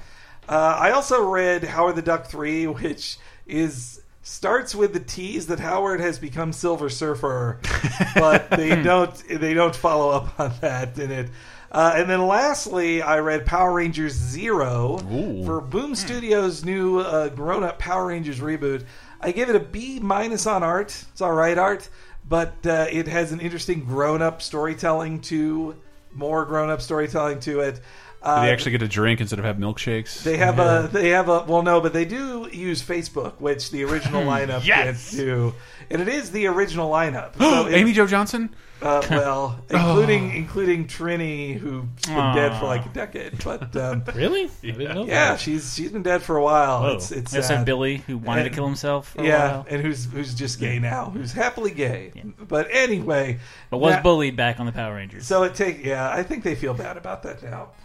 Uh, 0.48 0.76
I 0.78 0.90
also 0.90 1.22
read 1.28 1.62
Howard 1.64 1.96
the 1.96 2.02
Duck 2.02 2.26
three, 2.26 2.66
which 2.66 3.18
is 3.46 4.00
starts 4.24 4.74
with 4.74 4.92
the 4.92 5.00
tease 5.00 5.46
that 5.48 5.58
Howard 5.60 6.00
has 6.00 6.18
become 6.18 6.52
Silver 6.52 6.88
Surfer, 6.88 7.60
but 8.14 8.50
they 8.50 8.80
don't 8.82 9.14
they 9.28 9.54
don't 9.54 9.74
follow 9.74 10.10
up 10.10 10.38
on 10.40 10.52
that 10.60 10.98
in 10.98 11.10
it. 11.10 11.30
Uh, 11.70 11.94
and 11.96 12.10
then 12.10 12.26
lastly, 12.26 13.00
I 13.00 13.20
read 13.20 13.46
Power 13.46 13.72
Rangers 13.72 14.12
Zero 14.12 15.00
Ooh. 15.10 15.42
for 15.46 15.60
Boom 15.62 15.94
Studios' 15.94 16.64
new 16.66 16.98
uh, 16.98 17.28
grown 17.30 17.62
up 17.64 17.78
Power 17.78 18.06
Rangers 18.08 18.40
reboot. 18.40 18.84
I 19.22 19.32
give 19.32 19.48
it 19.48 19.56
a 19.56 19.60
B 19.60 20.00
minus 20.00 20.46
on 20.46 20.62
art. 20.62 20.88
It's 21.12 21.20
all 21.20 21.32
right 21.32 21.56
art, 21.56 21.88
but 22.28 22.54
uh, 22.66 22.86
it 22.90 23.06
has 23.08 23.32
an 23.32 23.40
interesting 23.40 23.84
grown 23.84 24.20
up 24.22 24.42
storytelling 24.42 25.20
to 25.22 25.76
more 26.12 26.44
grown 26.44 26.70
up 26.70 26.80
storytelling 26.82 27.40
to 27.40 27.60
it. 27.60 27.80
Uh, 28.22 28.42
they 28.44 28.52
actually 28.52 28.70
get 28.72 28.82
a 28.82 28.88
drink 28.88 29.20
instead 29.20 29.38
of 29.40 29.44
have 29.44 29.56
milkshakes. 29.56 30.22
they 30.22 30.36
have 30.36 30.58
a 30.60 30.88
they 30.92 31.08
have 31.08 31.28
a 31.28 31.42
well 31.42 31.62
no 31.62 31.80
but 31.80 31.92
they 31.92 32.04
do 32.04 32.48
use 32.52 32.80
Facebook 32.80 33.40
which 33.40 33.72
the 33.72 33.82
original 33.82 34.22
lineup 34.22 34.64
Yes! 34.64 35.10
can't 35.10 35.20
do 35.26 35.54
and 35.90 36.00
it 36.00 36.06
is 36.06 36.30
the 36.30 36.46
original 36.46 36.88
lineup 36.88 37.36
so 37.38 37.66
Amy 37.68 37.92
Jo 37.92 38.06
Johnson. 38.06 38.54
Uh, 38.82 39.06
well 39.10 39.64
including 39.70 40.34
including 40.34 40.86
Trini 40.86 41.56
who's 41.56 41.84
been 42.06 42.34
dead 42.34 42.58
for 42.58 42.66
like 42.66 42.84
a 42.84 42.88
decade 42.90 43.42
but 43.44 43.74
um, 43.76 44.02
Really? 44.14 44.44
I 44.44 44.66
didn't 44.66 44.94
know 44.94 45.04
yeah 45.06 45.30
that. 45.30 45.40
she's 45.40 45.74
she's 45.74 45.90
been 45.92 46.02
dead 46.02 46.22
for 46.22 46.36
a 46.36 46.42
while 46.42 46.82
Whoa. 46.82 46.94
it's 46.94 47.10
it's 47.12 47.30
There's 47.32 47.46
sad. 47.46 47.60
that 47.60 47.66
Billy 47.66 47.98
who 47.98 48.18
wanted 48.18 48.44
to 48.44 48.50
kill 48.50 48.66
himself. 48.66 49.10
For 49.10 49.22
a 49.22 49.26
yeah 49.26 49.50
while, 49.52 49.66
and 49.70 49.82
who's 49.82 50.06
who's 50.06 50.34
just 50.34 50.58
gay 50.60 50.78
now 50.78 51.10
who's 51.10 51.32
happily 51.32 51.70
gay 51.70 52.12
but 52.48 52.66
anyway 52.70 53.38
but 53.70 53.78
was 53.78 53.92
that- 53.94 54.02
bullied 54.02 54.36
back 54.36 54.58
on 54.60 54.66
the 54.66 54.72
Power 54.72 54.94
Rangers. 54.94 55.26
so 55.26 55.42
it 55.44 55.54
take 55.54 55.84
yeah 55.84 56.10
I 56.10 56.22
think 56.22 56.42
they 56.44 56.54
feel 56.54 56.74
bad 56.74 56.96
about 56.96 57.22
that 57.22 57.42
now. 57.42 57.70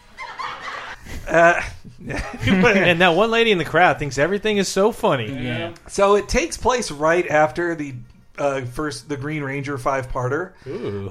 Uh, 1.25 1.61
and 2.09 2.99
that 3.01 3.15
one 3.15 3.31
lady 3.31 3.51
in 3.51 3.57
the 3.57 3.63
crowd 3.65 3.97
thinks 3.97 4.17
everything 4.17 4.57
is 4.57 4.67
so 4.67 4.91
funny. 4.91 5.31
yeah. 5.31 5.73
So 5.87 6.15
it 6.15 6.27
takes 6.27 6.57
place 6.57 6.91
right 6.91 7.25
after 7.29 7.75
the 7.75 7.93
uh, 8.37 8.61
first 8.61 9.09
the 9.09 9.17
Green 9.17 9.43
Ranger 9.43 9.77
five 9.77 10.11
parter, 10.11 10.53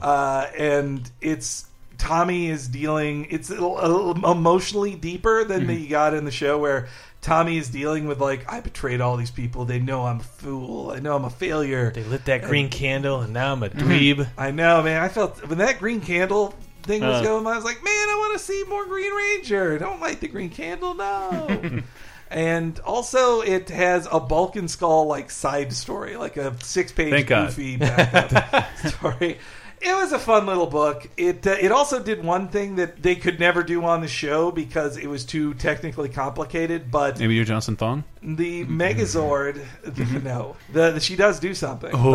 uh, 0.02 0.46
and 0.56 1.10
it's 1.20 1.66
Tommy 1.98 2.48
is 2.48 2.68
dealing. 2.68 3.26
It's 3.30 3.50
a 3.50 3.54
little, 3.54 4.12
emotionally 4.30 4.94
deeper 4.94 5.44
than 5.44 5.68
you 5.68 5.88
got 5.88 6.14
in 6.14 6.24
the 6.24 6.30
show 6.30 6.58
where. 6.58 6.88
Tommy 7.22 7.58
is 7.58 7.70
dealing 7.70 8.06
with 8.06 8.20
like 8.20 8.52
I 8.52 8.60
betrayed 8.60 9.00
all 9.00 9.16
these 9.16 9.32
people. 9.32 9.64
They 9.64 9.80
know 9.80 10.06
I'm 10.06 10.20
a 10.20 10.22
fool. 10.22 10.92
I 10.92 11.00
know 11.00 11.16
I'm 11.16 11.24
a 11.24 11.30
failure. 11.30 11.90
They 11.90 12.04
lit 12.04 12.24
that 12.26 12.42
green 12.42 12.68
candle, 12.68 13.20
and 13.22 13.32
now 13.32 13.50
I'm 13.52 13.64
a 13.64 13.68
dweeb. 13.68 14.28
I 14.38 14.52
know, 14.52 14.80
man. 14.84 15.02
I 15.02 15.08
felt 15.08 15.44
when 15.48 15.58
that 15.58 15.80
green 15.80 16.00
candle 16.00 16.54
thing 16.84 17.02
was 17.02 17.22
Uh. 17.22 17.24
going, 17.24 17.44
I 17.48 17.56
was 17.56 17.64
like, 17.64 17.82
man, 17.82 17.90
I 17.92 18.16
want 18.20 18.38
to 18.38 18.44
see 18.44 18.62
more 18.68 18.84
Green 18.86 19.12
Ranger. 19.12 19.76
Don't 19.76 19.98
light 20.00 20.20
the 20.20 20.28
green 20.28 20.50
candle, 20.50 20.94
no. 20.94 21.80
and 22.30 22.78
also, 22.80 23.40
it 23.40 23.68
has 23.70 24.08
a 24.10 24.18
Bulk 24.20 24.56
and 24.56 24.70
Skull 24.70 25.06
like 25.06 25.30
side 25.30 25.72
story, 25.72 26.16
like 26.16 26.36
a 26.36 26.54
six 26.62 26.92
page 26.92 27.10
Thank 27.12 27.26
God. 27.28 27.48
goofy 27.48 27.76
backup 27.76 28.64
story. 28.86 29.38
It 29.78 29.94
was 29.94 30.10
a 30.12 30.18
fun 30.18 30.46
little 30.46 30.66
book. 30.66 31.06
It 31.18 31.46
uh, 31.46 31.50
it 31.60 31.70
also 31.70 32.02
did 32.02 32.24
one 32.24 32.48
thing 32.48 32.76
that 32.76 33.02
they 33.02 33.14
could 33.14 33.38
never 33.38 33.62
do 33.62 33.84
on 33.84 34.00
the 34.00 34.08
show 34.08 34.50
because 34.50 34.96
it 34.96 35.06
was 35.06 35.24
too 35.26 35.52
technically 35.52 36.08
complicated. 36.08 36.90
But 36.90 37.20
Amy 37.20 37.36
Jo 37.36 37.44
Johnson 37.44 37.76
thong. 37.76 38.02
the 38.22 38.64
Megazord, 38.64 39.62
no, 40.24 40.56
the, 40.72 40.92
the- 40.92 41.00
she 41.00 41.14
does 41.14 41.38
do 41.40 41.52
something. 41.54 41.90
Oh. 41.92 42.12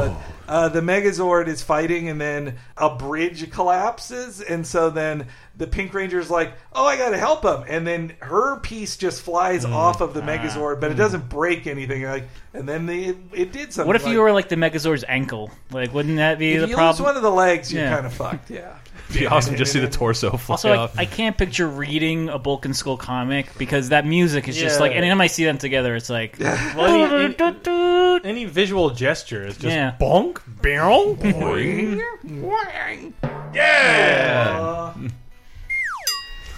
But 0.48 0.52
uh, 0.52 0.70
the 0.70 0.82
Megazord 0.82 1.48
is 1.48 1.62
fighting, 1.62 2.10
and 2.10 2.20
then 2.20 2.58
a 2.78 2.96
bridge 2.96 3.52
collapses, 3.52 4.42
and 4.42 4.66
so 4.66 4.90
then 4.90 5.28
the 5.62 5.68
Pink 5.68 5.94
Ranger's 5.94 6.30
like, 6.30 6.54
"Oh, 6.74 6.86
I 6.86 6.98
got 6.98 7.12
to 7.12 7.18
help 7.18 7.46
him," 7.46 7.64
and 7.70 7.86
then 7.88 8.14
her 8.20 8.58
piece 8.60 8.98
just 8.98 9.22
flies 9.22 9.64
Mm. 9.66 9.74
off 9.74 10.02
of 10.02 10.14
the 10.14 10.22
Ah. 10.22 10.26
Megazord, 10.26 10.82
but 10.82 10.92
it 10.92 10.96
doesn't 10.96 11.30
break 11.30 11.68
anything. 11.68 12.04
Like, 12.04 12.28
and 12.54 12.68
then 12.68 12.88
the 12.88 13.10
it, 13.10 13.18
it 13.32 13.52
did 13.54 13.72
something. 13.72 13.86
What 13.88 13.96
if 13.96 14.04
like, 14.04 14.12
you 14.14 14.20
were 14.22 14.32
like 14.32 14.50
the 14.50 14.56
Megazord's 14.56 15.06
ankle? 15.08 15.52
Like, 15.72 15.94
wouldn't 15.94 16.18
that 16.18 16.40
be 16.40 16.54
if 16.54 16.62
the 16.62 16.68
you 16.68 16.76
lose 16.76 16.76
problem? 16.76 17.04
one 17.06 17.16
of 17.16 17.22
the 17.24 17.32
legs, 17.32 17.72
you're 17.72 17.84
Yeah. 17.84 17.94
kind 17.94 18.06
of 18.08 18.14
fucked. 18.14 18.50
Yeah. 18.50 18.70
Be 19.14 19.28
awesome. 19.28 19.58
Just 19.58 19.74
see 19.74 19.80
the 19.82 19.90
torso 19.90 20.38
fly 20.38 20.54
Also, 20.54 20.74
off. 20.74 20.98
I, 20.98 21.02
I 21.02 21.06
can't 21.06 21.38
picture 21.38 21.68
reading 21.68 22.30
a 22.30 22.40
Bulk 22.40 22.64
and 22.64 22.74
Skull 22.74 22.96
comic 22.96 23.48
because 23.58 23.90
that 23.90 24.06
music 24.06 24.48
is 24.48 24.56
just 24.56 24.78
Yeah. 24.78 24.82
like. 24.82 24.92
Anytime 24.94 25.20
I 25.20 25.28
see 25.28 25.44
them 25.44 25.58
together, 25.58 25.96
it's 25.98 26.10
like. 26.10 26.38
Well, 26.40 27.14
any, 27.14 27.36
any, 27.40 28.20
any 28.24 28.46
visual 28.46 28.90
gesture 28.92 29.46
is 29.46 29.56
just 29.58 29.76
Yeah. 29.76 29.96
bonk, 30.00 30.40
barrel. 30.62 31.18
Yeah. 31.22 33.12
yeah, 33.54 34.94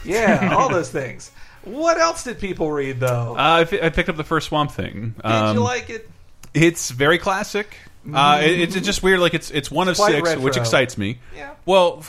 all 0.53 0.69
those 0.69 0.89
things. 0.89 1.31
What 1.63 1.97
else 1.97 2.23
did 2.23 2.39
people 2.39 2.69
read 2.71 2.99
though? 2.99 3.35
Uh, 3.37 3.65
I, 3.71 3.85
I 3.85 3.89
picked 3.89 4.09
up 4.09 4.17
the 4.17 4.23
first 4.23 4.47
Swamp 4.49 4.71
Thing. 4.71 5.15
did 5.17 5.25
Um, 5.25 5.55
you 5.57 5.63
like 5.63 5.89
it? 5.89 6.09
It's 6.53 6.91
very 6.91 7.17
classic. 7.17 7.75
Uh, 8.13 8.41
it, 8.43 8.59
it's 8.59 8.75
just 8.81 9.01
weird. 9.01 9.21
Like 9.21 9.33
it's 9.33 9.49
it's 9.49 9.71
one 9.71 9.87
of 9.87 9.95
quite 9.95 10.11
six, 10.11 10.29
retro. 10.29 10.43
which 10.43 10.57
excites 10.57 10.97
me. 10.97 11.19
Yeah. 11.35 11.53
Well, 11.65 12.03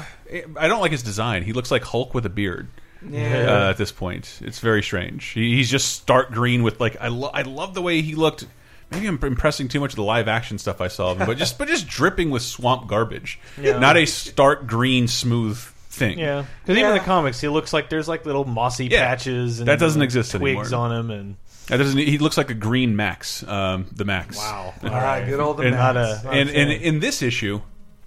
I 0.57 0.67
don't 0.67 0.81
like 0.81 0.91
his 0.91 1.05
design. 1.05 1.45
He 1.45 1.53
looks 1.53 1.71
like 1.71 1.85
Hulk 1.85 2.15
with 2.15 2.27
a 2.27 2.31
beard. 2.31 2.69
Yeah. 3.09 3.47
Uh, 3.67 3.71
at 3.71 3.77
this 3.77 3.93
point, 3.93 4.41
it's 4.43 4.59
very 4.59 4.83
strange. 4.83 5.25
He, 5.27 5.55
he's 5.57 5.71
just 5.71 5.93
stark 5.93 6.33
green 6.33 6.63
with 6.65 6.81
like 6.81 6.97
I 7.01 7.09
lo 7.09 7.31
I 7.33 7.43
love 7.43 7.75
the 7.75 7.83
way 7.83 8.03
he 8.03 8.17
looked. 8.17 8.45
Maybe 8.91 9.07
I'm 9.07 9.19
impressing 9.23 9.69
too 9.69 9.79
much 9.81 9.93
of 9.93 9.97
the 9.97 10.03
live 10.03 10.27
action 10.27 10.59
stuff 10.59 10.81
I 10.81 10.89
saw 10.89 11.13
of 11.13 11.21
him, 11.21 11.27
but 11.29 11.39
just 11.39 11.59
but 11.59 11.69
just 11.69 11.87
dripping 11.87 12.31
with 12.31 12.43
swamp 12.43 12.89
garbage. 12.89 13.39
Yeah. 13.61 13.79
Not 13.79 13.97
a 13.97 14.05
stark 14.07 14.67
green 14.67 15.07
smooth 15.07 15.59
thing. 15.95 16.19
Yeah, 16.19 16.45
because 16.63 16.77
even 16.79 16.91
in 16.93 16.99
the 16.99 17.05
comics, 17.05 17.41
he 17.41 17.49
looks 17.49 17.73
like 17.73 17.89
there's 17.91 18.09
like 18.09 18.27
little 18.27 18.45
mossy 18.45 18.87
Yeah. 18.87 19.07
patches. 19.07 19.61
And 19.61 19.69
That 19.69 19.79
doesn't 19.79 20.01
like, 20.01 20.07
exist 20.07 20.33
twigs 20.33 20.73
anymore. 20.73 20.87
on 20.91 20.93
him, 20.93 21.11
and 21.11 21.37
That 21.69 21.79
doesn't. 21.79 21.99
He 21.99 22.19
looks 22.19 22.37
like 22.37 22.51
a 22.51 22.55
green 22.55 22.95
Max. 22.97 23.43
Um, 23.47 23.87
the 23.95 24.05
Max. 24.05 24.37
wow, 24.37 24.75
all 24.83 24.91
right, 24.91 25.25
good 25.25 25.41
old 25.41 25.61
And- 25.61 25.75
not 25.77 25.95
Max. 25.95 26.23
a, 26.23 26.25
not 26.25 26.35
and 26.35 26.51
and 26.51 26.71
in 26.73 27.01
this 27.01 27.23
issue, 27.23 27.61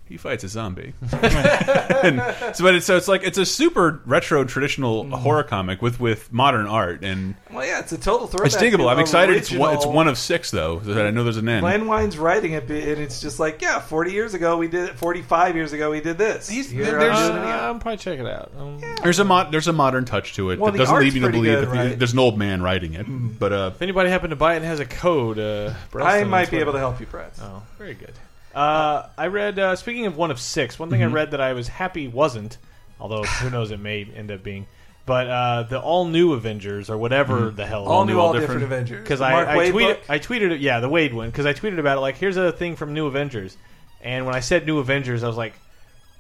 he 0.09 0.17
fights 0.17 0.43
a 0.43 0.47
zombie. 0.49 0.93
and, 1.11 2.21
so, 2.55 2.63
but 2.63 2.75
it's, 2.75 2.85
so 2.85 2.95
it's 2.97 3.07
like 3.07 3.23
it's 3.23 3.37
a 3.37 3.45
super 3.45 4.01
retro 4.05 4.43
traditional 4.43 5.05
Mm. 5.05 5.13
horror 5.19 5.43
comic 5.43 5.81
with 5.81 5.99
with 5.99 6.31
modern 6.31 6.65
art, 6.67 7.03
and 7.03 7.35
Well, 7.51 7.65
yeah, 7.65 7.79
it's 7.79 7.91
a 7.91 7.97
total 7.97 8.27
throwback. 8.27 8.47
it's 8.47 8.55
diggable. 8.55 8.89
I'm 8.89 8.97
the 8.97 9.01
excited. 9.01 9.35
It's 9.37 9.51
one, 9.51 9.75
it's 9.75 9.85
one 9.85 10.07
of 10.07 10.17
six 10.17 10.51
though. 10.51 10.79
That 10.79 11.05
I 11.05 11.11
know 11.11 11.23
there's 11.23 11.37
an 11.37 11.47
end. 11.49 11.63
Len 11.63 11.87
Wein's 11.87 12.17
writing 12.17 12.53
it, 12.53 12.63
and 12.63 12.71
it's 13.01 13.21
just 13.21 13.39
like, 13.39 13.61
yeah, 13.61 13.79
40 13.79 14.11
years 14.11 14.33
ago 14.33 14.57
we 14.57 14.67
did 14.67 14.89
it. 14.89 14.95
45 14.95 15.55
years 15.55 15.73
ago 15.73 15.91
we 15.91 16.01
did 16.01 16.17
this. 16.17 16.47
He's- 16.49 16.69
Here 16.69 16.85
there's- 16.85 17.17
I'm 17.17 17.35
Uh. 17.37 17.67
I'm 17.67 17.79
probably 17.79 17.97
check 17.97 18.19
it 18.19 18.25
out. 18.25 18.51
Um, 18.57 18.79
There's 19.03 19.19
a 19.19 19.25
mod, 19.25 19.51
there's 19.51 19.67
a 19.67 19.73
modern 19.73 20.05
touch 20.05 20.33
to 20.35 20.51
it 20.51 20.59
Well, 20.59 20.67
that 20.67 20.73
the 20.73 20.77
doesn't 20.79 20.95
art's 20.95 21.03
lead 21.05 21.13
you 21.13 21.19
to 21.21 21.25
pretty 21.25 21.37
believe 21.39 21.53
good, 21.59 21.67
that 21.67 21.71
the- 21.71 21.89
right? 21.89 21.99
there's 21.99 22.13
an 22.13 22.19
old 22.19 22.37
man 22.37 22.61
writing 22.61 22.93
it. 22.93 23.05
But 23.39 23.53
uh, 23.53 23.71
If 23.75 23.81
anybody 23.81 24.09
happened 24.09 24.31
to 24.31 24.35
buy 24.35 24.53
it 24.53 24.57
and 24.57 24.65
has 24.65 24.79
a 24.79 24.85
code, 24.85 25.37
uh, 25.39 25.73
I 25.95 26.23
might 26.23 26.49
be 26.51 26.57
able 26.57 26.73
to 26.73 26.79
help 26.79 26.99
you, 26.99 27.05
Brett. 27.05 27.33
Oh, 27.41 27.61
very 27.77 27.93
good. 27.93 28.13
Uh, 28.57 29.09
I 29.17 29.27
read. 29.27 29.59
Uh, 29.59 29.75
speaking 29.75 30.05
of 30.07 30.17
one 30.17 30.31
of 30.31 30.39
six, 30.39 30.79
one 30.79 30.89
thing 30.89 31.01
Mm-hmm. 31.01 31.11
I 31.11 31.13
read 31.13 31.31
that 31.31 31.41
I 31.41 31.53
was 31.53 31.67
happy 31.67 32.07
wasn't, 32.07 32.57
although 32.99 33.23
who 33.23 33.49
knows, 33.49 33.71
it 33.71 33.79
may 33.79 34.03
end 34.05 34.31
up 34.31 34.43
being. 34.43 34.65
But 35.05 35.27
uh, 35.29 35.63
the 35.63 35.79
all 35.79 36.05
new 36.05 36.33
Avengers 36.33 36.89
or 36.89 36.97
whatever 36.97 37.49
the 37.51 37.65
hell. 37.65 37.83
Mm-hmm. 37.83 37.91
All 37.91 38.05
new, 38.05 38.13
new, 38.13 38.19
all 38.19 38.27
all 38.27 38.33
different, 38.33 38.61
different. 38.61 38.73
Avengers. 38.89 39.03
because 39.03 39.19
The 39.19 39.25
I, 39.25 39.31
Mark 39.31 39.47
I 39.47 39.57
Waid 39.57 39.71
tweeted 39.71 39.87
book? 39.99 39.99
I 40.09 40.19
tweeted 40.19 40.51
it 40.51 40.59
yeah 40.59 40.79
the 40.81 40.89
Waid 40.89 41.13
one 41.13 41.29
because 41.29 41.45
I 41.45 41.53
tweeted 41.53 41.79
about 41.79 41.97
it 41.97 42.01
like 42.01 42.17
here's 42.17 42.35
a 42.35 42.51
thing 42.51 42.75
from 42.75 42.93
New 42.93 43.05
Avengers 43.07 43.55
and 44.01 44.25
when 44.25 44.35
I 44.35 44.41
said 44.41 44.65
New 44.65 44.79
Avengers 44.79 45.23
I 45.23 45.27
was 45.27 45.37
like 45.37 45.53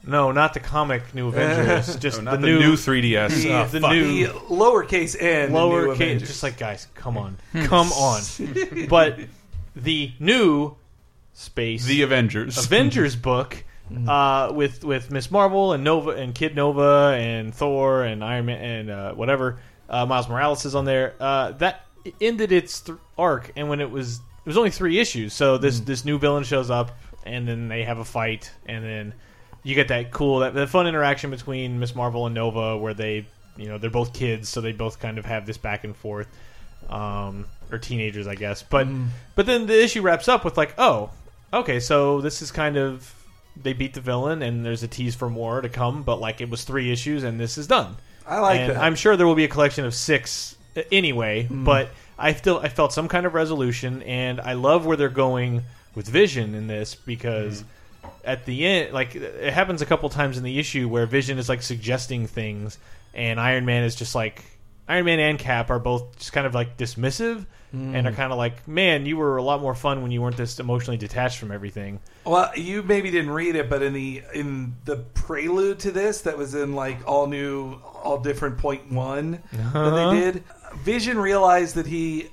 no 0.05 0.31
not 0.31 0.53
the 0.53 0.61
comic 0.61 1.13
New 1.13 1.27
Avengers 1.33 1.97
just 1.97 2.21
not 2.21 2.31
the, 2.31 2.37
the, 2.37 2.47
new, 2.47 2.59
new 2.59 2.73
3ds. 2.75 3.29
the, 3.43 3.67
the 3.71 3.79
fuck. 3.81 3.91
new- 3.91 4.27
the 4.27 4.33
lowercase 4.33 5.21
n 5.21 5.51
lower 5.51 5.87
new 5.87 5.95
case 5.95 6.01
Avengers. 6.01 6.27
just 6.29 6.43
like 6.43 6.57
guys 6.57 6.87
come 6.95 7.17
on 7.17 7.35
come 7.65 7.91
on 7.91 8.21
but 8.89 9.19
the 9.75 10.13
new 10.19 10.75
space 11.37 11.85
the 11.85 12.01
Avengers. 12.01 12.57
Avengers 12.65 13.15
book 13.15 13.63
uh, 14.07 14.51
with 14.53 14.83
with 14.83 15.11
Miss 15.11 15.31
Marvel 15.31 15.73
and 15.73 15.83
Nova 15.83 16.11
and 16.11 16.33
Kid 16.35 16.55
Nova 16.55 17.15
and 17.17 17.53
Thor 17.53 18.03
and 18.03 18.23
Iron 18.23 18.47
Man 18.47 18.61
and 18.61 18.89
uh, 18.89 19.13
whatever 19.13 19.59
uh, 19.89 20.05
Miles 20.05 20.27
Morales 20.27 20.65
is 20.65 20.75
on 20.75 20.85
there. 20.85 21.15
Uh, 21.19 21.51
that 21.53 21.85
ended 22.19 22.51
its 22.51 22.81
th- 22.81 22.97
arc, 23.17 23.51
and 23.55 23.69
when 23.69 23.79
it 23.79 23.89
was 23.89 24.17
it 24.17 24.45
was 24.45 24.57
only 24.57 24.71
three 24.71 24.99
issues. 24.99 25.33
So 25.33 25.57
this 25.57 25.79
this 25.79 26.03
new 26.03 26.17
villain 26.17 26.43
shows 26.43 26.69
up, 26.69 26.97
and 27.25 27.47
then 27.47 27.67
they 27.67 27.83
have 27.83 27.99
a 27.99 28.05
fight, 28.05 28.51
and 28.65 28.83
then 28.83 29.13
you 29.63 29.75
get 29.75 29.89
that 29.89 30.11
cool 30.11 30.39
that, 30.39 30.53
that 30.55 30.69
fun 30.69 30.87
interaction 30.87 31.29
between 31.29 31.79
Miss 31.79 31.95
Marvel 31.95 32.25
and 32.25 32.35
Nova, 32.35 32.77
where 32.77 32.93
they 32.93 33.27
you 33.55 33.67
know 33.67 33.77
they're 33.77 33.89
both 33.89 34.13
kids, 34.13 34.49
so 34.49 34.59
they 34.59 34.71
both 34.71 34.99
kind 34.99 35.17
of 35.17 35.25
have 35.25 35.45
this 35.45 35.57
back 35.57 35.83
and 35.83 35.95
forth. 35.95 36.27
Um, 36.89 37.45
or 37.69 37.77
teenagers, 37.79 38.27
I 38.27 38.35
guess, 38.35 38.63
but 38.63 38.87
but 39.35 39.45
then 39.45 39.65
the 39.65 39.83
issue 39.83 40.01
wraps 40.01 40.29
up 40.29 40.45
with 40.45 40.55
like, 40.55 40.73
oh, 40.77 41.09
okay, 41.53 41.79
so 41.79 42.21
this 42.21 42.41
is 42.41 42.51
kind 42.51 42.77
of 42.77 43.13
they 43.55 43.73
beat 43.73 43.93
the 43.93 44.01
villain, 44.01 44.41
and 44.41 44.65
there's 44.65 44.83
a 44.83 44.87
tease 44.87 45.15
for 45.15 45.29
more 45.29 45.61
to 45.61 45.69
come. 45.69 46.03
But 46.03 46.19
like, 46.19 46.41
it 46.41 46.49
was 46.49 46.63
three 46.63 46.91
issues, 46.91 47.23
and 47.23 47.39
this 47.39 47.57
is 47.57 47.67
done. 47.67 47.95
I 48.25 48.39
like 48.39 48.59
and 48.59 48.71
that. 48.71 48.77
I'm 48.77 48.95
sure 48.95 49.15
there 49.15 49.27
will 49.27 49.35
be 49.35 49.45
a 49.45 49.49
collection 49.49 49.85
of 49.85 49.93
six 49.93 50.55
uh, 50.75 50.81
anyway. 50.91 51.47
Mm. 51.49 51.65
But 51.65 51.89
I 52.17 52.33
still 52.33 52.59
I 52.59 52.69
felt 52.69 52.93
some 52.93 53.07
kind 53.07 53.25
of 53.25 53.33
resolution, 53.33 54.01
and 54.03 54.39
I 54.41 54.53
love 54.53 54.85
where 54.85 54.97
they're 54.97 55.09
going 55.09 55.63
with 55.95 56.07
Vision 56.07 56.55
in 56.55 56.67
this 56.67 56.95
because. 56.95 57.63
Mm. 57.63 57.65
At 58.23 58.45
the 58.45 58.65
end, 58.65 58.93
like 58.93 59.15
it 59.15 59.53
happens 59.53 59.81
a 59.81 59.85
couple 59.85 60.09
times 60.09 60.37
in 60.37 60.43
the 60.43 60.59
issue 60.59 60.89
where 60.89 61.05
Vision 61.05 61.39
is 61.39 61.47
like 61.47 61.61
suggesting 61.61 62.27
things, 62.27 62.77
and 63.13 63.39
Iron 63.39 63.65
Man 63.65 63.83
is 63.83 63.95
just 63.95 64.15
like 64.15 64.43
Iron 64.87 65.05
Man 65.05 65.19
and 65.19 65.39
Cap 65.39 65.69
are 65.69 65.79
both 65.79 66.17
just 66.17 66.31
kind 66.31 66.47
of 66.47 66.53
like 66.53 66.77
dismissive, 66.77 67.45
Mm. 67.75 67.95
and 67.95 68.07
are 68.07 68.13
kind 68.13 68.31
of 68.31 68.37
like, 68.37 68.65
"Man, 68.65 69.05
you 69.05 69.17
were 69.17 69.35
a 69.35 69.43
lot 69.43 69.61
more 69.61 69.75
fun 69.75 70.01
when 70.01 70.09
you 70.09 70.21
weren't 70.21 70.37
this 70.37 70.57
emotionally 70.57 70.95
detached 70.97 71.37
from 71.37 71.51
everything." 71.51 71.99
Well, 72.25 72.49
you 72.55 72.81
maybe 72.81 73.11
didn't 73.11 73.31
read 73.31 73.55
it, 73.57 73.69
but 73.69 73.81
in 73.81 73.91
the 73.93 74.23
in 74.33 74.75
the 74.85 74.95
prelude 74.97 75.79
to 75.79 75.91
this, 75.91 76.21
that 76.21 76.37
was 76.37 76.55
in 76.55 76.73
like 76.75 77.05
all 77.05 77.27
new, 77.27 77.73
all 78.03 78.19
different 78.19 78.57
point 78.57 78.89
one 78.91 79.43
Uh-huh. 79.53 79.89
that 79.89 80.11
they 80.11 80.19
did. 80.19 80.43
Vision 80.83 81.17
realized 81.19 81.75
that 81.75 81.87
he 81.87 82.29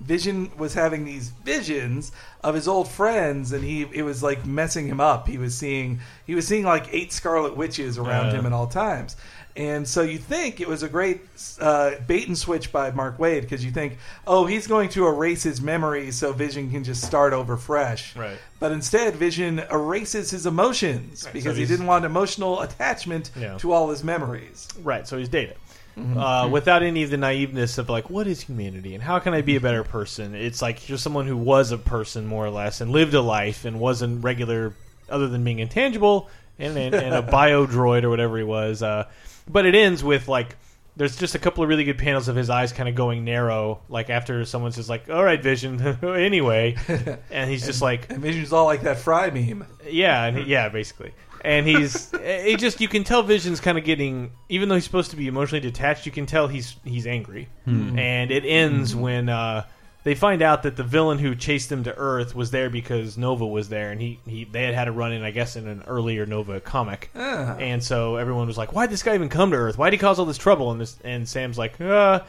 Vision 0.00 0.50
was 0.56 0.72
having 0.72 1.04
these 1.04 1.28
visions 1.44 2.12
of 2.42 2.54
his 2.54 2.66
old 2.68 2.88
friends, 2.88 3.52
and 3.52 3.62
he 3.64 3.82
it 3.92 4.02
was 4.02 4.22
like 4.22 4.46
messing 4.46 4.86
him 4.86 5.00
up. 5.00 5.26
He 5.28 5.36
was 5.36 5.54
seeing 5.56 5.98
he 6.24 6.34
was 6.34 6.46
seeing 6.46 6.64
like 6.64 6.88
eight 6.92 7.12
Scarlet 7.12 7.56
Witches 7.56 7.98
around 7.98 8.26
Uh. 8.28 8.34
him 8.34 8.46
at 8.46 8.52
all 8.52 8.68
times. 8.68 9.16
And 9.58 9.88
so 9.88 10.02
you 10.02 10.18
think 10.18 10.60
it 10.60 10.68
was 10.68 10.84
a 10.84 10.88
great 10.88 11.20
uh, 11.60 11.96
bait 12.06 12.28
and 12.28 12.38
switch 12.38 12.70
by 12.70 12.92
Mark 12.92 13.18
Waid 13.18 13.40
because 13.40 13.64
you 13.64 13.72
think, 13.72 13.98
oh, 14.24 14.46
he's 14.46 14.68
going 14.68 14.88
to 14.90 15.08
erase 15.08 15.42
his 15.42 15.60
memories 15.60 16.14
so 16.16 16.32
Vision 16.32 16.70
can 16.70 16.84
just 16.84 17.04
start 17.04 17.32
over 17.32 17.56
fresh. 17.56 18.14
Right. 18.14 18.38
But 18.60 18.70
instead, 18.70 19.16
Vision 19.16 19.58
erases 19.70 20.30
his 20.30 20.46
emotions 20.46 21.26
because 21.32 21.56
he 21.56 21.66
didn't 21.66 21.86
want 21.86 22.04
emotional 22.04 22.60
attachment 22.62 23.32
Yeah. 23.36 23.58
to 23.58 23.72
all 23.72 23.90
his 23.90 24.04
memories. 24.04 24.68
Right, 24.80 25.08
so 25.08 25.18
he's 25.18 25.28
data. 25.28 25.54
Mm-hmm. 25.98 26.16
Uh, 26.16 26.46
without 26.46 26.84
any 26.84 27.02
of 27.02 27.10
the 27.10 27.16
naiveness 27.16 27.78
of 27.78 27.88
like, 27.88 28.08
what 28.08 28.28
is 28.28 28.40
humanity 28.40 28.94
and 28.94 29.02
how 29.02 29.18
can 29.18 29.34
I 29.34 29.40
be 29.42 29.56
a 29.56 29.60
better 29.60 29.82
person? 29.82 30.36
It's 30.36 30.62
like 30.62 30.88
you're 30.88 30.98
someone 30.98 31.26
who 31.26 31.36
was 31.36 31.72
a 31.72 31.78
person 31.78 32.26
more 32.26 32.46
or 32.46 32.50
less 32.50 32.80
and 32.80 32.92
lived 32.92 33.14
a 33.14 33.20
life 33.20 33.64
and 33.64 33.80
wasn't 33.80 34.22
regular, 34.22 34.74
other 35.10 35.26
than 35.26 35.42
being 35.42 35.58
intangible 35.58 36.30
and, 36.60 36.78
and, 36.78 36.94
and 36.94 37.14
a 37.16 37.22
bio 37.22 37.66
droid 37.66 38.04
or 38.04 38.10
whatever 38.10 38.38
he 38.38 38.44
was. 38.44 38.84
Uh, 38.84 39.06
but 39.48 39.66
it 39.66 39.74
ends 39.74 40.02
with 40.04 40.28
like. 40.28 40.56
There's 40.96 41.14
just 41.14 41.36
a 41.36 41.38
couple 41.38 41.62
of 41.62 41.68
really 41.68 41.84
good 41.84 41.96
panels 41.96 42.26
of 42.26 42.34
his 42.34 42.50
eyes 42.50 42.72
kind 42.72 42.88
of 42.88 42.96
going 42.96 43.24
narrow, 43.24 43.78
like 43.88 44.10
after 44.10 44.44
someone 44.44 44.72
says 44.72 44.90
like, 44.90 45.08
"All 45.08 45.22
right, 45.22 45.40
Vision," 45.40 45.80
anyway, 46.02 46.74
and 47.30 47.48
he's 47.48 47.64
just 47.64 47.80
like, 47.80 48.10
And 48.10 48.18
Vision's 48.18 48.52
all 48.52 48.64
like 48.64 48.82
that 48.82 48.98
Fry 48.98 49.30
meme. 49.30 49.64
yeah, 49.88 50.24
and 50.24 50.38
he, 50.38 50.42
yeah, 50.46 50.68
basically. 50.68 51.12
And 51.44 51.68
he's 51.68 52.12
it 52.14 52.58
just 52.58 52.80
you 52.80 52.88
can 52.88 53.04
tell 53.04 53.22
Vision's 53.22 53.60
kind 53.60 53.78
of 53.78 53.84
getting 53.84 54.32
even 54.48 54.68
though 54.68 54.74
he's 54.74 54.82
supposed 54.82 55.10
to 55.10 55.16
be 55.16 55.28
emotionally 55.28 55.60
detached, 55.60 56.04
you 56.04 56.10
can 56.10 56.26
tell 56.26 56.48
he's 56.48 56.74
he's 56.84 57.06
angry. 57.06 57.48
And 57.64 58.32
it 58.32 58.44
ends 58.44 58.96
when 58.96 59.28
uh, 59.28 59.66
they 60.08 60.14
find 60.14 60.40
out 60.40 60.62
that 60.62 60.74
the 60.74 60.82
villain 60.82 61.18
who 61.18 61.34
chased 61.34 61.68
them 61.68 61.84
to 61.84 61.94
Earth 61.94 62.34
was 62.34 62.50
there 62.50 62.70
because 62.70 63.18
Nova 63.18 63.46
was 63.46 63.68
there, 63.68 63.90
and 63.90 64.00
he, 64.00 64.18
he 64.26 64.44
they 64.44 64.62
had 64.62 64.74
had 64.74 64.88
a 64.88 64.90
run 64.90 65.12
in 65.12 65.22
I 65.22 65.32
guess 65.32 65.54
in 65.54 65.68
an 65.68 65.84
earlier 65.86 66.24
Nova 66.24 66.60
comic. 66.60 67.10
Ah. 67.14 67.56
And 67.58 67.84
so 67.84 68.16
everyone 68.16 68.46
was 68.46 68.56
like, 68.56 68.72
"Why 68.72 68.86
did 68.86 68.92
this 68.94 69.02
guy 69.02 69.14
even 69.14 69.28
come 69.28 69.50
to 69.50 69.58
Earth? 69.58 69.76
Why 69.76 69.90
did 69.90 69.98
he 69.98 70.00
cause 70.00 70.18
all 70.18 70.24
this 70.24 70.38
trouble?" 70.38 70.72
And 70.72 70.80
this 70.80 70.96
and 71.04 71.28
Sam's 71.28 71.58
like, 71.58 71.78
uh, 71.78 72.20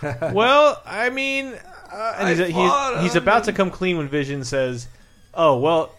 "Well, 0.02 0.80
I 0.86 1.10
mean." 1.10 1.48
Uh, 1.92 2.14
and 2.18 2.28
I 2.28 2.94
he's, 2.96 3.02
he's 3.02 3.14
about 3.14 3.44
to 3.44 3.52
come 3.52 3.70
clean 3.70 3.98
when 3.98 4.08
Vision 4.08 4.42
says, 4.42 4.88
"Oh 5.34 5.58
well, 5.58 5.90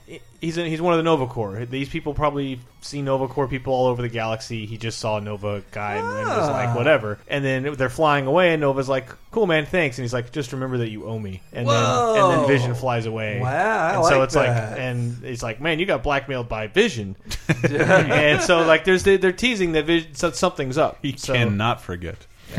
he's 0.42 0.56
he's 0.56 0.82
one 0.82 0.94
of 0.94 0.98
the 0.98 1.04
Nova 1.04 1.28
Corps. 1.28 1.66
These 1.66 1.90
people 1.90 2.14
probably 2.14 2.60
see 2.82 3.02
Nova 3.02 3.28
Corps 3.28 3.48
people 3.48 3.74
all 3.74 3.88
over 3.88 4.02
the 4.02 4.10
galaxy. 4.10 4.66
He 4.66 4.78
just 4.78 5.00
saw 5.00 5.18
a 5.18 5.22
Nova 5.22 5.64
guy 5.72 5.96
and, 5.96 6.08
and 6.08 6.28
was 6.28 6.48
Ah. 6.50 6.52
like, 6.52 6.76
whatever. 6.76 7.20
And 7.28 7.44
then 7.44 7.74
they're 7.76 7.90
flying 7.90 8.26
away, 8.28 8.52
and 8.54 8.62
Nova's 8.62 8.88
like, 8.90 9.10
"Cool, 9.32 9.48
man, 9.48 9.66
thanks." 9.66 9.98
And 9.98 10.04
he's 10.04 10.14
like, 10.14 10.32
"Just 10.32 10.52
remember 10.54 10.78
that 10.80 10.90
you 10.90 11.06
owe 11.06 11.20
me." 11.20 11.42
And 11.54 11.68
then 11.68 11.76
and 11.84 12.32
then 12.42 12.48
Vision 12.48 12.74
flies 12.76 13.06
away. 13.06 13.40
Wow, 13.42 13.50
I 13.50 13.96
and 13.96 14.06
so 14.06 14.18
like 14.20 14.24
it's 14.26 14.34
that. 14.36 14.72
like, 14.72 14.80
and 14.80 15.24
it's 15.24 15.44
like, 15.44 15.62
man, 15.62 15.80
you 15.80 15.86
got 15.86 16.04
blackmailed 16.04 16.48
by 16.50 16.68
Vision. 16.68 17.16
and 17.64 18.42
so 18.42 18.62
like, 18.66 18.84
there's 18.86 19.04
they're 19.04 19.32
teasing 19.32 19.74
that 19.74 19.86
Vision, 19.86 20.16
so 20.16 20.32
something's 20.32 20.78
up. 20.78 21.00
He 21.02 21.16
So- 21.18 21.34
cannot 21.34 21.82
forget. 21.82 22.18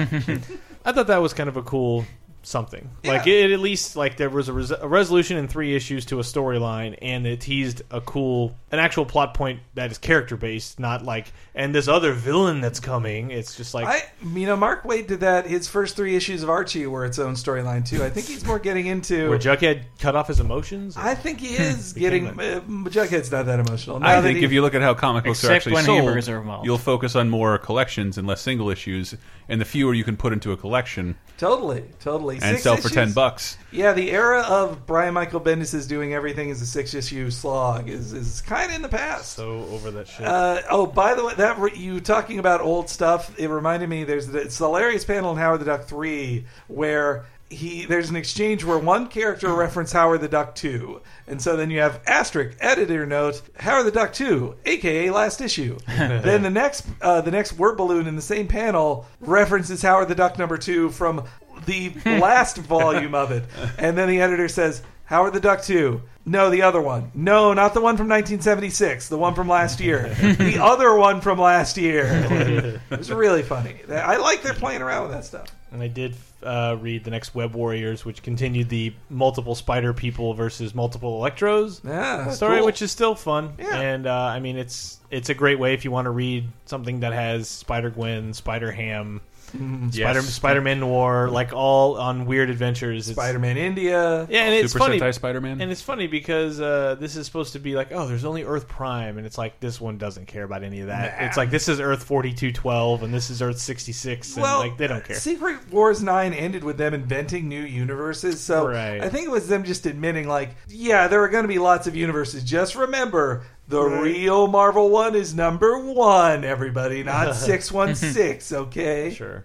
I 0.83 0.93
thought 0.93 1.09
that 1.09 1.19
was 1.21 1.35
kind 1.35 1.49
of 1.49 1.57
a 1.59 1.63
cool 1.63 2.07
something. 2.43 2.91
Yeah. 3.03 3.13
Like 3.13 3.27
it 3.27 3.51
at 3.53 3.61
least 3.61 3.97
like 3.97 4.17
there 4.17 4.31
was 4.31 4.49
a, 4.49 4.53
res- 4.53 4.71
a 4.71 4.89
resolution 4.89 5.37
in 5.37 5.49
three 5.49 5.75
issues 5.77 6.07
to 6.07 6.19
a 6.21 6.23
storyline, 6.23 6.97
and 7.03 7.27
it 7.27 7.41
teased 7.43 7.83
a 7.91 8.01
cool, 8.01 8.57
an 8.73 8.79
actual 8.79 9.05
plot 9.05 9.35
point 9.35 9.61
that 9.75 9.91
is 9.91 9.99
character 9.99 10.37
based, 10.37 10.79
not 10.81 11.05
like 11.05 11.33
and 11.55 11.75
this 11.75 11.89
other 11.89 12.13
villain 12.13 12.61
that's 12.61 12.81
coming. 12.81 13.31
It's 13.31 13.57
just 13.57 13.75
like 13.75 13.87
I, 13.87 14.03
you 14.35 14.47
know, 14.47 14.57
Mark 14.57 14.85
Waid 14.85 15.07
did 15.09 15.21
that. 15.21 15.47
His 15.47 15.69
first 15.69 15.97
three 15.97 16.17
issues 16.17 16.43
of 16.43 16.49
Archie 16.51 16.87
were 16.87 17.05
its 17.05 17.19
own 17.19 17.35
storyline 17.35 17.87
too. 17.87 18.03
I 18.03 18.11
think 18.11 18.27
he's 18.27 18.45
more 18.47 18.59
getting 18.59 18.87
into. 18.87 19.29
where 19.29 19.39
Jughead 19.39 19.83
cut 19.99 20.17
off 20.17 20.29
his 20.29 20.41
emotions. 20.41 20.97
I 20.97 21.15
think 21.15 21.41
he 21.41 21.55
is 21.57 21.93
getting. 21.95 22.27
Uh, 22.29 22.61
Jughead's 22.65 23.31
not 23.31 23.47
that 23.47 23.61
emotional. 23.61 24.01
Now 24.01 24.09
I 24.09 24.15
that 24.17 24.23
think 24.23 24.39
he- 24.39 24.45
if 24.45 24.53
you 24.53 24.63
look 24.63 24.75
at 24.75 24.83
how 24.83 24.95
comic 24.95 25.25
books 25.25 25.45
are 25.45 25.53
actually 25.53 25.75
when 25.75 25.85
sold, 25.85 26.09
are 26.29 26.61
you'll 26.65 26.79
focus 26.79 27.15
on 27.17 27.29
more 27.29 27.59
collections 27.59 28.17
and 28.19 28.27
less 28.27 28.41
single 28.41 28.71
issues, 28.71 29.15
and 29.49 29.61
the 29.61 29.65
fewer 29.65 29.93
you 29.95 30.05
can 30.05 30.17
put 30.17 30.33
into 30.33 30.53
a 30.53 30.57
collection 30.57 31.17
totally, 31.39 31.85
totally, 32.01 32.30
and 32.37 32.57
Six 32.57 32.63
sell 32.63 32.77
for 32.77 32.89
ten 32.89 33.13
bucks. 33.13 33.57
Yeah, 33.73 33.93
the 33.93 34.11
era 34.11 34.43
of 34.43 34.87
Brian 34.87 35.15
Michael 35.15 35.41
Bendis 35.41 35.75
is 35.75 35.87
doing 35.87 36.15
everything 36.15 36.51
as 36.51 36.61
a 36.63 36.67
six 36.67 36.95
issue 36.95 37.31
slog 37.31 37.89
is 37.89 38.13
is 38.13 38.41
kind 38.43 38.71
of 38.71 38.77
in 38.77 38.83
the 38.83 38.89
past. 38.89 39.33
so 39.35 39.65
over 39.71 39.91
that 39.91 40.09
shit. 40.09 40.27
Uh, 40.27 40.63
oh, 40.71 40.87
by 40.87 41.15
the 41.15 41.25
way, 41.25 41.35
that 41.35 41.59
re- 41.59 41.73
you 41.75 42.01
talking 42.01 42.39
about 42.39 42.61
old 42.61 42.89
stuff? 42.89 43.39
It 43.39 43.49
reminded 43.49 43.89
me. 43.89 44.05
There's 44.05 44.27
the, 44.27 44.39
it's 44.39 44.59
the 44.59 44.67
hilarious 44.67 45.05
panel 45.05 45.33
in 45.33 45.39
Howard 45.39 45.61
the 45.61 45.67
Duck 45.67 45.85
three 45.85 46.47
where 46.69 47.27
he 47.51 47.85
there's 47.85 48.09
an 48.11 48.17
exchange 48.17 48.65
where 48.65 48.79
one 48.79 49.09
character 49.09 49.53
reference 49.53 49.91
Howard 49.91 50.21
the 50.21 50.29
Duck 50.29 50.55
two, 50.55 51.01
and 51.27 51.43
so 51.43 51.57
then 51.57 51.69
you 51.69 51.81
have 51.81 52.01
asterisk 52.07 52.57
editor 52.61 53.05
note 53.05 53.43
Howard 53.59 53.87
the 53.87 53.91
Duck 53.91 54.13
two, 54.13 54.55
aka 54.65 55.11
last 55.11 55.41
issue. 55.41 55.77
then 55.89 56.43
the 56.43 56.51
next 56.51 56.87
uh, 57.03 57.21
the 57.21 57.33
next 57.33 57.55
word 57.55 57.77
balloon 57.77 58.07
in 58.07 58.15
the 58.15 58.23
same 58.23 58.47
panel 58.47 59.07
references 59.19 59.83
Howard 59.83 60.09
the 60.09 60.15
Duck 60.15 60.39
number 60.39 60.57
two 60.57 60.91
from 60.91 61.25
the 61.67 61.93
last 62.05 62.57
volume 62.59 63.15
of 63.15 63.31
it, 63.31 63.45
and 63.79 63.97
then 63.97 64.09
the 64.09 64.21
editor 64.21 64.49
says. 64.49 64.83
Howard 65.05 65.33
the 65.33 65.41
Duck 65.41 65.61
2. 65.63 66.01
No, 66.25 66.51
the 66.51 66.63
other 66.63 66.81
one. 66.81 67.11
No, 67.15 67.53
not 67.53 67.75
the 67.75 67.81
one 67.81 67.97
from 67.97 68.07
1976. 68.07 69.09
The 69.09 69.19
one 69.19 69.35
from 69.35 69.49
last 69.49 69.81
year. 69.81 70.09
the 70.39 70.59
other 70.63 70.95
one 70.95 71.21
from 71.21 71.41
last 71.41 71.77
year. 71.77 72.79
It 72.91 72.99
was 72.99 73.11
really 73.11 73.43
funny. 73.43 73.75
I 73.91 74.19
like 74.19 74.43
they're 74.43 74.55
playing 74.55 74.83
around 74.83 75.03
with 75.03 75.13
that 75.13 75.25
stuff. 75.25 75.49
and 75.73 75.83
I 75.83 75.89
did 75.89 76.15
uh, 76.43 76.77
read 76.81 77.03
the 77.05 77.11
next 77.11 77.35
Web 77.35 77.55
Warriors, 77.55 78.05
which 78.05 78.23
continued 78.23 78.69
the 78.69 78.93
multiple 79.09 79.55
Spider 79.57 79.93
People 79.93 80.35
versus 80.35 80.75
multiple 80.75 81.21
Electros. 81.21 81.85
Yeah, 81.85 82.31
story, 82.31 82.59
cool. 82.59 82.67
which 82.67 82.83
is 82.83 82.91
still 82.93 83.15
fun. 83.15 83.55
Yeah. 83.59 83.81
And 83.81 84.07
uh, 84.07 84.15
I 84.15 84.41
mean, 84.41 84.57
it's 84.57 84.99
it's 85.11 85.29
a 85.29 85.35
great 85.35 85.59
way 85.59 85.75
if 85.75 85.85
you 85.85 85.91
want 85.91 86.07
to 86.07 86.11
read 86.11 86.49
something 86.67 87.01
that 87.01 87.13
has 87.13 87.49
Spider 87.49 87.91
Gwen, 87.91 88.33
Spider 88.35 88.71
Ham, 88.71 89.21
Spider 89.51 90.23
Spider 90.23 90.61
Man 90.61 90.81
Noir, 90.81 91.29
like 91.29 91.53
all 91.53 91.99
on 91.99 92.27
weird 92.27 92.51
adventures. 92.51 93.09
It's, 93.09 93.17
Spider-Man 93.17 93.57
India. 93.57 94.27
Yeah, 94.31 94.45
and 94.45 94.55
it's 94.55 94.73
Super 94.73 94.85
funny. 94.85 95.01
Sentai 95.01 95.15
Spider-Man. 95.15 95.61
And 95.61 95.71
it's 95.71 95.83
funny 95.83 96.07
because 96.07 96.61
uh, 96.61 96.97
this 96.99 97.17
is 97.17 97.27
supposed 97.27 97.53
to 97.55 97.59
be 97.59 97.75
like, 97.75 97.93
oh, 97.93 98.07
there's 98.07 98.25
only 98.25 98.45
Earth 98.45 98.69
Prime, 98.69 99.19
and 99.19 99.27
it's 99.27 99.39
like 99.39 99.61
this 99.61 99.81
one 99.81 99.99
doesn't 99.99 100.27
care 100.27 100.45
about 100.45 100.63
any 100.63 100.81
of 100.81 100.87
that. 100.89 101.21
Nah. 101.21 101.27
It's 101.27 101.37
like 101.37 101.51
this 101.51 101.69
is 101.69 101.81
Earth 101.81 102.03
4212, 102.05 103.03
and 103.03 103.13
this 103.13 103.31
is 103.31 103.43
Earth 103.43 103.59
66, 103.59 104.35
and 104.35 104.43
Well, 104.43 104.61
like 104.61 104.77
they 104.77 104.87
don't 104.87 105.05
care. 105.05 105.17
Secret 105.17 105.71
Wars 105.71 106.03
9 106.03 106.33
ended 106.33 106.65
with 106.65 106.79
them 106.79 106.95
inventing 106.95 107.49
new 107.49 107.63
universes. 107.63 108.41
So 108.41 108.69
Right. 108.69 109.01
I 109.01 109.09
think 109.09 109.27
it 109.27 109.31
was 109.31 109.49
them 109.49 109.65
just 109.65 109.87
admitting, 109.87 110.29
like, 110.29 110.51
yeah, 110.69 111.09
there 111.09 111.23
are 111.23 111.29
going 111.29 111.45
to 111.45 111.49
be 111.49 111.59
lots 111.59 111.87
of 111.87 111.97
universes. 111.97 112.45
Just 112.45 112.75
remember, 112.77 113.45
the 113.71 113.81
real 113.83 114.47
Marvel 114.47 114.91
one 114.91 115.15
is 115.15 115.35
number 115.35 115.79
one, 115.79 116.45
everybody, 116.45 117.03
not 117.03 117.35
616, 117.37 118.57
okay? 118.59 119.15
Sure. 119.15 119.45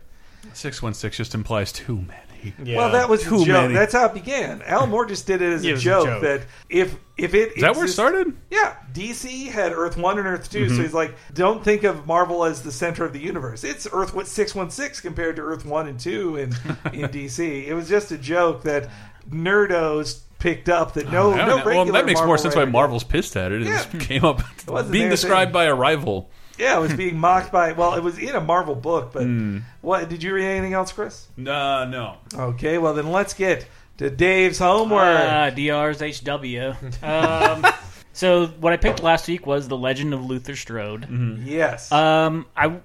Six 0.54 0.82
one 0.82 0.94
six 0.94 1.18
just 1.18 1.34
implies 1.34 1.72
too 1.72 1.96
many. 1.98 2.22
Yeah. 2.64 2.78
Well, 2.78 2.92
that 2.92 3.10
was 3.10 3.24
Too 3.24 3.40
the 3.40 3.46
joke. 3.46 3.62
many. 3.64 3.74
That's 3.74 3.94
how 3.94 4.06
it 4.06 4.14
began. 4.14 4.62
Alan 4.62 4.92
Moore 4.92 5.08
just 5.08 5.26
did 5.26 5.42
it 5.42 5.52
as 5.52 5.66
Yeah, 5.66 5.70
it 5.72 5.72
a, 5.72 5.76
was 5.78 5.82
a 5.82 5.86
joke, 5.86 6.06
joke. 6.06 6.22
that 6.22 6.42
if 6.70 6.96
if 7.18 7.34
it 7.34 7.54
Is 7.56 7.62
that 7.62 7.76
where 7.76 7.86
it 7.86 7.90
started? 7.90 8.38
Yeah, 8.52 8.76
DC 8.94 9.48
had 9.48 9.72
Earth 9.72 9.98
One 9.98 10.20
and 10.20 10.28
Earth 10.28 10.52
2 10.52 10.66
Mm-hmm. 10.66 10.76
so 10.76 10.82
he's 10.84 10.94
like, 10.94 11.16
don't 11.34 11.64
think 11.64 11.84
of 11.84 12.06
Marvel 12.06 12.46
as 12.46 12.62
the 12.62 12.72
center 12.72 13.04
of 13.04 13.14
the 13.14 13.20
universe. 13.20 13.64
It's 13.64 13.88
Earth 13.92 14.28
six 14.28 14.54
one 14.54 14.70
six 14.70 15.02
compared 15.02 15.38
to 15.38 15.42
Earth 15.42 15.66
One 15.66 15.88
and 15.88 16.00
Two 16.00 16.36
in 16.36 16.50
in 16.94 17.10
DC. 17.10 17.66
It 17.66 17.74
was 17.74 17.90
just 17.90 18.12
a 18.12 18.18
joke 18.18 18.62
that 18.64 18.90
nerdos 19.28 20.22
picked 20.40 20.70
up 20.70 20.94
that 20.94 21.12
no 21.12 21.34
I 21.34 21.38
no 21.38 21.46
know. 21.46 21.56
regular 21.58 21.76
well, 21.76 21.86
that 21.94 22.06
makes 22.06 22.20
Marvel 22.20 22.28
more 22.28 22.38
sense 22.38 22.56
why 22.56 22.62
writer 22.62 22.66
did. 22.72 22.74
Marvel's 22.74 23.04
pissed 23.04 23.36
at 23.38 23.52
it. 23.52 23.62
It 23.64 23.68
Yeah. 23.68 23.84
came 24.00 24.24
up 24.26 24.42
wasn't 24.68 24.92
being 24.92 25.04
their 25.06 25.12
described 25.12 25.50
thing. 25.50 25.54
by 25.54 25.64
a 25.66 25.74
rival. 25.76 26.30
Yeah, 26.58 26.78
it 26.78 26.82
was 26.82 26.94
being 26.98 27.18
mocked 27.18 27.52
by. 27.52 27.72
Well, 27.74 27.96
it 27.96 28.04
was 28.04 28.18
in 28.18 28.36
a 28.36 28.42
Marvel 28.42 28.76
book, 28.76 29.12
but 29.14 29.24
Hmm. 29.24 29.60
what 29.82 30.08
did 30.10 30.24
you 30.24 30.34
read 30.34 30.46
anything 30.46 30.74
else, 30.74 30.92
Chris? 30.92 31.28
No, 31.38 31.86
no. 31.86 32.18
Okay, 32.34 32.78
well 32.78 32.94
then 32.94 33.12
let's 33.12 33.34
get 33.34 33.66
to 33.98 34.10
Dave's 34.10 34.60
homework. 34.60 35.02
Ah, 35.04 35.50
DR's 35.50 36.00
HW. 36.02 36.74
Um, 37.02 37.66
so 38.14 38.48
what 38.48 38.72
I 38.74 38.78
picked 38.78 39.02
last 39.04 39.28
week 39.28 39.46
was 39.48 39.68
The 39.68 39.78
Legend 39.78 40.14
of 40.14 40.24
Luther 40.26 40.56
Strode. 40.56 41.08
yes. 41.46 41.92
Um, 41.92 42.46
I 42.56 42.80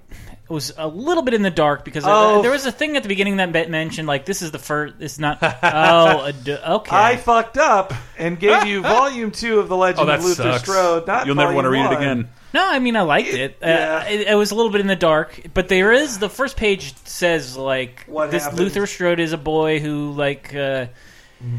was 0.51 0.73
a 0.77 0.87
little 0.87 1.23
bit 1.23 1.33
in 1.33 1.41
the 1.41 1.49
dark 1.49 1.85
because 1.85 2.03
Oh. 2.05 2.41
there 2.41 2.51
was 2.51 2.65
a 2.65 2.71
thing 2.71 2.95
at 2.97 3.03
the 3.03 3.09
beginning 3.09 3.37
that 3.37 3.51
bet- 3.51 3.69
mentioned 3.69 4.07
like 4.07 4.25
this 4.25 4.41
is 4.41 4.51
the 4.51 4.59
first. 4.59 4.95
It's 4.99 5.17
not. 5.19 5.39
Oh, 5.41 6.25
a 6.25 6.33
d- 6.33 6.53
okay. 6.67 6.95
I 6.95 7.15
fucked 7.17 7.57
up 7.57 7.93
and 8.17 8.39
gave 8.39 8.65
you 8.65 8.81
volume 8.83 9.31
two 9.31 9.59
of 9.59 9.67
the 9.69 9.77
Legend 9.77 10.09
Oh, 10.09 10.13
of 10.13 10.23
Luther 10.23 10.43
sucks. 10.43 10.63
Strode. 10.63 11.07
Not 11.07 11.25
You'll 11.25 11.35
never 11.35 11.53
want 11.53 11.65
to 11.65 11.69
read 11.69 11.83
volume 11.83 12.01
it 12.01 12.05
again. 12.05 12.29
No, 12.53 12.67
I 12.67 12.79
mean 12.79 12.95
I 12.97 13.01
liked 13.03 13.29
it. 13.29 13.57
yeah. 13.61 14.03
Uh, 14.05 14.09
it. 14.09 14.27
It 14.27 14.35
was 14.35 14.51
a 14.51 14.55
little 14.55 14.71
bit 14.71 14.81
in 14.81 14.87
the 14.87 14.95
dark, 14.95 15.39
but 15.53 15.69
there 15.69 15.91
is 15.93 16.19
the 16.19 16.27
first 16.29 16.57
page 16.57 16.93
says 17.05 17.55
like 17.55 18.03
What 18.07 18.29
this 18.31 18.43
happened? 18.43 18.59
Luther 18.59 18.85
Strode 18.87 19.19
is 19.21 19.31
a 19.33 19.37
boy 19.37 19.79
who 19.79 20.11
like 20.11 20.53
uh, 20.53 20.87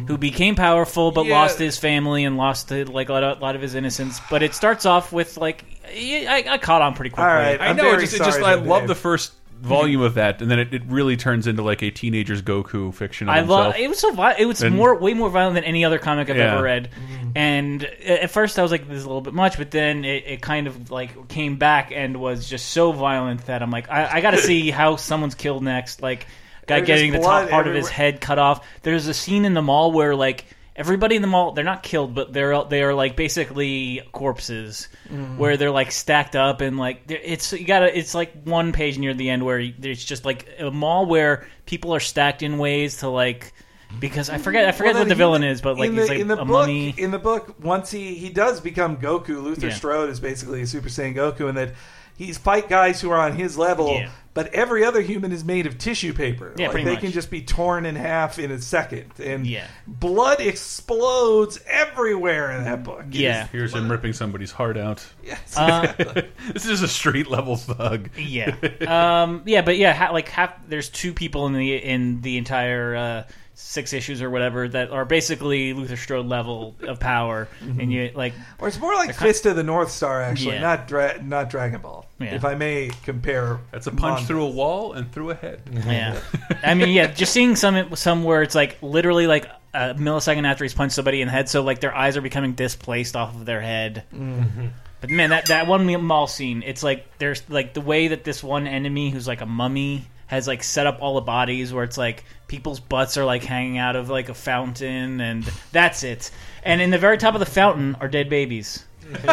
who 0.06 0.16
became 0.18 0.54
powerful 0.54 1.10
but 1.10 1.26
Yeah. 1.26 1.34
lost 1.40 1.58
his 1.58 1.78
family 1.78 2.24
and 2.24 2.36
lost 2.36 2.70
uh, 2.70 2.84
like 2.86 3.08
a 3.08 3.12
lot, 3.14 3.24
of, 3.24 3.40
lot 3.40 3.56
of 3.56 3.62
his 3.62 3.74
innocence. 3.74 4.20
But 4.30 4.42
it 4.42 4.54
starts 4.54 4.84
off 4.86 5.12
with 5.12 5.36
like 5.38 5.64
I, 5.92 6.44
I 6.48 6.58
caught 6.58 6.82
on 6.82 6.94
pretty 6.94 7.10
quickly. 7.10 7.28
All 7.30 7.34
right. 7.36 7.60
I 7.60 7.68
I'm 7.68 7.76
know. 7.76 7.82
very 7.84 7.98
It 8.04 8.06
just, 8.06 8.14
it 8.14 8.18
just 8.18 8.38
sorry 8.38 8.44
I 8.52 8.56
though, 8.56 8.62
love 8.68 8.80
Dave. 8.82 8.88
the 8.88 8.94
first 8.94 9.32
volume 9.60 10.00
of 10.02 10.14
that, 10.14 10.42
and 10.42 10.50
then 10.50 10.58
it, 10.58 10.74
it 10.74 10.82
really 10.86 11.16
turns 11.16 11.46
into 11.46 11.62
like 11.62 11.82
a 11.82 11.90
teenager's 11.92 12.42
Goku 12.42 12.92
fiction. 12.92 13.28
Of 13.28 13.34
I 13.34 13.38
himself. 13.38 13.58
love 13.66 13.76
it 13.76 13.88
was 13.88 13.98
so 14.00 14.12
vi- 14.12 14.34
it 14.38 14.46
was 14.46 14.60
And- 14.62 14.74
more 14.74 14.98
way 14.98 15.14
more 15.14 15.30
violent 15.30 15.54
than 15.54 15.62
any 15.64 15.84
other 15.84 15.98
comic 15.98 16.28
I've 16.28 16.36
Yeah. 16.36 16.54
ever 16.54 16.64
read. 16.64 16.90
And 17.34 17.82
at 17.84 18.30
first 18.30 18.58
I 18.58 18.62
was 18.62 18.70
like, 18.70 18.88
"This 18.88 18.98
is 18.98 19.04
a 19.04 19.06
little 19.06 19.20
bit 19.22 19.34
much," 19.34 19.56
but 19.58 19.70
then 19.70 20.04
it, 20.04 20.24
it 20.26 20.42
kind 20.42 20.66
of 20.66 20.90
like 20.90 21.28
came 21.28 21.56
back 21.56 21.92
and 21.94 22.16
was 22.18 22.48
just 22.48 22.70
so 22.70 22.92
violent 22.92 23.46
that 23.46 23.62
I'm 23.62 23.70
like, 23.70 23.88
I, 23.90 24.16
I 24.16 24.20
got 24.20 24.32
to 24.32 24.38
see 24.38 24.70
how 24.72 24.96
someone's 24.96 25.34
killed 25.34 25.62
next. 25.62 26.02
Like, 26.02 26.26
guy 26.66 26.76
There's 26.80 26.86
getting 26.88 27.12
the 27.12 27.18
top 27.18 27.24
blood 27.26 27.50
part 27.50 27.66
of 27.68 27.74
his 27.74 27.86
everywhere. 27.86 28.12
head 28.12 28.20
cut 28.20 28.38
off. 28.38 28.66
There's 28.82 29.06
a 29.06 29.14
scene 29.14 29.44
in 29.44 29.54
the 29.54 29.62
mall 29.62 29.92
where 29.92 30.14
like. 30.16 30.44
Everybody 30.74 31.16
in 31.16 31.22
the 31.22 31.28
mall, 31.28 31.52
they're 31.52 31.64
not 31.64 31.82
killed, 31.82 32.14
but 32.14 32.32
they're 32.32 32.64
they 32.64 32.82
are 32.82 32.94
like 32.94 33.14
basically 33.14 34.00
corpses, 34.12 34.88
Mm-hmm. 35.12 35.36
where 35.36 35.56
they're 35.58 35.70
like 35.70 35.92
stacked 35.92 36.34
up 36.36 36.60
and 36.62 36.78
like 36.78 37.02
it's 37.08 37.52
you 37.52 37.66
gotta 37.66 37.96
it's 37.96 38.14
like 38.14 38.42
one 38.44 38.72
page 38.72 38.98
near 38.98 39.12
the 39.12 39.28
end 39.28 39.44
where 39.44 39.70
there's 39.78 40.02
just 40.02 40.24
like 40.24 40.48
a 40.58 40.70
mall 40.70 41.04
where 41.04 41.46
people 41.66 41.94
are 41.94 42.00
stacked 42.00 42.42
in 42.42 42.56
ways 42.56 42.98
to 42.98 43.08
like 43.08 43.52
because 44.00 44.30
I 44.30 44.38
forget 44.38 44.66
I 44.66 44.72
forget 44.72 44.94
Well, 44.94 45.02
what 45.02 45.08
the 45.08 45.08
then 45.10 45.18
villain 45.18 45.44
is, 45.44 45.60
but 45.60 45.76
like 45.78 45.90
in 45.90 45.96
he's 45.96 46.06
the, 46.06 46.12
like 46.12 46.20
in 46.20 46.28
the 46.28 46.34
a 46.40 46.44
book, 46.46 46.48
mummy. 46.48 46.94
In 46.96 47.10
the 47.10 47.18
book, 47.18 47.54
once 47.62 47.90
he 47.90 48.14
he 48.14 48.30
does 48.30 48.58
become 48.60 48.96
Goku, 48.96 49.42
Luther 49.42 49.66
Yeah. 49.66 49.74
Strode 49.74 50.08
is 50.08 50.20
basically 50.20 50.62
a 50.62 50.66
Super 50.66 50.88
Saiyan 50.88 51.14
Goku, 51.14 51.48
and 51.50 51.58
that 51.58 51.74
he's 52.16 52.38
fight 52.38 52.68
guys 52.68 53.00
who 53.00 53.10
are 53.10 53.18
on 53.20 53.32
his 53.36 53.56
level. 53.58 53.92
Yeah. 53.94 54.10
But 54.34 54.54
every 54.54 54.82
other 54.82 55.02
human 55.02 55.30
is 55.30 55.44
made 55.44 55.66
of 55.66 55.76
tissue 55.76 56.14
paper. 56.14 56.54
Yeah, 56.56 56.68
like 56.68 56.70
pretty 56.72 56.84
they 56.86 56.92
much. 56.92 57.00
can 57.02 57.12
just 57.12 57.30
be 57.30 57.42
torn 57.42 57.84
in 57.84 57.96
half 57.96 58.38
in 58.38 58.50
a 58.50 58.58
second, 58.62 59.12
and 59.22 59.46
Yeah. 59.46 59.66
blood 59.86 60.40
explodes 60.40 61.60
everywhere 61.66 62.50
in 62.52 62.64
that 62.64 62.82
book. 62.82 63.04
Yeah. 63.10 63.44
is- 63.44 63.50
Here's 63.50 63.74
him 63.74 63.90
ripping 63.90 64.14
somebody's 64.14 64.50
heart 64.50 64.78
out. 64.78 65.04
yes. 65.22 65.54
Uh, 65.56 66.22
This 66.52 66.64
is 66.66 66.80
a 66.82 66.88
street 66.88 67.28
level 67.28 67.56
thug. 67.56 68.08
yeah, 68.16 68.54
um, 68.86 69.42
yeah, 69.44 69.60
but 69.60 69.76
yeah, 69.76 69.92
ha- 69.92 70.12
like 70.12 70.28
half 70.28 70.54
there's 70.66 70.88
two 70.88 71.12
people 71.12 71.46
in 71.46 71.52
the 71.52 71.76
in 71.76 72.22
the 72.22 72.38
entire 72.38 72.96
uh, 72.96 73.22
six 73.54 73.92
issues 73.92 74.22
or 74.22 74.30
whatever 74.30 74.68
that 74.68 74.90
are 74.90 75.04
basically 75.04 75.72
Luther 75.72 75.96
Strode 75.96 76.26
level 76.26 76.74
of 76.82 76.98
power, 77.00 77.48
mm-hmm. 77.62 77.80
and 77.80 77.92
you 77.92 78.10
like 78.14 78.34
or 78.58 78.68
it's 78.68 78.78
more 78.78 78.94
like 78.94 79.14
Fist 79.14 79.46
of 79.46 79.56
the 79.56 79.62
North 79.62 79.90
Star, 79.90 80.22
actually, 80.22 80.54
Yeah. 80.54 80.60
not 80.62 80.88
dra- 80.88 81.22
not 81.22 81.50
Dragon 81.50 81.80
Ball. 81.80 82.06
Yeah. 82.18 82.34
If 82.34 82.44
I 82.44 82.54
may 82.54 82.90
compare, 83.04 83.60
That's 83.70 83.86
a 83.86 83.90
punch 83.90 84.00
manga. 84.20 84.26
through 84.26 84.44
a 84.44 84.50
wall 84.50 84.92
and 84.92 85.10
through 85.12 85.30
a 85.30 85.34
head. 85.34 85.62
Yeah, 85.86 86.20
I 86.62 86.74
mean, 86.74 86.88
yeah, 86.90 87.08
just 87.08 87.32
seeing 87.32 87.56
some 87.56 87.94
some 87.96 88.24
where 88.24 88.42
it's 88.42 88.54
like 88.54 88.78
literally 88.82 89.26
like 89.26 89.46
a 89.74 89.94
millisecond 89.94 90.46
after 90.46 90.64
he's 90.64 90.74
punched 90.74 90.94
somebody 90.94 91.20
in 91.20 91.28
the 91.28 91.32
head, 91.32 91.48
so 91.48 91.62
like 91.62 91.80
their 91.80 91.94
eyes 91.94 92.16
are 92.16 92.22
becoming 92.22 92.52
displaced 92.52 93.16
off 93.16 93.34
of 93.34 93.44
their 93.46 93.60
head. 93.60 94.04
Mm-hmm. 94.14 94.66
But 95.00 95.10
man, 95.10 95.30
that 95.30 95.46
that 95.46 95.66
one 95.66 95.84
mall 96.04 96.28
scene, 96.28 96.62
it's 96.64 96.82
like 96.84 97.18
there's 97.18 97.42
like 97.50 97.74
the 97.74 97.80
way 97.80 98.08
that 98.08 98.22
this 98.22 98.42
one 98.42 98.66
enemy 98.68 99.10
who's 99.10 99.26
like 99.26 99.40
a 99.40 99.46
mummy 99.46 100.04
has 100.32 100.48
like 100.48 100.62
set 100.62 100.86
up 100.86 100.96
all 101.02 101.16
the 101.16 101.20
bodies 101.20 101.74
where 101.74 101.84
it's 101.84 101.98
like 101.98 102.24
people's 102.48 102.80
butts 102.80 103.18
are 103.18 103.24
like 103.26 103.44
hanging 103.44 103.76
out 103.76 103.96
of 103.96 104.08
like 104.08 104.30
a 104.30 104.34
fountain, 104.34 105.20
and 105.20 105.44
that's 105.72 106.04
it. 106.04 106.30
And 106.62 106.80
in 106.80 106.90
the 106.90 106.96
very 106.96 107.18
top 107.18 107.34
of 107.34 107.40
the 107.40 107.44
fountain 107.46 107.96
are 108.00 108.08
dead 108.08 108.30
babies. 108.30 108.82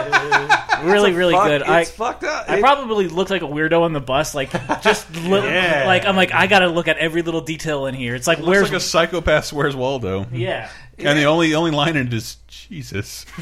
really, 0.83 1.13
really 1.13 1.33
Fuck, 1.33 1.47
good. 1.47 1.61
It's 1.61 1.69
I 1.69 1.85
fucked 1.85 2.23
up. 2.25 2.49
I 2.49 2.57
It- 2.57 2.61
probably 2.61 3.07
looked 3.07 3.29
like 3.31 3.43
a 3.43 3.47
weirdo 3.47 3.81
on 3.83 3.93
the 3.93 4.01
bus, 4.01 4.35
like 4.35 4.51
just 4.81 5.09
li- 5.23 5.39
Yeah. 5.43 5.83
like 5.87 6.05
I'm 6.05 6.17
like 6.17 6.33
I 6.33 6.47
got 6.47 6.59
to 6.59 6.67
look 6.67 6.87
at 6.89 6.97
every 6.97 7.21
little 7.21 7.41
detail 7.41 7.85
in 7.85 7.95
here. 7.95 8.13
It's 8.15 8.27
like 8.27 8.39
Looks 8.39 8.49
where's 8.49 8.63
like 8.63 8.73
a 8.77 8.79
psychopath. 8.81 9.53
Where's 9.53 9.75
Waldo? 9.77 10.27
yeah. 10.33 10.69
And 11.07 11.17
the 11.17 11.25
only 11.25 11.53
only 11.55 11.71
line 11.71 11.95
in 11.95 12.07
it 12.07 12.13
is 12.13 12.37
Jesus. 12.47 13.25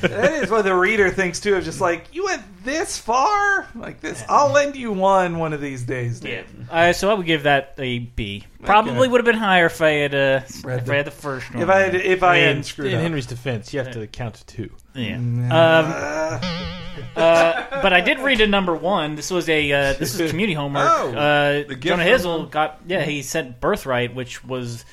That 0.00 0.32
is 0.42 0.50
what 0.50 0.62
the 0.64 0.74
reader 0.74 1.10
thinks 1.10 1.40
too. 1.40 1.54
Of 1.56 1.64
just 1.64 1.80
like 1.80 2.06
you 2.12 2.24
went 2.24 2.42
this 2.64 2.96
far, 2.98 3.66
like 3.74 4.00
this. 4.00 4.22
I'll 4.28 4.50
lend 4.52 4.76
you 4.76 4.92
one 4.92 5.38
one 5.38 5.52
of 5.52 5.60
these 5.60 5.82
days, 5.82 6.22
Yeah. 6.22 6.42
Uh, 6.70 6.92
so 6.92 7.10
I 7.10 7.14
would 7.14 7.26
give 7.26 7.42
that 7.44 7.74
a 7.78 7.98
B. 7.98 8.44
Probably 8.62 9.06
would 9.08 9.18
have 9.18 9.26
been 9.26 9.34
higher 9.36 9.66
if 9.66 9.80
I 9.82 9.90
had 9.90 10.14
uh, 10.14 10.40
Read 10.62 10.78
if 10.80 10.84
the- 10.86 10.92
I 10.92 10.96
had 10.96 11.06
the 11.06 11.10
first 11.10 11.52
one. 11.52 11.62
If 11.62 11.68
I 11.68 11.78
had, 11.80 11.94
if 11.94 12.22
I 12.22 12.36
in, 12.36 12.44
hadn't 12.46 12.62
screwed 12.64 12.88
in 12.92 12.96
up. 12.96 13.02
Henry's 13.02 13.26
defense, 13.26 13.72
you 13.74 13.80
have 13.80 13.92
to 13.92 14.06
count 14.06 14.36
to 14.36 14.46
two. 14.46 14.70
yeah. 14.94 15.16
Um, 15.16 16.40
uh, 17.16 17.82
but 17.82 17.92
I 17.92 18.00
did 18.00 18.18
read 18.20 18.40
a 18.40 18.46
number 18.46 18.74
one. 18.74 19.14
This 19.14 19.30
was 19.30 19.48
a 19.48 19.72
uh, 19.72 19.92
this 19.94 20.18
is 20.18 20.30
community 20.30 20.54
homework. 20.54 20.88
Oh, 20.90 21.12
uh, 21.14 21.52
the 21.68 21.74
gift 21.74 21.82
Jonah 21.82 22.04
from- 22.04 22.12
Hizzle 22.46 22.50
got 22.50 22.80
yeah 22.86 23.02
he 23.04 23.22
sent 23.22 23.60
Birthright, 23.60 24.14
which 24.14 24.44
was 24.44 24.84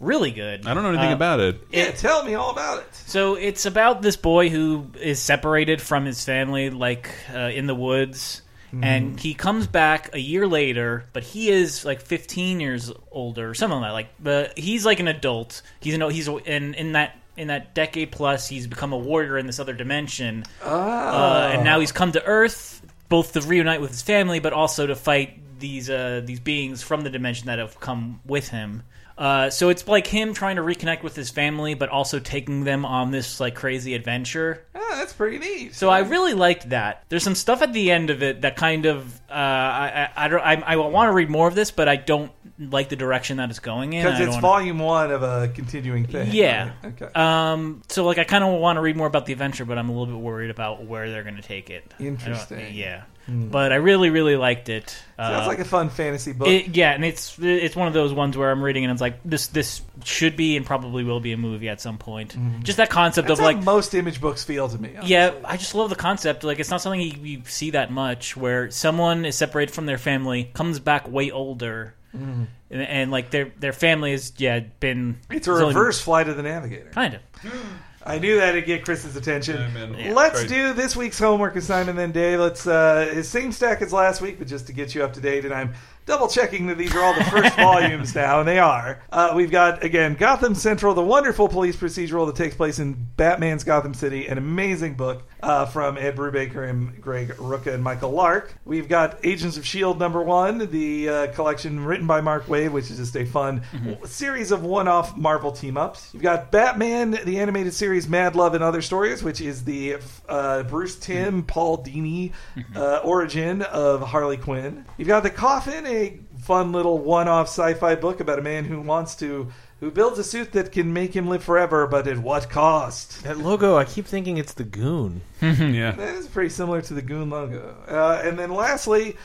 really 0.00 0.30
good. 0.30 0.66
I 0.66 0.74
don't 0.74 0.82
know 0.82 0.90
anything 0.90 1.12
Uh, 1.12 1.16
about 1.16 1.40
it. 1.40 1.60
yeah, 1.72 1.90
tell 1.90 2.22
me 2.24 2.34
all 2.34 2.50
about 2.50 2.78
it. 2.80 2.94
So 3.06 3.34
it's 3.34 3.66
about 3.66 4.02
this 4.02 4.16
boy 4.16 4.48
who 4.50 4.86
is 5.00 5.18
separated 5.20 5.80
from 5.80 6.04
his 6.04 6.24
family, 6.24 6.70
like 6.70 7.10
uh, 7.34 7.38
in 7.38 7.66
the 7.66 7.74
woods, 7.74 8.42
and 8.82 9.18
he 9.18 9.32
comes 9.32 9.66
back 9.66 10.10
a 10.14 10.18
year 10.20 10.46
later, 10.46 11.04
but 11.14 11.22
he 11.22 11.48
is 11.48 11.84
like 11.86 12.02
15 12.02 12.60
years 12.60 12.92
older, 13.10 13.48
or 13.48 13.54
something 13.54 13.80
like 13.80 13.88
that. 13.88 13.92
Like, 13.94 14.08
but 14.22 14.58
he's 14.58 14.84
like 14.84 15.00
an 15.00 15.08
adult. 15.08 15.62
He's 15.80 15.94
an 15.94 16.02
he's 16.10 16.28
in 16.28 16.74
in 16.74 16.92
that 16.92 17.16
in 17.38 17.48
that 17.48 17.74
decade 17.74 18.12
plus, 18.12 18.48
he's 18.48 18.66
become 18.66 18.92
a 18.92 18.98
warrior 18.98 19.38
in 19.38 19.46
this 19.46 19.58
other 19.60 19.72
dimension, 19.72 20.44
uh, 20.62 21.50
and 21.54 21.64
now 21.64 21.80
he's 21.80 21.92
come 21.92 22.12
to 22.12 22.24
Earth 22.24 22.82
both 23.08 23.32
to 23.32 23.40
reunite 23.40 23.80
with 23.80 23.90
his 23.92 24.02
family, 24.02 24.40
but 24.40 24.52
also 24.52 24.86
to 24.86 24.94
fight 24.96 25.38
these 25.58 25.88
uh, 25.88 26.20
these 26.24 26.40
beings 26.40 26.82
from 26.82 27.00
the 27.02 27.08
dimension 27.10 27.46
that 27.46 27.58
have 27.58 27.80
come 27.80 28.20
with 28.26 28.48
him. 28.48 28.82
Uh, 29.18 29.48
so 29.48 29.70
it's 29.70 29.86
like 29.88 30.06
him 30.06 30.34
trying 30.34 30.56
to 30.56 30.62
reconnect 30.62 31.02
with 31.02 31.16
his 31.16 31.30
family, 31.30 31.72
but 31.74 31.88
also 31.88 32.18
taking 32.18 32.64
them 32.64 32.84
on 32.84 33.10
this 33.10 33.40
like 33.40 33.54
crazy 33.54 33.94
adventure. 33.94 34.62
Ah, 34.74 34.96
that's 34.96 35.12
pretty 35.14 35.38
neat. 35.38 35.74
So 35.74 35.88
I 35.88 36.00
really 36.00 36.34
liked 36.34 36.68
that. 36.70 37.04
There's 37.08 37.22
some 37.22 37.34
stuff 37.34 37.62
at 37.62 37.72
the 37.72 37.90
end 37.90 38.10
of 38.10 38.22
it 38.22 38.42
that 38.42 38.56
kind 38.56 38.84
of 38.84 39.14
uh, 39.30 39.32
I, 39.34 40.10
I 40.16 40.24
I 40.24 40.28
don't 40.28 40.40
I, 40.40 40.54
I 40.66 40.76
want 40.76 41.08
to 41.08 41.12
read 41.14 41.30
more 41.30 41.48
of 41.48 41.54
this, 41.54 41.70
but 41.70 41.88
I 41.88 41.96
don't 41.96 42.30
like 42.58 42.88
the 42.90 42.96
direction 42.96 43.38
that 43.38 43.48
it's 43.50 43.58
going 43.58 43.92
in. 43.94 44.04
because 44.04 44.20
it's 44.20 44.32
don't- 44.32 44.40
volume 44.42 44.78
one 44.78 45.10
of 45.10 45.22
a 45.22 45.48
continuing 45.48 46.06
thing. 46.06 46.30
Yeah. 46.32 46.72
right? 46.82 47.02
Okay. 47.02 47.10
Um. 47.14 47.82
So 47.88 48.04
like, 48.04 48.18
I 48.18 48.24
kind 48.24 48.44
of 48.44 48.60
want 48.60 48.76
to 48.76 48.80
read 48.82 48.96
more 48.96 49.06
about 49.06 49.24
the 49.26 49.32
adventure, 49.32 49.64
but 49.64 49.78
I'm 49.78 49.88
a 49.88 49.92
little 49.92 50.14
bit 50.14 50.22
worried 50.22 50.50
about 50.50 50.84
where 50.84 51.10
they're 51.10 51.22
going 51.24 51.36
to 51.36 51.42
take 51.42 51.70
it. 51.70 51.94
Interesting. 51.98 52.74
Yeah. 52.74 53.04
Mm. 53.28 53.50
But 53.50 53.72
I 53.72 53.76
really, 53.76 54.10
really 54.10 54.36
liked 54.36 54.68
it. 54.68 54.90
Sounds 55.16 55.44
Uh, 55.44 55.48
like 55.48 55.58
a 55.58 55.64
fun 55.64 55.88
fantasy 55.90 56.32
book. 56.32 56.46
it, 56.46 56.76
yeah, 56.76 56.92
and 56.92 57.04
it's 57.04 57.36
it's 57.40 57.74
one 57.74 57.88
of 57.88 57.94
those 57.94 58.12
ones 58.12 58.36
where 58.36 58.50
I'm 58.52 58.62
reading 58.62 58.84
and 58.84 58.92
it's 58.92 59.00
like 59.00 59.18
this 59.24 59.48
this 59.48 59.80
should 60.04 60.36
be 60.36 60.56
and 60.56 60.64
probably 60.64 61.02
will 61.02 61.18
be 61.18 61.32
a 61.32 61.36
movie 61.36 61.68
at 61.68 61.80
some 61.80 61.98
point. 61.98 62.36
Mm-hmm. 62.36 62.62
Just 62.62 62.76
that 62.78 62.88
concept 62.88 63.26
That's 63.26 63.40
of 63.40 63.44
how 63.44 63.52
like 63.52 63.64
most 63.64 63.94
image 63.94 64.20
books 64.20 64.44
feel 64.44 64.68
to 64.68 64.78
me. 64.78 64.94
yeah, 65.02 65.32
I 65.44 65.56
just 65.56 65.74
love 65.74 65.90
the 65.90 65.96
concept. 65.96 66.44
Like 66.44 66.60
it's 66.60 66.70
not 66.70 66.80
something 66.82 67.00
you, 67.00 67.12
you 67.20 67.42
see 67.46 67.70
that 67.70 67.90
much 67.90 68.36
where 68.36 68.70
someone 68.70 69.24
is 69.24 69.34
separated 69.36 69.74
from 69.74 69.86
their 69.86 69.98
family, 69.98 70.50
comes 70.54 70.78
back 70.78 71.08
way 71.08 71.32
older, 71.32 71.94
mm-hmm. 72.16 72.44
and, 72.70 72.82
and 72.82 73.10
like 73.10 73.30
their 73.30 73.50
their 73.58 73.72
family 73.72 74.12
has 74.12 74.34
yeah 74.36 74.60
been 74.78 75.18
It's 75.30 75.48
a 75.48 75.52
it's 75.52 75.60
only- 75.62 75.74
reverse 75.74 76.00
flight 76.00 76.28
of 76.28 76.36
the 76.36 76.44
Navigator. 76.44 76.90
kind 76.90 77.14
of. 77.14 77.20
I 78.06 78.18
knew 78.18 78.36
that'd 78.36 78.64
get 78.66 78.84
Chris's 78.84 79.16
attention. 79.16 79.56
Yeah, 79.98 80.12
Let's 80.14 80.40
Right. 80.40 80.48
do 80.48 80.72
this 80.72 80.94
week's 80.94 81.18
homework 81.18 81.56
assignment 81.56 81.96
then, 81.98 82.12
Dave. 82.12 82.38
Let's 82.40 82.66
uh 82.66 83.22
same 83.22 83.50
stack 83.52 83.82
as 83.82 83.92
last 83.92 84.20
week, 84.20 84.38
but 84.38 84.46
just 84.46 84.66
to 84.68 84.72
get 84.72 84.94
you 84.94 85.02
up 85.02 85.12
to 85.14 85.20
date, 85.20 85.44
and 85.44 85.52
I'm 85.52 85.74
double 86.06 86.28
checking 86.28 86.66
that 86.68 86.78
these 86.78 86.94
are 86.94 87.02
all 87.02 87.14
the 87.14 87.24
first 87.24 87.54
volumes 87.56 88.14
now, 88.14 88.38
and 88.40 88.48
they 88.48 88.58
are. 88.58 89.02
Uh, 89.12 89.32
we've 89.36 89.50
got 89.50 89.84
again 89.84 90.14
Gotham 90.14 90.54
Central, 90.54 90.94
the 90.94 91.02
wonderful 91.02 91.48
police 91.48 91.76
procedural 91.76 92.26
that 92.26 92.36
takes 92.36 92.54
place 92.56 92.78
in 92.78 92.94
Batman's 93.16 93.64
Gotham 93.64 93.92
City, 93.94 94.26
an 94.26 94.38
amazing 94.38 94.94
book 94.94 95.22
uh, 95.42 95.66
from 95.66 95.98
Ed 95.98 96.16
Brubaker 96.16 96.68
and 96.68 97.00
Greg 97.00 97.28
Rucka 97.36 97.74
and 97.74 97.82
Michael 97.82 98.10
Lark. 98.12 98.54
We've 98.64 98.88
got 98.88 99.18
Agents 99.24 99.56
of 99.56 99.66
Shield 99.66 99.98
number 99.98 100.22
one, 100.22 100.70
the 100.70 101.08
uh, 101.08 101.26
collection 101.32 101.84
written 101.84 102.06
by 102.06 102.20
Mark 102.20 102.46
Waid, 102.46 102.70
which 102.70 102.90
is 102.90 102.96
just 102.98 103.16
a 103.16 103.24
fun 103.24 103.62
w- 103.72 103.98
series 104.06 104.50
of 104.50 104.62
one-off 104.64 105.16
Marvel 105.16 105.52
team-ups. 105.52 106.10
You've 106.12 106.22
got 106.22 106.50
Batman, 106.50 107.18
the 107.24 107.38
animated 107.38 107.74
series 107.74 108.08
Mad 108.08 108.34
Love 108.36 108.54
and 108.54 108.62
Other 108.64 108.80
Stories, 108.82 109.22
which 109.22 109.40
is 109.40 109.64
the 109.64 109.96
uh, 110.28 110.62
Bruce 110.64 110.96
Timm, 110.96 111.42
Paul 111.42 111.78
Dini 111.84 112.32
uh, 112.74 112.98
origin 113.04 113.62
of 113.62 114.00
Harley 114.02 114.36
Quinn. 114.36 114.84
You've 114.96 115.08
got 115.08 115.22
The 115.22 115.30
Coffin, 115.30 115.86
a 115.96 116.20
fun 116.40 116.72
little 116.72 116.98
one-off 116.98 117.48
sci-fi 117.48 117.94
book 117.94 118.20
about 118.20 118.38
a 118.38 118.42
man 118.42 118.64
who 118.64 118.80
wants 118.80 119.16
to 119.16 119.48
who 119.80 119.90
builds 119.90 120.18
a 120.18 120.24
suit 120.24 120.52
that 120.52 120.72
can 120.72 120.92
make 120.92 121.14
him 121.14 121.28
live 121.28 121.44
forever, 121.44 121.86
but 121.86 122.06
at 122.06 122.18
what 122.18 122.48
cost? 122.48 123.22
That 123.24 123.36
logo, 123.36 123.76
I 123.76 123.84
keep 123.84 124.06
thinking 124.06 124.38
it's 124.38 124.54
the 124.54 124.64
Goon. 124.64 125.20
yeah. 125.42 125.90
That 125.90 126.14
is 126.14 126.26
pretty 126.28 126.48
similar 126.48 126.80
to 126.82 126.94
the 126.94 127.02
Goon 127.02 127.28
logo. 127.28 127.76
Uh, 127.86 128.22
and 128.24 128.38
then 128.38 128.50
lastly, 128.50 129.16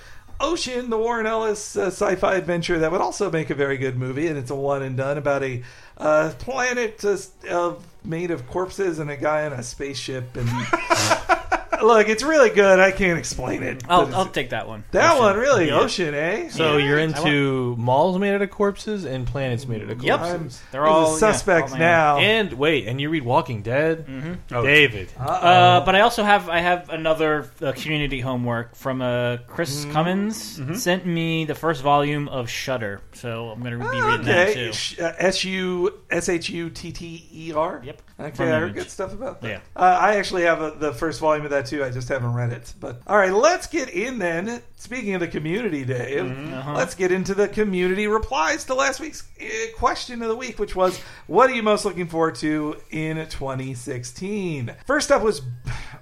Ocean, 0.41 0.89
the 0.89 0.97
Warren 0.97 1.25
Ellis 1.25 1.77
uh, 1.77 1.87
sci-fi 1.87 2.35
adventure 2.35 2.79
that 2.79 2.91
would 2.91 2.99
also 2.99 3.31
make 3.31 3.49
a 3.49 3.55
very 3.55 3.77
good 3.77 3.97
movie, 3.97 4.27
and 4.27 4.37
it's 4.37 4.51
a 4.51 4.55
one 4.55 4.81
and 4.81 4.97
done 4.97 5.17
about 5.17 5.41
a 5.41 5.63
uh, 5.97 6.33
planet 6.39 7.05
uh, 7.05 7.17
of 7.49 7.85
made 8.03 8.31
of 8.31 8.45
corpses 8.47 8.99
and 8.99 9.09
a 9.09 9.17
guy 9.17 9.45
in 9.45 9.53
a 9.53 9.63
spaceship 9.63 10.35
and. 10.35 10.49
look, 11.83 12.07
it's 12.09 12.23
really 12.23 12.49
good. 12.49 12.79
I 12.79 12.91
can't 12.91 13.17
explain 13.19 13.63
it. 13.63 13.83
I'll, 13.89 14.13
I'll 14.15 14.25
take 14.27 14.49
that 14.51 14.67
one. 14.67 14.83
that 14.91 15.17
one 15.19 15.35
really 15.37 15.67
Yeah. 15.67 15.79
ocean, 15.79 16.13
eh? 16.13 16.49
So 16.49 16.77
Yeah. 16.77 16.85
you're 16.85 16.99
into 16.99 17.75
malls 17.77 18.17
made 18.19 18.33
out 18.33 18.41
of 18.41 18.49
corpses 18.51 19.05
and 19.05 19.25
planets 19.27 19.67
made 19.67 19.83
out 19.83 19.89
of 19.89 20.03
Yep. 20.03 20.19
corpses. 20.19 20.61
I'm 20.61 20.67
They're 20.71 20.85
all 20.85 21.11
the 21.13 21.17
suspect 21.19 21.69
yeah, 21.69 21.73
all 21.73 21.79
now. 21.79 22.17
And 22.19 22.53
wait, 22.53 22.87
and 22.87 22.99
you 23.01 23.09
read 23.09 23.23
Walking 23.23 23.61
Dead, 23.61 24.05
Oh, 24.51 24.63
David. 24.63 25.09
Uh, 25.19 25.81
but 25.85 25.95
I 25.95 26.01
also 26.01 26.23
have 26.23 26.49
I 26.49 26.59
have 26.59 26.89
another 26.89 27.49
uh, 27.61 27.71
community 27.73 28.19
homework 28.19 28.75
from 28.75 29.01
uh, 29.01 29.37
Chris 29.47 29.71
Mm-hmm. 29.81 29.91
Cummins 29.93 30.81
sent 30.81 31.05
me 31.05 31.45
the 31.45 31.55
first 31.55 31.81
volume 31.81 32.27
of 32.27 32.49
Shutter, 32.49 33.01
so 33.13 33.49
I'm 33.49 33.59
going 33.61 33.71
to 33.73 33.79
be 33.79 33.85
reading 33.85 34.25
that 34.25 34.49
Okay, 34.49 34.71
too. 34.71 35.03
Uh, 35.03 35.13
S 35.17 35.43
U 35.45 35.93
S 36.09 36.27
H 36.29 36.49
U 36.49 36.69
T 36.69 36.91
T 36.91 37.27
E 37.33 37.53
R. 37.53 37.81
Yep. 37.83 38.01
Okay, 38.21 38.51
I 38.51 38.59
heard 38.59 38.73
good 38.75 38.89
stuff 38.89 39.13
about 39.13 39.41
that. 39.41 39.47
Yeah. 39.49 39.59
Uh, 39.75 39.97
I 39.99 40.15
actually 40.17 40.43
have 40.43 40.61
a, 40.61 40.71
the 40.71 40.93
first 40.93 41.19
volume 41.19 41.43
of 41.45 41.51
that 41.51 41.65
too. 41.65 41.83
I 41.83 41.89
just 41.89 42.07
haven't 42.09 42.33
read 42.33 42.51
it. 42.51 42.73
But 42.79 43.01
all 43.07 43.17
right, 43.17 43.31
let's 43.33 43.67
get 43.67 43.89
in 43.89 44.19
then. 44.19 44.61
Speaking 44.75 45.13
of 45.13 45.19
the 45.21 45.27
community, 45.27 45.85
Dave, 45.85 46.25
Uh-huh. 46.53 46.73
let's 46.73 46.95
get 46.95 47.11
into 47.11 47.33
the 47.35 47.47
community 47.47 48.07
replies 48.07 48.65
to 48.65 48.73
last 48.73 48.99
week's 48.99 49.23
uh, 49.41 49.45
question 49.77 50.21
of 50.21 50.27
the 50.27 50.35
week, 50.35 50.57
which 50.59 50.75
was, 50.75 50.99
"What 51.27 51.49
are 51.49 51.53
you 51.53 51.63
most 51.63 51.85
looking 51.85 52.07
forward 52.07 52.35
to 52.35 52.77
in 52.89 53.17
2016?" 53.27 54.73
First 54.85 55.11
up 55.11 55.21
was 55.21 55.41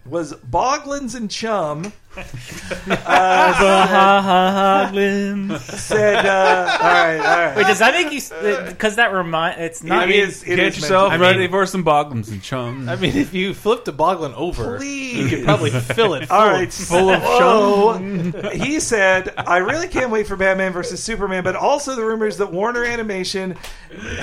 was 0.09 0.33
Boglins 0.33 1.15
and 1.15 1.29
Chum 1.29 1.93
Uh, 2.89 4.89
said, 5.59 6.25
uh, 6.25 6.77
"All 6.81 6.87
right, 6.87 7.17
all 7.17 7.45
right." 7.45 7.55
Wait, 7.55 7.67
does 7.67 7.79
that 7.79 7.93
make 7.93 8.11
you? 8.11 8.21
Because 8.67 8.95
that 8.95 9.13
remind 9.13 9.61
it's 9.61 9.83
not. 9.83 10.09
It 10.09 10.15
is- 10.15 10.43
it 10.43 10.55
Get 10.55 10.59
is 10.59 10.75
yourself 10.77 11.09
meant 11.11 11.21
ready 11.21 11.39
mean- 11.39 11.51
for 11.51 11.65
some 11.65 11.83
boglins 11.83 12.29
and 12.31 12.41
chums. 12.41 12.87
I 12.87 12.95
mean, 12.95 13.15
if 13.15 13.33
you 13.33 13.53
flip 13.53 13.85
the 13.85 13.93
Boglin 13.93 14.33
over, 14.33 14.77
Please. 14.77 15.17
you 15.17 15.27
could 15.29 15.45
probably 15.45 15.69
fill 15.71 16.13
it 16.15 16.27
full, 16.27 16.37
All 16.37 16.47
right, 16.47 16.71
full 16.73 17.09
of 17.09 17.21
so 17.23 18.49
he 18.53 18.79
said, 18.79 19.33
"I 19.37 19.57
really 19.57 19.87
can't 19.87 20.11
wait 20.11 20.27
for 20.27 20.35
Batman 20.35 20.73
versus 20.73 21.01
Superman, 21.03 21.43
but 21.43 21.55
also 21.55 21.95
the 21.95 22.03
rumors 22.05 22.37
that 22.37 22.51
Warner 22.51 22.83
Animation 22.85 23.55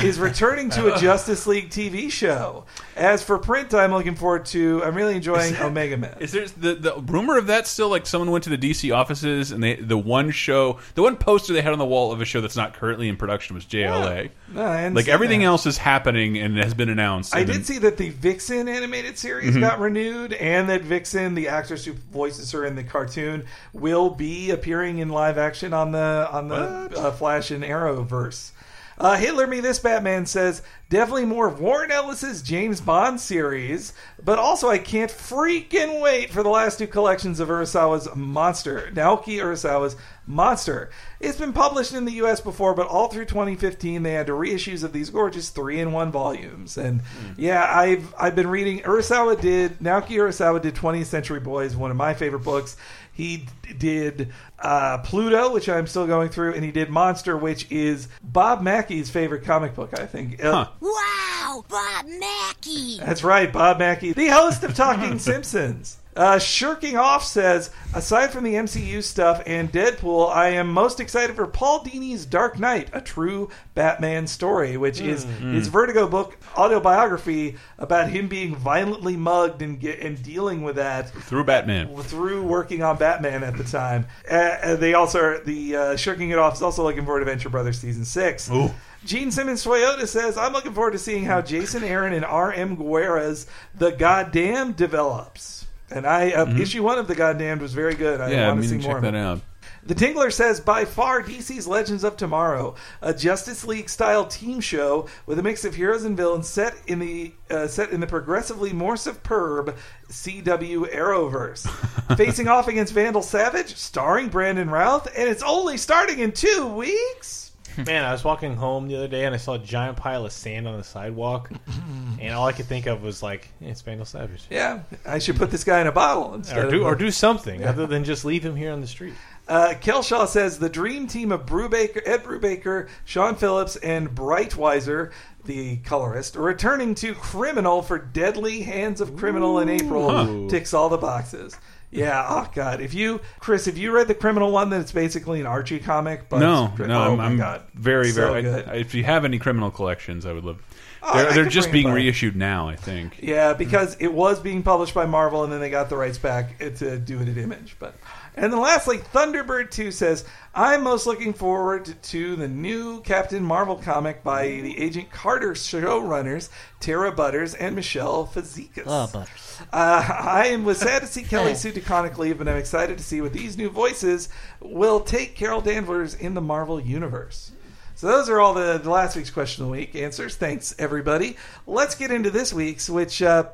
is 0.02 0.18
returning 0.18 0.70
to 0.70 0.94
a 0.94 0.98
Justice 0.98 1.46
League 1.46 1.70
TV 1.70 2.10
show. 2.10 2.64
As 2.96 3.22
for 3.22 3.38
print, 3.38 3.74
I'm 3.74 3.92
looking 3.92 4.14
forward 4.16 4.46
to. 4.46 4.82
I'm 4.84 4.94
really 4.94 5.16
enjoying 5.16 5.54
Omega 5.56 5.75
Men. 5.76 6.16
Is 6.20 6.32
there 6.32 6.46
the, 6.46 6.74
the 6.74 6.94
rumor 7.02 7.36
of 7.38 7.46
that 7.48 7.66
still 7.66 7.88
like 7.88 8.06
someone 8.06 8.30
went 8.30 8.44
to 8.44 8.50
the 8.50 8.58
DC 8.58 8.94
offices 8.94 9.52
and 9.52 9.62
they 9.62 9.74
the 9.76 9.98
one 9.98 10.30
show 10.30 10.78
the 10.94 11.02
one 11.02 11.16
poster 11.16 11.52
they 11.52 11.60
had 11.62 11.72
on 11.72 11.78
the 11.78 11.84
wall 11.86 12.12
of 12.12 12.20
a 12.20 12.24
show 12.24 12.40
that's 12.40 12.56
not 12.56 12.74
currently 12.74 13.08
in 13.08 13.16
production 13.16 13.54
was 13.54 13.64
JLA. 13.66 14.30
No, 14.52 14.90
Like 14.94 15.08
everything 15.08 15.40
that. 15.40 15.46
else 15.46 15.66
is 15.66 15.76
happening 15.78 16.38
and 16.38 16.56
has 16.56 16.72
been 16.74 16.88
announced. 16.88 17.34
I 17.34 17.40
did 17.44 17.48
then- 17.56 17.64
see 17.64 17.78
that 17.78 17.96
the 17.96 18.08
Vixen 18.10 18.68
animated 18.68 19.18
series 19.18 19.50
Mm-hmm. 19.50 19.60
got 19.60 19.78
renewed, 19.78 20.32
and 20.32 20.68
that 20.70 20.82
Vixen, 20.82 21.34
the 21.34 21.48
actress 21.48 21.84
who 21.84 21.92
voices 21.92 22.50
her 22.52 22.64
in 22.64 22.74
the 22.74 22.82
cartoon, 22.84 23.44
will 23.72 24.10
be 24.10 24.50
appearing 24.50 24.98
in 24.98 25.08
live 25.10 25.38
action 25.38 25.72
on 25.72 25.92
the 25.92 26.28
on 26.32 26.48
the 26.48 26.56
uh, 26.56 27.10
Flash 27.12 27.50
and 27.50 27.62
Arrowverse. 27.62 28.50
Uh, 28.98 29.16
Hitler 29.16 29.46
Me 29.46 29.60
This 29.60 29.78
Batman 29.78 30.24
says 30.26 30.62
definitely 30.88 31.26
more 31.26 31.48
of 31.48 31.60
Warren 31.60 31.90
Ellis's 31.90 32.42
James 32.42 32.80
Bond 32.80 33.20
series, 33.20 33.92
but 34.24 34.38
also 34.38 34.68
I 34.68 34.78
can't 34.78 35.10
freaking 35.10 36.00
wait 36.00 36.30
for 36.30 36.42
the 36.42 36.48
last 36.48 36.78
two 36.78 36.86
collections 36.86 37.40
of 37.40 37.48
Urasawa's 37.48 38.08
Monster, 38.14 38.90
Naoki 38.94 39.36
Urasawa's 39.38 39.96
Monster. 40.26 40.90
It's 41.20 41.38
been 41.38 41.52
published 41.52 41.92
in 41.92 42.04
the 42.04 42.12
U.S. 42.14 42.40
before, 42.40 42.74
but 42.74 42.86
all 42.86 43.08
through 43.08 43.26
2015 43.26 44.02
they 44.02 44.12
had 44.12 44.28
reissues 44.28 44.82
of 44.82 44.92
these 44.92 45.10
gorgeous 45.10 45.50
three-in-one 45.50 46.10
volumes. 46.10 46.76
And 46.78 47.02
yeah, 47.36 47.64
I've 47.68 48.14
I've 48.18 48.34
been 48.34 48.48
reading. 48.48 48.80
Urasawa 48.80 49.40
did 49.40 49.78
Naoki 49.78 50.16
Urasawa 50.16 50.62
did 50.62 50.74
20th 50.74 51.06
Century 51.06 51.40
Boys, 51.40 51.76
one 51.76 51.90
of 51.90 51.96
my 51.96 52.14
favorite 52.14 52.44
books. 52.44 52.76
He 53.16 53.46
d- 53.62 53.72
did 53.78 54.32
uh, 54.58 54.98
Pluto, 54.98 55.52
which 55.54 55.68
I'm 55.68 55.86
still 55.86 56.06
going 56.06 56.28
through, 56.28 56.52
and 56.54 56.62
he 56.64 56.70
did 56.70 56.90
Monster, 56.90 57.36
which 57.36 57.66
is 57.72 58.08
Bob 58.22 58.60
Mackey's 58.62 59.08
favorite 59.10 59.42
comic 59.44 59.74
book, 59.74 59.98
I 59.98 60.04
think. 60.06 60.44
Uh, 60.44 60.66
Huh. 60.66 60.70
Wow, 60.80 61.64
Bob 61.68 62.06
Mackey. 62.06 62.98
that's 62.98 63.24
right, 63.24 63.52
Bob 63.52 63.78
Mackey, 63.78 64.12
the 64.12 64.28
host 64.28 64.62
of 64.64 64.74
Talking 64.74 65.18
Simpsons. 65.18 65.96
Uh, 66.16 66.38
Shirking 66.38 66.96
Off 66.96 67.22
says, 67.24 67.70
aside 67.94 68.28
from 68.32 68.44
the 68.44 68.54
MCU 68.54 69.02
stuff 69.02 69.42
and 69.46 69.70
Deadpool, 69.70 70.30
I 70.34 70.48
am 70.48 70.72
most 70.72 70.98
excited 70.98 71.36
for 71.36 71.46
Paul 71.46 71.82
Dini's 71.84 72.24
Dark 72.24 72.58
Knight, 72.58 72.88
a 72.94 73.00
true 73.02 73.50
Batman 73.74 74.26
story, 74.26 74.76
which 74.78 75.00
is 75.00 75.24
his 75.24 75.68
Vertigo 75.68 76.08
book 76.08 76.38
autobiography 76.56 77.56
about 77.78 78.08
him 78.08 78.28
being 78.28 78.54
violently 78.56 79.16
mugged 79.16 79.60
and 79.60 79.78
get, 79.78 80.00
and 80.00 80.22
dealing 80.22 80.62
with 80.62 80.76
that 80.76 81.10
through 81.10 81.44
Batman. 81.44 81.94
through 82.04 82.42
working 82.44 82.82
on 82.82 82.96
Batman 82.96 83.44
at 83.44 83.56
the 83.58 83.64
time. 83.64 84.06
Uh, 84.30 84.34
Uh, 84.56 84.74
they 84.76 84.94
also 84.94 85.20
are, 85.20 85.38
the 85.44 85.76
uh, 85.76 85.96
Shirking 85.96 86.30
It 86.30 86.38
Off 86.38 86.54
is 86.54 86.62
also 86.62 86.82
looking 86.82 87.04
forward 87.04 87.20
to 87.20 87.26
Venture 87.26 87.50
Brothers 87.50 87.78
season 87.78 88.04
six. 88.06 88.50
Ooh. 88.50 88.70
Gene 89.04 89.30
Simmons 89.30 89.62
Toyota 89.64 90.08
says, 90.08 90.36
I'm 90.38 90.52
looking 90.52 90.72
forward 90.72 90.92
to 90.92 90.98
seeing 90.98 91.24
how 91.24 91.42
Jason 91.42 91.84
Aaron 91.84 92.12
and 92.14 92.24
R.M. 92.24 92.74
Guerra's 92.76 93.46
The 93.74 93.90
Goddamn 93.92 94.72
develops. 94.72 95.65
And 95.90 96.06
I 96.06 96.32
uh, 96.32 96.46
issue 96.56 96.82
one 96.82 96.98
of 96.98 97.06
The 97.06 97.14
Goddamned 97.14 97.60
was 97.60 97.72
very 97.72 97.94
good. 97.94 98.20
I 98.20 98.24
Mm-hmm. 98.26 98.32
Yeah, 98.34 98.44
I 98.44 98.48
want 98.48 98.62
to 98.64 98.68
mean 98.68 98.80
see 98.80 98.86
check 98.86 98.92
more 98.92 99.00
that 99.00 99.08
of 99.08 99.14
it. 99.14 99.18
out. 99.18 99.40
The 99.84 99.94
Tingler 99.94 100.32
says, 100.32 100.58
by 100.58 100.84
far 100.84 101.22
DC's 101.22 101.68
Legends 101.68 102.02
of 102.02 102.16
Tomorrow, 102.16 102.74
a 103.02 103.14
Justice 103.14 103.64
League 103.64 103.88
style 103.88 104.26
team 104.26 104.60
show 104.60 105.06
with 105.26 105.38
a 105.38 105.44
mix 105.44 105.64
of 105.64 105.76
heroes 105.76 106.04
and 106.04 106.16
villains 106.16 106.48
set 106.48 106.74
in 106.88 106.98
the 106.98 107.32
uh, 107.50 107.68
set 107.68 107.90
in 107.90 108.00
the 108.00 108.06
progressively 108.08 108.72
more 108.72 108.96
superb 108.96 109.76
CW 110.08 110.92
Arrowverse, 110.92 111.68
facing 112.16 112.48
off 112.48 112.66
against 112.66 112.94
Vandal 112.94 113.22
Savage, 113.22 113.76
starring 113.76 114.28
Brandon 114.28 114.68
Routh, 114.70 115.06
and 115.16 115.28
it's 115.28 115.42
only 115.44 115.76
starting 115.76 116.18
in 116.18 116.32
two 116.32 116.66
weeks. 116.66 117.52
Man, 117.86 118.04
I 118.04 118.12
was 118.12 118.24
walking 118.24 118.56
home 118.56 118.88
the 118.88 118.96
other 118.96 119.08
day 119.08 119.26
and 119.26 119.34
I 119.34 119.38
saw 119.38 119.52
a 119.54 119.58
giant 119.58 119.98
pile 119.98 120.24
of 120.24 120.32
sand 120.32 120.66
on 120.66 120.78
the 120.78 120.84
sidewalk, 120.84 121.50
and 122.20 122.34
all 122.34 122.46
I 122.46 122.52
could 122.52 122.66
think 122.66 122.86
of 122.86 123.02
was 123.02 123.22
like, 123.22 123.48
eh, 123.62 123.66
it's 123.68 123.82
Vandal 123.82 124.06
Savage. 124.06 124.44
Yeah, 124.50 124.80
I 125.04 125.18
should 125.18 125.36
put 125.36 125.50
this 125.50 125.64
guy 125.64 125.80
in 125.80 125.86
a 125.86 125.92
bottle 125.92 126.34
instead 126.34 126.64
Or 126.66 126.70
do, 126.70 126.80
of 126.82 126.86
or 126.86 126.94
do 126.94 127.10
something 127.10 127.64
other 127.64 127.86
than 127.86 128.04
just 128.04 128.24
leave 128.24 128.44
him 128.44 128.56
here 128.56 128.72
on 128.72 128.80
the 128.80 128.86
street. 128.86 129.14
Uh, 129.48 129.74
Kelshaw 129.80 130.26
says 130.26 130.58
the 130.58 130.68
dream 130.68 131.06
team 131.06 131.30
of 131.30 131.46
Brubaker, 131.46 132.02
Ed 132.04 132.24
Brubaker, 132.24 132.88
Sean 133.04 133.36
Phillips, 133.36 133.76
and 133.76 134.10
Breitweiser, 134.10 135.12
the 135.44 135.76
colorist, 135.78 136.36
are 136.36 136.42
returning 136.42 136.96
to 136.96 137.14
Criminal 137.14 137.80
for 137.82 137.96
Deadly 137.98 138.62
Hands 138.62 139.00
of 139.00 139.16
Criminal 139.16 139.60
in 139.60 139.68
April. 139.68 140.10
Huh. 140.10 140.48
Ticks 140.50 140.74
all 140.74 140.88
the 140.88 140.98
boxes. 140.98 141.56
Yeah, 141.92 142.26
oh 142.28 142.50
god. 142.52 142.80
If 142.80 142.92
you, 142.94 143.20
Chris, 143.38 143.68
if 143.68 143.78
you 143.78 143.92
read 143.92 144.08
the 144.08 144.14
Criminal 144.14 144.50
one, 144.50 144.70
then 144.70 144.80
it's 144.80 144.90
basically 144.90 145.40
an 145.40 145.46
Archie 145.46 145.78
comic. 145.78 146.28
But 146.28 146.40
No, 146.40 146.72
oh 146.78 146.84
no, 146.84 147.00
I'm, 147.12 147.16
my 147.18 147.24
I'm 147.26 147.36
god, 147.36 147.62
very, 147.74 148.10
So 148.10 148.28
very. 148.28 148.42
good. 148.42 148.68
I, 148.68 148.74
if 148.76 148.94
you 148.94 149.04
have 149.04 149.24
any 149.24 149.38
criminal 149.38 149.70
collections, 149.70 150.26
I 150.26 150.32
would 150.32 150.44
love. 150.44 150.60
Oh, 151.08 151.12
I 151.12 151.22
they're 151.22 151.34
they're 151.34 151.48
just 151.48 151.70
being 151.70 151.88
reissued 151.88 152.34
now, 152.34 152.68
I 152.68 152.74
think. 152.74 153.20
Yeah, 153.22 153.52
because 153.52 153.96
it 154.00 154.12
was 154.12 154.40
being 154.40 154.64
published 154.64 154.92
by 154.92 155.06
Marvel, 155.06 155.44
and 155.44 155.52
then 155.52 155.60
they 155.60 155.70
got 155.70 155.88
the 155.88 155.96
rights 155.96 156.18
back 156.18 156.58
to 156.58 156.98
do 156.98 157.20
it 157.20 157.28
at 157.28 157.38
Image. 157.38 157.76
But 157.78 157.94
and 158.34 158.52
then 158.52 158.60
lastly, 158.60 158.98
Thunderbird 158.98 159.70
Two 159.70 159.92
says, 159.92 160.24
"I'm 160.52 160.82
most 160.82 161.06
looking 161.06 161.32
forward 161.32 161.94
to 162.02 162.34
the 162.34 162.48
new 162.48 163.02
Captain 163.02 163.44
Marvel 163.44 163.76
comic 163.76 164.24
by 164.24 164.46
the 164.48 164.82
Agent 164.82 165.12
Carter 165.12 165.52
showrunners 165.52 166.48
Tara 166.80 167.12
Butters 167.12 167.54
and 167.54 167.76
Michelle 167.76 168.26
Fazekas." 168.26 168.82
Oh, 168.86 169.08
Butters. 169.12 169.60
Uh, 169.72 170.04
I 170.20 170.48
am 170.48 170.64
was 170.64 170.78
sad 170.78 171.02
to 171.02 171.06
see 171.06 171.22
Kelly 171.24 171.54
Sue 171.54 171.70
DeConnick 171.70 172.18
leave, 172.18 172.38
but 172.38 172.48
I'm 172.48 172.56
excited 172.56 172.98
to 172.98 173.04
see 173.04 173.20
what 173.20 173.32
these 173.32 173.56
new 173.56 173.70
voices 173.70 174.28
will 174.60 174.98
take 174.98 175.36
Carol 175.36 175.60
Danvers 175.60 176.14
in 176.14 176.34
the 176.34 176.40
Marvel 176.40 176.80
universe. 176.80 177.52
So 177.96 178.06
those 178.08 178.28
are 178.28 178.38
all 178.40 178.52
the, 178.52 178.78
the 178.78 178.90
last 178.90 179.16
week's 179.16 179.30
question 179.30 179.64
of 179.64 179.68
the 179.68 179.72
week 179.72 179.94
answers. 179.96 180.36
Thanks 180.36 180.74
everybody. 180.78 181.36
Let's 181.66 181.94
get 181.94 182.10
into 182.10 182.28
this 182.30 182.52
week's, 182.52 182.90
which 182.90 183.22
uh, 183.22 183.44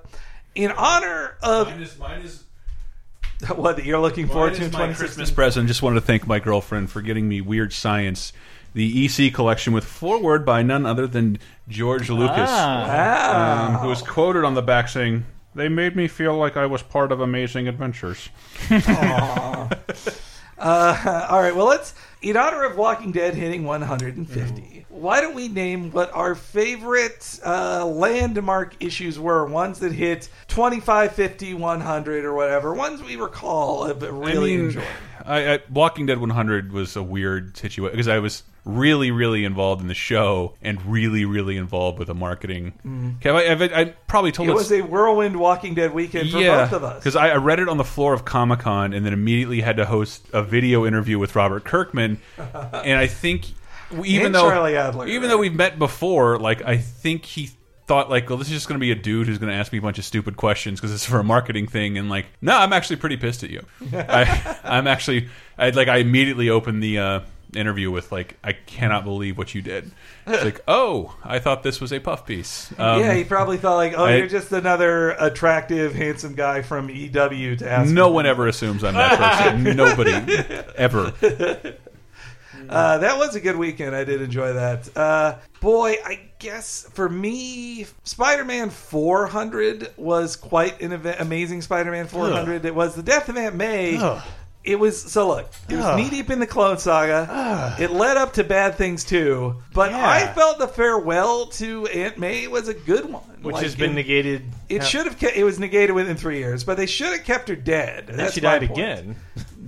in 0.57 0.73
honor 0.73 1.37
of 1.43 1.81
is, 1.81 1.97
mine 1.97 2.23
is 2.23 2.43
what 3.55 3.85
you're 3.85 4.01
looking 4.01 4.27
forward 4.27 4.55
to 4.55 4.65
in 4.65 4.73
my 4.73 4.87
2016. 4.89 4.95
Christmas 5.07 5.31
present. 5.31 5.69
Just 5.69 5.81
wanted 5.83 6.01
to 6.01 6.07
thank 6.07 6.27
my 6.27 6.41
girlfriend 6.41 6.91
for 6.91 7.01
getting 7.03 7.29
me 7.29 7.41
Weird 7.41 7.73
Science, 7.73 8.33
the 8.75 9.05
EC 9.05 9.33
collection 9.33 9.73
with 9.73 9.85
foreword 9.85 10.45
by 10.45 10.63
none 10.63 10.87
other 10.87 11.07
than 11.07 11.39
George 11.69 12.11
Lucas, 12.11 12.51
Ah. 12.51 12.87
Wow. 12.89 13.67
um, 13.69 13.75
who 13.77 13.89
was 13.89 14.03
quoted 14.03 14.45
on 14.45 14.55
the 14.55 14.63
back 14.63 14.89
saying, 14.89 15.25
"They 15.55 15.69
made 15.69 15.95
me 15.95 16.09
feel 16.09 16.37
like 16.37 16.57
I 16.57 16.67
was 16.67 16.83
part 16.83 17.13
of 17.13 17.21
Amazing 17.21 17.69
Adventures." 17.69 18.29
Uh, 20.59 21.27
all 21.31 21.41
right, 21.41 21.57
well, 21.57 21.67
let's, 21.67 21.93
in 22.23 22.37
honor 22.37 22.65
of 22.65 22.77
Walking 22.77 23.13
Dead 23.13 23.35
hitting 23.35 23.65
150, 23.65 24.87
why 24.89 25.21
don't 25.21 25.35
we 25.35 25.49
name 25.49 25.91
what 25.91 26.13
our 26.15 26.35
favorite 26.35 27.41
uh, 27.45 27.85
landmark 27.85 28.77
issues 28.81 29.19
were? 29.19 29.45
Ones 29.47 29.81
that 29.81 29.93
hit 29.93 30.29
25, 30.49 31.13
50, 31.13 31.55
100, 31.55 32.25
or 32.25 32.33
whatever. 32.33 32.73
Ones 32.73 33.03
we 33.03 33.17
recall, 33.17 33.83
uh, 33.83 33.95
but 33.95 34.13
really 34.13 34.55
I 34.55 34.57
mean, 34.57 34.67
enjoyed. 34.67 34.85
I, 35.25 35.55
I, 35.55 35.59
Walking 35.71 36.07
Dead 36.07 36.19
100 36.19 36.73
was 36.73 36.95
a 36.95 37.03
weird 37.03 37.57
situation 37.57 37.91
because 37.91 38.09
I 38.09 38.21
was 38.21 38.45
really, 38.65 39.11
really 39.11 39.45
involved 39.45 39.81
in 39.83 39.89
the 39.89 39.95
show 39.95 40.55
and 40.63 40.85
really, 40.87 41.25
really 41.25 41.57
involved 41.57 41.99
with 41.99 42.09
the 42.09 42.15
marketing. 42.15 42.73
Okay, 43.19 43.31
I, 43.31 43.55
I, 43.55 43.81
I 43.81 43.85
probably 44.07 44.31
told 44.33 44.49
It 44.49 44.55
was 44.55 44.71
a 44.71 44.83
whirlwind 44.83 45.37
Walking 45.37 45.75
Dead 45.75 45.93
weekend 45.93 46.31
for 46.31 46.39
both 46.39 46.73
of 46.73 46.85
us. 46.85 46.99
because 46.99 47.17
I, 47.17 47.31
I 47.31 47.37
read 47.37 47.59
it 47.59 47.69
on 47.69 47.77
the 47.77 47.85
floor 47.85 48.15
of 48.15 48.25
Comic 48.25 48.61
Con 48.61 48.93
and 48.93 49.05
then 49.05 49.13
immediately 49.13 49.61
had 49.63 49.77
to 49.79 49.85
host 49.85 50.27
a 50.33 50.43
video 50.43 50.87
interview 50.87 51.19
with 51.19 51.35
Robert 51.35 51.65
Kirkman, 51.65 52.21
and 52.39 52.99
I 52.99 53.07
think 53.09 53.47
even 54.05 54.27
And 54.27 54.35
though 54.35 54.49
Charlie 54.49 54.73
Adlard, 54.73 55.09
even 55.09 55.23
right? 55.23 55.29
though 55.29 55.39
we've 55.39 55.55
met 55.55 55.79
before, 55.79 56.39
like 56.39 56.63
I 56.63 56.77
think 56.79 57.25
he 57.25 57.51
thought 57.87 58.09
like, 58.09 58.29
well, 58.29 58.39
this 58.39 58.47
is 58.47 58.55
just 58.55 58.69
going 58.69 58.79
to 58.79 58.81
be 58.81 58.93
a 58.93 58.95
dude 58.95 59.27
who's 59.27 59.39
going 59.39 59.51
to 59.51 59.57
ask 59.59 59.73
me 59.73 59.79
a 59.79 59.83
bunch 59.83 59.99
of 59.99 60.05
stupid 60.05 60.37
questions 60.37 60.81
because 60.81 60.95
it's 60.95 61.05
for 61.05 61.19
a 61.19 61.25
marketing 61.25 61.67
thing, 61.67 61.99
and 61.99 62.09
like, 62.09 62.27
no, 62.41 62.57
I'm 62.57 62.73
actually 62.73 62.97
pretty 62.97 63.17
pissed 63.17 63.43
at 63.43 63.51
you. 63.51 63.67
I, 63.93 64.57
I'm 64.63 64.87
actually, 64.87 65.29
I 65.59 65.71
like, 65.71 65.89
I 65.89 65.97
immediately 65.97 66.49
opened 66.49 66.81
the. 66.83 66.99
Uh, 67.01 67.21
interview 67.55 67.91
with 67.91 68.11
like 68.13 68.37
I 68.43 68.53
cannot 68.53 69.05
believe 69.05 69.37
what 69.39 69.55
you 69.55 69.63
did. 69.63 69.91
It's 70.27 70.45
like, 70.45 70.61
oh, 70.69 71.17
I 71.25 71.39
thought 71.39 71.63
this 71.63 71.81
was 71.81 71.93
a 71.93 72.01
puff 72.01 72.27
piece. 72.27 72.71
Um, 72.79 73.01
yeah, 73.01 73.15
he 73.15 73.25
probably 73.25 73.57
thought 73.59 73.77
like, 73.77 73.95
oh, 73.97 74.05
I- 74.05 74.17
you're 74.17 74.27
just 74.29 74.53
another 74.53 75.11
attractive, 75.11 75.95
handsome 75.95 76.35
guy 76.35 76.63
from 76.63 76.89
EW 76.91 77.57
to 77.57 77.71
ask. 77.71 77.91
no 77.93 78.11
one 78.11 78.27
ever 78.27 78.47
assumes 78.49 78.85
I'm 78.85 78.95
that 78.95 79.19
person. 79.63 79.77
Nobody 79.77 80.13
ever. 80.77 81.13
Uh, 82.69 82.99
that 82.99 83.19
was 83.19 83.35
a 83.35 83.41
good 83.41 83.57
weekend. 83.57 83.95
I 83.95 84.05
did 84.05 84.23
enjoy 84.23 84.53
that. 84.53 84.97
Uh, 84.97 85.37
boy, 85.61 85.97
I 86.05 86.21
guess 86.39 86.89
for 86.95 87.09
me, 87.09 87.87
Spider-Man 88.05 88.71
400 88.71 89.91
was 89.97 90.37
quite 90.37 90.81
an 90.81 90.93
event, 90.93 91.21
amazing. 91.21 91.63
Spider-Man 91.63 92.07
400. 92.07 92.65
It 92.65 92.75
was 92.75 92.95
the 92.95 93.03
death 93.03 93.29
of 93.29 93.37
Aunt 93.37 93.57
May. 93.57 93.97
Ugh. 93.97 94.23
It 94.65 94.79
was 94.79 95.01
so 95.03 95.27
look. 95.27 95.51
It 95.69 95.75
was 95.77 95.85
Ugh. 95.85 95.99
knee 95.99 96.09
deep 96.09 96.31
in 96.31 96.39
the 96.39 96.47
Clone 96.47 96.79
Saga. 96.79 97.75
It 97.81 97.91
led 97.91 98.17
up 98.17 98.35
to 98.35 98.45
bad 98.45 98.77
things 98.77 99.03
too, 99.03 99.57
but 99.75 99.91
Yeah. 99.91 100.09
I 100.09 100.33
felt 100.35 100.59
the 100.61 100.69
farewell 100.69 101.47
to 101.47 101.87
Aunt 101.89 102.17
May 102.19 102.47
was 102.47 102.69
a 102.69 102.75
good 102.75 103.07
one, 103.07 103.23
which 103.43 103.55
Like, 103.55 103.65
has 103.65 103.75
been 103.75 103.91
it- 103.91 103.95
negated. 103.95 104.43
It 104.69 104.85
should 104.85 105.07
have. 105.07 105.19
Ke- 105.19 105.35
it 105.37 105.43
was 105.45 105.59
negated 105.59 105.97
within 105.97 106.17
three 106.17 106.39
years, 106.39 106.63
but 106.63 106.77
they 106.77 106.87
should 106.87 107.13
have 107.13 107.25
kept 107.25 107.49
her 107.49 107.57
dead. 107.57 108.05
And 108.09 108.17
That's 108.19 108.35
she 108.35 108.41
my 108.41 108.59
died 108.59 108.69
point. 108.69 108.79
again. 108.81 109.17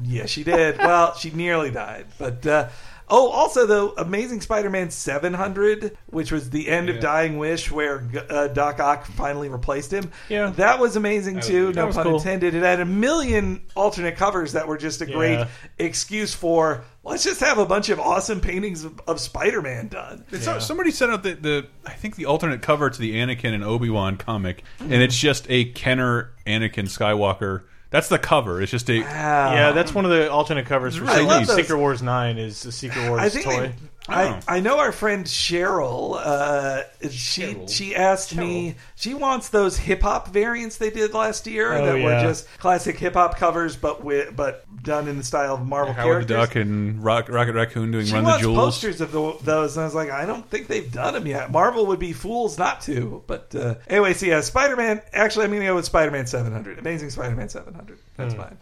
Yeah, 0.05 0.27
she 0.27 0.45
did. 0.45 0.79
well, 0.79 1.17
she 1.17 1.31
nearly 1.31 1.71
died, 1.71 2.07
but 2.19 2.47
uh, 2.47 2.69
oh, 3.09 3.29
also 3.31 3.67
though, 3.67 3.95
Amazing 3.97 4.41
Spider-Man 4.41 4.91
700, 4.91 5.97
which 6.07 6.33
was 6.33 6.51
the 6.51 6.69
end 6.69 6.89
of 6.89 7.01
Dying 7.01 7.39
Wish, 7.39 7.71
where 7.71 8.07
uh, 8.29 8.49
Doc 8.49 8.81
Ock 8.81 9.07
finally 9.07 9.49
replaced 9.49 9.93
him. 9.93 10.11
Yeah. 10.29 10.51
that 10.51 10.79
was 10.79 10.97
amazing 10.97 11.41
too. 11.41 11.73
that 11.73 11.87
no 11.87 11.93
pun 11.93 12.05
cool. 12.05 12.17
intended. 12.17 12.55
It 12.55 12.63
had 12.63 12.81
a 12.81 12.85
million 12.85 13.63
alternate 13.75 14.17
covers 14.17 14.53
that 14.53 14.67
were 14.67 14.77
just 14.79 15.01
a 15.01 15.07
great 15.07 15.35
Yeah. 15.35 15.49
excuse 15.79 16.35
for 16.35 16.85
let's 17.05 17.23
just 17.25 17.41
have 17.41 17.59
a 17.59 17.67
bunch 17.67 17.91
of 17.91 18.01
awesome 18.01 18.41
paintings 18.41 18.85
of, 18.85 19.01
of 19.07 19.21
Spider-Man 19.21 19.89
done. 19.89 20.25
So, 20.41 20.59
somebody 20.59 20.91
sent 20.91 21.13
out 21.13 21.23
the, 21.23 21.35
the 21.35 21.67
I 21.85 21.93
think 21.93 22.17
the 22.17 22.27
alternate 22.27 22.63
cover 22.63 22.89
to 22.91 22.99
the 22.99 23.15
Anakin 23.17 23.53
and 23.55 23.63
Obi 23.63 23.91
Wan 23.91 24.17
comic, 24.17 24.65
and 24.81 24.95
it's 24.95 25.17
just 25.19 25.47
a 25.49 25.67
Kenner 25.73 26.33
Anakin 26.47 26.85
Skywalker. 26.87 27.65
That's 27.95 28.09
the 28.09 28.19
cover. 28.19 28.61
It's 28.61 28.73
just 28.73 28.91
a 28.91 29.03
Wow. 29.03 29.55
Yeah, 29.55 29.71
that's 29.71 29.95
one 29.95 30.05
of 30.05 30.11
the 30.11 30.29
alternate 30.29 30.67
covers 30.67 30.97
for 30.97 31.07
I 31.07 31.43
Secret. 31.45 31.55
Secret 31.55 31.79
Wars 31.79 32.03
Nine. 32.03 32.39
Is 32.39 32.61
the 32.65 32.73
Secret 32.73 33.09
Wars 33.09 33.21
I 33.21 33.29
think 33.29 33.45
toy? 33.45 33.73
They- 34.09 34.15
I, 34.15 34.25
Oh. 34.37 34.41
I 34.49 34.61
know 34.61 34.79
our 34.79 34.93
friend 34.93 35.25
Cheryl. 35.25 36.21
Uh, 36.23 36.83
she 37.11 37.57
she 37.69 37.95
asked 37.97 38.35
me. 38.37 38.75
She 38.97 39.15
wants 39.15 39.49
those 39.49 39.77
hip 39.79 40.03
hop 40.03 40.29
variants 40.29 40.77
they 40.77 40.91
did 40.91 41.15
last 41.15 41.47
year 41.47 41.73
Oh, 41.73 41.87
that 41.87 41.95
were 41.95 42.11
yeah. 42.11 42.23
just 42.23 42.47
classic 42.59 42.99
hip 42.99 43.15
hop 43.15 43.37
covers, 43.39 43.77
but 43.77 44.05
with 44.05 44.35
but 44.37 44.65
done 44.83 45.09
in 45.09 45.17
the 45.17 45.25
style 45.25 45.55
of 45.55 45.67
Marvel 45.67 45.95
Howard 45.95 46.25
the 46.29 46.35
characters. 46.35 46.55
Duck 46.55 46.57
and 46.57 47.03
Rock, 47.03 47.29
Rocket 47.31 47.55
Raccoon 47.55 47.91
doing 47.93 48.05
she 48.07 48.13
Run 48.13 48.25
the 48.25 48.29
wants 48.29 48.43
Jewels. 48.43 48.59
posters 48.59 49.01
of 49.01 49.13
the, 49.13 49.37
those, 49.43 49.77
and 49.77 49.83
I 49.83 49.87
was 49.87 49.95
like, 49.95 50.11
I 50.11 50.27
don't 50.27 50.49
think 50.51 50.67
they've 50.67 50.91
done 50.93 51.15
them 51.15 51.27
yet. 51.27 51.51
Marvel 51.51 51.87
would 51.87 51.99
be 51.99 52.13
fools 52.13 52.59
not 52.59 52.83
to. 52.83 53.23
But 53.27 53.55
uh, 53.55 53.77
anyway, 53.89 54.13
so 54.15 54.27
yeah, 54.27 54.41
Spider 54.43 54.77
Man. 54.77 55.01
Actually, 55.15 55.45
I'm 55.47 55.51
going 55.51 55.63
to 55.63 55.67
go 55.69 55.75
with 55.77 55.87
Spider 55.87 56.11
Man 56.11 56.27
700. 56.27 56.79
Amazing 56.79 57.09
Spider 57.11 57.35
Man 57.35 57.49
700. 57.49 57.99
That's 58.17 58.35
Hmm. 58.35 58.41
fine. 58.41 58.59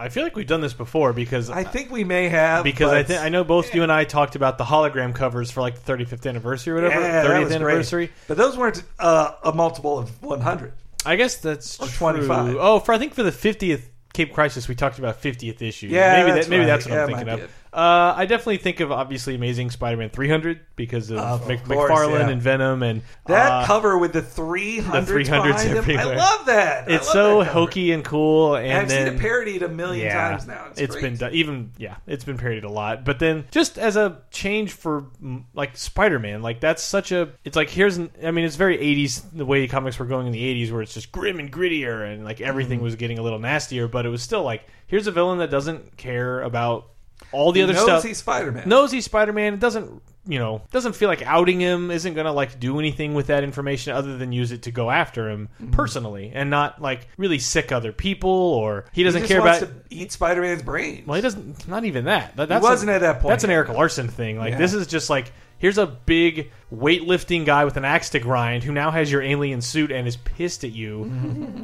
I 0.00 0.08
feel 0.08 0.22
like 0.24 0.34
we've 0.34 0.46
done 0.46 0.60
this 0.62 0.72
before 0.72 1.12
because 1.12 1.50
I 1.50 1.62
think 1.64 1.90
we 1.90 2.04
may 2.04 2.28
have 2.30 2.64
because 2.64 2.90
I 2.92 3.02
think 3.02 3.20
I 3.20 3.28
know 3.28 3.44
both 3.44 3.74
you 3.74 3.82
and 3.82 3.92
I 3.92 4.04
talked 4.04 4.34
about 4.34 4.56
the 4.58 4.64
hologram 4.64 5.14
covers 5.14 5.50
for 5.50 5.60
like 5.60 5.82
the 5.82 5.92
35th 5.92 6.26
anniversary 6.26 6.72
or 6.72 6.82
whatever, 6.82 7.00
Yeah, 7.00 7.22
that 7.22 7.26
30th 7.26 7.38
was 7.40 7.48
great. 7.48 7.56
anniversary. 7.56 8.10
But 8.26 8.36
those 8.38 8.56
weren't 8.56 8.82
uh, 8.98 9.32
a 9.44 9.52
multiple 9.52 9.98
of 9.98 10.22
100. 10.22 10.72
I 11.04 11.16
guess 11.16 11.36
that's 11.36 11.78
Or 11.80 11.86
true. 11.86 11.96
25. 11.98 12.56
Oh, 12.58 12.78
for 12.80 12.92
I 12.92 12.98
think 12.98 13.14
for 13.14 13.22
the 13.22 13.30
50th 13.30 13.82
Cape 14.12 14.32
Crisis, 14.34 14.68
we 14.68 14.74
talked 14.74 14.98
about 14.98 15.22
50th 15.22 15.62
issue. 15.62 15.86
Yeah, 15.88 16.16
maybe 16.24 16.32
that's 16.32 16.46
that, 16.46 16.50
maybe 16.50 16.60
right. 16.60 16.66
that's 16.66 16.86
what 16.86 16.94
Yeah, 16.94 17.02
I'm 17.02 17.06
thinking 17.08 17.28
of. 17.28 17.50
Uh, 17.72 18.14
I 18.16 18.26
definitely 18.26 18.56
think 18.56 18.80
of 18.80 18.90
obviously 18.90 19.34
Amazing 19.36 19.70
Spider-Man 19.70 20.10
300 20.10 20.60
because 20.74 21.10
of, 21.10 21.18
Of 21.18 21.46
Mc, 21.48 21.64
course, 21.64 21.90
McFarlane 21.90 22.20
yeah. 22.20 22.28
and 22.30 22.42
Venom 22.42 22.82
and 22.82 23.02
That 23.26 23.50
uh, 23.52 23.66
cover 23.66 23.96
with 23.96 24.12
the 24.12 24.22
300s, 24.22 25.06
the 25.06 25.12
300s 25.12 25.24
behind 25.24 25.86
him, 25.86 25.98
I 25.98 26.04
love 26.16 26.46
that. 26.46 26.88
I 26.90 26.94
It's 26.94 27.06
love 27.06 27.12
so 27.12 27.38
that 27.38 27.44
cover. 27.46 27.50
hokey 27.60 27.92
and 27.92 28.04
cool, 28.04 28.56
and 28.56 28.66
And 28.66 28.78
I've 28.78 28.88
then 28.88 29.06
seen 29.06 29.14
it 29.16 29.20
parodied 29.20 29.62
a 29.62 29.68
million 29.68 30.10
times 30.12 30.46
now. 30.48 30.66
It's, 30.70 30.80
it's 30.80 30.92
great. 30.94 31.02
been 31.02 31.16
done, 31.16 31.32
even 31.34 31.70
yeah, 31.78 31.96
it's 32.06 32.24
been 32.24 32.38
parodied 32.38 32.64
a 32.64 32.70
lot. 32.70 33.04
But 33.04 33.18
then 33.20 33.44
just 33.52 33.78
as 33.78 33.96
a 33.96 34.18
change 34.30 34.72
for 34.72 35.02
mm, 35.22 35.44
like 35.54 35.76
Spider-Man, 35.76 36.42
like 36.42 36.60
that's 36.60 36.82
such 36.82 37.12
a 37.12 37.30
it's 37.44 37.54
like 37.56 37.70
here's 37.70 37.98
an, 37.98 38.10
I 38.24 38.32
mean 38.32 38.44
it's 38.44 38.56
very 38.56 38.78
80s 38.78 39.22
the 39.32 39.44
way 39.46 39.68
comics 39.68 39.98
were 39.98 40.06
going 40.06 40.26
in 40.26 40.32
the 40.32 40.42
80s 40.66 40.72
where 40.72 40.82
it's 40.82 40.94
just 40.94 41.12
grim 41.12 41.38
and 41.38 41.52
grittier 41.52 42.12
and 42.12 42.24
like 42.24 42.40
everything 42.40 42.78
Mm-hmm. 42.78 42.84
was 42.84 42.96
getting 42.96 43.18
a 43.18 43.22
little 43.22 43.38
nastier, 43.38 43.86
but 43.88 44.06
it 44.06 44.08
was 44.08 44.22
still 44.22 44.42
like 44.42 44.64
here's 44.88 45.06
a 45.06 45.12
villain 45.12 45.38
that 45.38 45.50
doesn't 45.50 45.96
care 45.96 46.40
about 46.42 46.88
all 47.32 47.52
the 47.52 47.60
He 47.60 47.64
other 47.64 47.72
knows 47.74 47.82
stuff. 47.84 48.02
he's 48.04 48.18
Spider-Man. 48.18 48.68
knows 48.68 48.90
he's 48.92 49.04
Spider-Man. 49.04 49.54
It 49.54 49.60
doesn't 49.60 50.02
you 50.26 50.38
know 50.38 50.60
doesn't 50.70 50.92
feel 50.94 51.08
like 51.08 51.22
outing 51.22 51.58
him 51.60 51.90
isn't 51.90 52.12
gonna 52.14 52.32
like 52.32 52.60
do 52.60 52.78
anything 52.78 53.14
with 53.14 53.28
that 53.28 53.42
information 53.42 53.94
other 53.94 54.18
than 54.18 54.32
use 54.32 54.52
it 54.52 54.62
to 54.62 54.70
go 54.70 54.90
after 54.90 55.30
him 55.30 55.48
Mm-hmm. 55.60 55.70
personally 55.72 56.30
and 56.34 56.50
not 56.50 56.80
like 56.82 57.08
really 57.16 57.38
sick 57.38 57.72
other 57.72 57.90
people 57.92 58.30
or 58.30 58.84
he 58.92 59.00
he 59.00 59.04
doesn't 59.04 59.22
just 59.22 59.32
care 59.32 59.40
about 59.40 59.60
to 59.60 59.70
eat 59.88 60.12
Spider-Man's 60.12 60.62
brain. 60.62 61.04
well, 61.06 61.16
he 61.16 61.22
doesn't. 61.22 61.66
Not 61.66 61.84
even 61.84 62.04
that. 62.04 62.36
That- 62.36 62.48
that's 62.50 62.62
wasn't 62.62 62.90
a- 62.90 62.94
at 62.94 63.00
that 63.00 63.20
point 63.20 63.30
That's 63.32 63.44
an. 63.44 63.50
Erik 63.50 63.70
Larsen 63.70 64.08
thing. 64.08 64.36
Like 64.38 64.52
Yeah. 64.52 64.58
this 64.58 64.74
is 64.74 64.86
just 64.86 65.08
like 65.08 65.32
here's 65.58 65.78
a 65.78 65.86
big 65.86 66.50
weightlifting 66.74 67.44
guy 67.46 67.64
with 67.64 67.76
an 67.76 67.84
axe 67.84 68.10
to 68.10 68.18
grind 68.18 68.62
who 68.64 68.72
now 68.72 68.90
has 68.90 69.10
your 69.10 69.22
alien 69.22 69.60
suit 69.60 69.90
and 69.90 70.06
is 70.06 70.16
pissed 70.16 70.64
at 70.64 70.72
you 70.72 71.04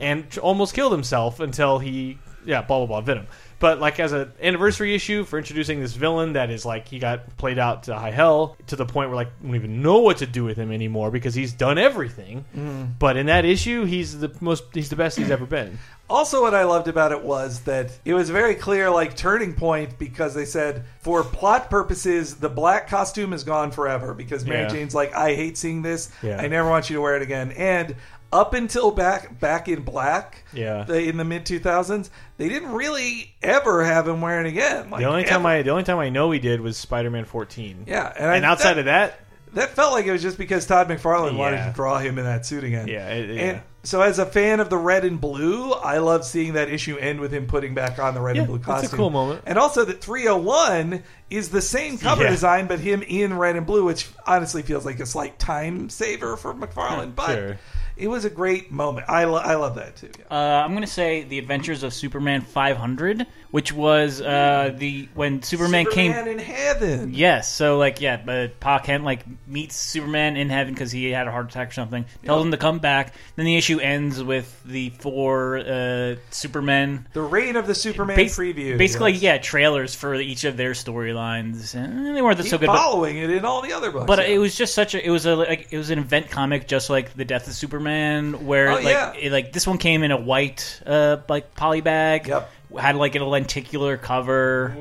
and 0.00 0.26
almost 0.42 0.74
killed 0.74 0.92
himself 0.92 1.40
until 1.40 1.78
he 1.78 2.18
yeah 2.44 2.62
blah 2.62 2.78
blah 2.78 2.86
blah 2.86 3.00
Venom. 3.00 3.26
But 3.58 3.80
like 3.80 3.98
as 3.98 4.12
an 4.12 4.32
anniversary 4.42 4.94
issue 4.94 5.24
for 5.24 5.38
introducing 5.38 5.80
this 5.80 5.94
villain 5.94 6.34
that 6.34 6.50
is 6.50 6.66
like 6.66 6.88
he 6.88 6.98
got 6.98 7.36
played 7.38 7.58
out 7.58 7.84
to 7.84 7.94
high 7.96 8.10
hell 8.10 8.56
to 8.66 8.76
the 8.76 8.84
point 8.84 9.08
where 9.08 9.16
like 9.16 9.30
we 9.40 9.48
don't 9.48 9.56
even 9.56 9.82
know 9.82 9.98
what 10.00 10.18
to 10.18 10.26
do 10.26 10.44
with 10.44 10.56
him 10.58 10.70
anymore 10.70 11.10
because 11.10 11.34
he's 11.34 11.52
done 11.52 11.78
everything. 11.78 12.44
Mm. 12.54 12.98
But 12.98 13.16
in 13.16 13.26
that 13.26 13.44
issue, 13.44 13.84
he's 13.84 14.18
the 14.18 14.30
most 14.40 14.64
he's 14.74 14.90
the 14.90 14.96
best 14.96 15.16
he's 15.18 15.30
ever 15.30 15.46
been. 15.46 15.78
Also, 16.08 16.40
what 16.40 16.54
I 16.54 16.62
loved 16.62 16.86
about 16.86 17.10
it 17.10 17.20
was 17.22 17.62
that 17.62 17.90
it 18.04 18.14
was 18.14 18.30
very 18.30 18.54
clear, 18.54 18.88
like 18.88 19.16
turning 19.16 19.54
point, 19.54 19.98
because 19.98 20.34
they 20.34 20.44
said 20.44 20.84
for 21.00 21.24
plot 21.24 21.68
purposes, 21.68 22.36
the 22.36 22.48
black 22.48 22.86
costume 22.86 23.32
is 23.32 23.42
gone 23.42 23.72
forever. 23.72 24.14
Because 24.14 24.44
Mary 24.44 24.62
Yeah. 24.62 24.68
Jane's 24.68 24.94
like, 24.94 25.12
I 25.16 25.34
hate 25.34 25.58
seeing 25.58 25.82
this. 25.82 26.08
Yeah. 26.22 26.40
I 26.40 26.46
never 26.46 26.68
want 26.70 26.88
you 26.88 26.94
to 26.94 27.02
wear 27.02 27.16
it 27.16 27.22
again. 27.22 27.50
And 27.50 27.96
up 28.32 28.54
until 28.54 28.90
back 28.90 29.38
back 29.40 29.68
in 29.68 29.82
black, 29.82 30.44
Yeah. 30.52 30.84
the, 30.84 31.02
in 31.08 31.16
the 31.16 31.24
mid 31.24 31.46
two 31.46 31.58
thousands, 31.58 32.10
they 32.38 32.48
didn't 32.48 32.72
really 32.72 33.34
ever 33.42 33.84
have 33.84 34.06
him 34.08 34.20
wearing 34.20 34.46
again. 34.46 34.90
Like, 34.90 35.00
The 35.00 35.06
only 35.08 35.24
time. 35.24 35.46
I 35.46 35.62
the 35.62 35.70
only 35.70 35.84
time 35.84 35.98
I 35.98 36.08
know 36.10 36.30
he 36.30 36.38
did 36.38 36.60
was 36.60 36.76
Spider 36.76 37.10
Man 37.10 37.24
14. 37.24 37.84
yeah, 37.86 38.12
and, 38.16 38.26
and 38.32 38.44
I, 38.46 38.48
outside 38.50 38.74
that, 38.74 38.78
of 38.78 38.84
that, 38.86 39.20
that 39.54 39.70
felt 39.70 39.92
like 39.92 40.06
it 40.06 40.12
was 40.12 40.22
just 40.22 40.38
because 40.38 40.66
Todd 40.66 40.88
McFarlane 40.88 41.36
wanted 41.36 41.64
to 41.64 41.72
draw 41.74 41.98
him 41.98 42.18
in 42.18 42.24
that 42.24 42.44
suit 42.44 42.64
again. 42.64 42.88
Yeah, 42.88 43.08
it- 43.08 43.30
yeah. 43.30 43.42
And 43.42 43.60
so, 43.84 44.02
as 44.02 44.18
a 44.18 44.26
fan 44.26 44.58
of 44.58 44.68
the 44.68 44.76
red 44.76 45.04
and 45.04 45.20
blue, 45.20 45.70
I 45.72 45.98
love 45.98 46.24
seeing 46.24 46.54
that 46.54 46.68
issue 46.68 46.96
end 46.96 47.20
with 47.20 47.32
him 47.32 47.46
putting 47.46 47.72
back 47.72 48.00
on 48.00 48.14
the 48.14 48.20
red 48.20 48.34
Yeah, 48.34 48.42
and 48.42 48.48
blue 48.48 48.56
it's 48.56 48.66
a 48.66 48.70
costume. 48.70 48.96
cool 48.98 49.10
moment. 49.10 49.42
And 49.46 49.56
also 49.58 49.84
that 49.84 50.00
301 50.00 51.04
is 51.30 51.50
the 51.50 51.62
same 51.62 51.96
cover 51.96 52.24
Yeah. 52.24 52.30
design, 52.30 52.66
but 52.66 52.80
him 52.80 53.02
in 53.06 53.38
red 53.38 53.54
and 53.54 53.64
blue, 53.64 53.84
which 53.84 54.08
honestly 54.26 54.62
feels 54.62 54.84
like 54.84 54.98
a 54.98 55.06
slight 55.06 55.38
time 55.38 55.88
saver 55.88 56.36
for 56.36 56.52
McFarlane. 56.52 57.14
But 57.14 57.26
Sure. 57.34 57.58
It 57.96 58.08
was 58.08 58.26
a 58.26 58.30
great 58.30 58.70
moment. 58.70 59.06
I, 59.08 59.24
lo- 59.24 59.40
I 59.42 59.54
love 59.54 59.76
that 59.76 59.96
too. 59.96 60.10
Yeah. 60.18 60.24
Uh, 60.30 60.64
I'm 60.64 60.74
gonna 60.74 60.86
say 60.86 61.22
the 61.22 61.38
Adventures 61.38 61.82
of 61.82 61.94
Superman 61.94 62.42
500, 62.42 63.26
which 63.50 63.72
was 63.72 64.20
uh, 64.20 64.74
the 64.76 65.08
when 65.14 65.42
Superman, 65.42 65.86
came. 65.90 66.12
In 66.12 66.38
heaven. 66.38 67.14
Yes, 67.14 67.52
so 67.52 67.78
like 67.78 68.00
yeah, 68.02 68.18
but 68.18 68.60
Pa 68.60 68.80
Kent 68.80 69.04
like 69.04 69.24
meets 69.48 69.76
Superman 69.76 70.36
in 70.36 70.50
heaven 70.50 70.74
because 70.74 70.92
he 70.92 71.10
had 71.10 71.26
a 71.26 71.30
heart 71.30 71.50
attack 71.50 71.70
or 71.70 71.72
something. 71.72 72.04
Tells 72.24 72.44
him 72.44 72.50
to 72.50 72.58
come 72.58 72.80
back. 72.80 73.14
Then 73.36 73.46
the 73.46 73.56
issue 73.56 73.80
ends 73.80 74.22
with 74.22 74.62
the 74.64 74.90
four 74.90 75.58
uh, 75.58 76.16
Supermen. 76.30 77.06
The 77.14 77.22
reign 77.22 77.56
of 77.56 77.66
the 77.66 77.74
Superman 77.74 78.16
Bas- 78.16 78.36
preview. 78.36 78.76
Basically, 78.76 79.12
yes. 79.12 79.22
yeah, 79.22 79.38
trailers 79.38 79.94
for 79.94 80.14
each 80.14 80.44
of 80.44 80.58
their 80.58 80.72
storylines. 80.72 81.74
And 81.74 82.14
they 82.14 82.20
weren't 82.20 82.36
Keep 82.38 82.50
so 82.50 82.58
good, 82.58 82.66
but, 82.66 82.76
following 82.76 83.16
it 83.16 83.30
in 83.30 83.46
all 83.46 83.62
the 83.62 83.72
other 83.72 83.90
books. 83.90 84.06
but 84.06 84.18
yeah. 84.18 84.34
it 84.34 84.38
was 84.38 84.54
just 84.54 84.74
such 84.74 84.94
a. 84.94 85.04
It 85.04 85.10
was 85.10 85.24
a 85.24 85.34
like 85.34 85.68
it 85.70 85.78
was 85.78 85.88
an 85.88 85.98
event 85.98 86.30
comic, 86.30 86.68
just 86.68 86.90
like 86.90 87.14
the 87.14 87.24
Death 87.24 87.48
of 87.48 87.54
Superman. 87.54 87.85
Superman, 87.86 88.46
where 88.46 88.70
Oh, 88.70 88.74
like 88.74 88.84
yeah. 88.84 89.12
it, 89.14 89.32
like 89.32 89.52
this 89.52 89.66
one 89.66 89.78
came 89.78 90.02
in 90.02 90.10
a 90.10 90.16
white 90.20 90.80
uh 90.86 91.18
like 91.28 91.54
poly 91.54 91.80
bag. 91.80 92.28
Yep. 92.28 92.50
Had 92.78 92.96
like 92.96 93.14
a 93.14 93.24
lenticular 93.24 93.96
cover. 93.96 94.76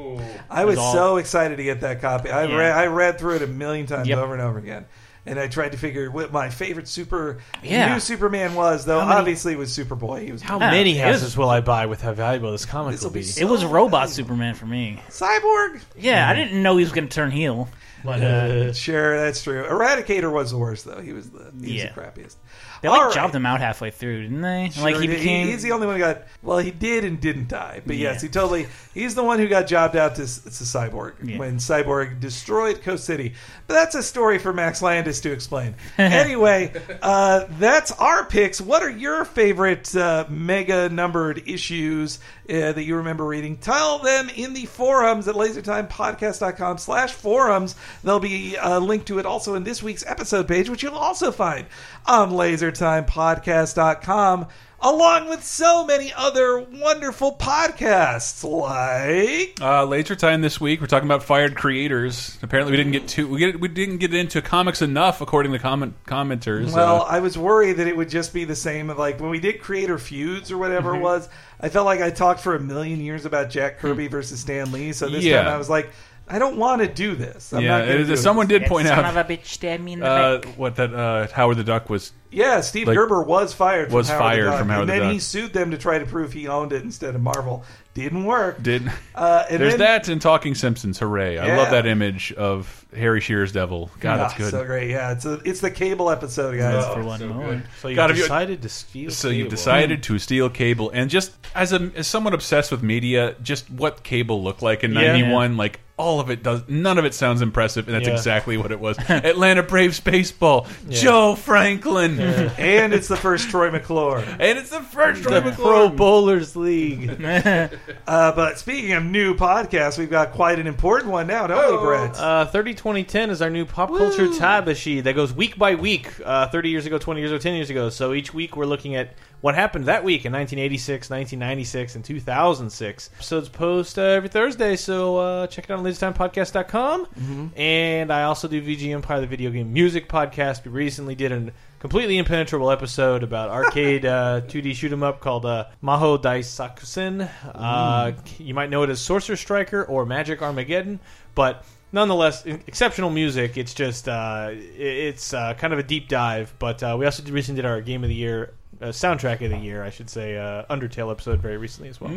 I 0.49 0.65
was 0.65 0.77
all- 0.77 0.93
so 0.93 1.17
excited 1.17 1.57
to 1.57 1.63
get 1.63 1.81
that 1.81 2.01
copy. 2.01 2.29
I 2.29 2.45
Yeah. 2.45 2.55
read 2.57 2.71
I 2.71 2.85
read 2.87 3.19
through 3.19 3.35
it 3.35 3.41
a 3.43 3.47
million 3.47 3.85
times 3.85 4.07
Yep. 4.07 4.17
over 4.17 4.33
and 4.33 4.41
over 4.41 4.57
again. 4.57 4.85
And 5.27 5.39
I 5.39 5.47
tried 5.47 5.71
to 5.71 5.77
figure 5.79 6.11
what 6.11 6.31
my 6.31 6.49
favorite 6.49 6.87
super 6.87 7.39
Yeah. 7.63 7.93
new 7.93 7.99
Superman 7.99 8.53
was, 8.53 8.85
though 8.85 8.99
many- 9.03 9.11
obviously 9.19 9.53
it 9.53 9.57
was 9.57 9.75
Superboy. 9.75 10.23
He 10.23 10.31
was 10.31 10.43
How 10.43 10.59
Yeah, 10.59 10.69
many 10.69 10.95
houses 10.97 11.23
is- 11.29 11.37
will 11.37 11.49
I 11.49 11.61
buy 11.61 11.87
with 11.87 12.01
how 12.01 12.13
valuable 12.13 12.51
this 12.51 12.65
comic 12.65 12.91
This'll 12.91 13.09
be 13.09 13.21
be? 13.21 13.25
so- 13.25 13.41
It 13.41 13.49
was 13.49 13.65
robot 13.65 13.91
valuable. 14.09 14.13
Superman 14.13 14.53
for 14.55 14.67
me. 14.67 15.01
Cyborg. 15.09 15.79
Yeah, 15.97 16.29
I 16.29 16.35
didn't 16.35 16.61
know 16.61 16.77
he 16.77 16.83
was 16.83 16.91
going 16.93 17.07
to 17.07 17.13
turn 17.15 17.31
heel. 17.31 17.67
But 18.03 18.21
uh, 18.21 18.73
Sure, 18.73 19.17
that's 19.19 19.41
true. 19.41 19.63
Eradicator 19.63 20.31
was 20.31 20.51
the 20.51 20.59
worst 20.59 20.85
though. 20.85 21.01
He 21.01 21.11
was 21.11 21.27
the 21.31 21.45
he 21.59 21.73
was 21.73 21.83
Yeah. 21.83 21.91
the 21.93 21.99
crappiest. 22.01 22.35
They 22.85 22.89
like 22.89 22.99
All 22.99 23.05
right. 23.07 23.13
jobbed 23.15 23.33
him 23.35 23.45
out 23.45 23.59
halfway 23.61 23.89
through, 23.91 24.23
didn't 24.23 24.41
they? 24.41 24.69
Sure 24.71 24.83
like 24.83 24.97
he 25.01 25.07
became. 25.07 25.47
he's 25.47 25.63
the 25.63 25.71
only 25.71 25.87
one 25.87 25.95
who 25.95 26.01
got 26.01 26.23
well 26.43 26.57
he 26.59 26.71
did 26.71 27.03
and 27.03 27.19
didn't 27.19 27.47
die 27.47 27.81
but 27.85 27.95
yes 27.95 28.21
he 28.21 28.27
totally 28.29 28.67
he's 28.93 29.15
the 29.15 29.23
one 29.23 29.39
who 29.39 29.47
got 29.47 29.65
jobbed 29.67 29.95
out 29.95 30.15
to, 30.15 30.21
to 30.21 30.49
cyborg 30.49 31.37
when 31.37 31.57
cyborg 31.57 32.19
destroyed 32.19 32.81
coast 32.83 33.05
city 33.05 33.33
but 33.67 33.73
that's 33.73 33.95
a 33.95 34.03
story 34.03 34.37
for 34.37 34.53
max 34.53 34.81
landis 34.81 35.21
to 35.21 35.31
explain 35.31 35.73
anyway 35.97 36.71
uh, 37.01 37.45
that's 37.57 37.91
our 37.93 38.25
picks 38.25 38.61
what 38.61 38.83
are 38.83 38.89
your 38.89 39.25
favorite 39.25 39.95
uh, 39.95 40.25
mega 40.29 40.87
numbered 40.89 41.41
issues 41.47 42.19
uh, 42.49 42.71
that 42.73 42.83
you 42.83 42.95
remember 42.97 43.25
reading 43.25 43.57
tell 43.57 43.97
them 43.99 44.29
in 44.35 44.53
the 44.53 44.65
forums 44.67 45.27
at 45.27 45.35
lasertimepodcast.com 45.35 46.77
slash 46.77 47.11
forums 47.13 47.75
there'll 48.03 48.19
be 48.19 48.55
a 48.61 48.79
link 48.79 49.05
to 49.05 49.19
it 49.19 49.25
also 49.25 49.55
in 49.55 49.63
this 49.63 49.81
week's 49.81 50.05
episode 50.05 50.47
page 50.47 50.69
which 50.69 50.83
you'll 50.83 50.93
also 50.93 51.31
find 51.31 51.65
on 52.05 52.29
lasertimepodcast.com 52.75 54.47
along 54.81 55.29
with 55.29 55.43
so 55.43 55.85
many 55.85 56.11
other 56.15 56.59
wonderful 56.59 57.33
podcasts 57.37 58.43
like 58.43 59.57
Uh, 59.61 59.83
laser 59.85 60.15
time 60.15 60.41
this 60.41 60.59
week. 60.61 60.79
We're 60.81 60.87
talking 60.87 61.07
about 61.07 61.23
fired 61.23 61.55
creators. 61.55 62.37
Apparently, 62.43 62.71
we 62.71 62.77
didn't 62.77 62.91
get 62.91 63.07
too 63.07 63.27
we 63.27 63.39
get 63.39 63.59
we 63.59 63.67
didn't 63.67 63.97
get 63.97 64.13
into 64.13 64.41
comics 64.41 64.81
enough, 64.81 65.21
according 65.21 65.53
to 65.53 65.59
comment 65.59 65.95
commenters. 66.05 66.73
well 66.73 67.01
Uh, 67.01 67.05
i 67.05 67.19
was 67.19 67.37
worried 67.37 67.73
that 67.77 67.87
it 67.87 67.95
would 67.97 68.09
just 68.09 68.33
be 68.33 68.43
the 68.43 68.55
same 68.55 68.89
of 68.89 68.97
like 68.97 69.19
when 69.19 69.29
we 69.29 69.39
did 69.39 69.61
creator 69.61 69.97
feuds 69.97 70.51
or 70.51 70.57
whatever 70.57 70.89
Mm-hmm. 70.91 70.99
it 71.01 71.03
was 71.03 71.29
i 71.61 71.69
felt 71.69 71.85
like 71.85 72.01
i 72.01 72.09
talked 72.11 72.41
for 72.41 72.53
a 72.55 72.59
million 72.59 72.99
years 72.99 73.25
about 73.25 73.49
jack 73.49 73.79
kirby 73.79 74.07
versus 74.07 74.39
stan 74.41 74.71
lee 74.71 74.91
so 74.93 75.07
this 75.09 75.23
Hmm. 75.23 75.29
Yeah. 75.29 75.43
time 75.43 75.53
i 75.53 75.57
was 75.57 75.69
like 75.69 75.89
i 76.27 76.37
don't 76.37 76.57
want 76.57 76.81
to 76.81 76.87
do 76.87 77.15
this 77.15 77.53
i'm 77.53 77.63
yeah, 77.63 77.79
not 77.79 77.87
it- 77.87 78.05
do 78.05 78.13
it. 78.13 78.17
someone 78.17 78.47
did 78.47 78.63
point 78.65 78.87
Son 78.87 78.99
out 78.99 79.05
of 79.05 79.15
a 79.17 79.23
bitch 79.23 79.45
stabbed 79.45 79.83
me 79.83 79.93
in 79.93 79.99
the 80.01 80.05
uh, 80.07 80.37
back. 80.39 80.57
what 80.57 80.75
that 80.75 80.93
uh, 80.93 81.27
Howard 81.33 81.57
the 81.57 81.63
Duck 81.63 81.89
was. 81.89 82.11
Yeah, 82.35 82.61
Steve 82.61 82.87
Like, 82.87 82.97
Gerber 82.97 83.21
was 83.23 83.53
fired. 83.53 83.87
From 83.87 83.95
was 83.95 84.09
Howard 84.09 84.19
fired 84.21 84.45
the 84.45 84.49
Duck, 84.51 84.59
from 84.59 84.69
Howard 84.69 84.81
and 84.81 84.89
the 84.89 84.93
then 84.93 85.01
Duck. 85.03 85.13
he 85.13 85.19
sued 85.19 85.53
them 85.53 85.71
to 85.71 85.77
try 85.77 85.97
to 85.99 86.05
prove 86.05 86.33
he 86.33 86.47
owned 86.47 86.73
it 86.73 86.83
instead 86.83 87.15
of 87.15 87.21
Marvel. 87.21 87.63
Didn't 87.93 88.25
work. 88.25 88.61
Did 88.61 88.91
Uh, 89.15 89.45
and 89.49 89.61
there's 89.61 89.73
then- 89.73 89.79
that 89.79 90.09
in 90.09 90.19
Talking 90.19 90.53
Simpsons? 90.53 90.99
Hooray! 90.99 91.37
I 91.39 91.55
love 91.55 91.71
that 91.71 91.85
image 91.85 92.33
of 92.33 92.83
Harry 92.93 93.21
Shearer's 93.21 93.53
devil. 93.53 93.89
God, 94.01 94.17
that's 94.17 94.33
Ah, 94.33 94.37
good. 94.37 94.51
So 94.51 94.65
great. 94.65 94.89
Yeah, 94.89 95.13
it's 95.13 95.25
a, 95.25 95.39
it's 95.45 95.61
the 95.61 95.71
cable 95.71 96.09
episode, 96.11 96.57
guys. 96.57 96.93
for 96.93 97.03
one 97.03 97.25
moment. 97.25 97.65
So 97.81 97.87
you 97.87 97.95
God, 97.95 98.09
have 98.09 98.17
you- 98.17 98.23
decided 98.23 98.61
to 98.63 98.69
steal. 98.69 99.11
So 99.11 99.29
you've 99.29 99.45
cable. 99.45 99.49
decided 99.51 100.03
to 100.03 100.19
steal 100.19 100.49
cable, 100.49 100.89
and 100.93 101.09
just 101.09 101.31
as 101.55 101.71
a 101.71 101.89
as 101.95 102.05
someone 102.07 102.33
obsessed 102.33 102.69
with 102.69 102.83
media, 102.83 103.35
just 103.41 103.69
what 103.71 104.03
cable 104.03 104.43
looked 104.43 104.61
like 104.61 104.83
in 104.83 104.91
Yeah. 104.93 105.13
'91, 105.13 105.55
like 105.55 105.79
all 105.97 106.19
of 106.19 106.29
it 106.29 106.43
does. 106.43 106.63
None 106.67 106.97
of 106.97 107.05
it 107.05 107.13
sounds 107.13 107.41
impressive, 107.41 107.87
and 107.87 107.95
that's 107.95 108.07
Yeah. 108.09 108.13
exactly 108.15 108.57
what 108.57 108.73
it 108.73 108.81
was. 108.81 108.97
Atlanta 109.09 109.63
Braves 109.63 110.01
baseball, 110.01 110.67
Joe 110.89 111.35
Franklin, 111.35 112.19
and 112.57 112.93
it's 112.93 113.07
the 113.07 113.15
first 113.17 113.49
Troy 113.49 113.71
McClure. 113.71 114.19
and 114.39 114.57
it's 114.59 114.69
the 114.69 114.81
first 114.81 115.23
the 115.23 115.29
Troy 115.29 115.41
Pro 115.41 115.49
McClure. 115.51 115.89
Bowlers 115.89 116.55
League. 116.55 117.21
Uh, 118.07 118.31
but 118.33 118.59
speaking 118.59 118.91
of 118.93 119.03
new 119.03 119.33
podcasts, 119.33 119.97
we've 119.97 120.11
got 120.11 120.31
quite 120.31 120.59
an 120.59 120.67
important 120.67 121.11
one 121.11 121.25
now, 121.25 121.47
don't 121.47 121.71
we, 121.71 121.83
Brett? 121.83 122.15
Uh, 122.17 122.45
30 122.45 122.75
2010 122.75 123.31
is 123.31 123.41
our 123.41 123.49
new 123.49 123.65
pop 123.65 123.89
culture 123.89 124.27
tabashi 124.27 125.01
that 125.03 125.13
goes 125.15 125.33
week 125.33 125.57
by 125.57 125.73
week, 125.73 126.11
uh, 126.23 126.47
30 126.49 126.69
years 126.69 126.85
ago, 126.85 126.99
20 126.99 127.19
years 127.19 127.31
ago, 127.31 127.39
10 127.39 127.55
years 127.55 127.69
ago. 127.71 127.89
So 127.89 128.13
each 128.13 128.31
week 128.33 128.55
we're 128.55 128.65
looking 128.67 128.95
at 128.95 129.15
what 129.41 129.55
happened 129.55 129.85
that 129.85 130.03
week 130.03 130.25
in 130.25 130.31
1986, 130.33 131.09
1996, 131.09 131.95
and 131.95 132.05
2006. 132.05 133.09
Episodes 133.15 133.49
post 133.49 133.97
uh, 133.97 134.01
every 134.03 134.29
Thursday, 134.29 134.75
so 134.75 135.17
uh, 135.17 135.47
check 135.47 135.65
it 135.65 135.71
out 135.71 135.79
on 135.79 135.85
lasertimepodcast.com. 135.85 137.51
And 137.55 138.11
I 138.11 138.23
also 138.23 138.47
do 138.47 138.61
VG 138.61 138.93
Empire, 138.93 139.21
the 139.21 139.27
video 139.27 139.49
game 139.51 139.71
music 139.73 140.07
podcast. 140.07 140.63
We 140.65 140.71
recently 140.71 141.15
did 141.15 141.31
a 141.31 141.51
completely 141.85 142.17
impenetrable 142.17 142.71
episode 142.71 143.21
about 143.21 143.51
arcade 143.51 144.05
uh, 144.07 144.41
2D 144.47 144.73
shoot 144.73 144.91
'em 144.91 145.03
up 145.03 145.19
called 145.19 145.45
uh, 145.45 145.65
Maho 145.83 146.19
Daisakusen. 146.19 147.29
Uh, 147.53 148.13
you 148.39 148.55
might 148.55 148.71
know 148.71 148.81
it 148.81 148.89
as 148.89 148.99
Sorcerer 148.99 149.35
Striker 149.35 149.83
or 149.83 150.03
Magic 150.03 150.41
Armageddon, 150.41 150.99
but 151.35 151.63
nonetheless, 151.91 152.43
exceptional 152.45 153.11
music. 153.11 153.55
It's 153.55 153.75
just 153.75 154.09
uh, 154.09 154.47
i- 154.49 154.57
it's 154.79 155.31
uh, 155.31 155.53
kind 155.53 155.73
of 155.73 155.77
a 155.79 155.83
deep 155.83 156.07
dive. 156.07 156.55
But 156.57 156.81
uh, 156.81 156.95
we 156.97 157.05
also 157.05 157.21
did- 157.21 157.31
recently 157.31 157.61
did 157.61 157.67
our 157.67 157.81
Game 157.81 158.03
of 158.03 158.09
the 158.09 158.15
Year. 158.15 158.53
Uh, 158.81 158.87
soundtrack 158.87 159.39
of 159.45 159.51
the 159.51 159.57
year, 159.57 159.83
I 159.83 159.89
should 159.89 160.09
say, 160.09 160.37
uh, 160.37 160.63
Undertale 160.69 161.09
episode 161.09 161.39
very 161.39 161.55
recently 161.55 161.87
as 161.89 162.01
well. 162.01 162.11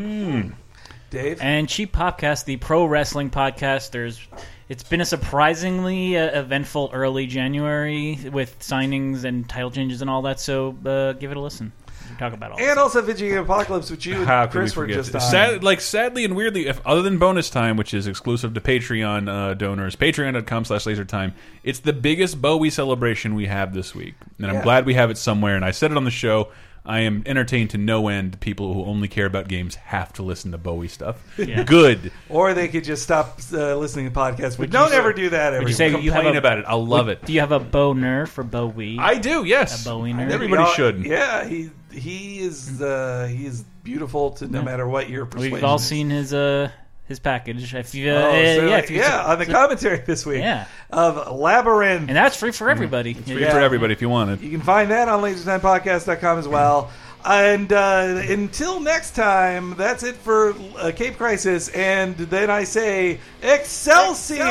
Dave? 1.10 1.38
And 1.40 1.68
Cheap 1.68 1.94
Podcast, 1.94 2.44
the 2.44 2.56
pro 2.56 2.84
wrestling 2.84 3.30
podcast. 3.30 3.90
There's, 3.92 4.20
it's 4.68 4.82
been 4.82 5.00
a 5.00 5.04
surprisingly 5.04 6.16
uh, 6.18 6.40
eventful 6.40 6.90
early 6.92 7.26
January 7.26 8.18
with 8.32 8.58
signings 8.60 9.24
and 9.24 9.48
title 9.48 9.70
changes 9.70 10.02
and 10.02 10.10
all 10.10 10.22
that. 10.22 10.40
So 10.40 10.76
uh, 10.84 11.12
give 11.14 11.30
it 11.30 11.36
a 11.36 11.40
listen. 11.40 11.72
We 12.10 12.16
talk 12.16 12.32
about 12.32 12.52
all. 12.52 12.58
And 12.58 12.68
that. 12.68 12.78
also 12.78 13.02
Video 13.02 13.42
Apocalypse, 13.42 13.90
which 13.90 14.06
you 14.06 14.14
and 14.16 14.26
How 14.26 14.44
could 14.46 14.52
Chris 14.52 14.74
we 14.76 14.80
were 14.80 14.86
forget? 14.86 14.96
just 15.04 15.14
on. 15.14 15.20
Sad, 15.20 15.62
like 15.64 15.80
sadly 15.80 16.24
and 16.24 16.34
weirdly, 16.34 16.66
if 16.66 16.80
other 16.86 17.02
than 17.02 17.18
bonus 17.18 17.50
time, 17.50 17.76
which 17.76 17.92
is 17.92 18.06
exclusive 18.06 18.54
to 18.54 18.60
Patreon 18.60 19.28
uh, 19.28 19.54
donors, 19.54 19.94
Patreon.com/slash 19.96 20.84
LaserTime, 20.84 21.32
it's 21.64 21.80
the 21.80 21.92
biggest 21.92 22.40
Bowie 22.40 22.70
celebration 22.70 23.34
we 23.34 23.46
have 23.46 23.74
this 23.74 23.94
week, 23.94 24.14
and 24.38 24.46
I'm 24.46 24.54
Yeah. 24.54 24.62
glad 24.62 24.86
we 24.86 24.94
have 24.94 25.10
it 25.10 25.18
somewhere. 25.18 25.54
And 25.56 25.64
I 25.64 25.70
said 25.70 25.90
it 25.90 25.96
on 25.98 26.04
the 26.04 26.10
show. 26.10 26.48
I 26.88 27.00
am 27.00 27.22
entertained 27.26 27.70
to 27.70 27.78
no 27.78 28.08
end. 28.08 28.40
People 28.40 28.72
who 28.74 28.84
only 28.84 29.08
care 29.08 29.26
about 29.26 29.46
games 29.46 29.74
have 29.76 30.12
to 30.14 30.22
listen 30.22 30.52
to 30.52 30.58
Bowie 30.58 30.88
stuff. 30.88 31.22
Yeah. 31.38 31.62
Good. 31.62 32.10
Or 32.28 32.54
they 32.54 32.66
could 32.68 32.82
just 32.84 33.02
stop 33.02 33.38
uh, 33.52 33.76
listening 33.76 34.06
to 34.10 34.18
podcasts. 34.18 34.56
But 34.58 34.70
don't 34.70 34.92
ever 34.92 35.12
do 35.12 35.30
that. 35.30 35.50
would 35.52 35.56
Every 35.60 35.70
you 35.70 35.74
say 35.76 35.94
week. 35.94 36.02
you 36.02 36.10
have 36.12 36.22
Complain 36.22 36.36
a- 36.36 36.38
about 36.38 36.58
it. 36.58 36.64
I 36.66 36.74
love 36.74 37.08
it. 37.08 37.24
Do 37.24 37.32
you 37.32 37.40
have 37.40 37.52
a 37.52 37.60
boner 37.60 38.26
for 38.26 38.42
Bowie? 38.42 38.98
I 38.98 39.16
do. 39.18 39.44
Yes. 39.44 39.84
A 39.86 39.88
Bowie 39.90 40.12
nerd? 40.12 40.30
Everybody 40.30 40.62
Y'all- 40.62 40.72
should. 40.72 41.04
Yeah, 41.04 41.44
he 41.46 41.70
he 41.92 42.40
is 42.40 42.80
uh, 42.82 43.28
he 43.30 43.46
is 43.46 43.62
beautiful 43.84 44.30
to 44.32 44.46
no 44.48 44.62
matter 44.62 44.86
what 44.88 45.08
your 45.10 45.26
persuasion. 45.26 45.54
We've 45.54 45.64
all 45.64 45.76
is. 45.76 45.84
seen 45.84 46.10
his 46.10 46.32
uh 46.34 46.70
his 47.08 47.18
package. 47.18 47.74
If 47.74 47.94
you, 47.94 48.10
uh, 48.10 48.14
Oh, 48.14 48.28
uh, 48.28 48.32
so, 48.32 48.36
yeah, 48.36 48.70
like, 48.74 48.84
if 48.84 48.90
you, 48.90 48.98
yeah, 48.98 49.24
on 49.24 49.38
the 49.38 49.46
commentary 49.46 49.98
this 50.06 50.24
week 50.26 50.40
Yeah. 50.42 50.66
of 50.90 51.32
Labyrinth. 51.36 52.08
and 52.08 52.16
that's 52.16 52.36
free 52.36 52.52
for 52.52 52.68
everybody. 52.70 53.14
Free 53.14 53.40
Yeah. 53.40 53.52
for 53.52 53.60
everybody 53.60 53.92
if 53.94 54.00
you 54.02 54.08
want 54.10 54.30
it. 54.30 54.40
You 54.40 54.50
can 54.50 54.60
find 54.60 54.90
that 54.90 55.08
on 55.08 55.22
lasertimepodcast.com 55.22 56.38
as 56.38 56.46
well. 56.46 56.90
And 57.24 57.72
uh, 57.72 58.22
until 58.28 58.78
next 58.80 59.16
time, 59.16 59.74
that's 59.76 60.02
it 60.04 60.14
for 60.14 60.54
uh, 60.78 60.92
Cape 60.94 61.16
Crisis. 61.16 61.68
And 61.70 62.16
then 62.16 62.48
I 62.50 62.62
say, 62.64 63.18
Excelsior! 63.42 64.46